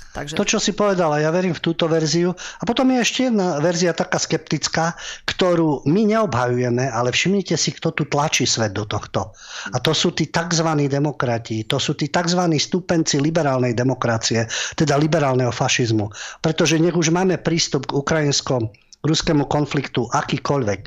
Takže... 0.09 0.33
To, 0.41 0.47
čo 0.47 0.57
si 0.57 0.73
povedala, 0.73 1.21
ja 1.21 1.29
verím 1.29 1.53
v 1.53 1.61
túto 1.61 1.85
verziu. 1.85 2.33
A 2.33 2.63
potom 2.65 2.89
je 2.89 2.97
ešte 2.97 3.29
jedna 3.29 3.61
verzia 3.61 3.93
taká 3.93 4.17
skeptická, 4.17 4.97
ktorú 5.29 5.85
my 5.85 6.01
neobhajujeme, 6.09 6.89
ale 6.89 7.13
všimnite 7.13 7.53
si, 7.53 7.69
kto 7.77 7.93
tu 7.93 8.03
tlačí 8.09 8.49
svet 8.49 8.73
do 8.73 8.89
tohto. 8.89 9.37
A 9.69 9.77
to 9.77 9.93
sú 9.93 10.09
tí 10.17 10.33
tzv. 10.33 10.65
demokrati, 10.89 11.61
to 11.69 11.77
sú 11.77 11.93
tí 11.93 12.09
tzv. 12.09 12.41
stupenci 12.57 13.21
liberálnej 13.21 13.77
demokracie, 13.77 14.49
teda 14.73 14.97
liberálneho 14.97 15.53
fašizmu. 15.53 16.09
Pretože 16.41 16.81
nech 16.81 16.97
už 16.97 17.13
máme 17.13 17.37
prístup 17.37 17.85
k 17.85 18.01
ukrajinskom 18.01 18.73
ruskému 18.99 19.47
konfliktu 19.47 20.11
akýkoľvek, 20.11 20.81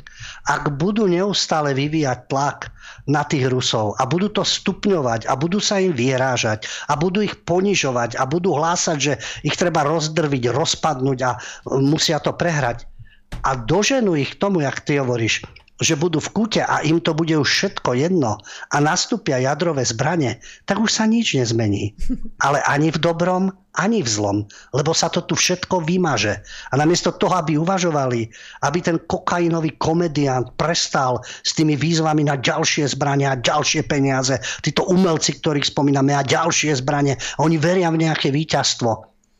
ak 0.45 0.63
budú 0.77 1.09
neustále 1.09 1.73
vyvíjať 1.73 2.29
tlak 2.29 2.69
na 3.09 3.25
tých 3.25 3.49
Rusov 3.49 3.97
a 3.97 4.05
budú 4.05 4.29
to 4.29 4.45
stupňovať 4.45 5.25
a 5.25 5.33
budú 5.33 5.57
sa 5.57 5.81
im 5.81 5.97
vyrážať 5.97 6.69
a 6.87 6.93
budú 6.93 7.25
ich 7.25 7.33
ponižovať 7.41 8.21
a 8.21 8.23
budú 8.29 8.53
hlásať, 8.53 8.97
že 9.01 9.13
ich 9.41 9.57
treba 9.57 9.81
rozdrviť, 9.81 10.53
rozpadnúť 10.53 11.19
a 11.25 11.31
musia 11.81 12.21
to 12.21 12.37
prehrať. 12.37 12.85
A 13.41 13.57
doženú 13.57 14.13
ich 14.13 14.37
k 14.37 14.39
tomu, 14.39 14.61
jak 14.61 14.85
ty 14.85 15.01
hovoríš, 15.01 15.41
že 15.83 15.99
budú 15.99 16.17
v 16.17 16.31
kúte 16.33 16.61
a 16.65 16.81
im 16.81 16.97
to 16.97 17.13
bude 17.13 17.35
už 17.35 17.45
všetko 17.45 17.93
jedno 17.93 18.39
a 18.71 18.75
nastúpia 18.81 19.37
jadrové 19.37 19.85
zbranie, 19.85 20.41
tak 20.65 20.81
už 20.81 20.89
sa 20.89 21.05
nič 21.05 21.37
nezmení. 21.37 21.93
Ale 22.39 22.63
ani 22.65 22.89
v 22.89 22.97
dobrom, 22.97 23.51
ani 23.73 24.05
v 24.05 24.09
zlom, 24.09 24.37
lebo 24.71 24.93
sa 24.93 25.09
to 25.09 25.25
tu 25.25 25.33
všetko 25.33 25.81
vymaže. 25.81 26.39
A 26.69 26.73
namiesto 26.77 27.09
toho, 27.13 27.41
aby 27.41 27.57
uvažovali, 27.57 28.29
aby 28.61 28.79
ten 28.79 29.01
kokainový 29.01 29.75
komediant 29.81 30.53
prestal 30.55 31.19
s 31.25 31.57
tými 31.57 31.73
výzvami 31.73 32.25
na 32.25 32.37
ďalšie 32.37 32.85
zbrania 32.93 33.33
ďalšie 33.43 33.83
peniaze, 33.89 34.39
títo 34.63 34.87
umelci, 34.87 35.35
ktorých 35.35 35.67
spomíname, 35.67 36.15
a 36.15 36.23
ďalšie 36.23 36.79
zbranie, 36.79 37.19
oni 37.41 37.59
veria 37.59 37.91
v 37.91 38.07
nejaké 38.07 38.31
víťazstvo. 38.31 38.91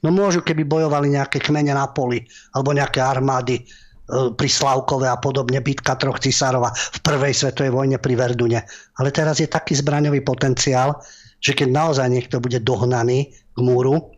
No 0.04 0.12
môžu, 0.12 0.44
keby 0.44 0.68
bojovali 0.68 1.16
nejaké 1.16 1.40
kmene 1.40 1.72
na 1.72 1.88
poli, 1.88 2.28
alebo 2.52 2.76
nejaké 2.76 3.00
armády, 3.00 3.64
pri 4.12 4.50
Slavkove 4.52 5.08
a 5.08 5.16
podobne, 5.16 5.64
bitka 5.64 5.96
troch 5.96 6.20
cisárova 6.20 6.76
v 6.76 7.00
prvej 7.00 7.34
svetovej 7.34 7.72
vojne 7.72 7.98
pri 8.00 8.20
Verdune. 8.20 8.60
Ale 9.00 9.10
teraz 9.16 9.40
je 9.40 9.48
taký 9.48 9.80
zbraňový 9.80 10.20
potenciál, 10.28 11.00
že 11.40 11.56
keď 11.56 11.72
naozaj 11.72 12.08
niekto 12.12 12.44
bude 12.44 12.60
dohnaný 12.60 13.32
k 13.32 13.60
múru 13.64 14.12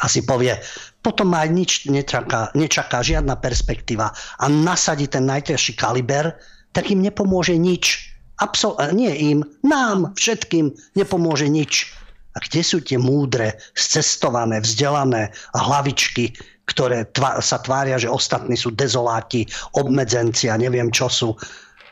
a 0.00 0.06
si 0.08 0.24
povie, 0.24 0.56
potom 1.04 1.32
ma 1.32 1.44
aj 1.44 1.50
nič 1.52 1.70
nečaká, 1.88 2.52
nečaká 2.56 3.04
žiadna 3.04 3.36
perspektíva 3.40 4.12
a 4.12 4.44
nasadí 4.48 5.08
ten 5.08 5.28
najťažší 5.28 5.76
kaliber, 5.76 6.36
tak 6.72 6.88
im 6.88 7.04
nepomôže 7.04 7.56
nič. 7.56 8.12
Absol- 8.40 8.80
nie 8.96 9.12
im, 9.36 9.44
nám 9.60 10.16
všetkým 10.16 10.72
nepomôže 10.96 11.48
nič. 11.48 11.92
A 12.30 12.40
kde 12.46 12.62
sú 12.62 12.78
tie 12.80 12.94
múdre, 12.94 13.58
scestované, 13.74 14.62
vzdelané 14.62 15.34
hlavičky, 15.52 16.30
ktoré 16.70 17.10
tva- 17.10 17.42
sa 17.42 17.58
tvária, 17.58 17.98
že 17.98 18.06
ostatní 18.06 18.54
sú 18.54 18.70
dezoláti, 18.70 19.44
obmedzenci 19.74 20.46
a 20.46 20.54
neviem 20.54 20.94
čo 20.94 21.10
sú, 21.10 21.34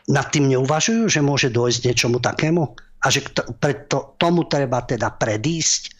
nad 0.09 0.31
tým 0.33 0.49
neuvažujú, 0.49 1.05
že 1.11 1.21
môže 1.21 1.53
dojsť 1.53 1.79
niečomu 1.85 2.17
takému? 2.17 2.63
A 3.03 3.07
že 3.13 3.23
t- 3.27 3.45
preto 3.61 4.17
tomu 4.17 4.47
treba 4.49 4.81
teda 4.83 5.13
predísť 5.13 5.93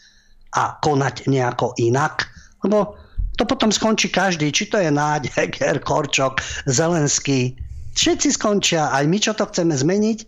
a 0.58 0.76
konať 0.82 1.30
nejako 1.30 1.78
inak? 1.78 2.26
Lebo 2.66 2.98
to 3.38 3.46
potom 3.46 3.72
skončí 3.72 4.10
každý, 4.10 4.50
či 4.50 4.68
to 4.68 4.76
je 4.82 4.90
Náď, 4.90 5.30
Heger, 5.36 5.78
Korčok, 5.80 6.42
Zelenský. 6.66 7.54
Všetci 7.94 8.34
skončia, 8.34 8.90
aj 8.90 9.04
my, 9.06 9.18
čo 9.18 9.32
to 9.32 9.46
chceme 9.46 9.72
zmeniť, 9.72 10.18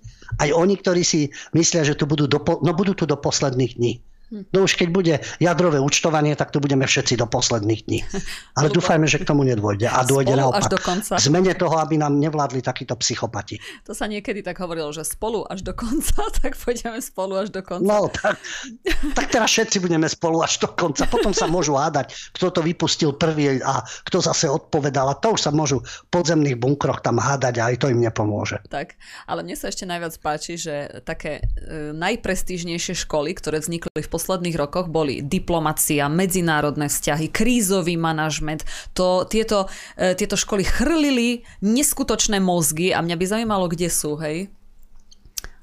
aj 0.41 0.49
oni, 0.55 0.75
ktorí 0.81 1.03
si 1.05 1.29
myslia, 1.53 1.85
že 1.85 1.99
tu 1.99 2.09
budú, 2.09 2.25
do, 2.25 2.41
no 2.41 2.73
budú 2.73 2.97
tu 2.97 3.05
do 3.05 3.19
posledných 3.19 3.77
dní. 3.77 4.01
No 4.33 4.65
už 4.65 4.81
keď 4.81 4.89
bude 4.89 5.15
jadrové 5.37 5.77
účtovanie, 5.77 6.33
tak 6.33 6.49
to 6.49 6.59
budeme 6.59 6.89
všetci 6.89 7.21
do 7.21 7.29
posledných 7.29 7.81
dní. 7.85 8.01
Ale 8.57 8.73
dúfajme, 8.73 9.05
že 9.05 9.21
k 9.21 9.29
tomu 9.29 9.45
nedôjde. 9.45 9.93
A 9.93 10.09
dôjde 10.09 10.33
spolu 10.33 10.43
naopak. 10.49 10.65
Až 10.65 10.73
do 10.73 10.81
konca. 10.81 11.13
Zmene 11.21 11.53
toho, 11.53 11.77
aby 11.77 12.01
nám 12.01 12.17
nevládli 12.17 12.65
takíto 12.65 12.97
psychopati. 12.97 13.61
To 13.85 13.93
sa 13.93 14.09
niekedy 14.09 14.41
tak 14.41 14.57
hovorilo, 14.65 14.89
že 14.89 15.05
spolu 15.05 15.45
až 15.45 15.61
do 15.61 15.77
konca, 15.77 16.25
tak 16.41 16.57
pôjdeme 16.57 17.05
spolu 17.05 17.45
až 17.45 17.53
do 17.53 17.61
konca. 17.61 17.85
No, 17.85 18.09
tak, 18.09 18.41
tak 19.13 19.27
teraz 19.29 19.53
všetci 19.53 19.85
budeme 19.85 20.09
spolu 20.09 20.41
až 20.41 20.65
do 20.65 20.69
konca. 20.73 21.05
Potom 21.05 21.37
sa 21.37 21.45
môžu 21.45 21.77
hádať, 21.77 22.17
kto 22.33 22.49
to 22.49 22.61
vypustil 22.65 23.13
prvý 23.13 23.61
a 23.61 23.85
kto 24.09 24.25
zase 24.25 24.49
odpovedal. 24.49 25.13
A 25.13 25.19
to 25.21 25.37
už 25.37 25.45
sa 25.45 25.53
môžu 25.53 25.85
v 25.85 26.09
podzemných 26.09 26.57
bunkroch 26.57 27.05
tam 27.05 27.21
hádať 27.21 27.61
a 27.61 27.69
aj 27.69 27.77
to 27.85 27.87
im 27.93 28.01
nepomôže. 28.01 28.65
Tak, 28.73 28.97
ale 29.29 29.45
mne 29.45 29.61
sa 29.61 29.69
ešte 29.69 29.85
najviac 29.85 30.17
páči, 30.25 30.57
že 30.57 31.05
také 31.05 31.45
e, 31.61 31.93
najprestížnejšie 31.93 33.05
školy, 33.05 33.37
ktoré 33.37 33.61
vznikli 33.61 34.01
v 34.01 34.09
posledných 34.23 34.55
rokoch 34.55 34.87
boli 34.87 35.19
diplomacia, 35.19 36.07
medzinárodné 36.07 36.87
vzťahy, 36.87 37.35
krízový 37.35 37.99
manažment. 37.99 38.63
To, 38.95 39.27
tieto, 39.27 39.67
e, 39.99 40.15
tieto 40.15 40.39
školy 40.39 40.63
chrlili 40.63 41.43
neskutočné 41.59 42.39
mozgy 42.39 42.95
a 42.95 43.03
mňa 43.03 43.19
by 43.19 43.25
zaujímalo, 43.27 43.67
kde 43.67 43.91
sú, 43.91 44.15
hej? 44.23 44.47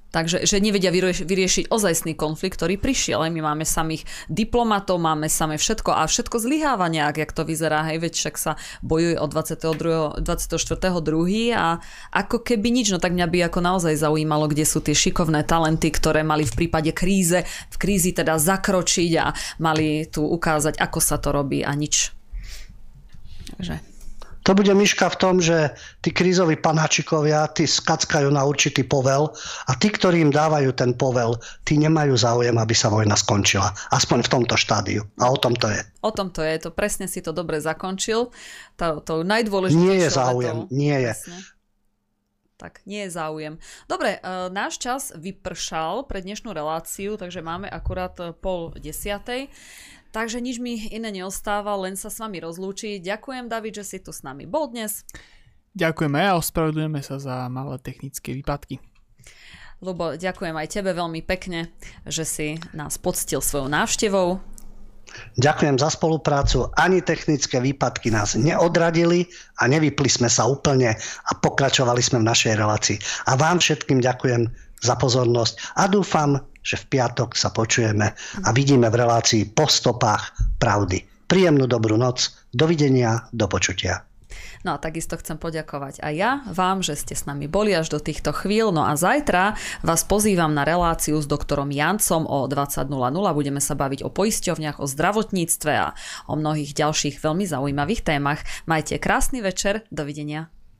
Takže 0.09 0.41
že 0.41 0.57
nevedia 0.57 0.89
vyriešiť 0.89 1.69
ozajstný 1.69 2.17
konflikt, 2.17 2.57
ktorý 2.57 2.81
prišiel. 2.81 3.21
My 3.29 3.53
máme 3.53 3.61
samých 3.61 4.09
diplomatov, 4.25 4.97
máme 4.97 5.29
samé 5.29 5.61
všetko 5.61 5.93
a 5.93 6.09
všetko 6.09 6.41
zlyháva 6.41 6.89
nejak, 6.89 7.21
jak 7.21 7.31
to 7.33 7.45
vyzerá. 7.45 7.85
Hej, 7.85 8.09
veď 8.09 8.13
však 8.17 8.35
sa 8.41 8.51
bojuje 8.81 9.21
od 9.21 9.29
22. 9.29 10.25
24.2. 10.25 11.53
a 11.53 11.77
ako 12.09 12.41
keby 12.41 12.73
nič, 12.73 12.89
no 12.89 12.97
tak 12.97 13.13
mňa 13.13 13.27
by 13.29 13.39
ako 13.53 13.59
naozaj 13.61 13.93
zaujímalo, 14.01 14.49
kde 14.49 14.65
sú 14.65 14.81
tie 14.81 14.97
šikovné 14.97 15.45
talenty, 15.45 15.93
ktoré 15.93 16.25
mali 16.25 16.41
v 16.41 16.65
prípade 16.65 16.89
kríze, 16.89 17.45
v 17.45 17.75
krízi 17.77 18.09
teda 18.09 18.41
zakročiť 18.41 19.11
a 19.21 19.29
mali 19.61 20.09
tu 20.09 20.25
ukázať, 20.25 20.81
ako 20.81 20.99
sa 21.01 21.21
to 21.21 21.29
robí 21.29 21.61
a 21.61 21.69
nič. 21.77 22.09
Takže 23.53 23.88
to 24.43 24.51
bude 24.55 24.71
myška 24.71 25.11
v 25.11 25.19
tom, 25.19 25.35
že 25.43 25.75
tí 25.99 26.15
krízoví 26.15 26.55
panáčikovia, 26.55 27.51
tí 27.51 27.67
skackajú 27.67 28.31
na 28.31 28.47
určitý 28.47 28.87
povel 28.87 29.29
a 29.67 29.71
tí, 29.75 29.91
ktorí 29.91 30.23
im 30.23 30.31
dávajú 30.31 30.71
ten 30.73 30.95
povel, 30.95 31.35
tí 31.67 31.75
nemajú 31.75 32.15
záujem, 32.15 32.55
aby 32.55 32.75
sa 32.75 32.87
vojna 32.87 33.19
skončila. 33.19 33.75
Aspoň 33.91 34.25
v 34.25 34.31
tomto 34.31 34.55
štádiu. 34.55 35.03
A 35.19 35.27
o 35.27 35.37
tom 35.37 35.53
to 35.53 35.67
je. 35.67 35.81
O 35.99 36.11
tom 36.15 36.31
to 36.31 36.41
je. 36.41 36.55
To 36.63 36.71
presne 36.71 37.11
si 37.11 37.19
to 37.19 37.35
dobre 37.35 37.59
zakončil. 37.59 38.31
To, 38.79 39.03
to 39.03 39.27
najdôležitejšie. 39.27 39.83
Nie 39.83 39.97
je 40.07 40.09
záujem. 40.09 40.57
To, 40.65 40.71
nie 40.71 40.97
je. 40.97 41.13
Presne. 41.13 41.37
Tak, 42.59 42.83
nie 42.83 43.07
je 43.07 43.15
záujem. 43.15 43.55
Dobre, 43.87 44.19
e, 44.19 44.51
náš 44.51 44.83
čas 44.83 45.15
vypršal 45.15 46.03
pre 46.11 46.19
dnešnú 46.19 46.51
reláciu, 46.51 47.15
takže 47.15 47.39
máme 47.39 47.71
akurát 47.71 48.19
pol 48.43 48.75
desiatej. 48.75 49.47
Takže 50.09 50.41
nič 50.41 50.57
mi 50.57 50.89
iné 50.89 51.13
neostáva, 51.13 51.77
len 51.77 51.93
sa 51.93 52.09
s 52.09 52.17
vami 52.17 52.41
rozlúčiť. 52.41 53.05
Ďakujem, 53.05 53.45
David, 53.45 53.77
že 53.81 53.85
si 53.85 53.97
tu 54.01 54.09
s 54.09 54.25
nami 54.25 54.49
bol 54.49 54.69
dnes. 54.69 55.05
Ďakujeme 55.77 56.17
a 56.25 56.37
ospravedlujeme 56.41 56.99
sa 57.05 57.21
za 57.21 57.45
malé 57.45 57.77
technické 57.77 58.33
výpadky. 58.33 58.81
Lubo, 59.79 60.17
ďakujem 60.17 60.55
aj 60.59 60.67
tebe 60.75 60.91
veľmi 60.91 61.23
pekne, 61.23 61.71
že 62.03 62.27
si 62.27 62.47
nás 62.75 62.99
poctil 62.99 63.39
svojou 63.39 63.71
návštevou. 63.71 64.41
Ďakujem 65.39 65.79
za 65.79 65.89
spoluprácu. 65.93 66.69
Ani 66.75 67.01
technické 67.01 67.57
výpadky 67.61 68.11
nás 68.13 68.37
neodradili 68.37 69.29
a 69.57 69.65
nevypli 69.65 70.09
sme 70.09 70.29
sa 70.29 70.45
úplne 70.45 70.93
a 70.99 71.31
pokračovali 71.37 72.01
sme 72.01 72.21
v 72.21 72.29
našej 72.29 72.53
relácii. 72.59 72.97
A 73.29 73.39
vám 73.39 73.57
všetkým 73.61 74.03
ďakujem 74.03 74.51
za 74.79 74.95
pozornosť 74.99 75.79
a 75.79 75.87
dúfam, 75.87 76.39
že 76.63 76.77
v 76.77 76.97
piatok 76.97 77.35
sa 77.35 77.49
počujeme 77.49 78.13
a 78.43 78.49
vidíme 78.51 78.87
v 78.91 78.99
relácii 78.99 79.51
po 79.51 79.67
stopách 79.67 80.35
pravdy. 80.59 81.05
Príjemnú 81.29 81.69
dobrú 81.69 81.95
noc, 81.95 82.33
dovidenia, 82.49 83.29
do 83.29 83.45
počutia. 83.45 84.09
No 84.67 84.75
a 84.75 84.81
takisto 84.81 85.15
chcem 85.15 85.39
poďakovať 85.39 86.03
aj 86.03 86.13
ja 86.13 86.31
vám, 86.51 86.83
že 86.83 86.99
ste 86.99 87.15
s 87.15 87.23
nami 87.23 87.47
boli 87.47 87.71
až 87.71 87.95
do 87.95 87.99
týchto 88.03 88.35
chvíľ. 88.35 88.75
No 88.75 88.83
a 88.83 88.99
zajtra 88.99 89.55
vás 89.87 90.03
pozývam 90.03 90.51
na 90.51 90.67
reláciu 90.67 91.15
s 91.15 91.29
doktorom 91.29 91.71
Jancom 91.71 92.27
o 92.27 92.43
20.00. 92.43 92.91
Budeme 93.31 93.63
sa 93.63 93.73
baviť 93.79 94.03
o 94.03 94.11
poisťovniach, 94.11 94.83
o 94.83 94.85
zdravotníctve 94.85 95.73
a 95.79 95.95
o 96.27 96.35
mnohých 96.35 96.75
ďalších 96.75 97.23
veľmi 97.23 97.47
zaujímavých 97.47 98.03
témach. 98.03 98.43
Majte 98.67 98.99
krásny 98.99 99.39
večer, 99.39 99.87
dovidenia. 99.95 100.51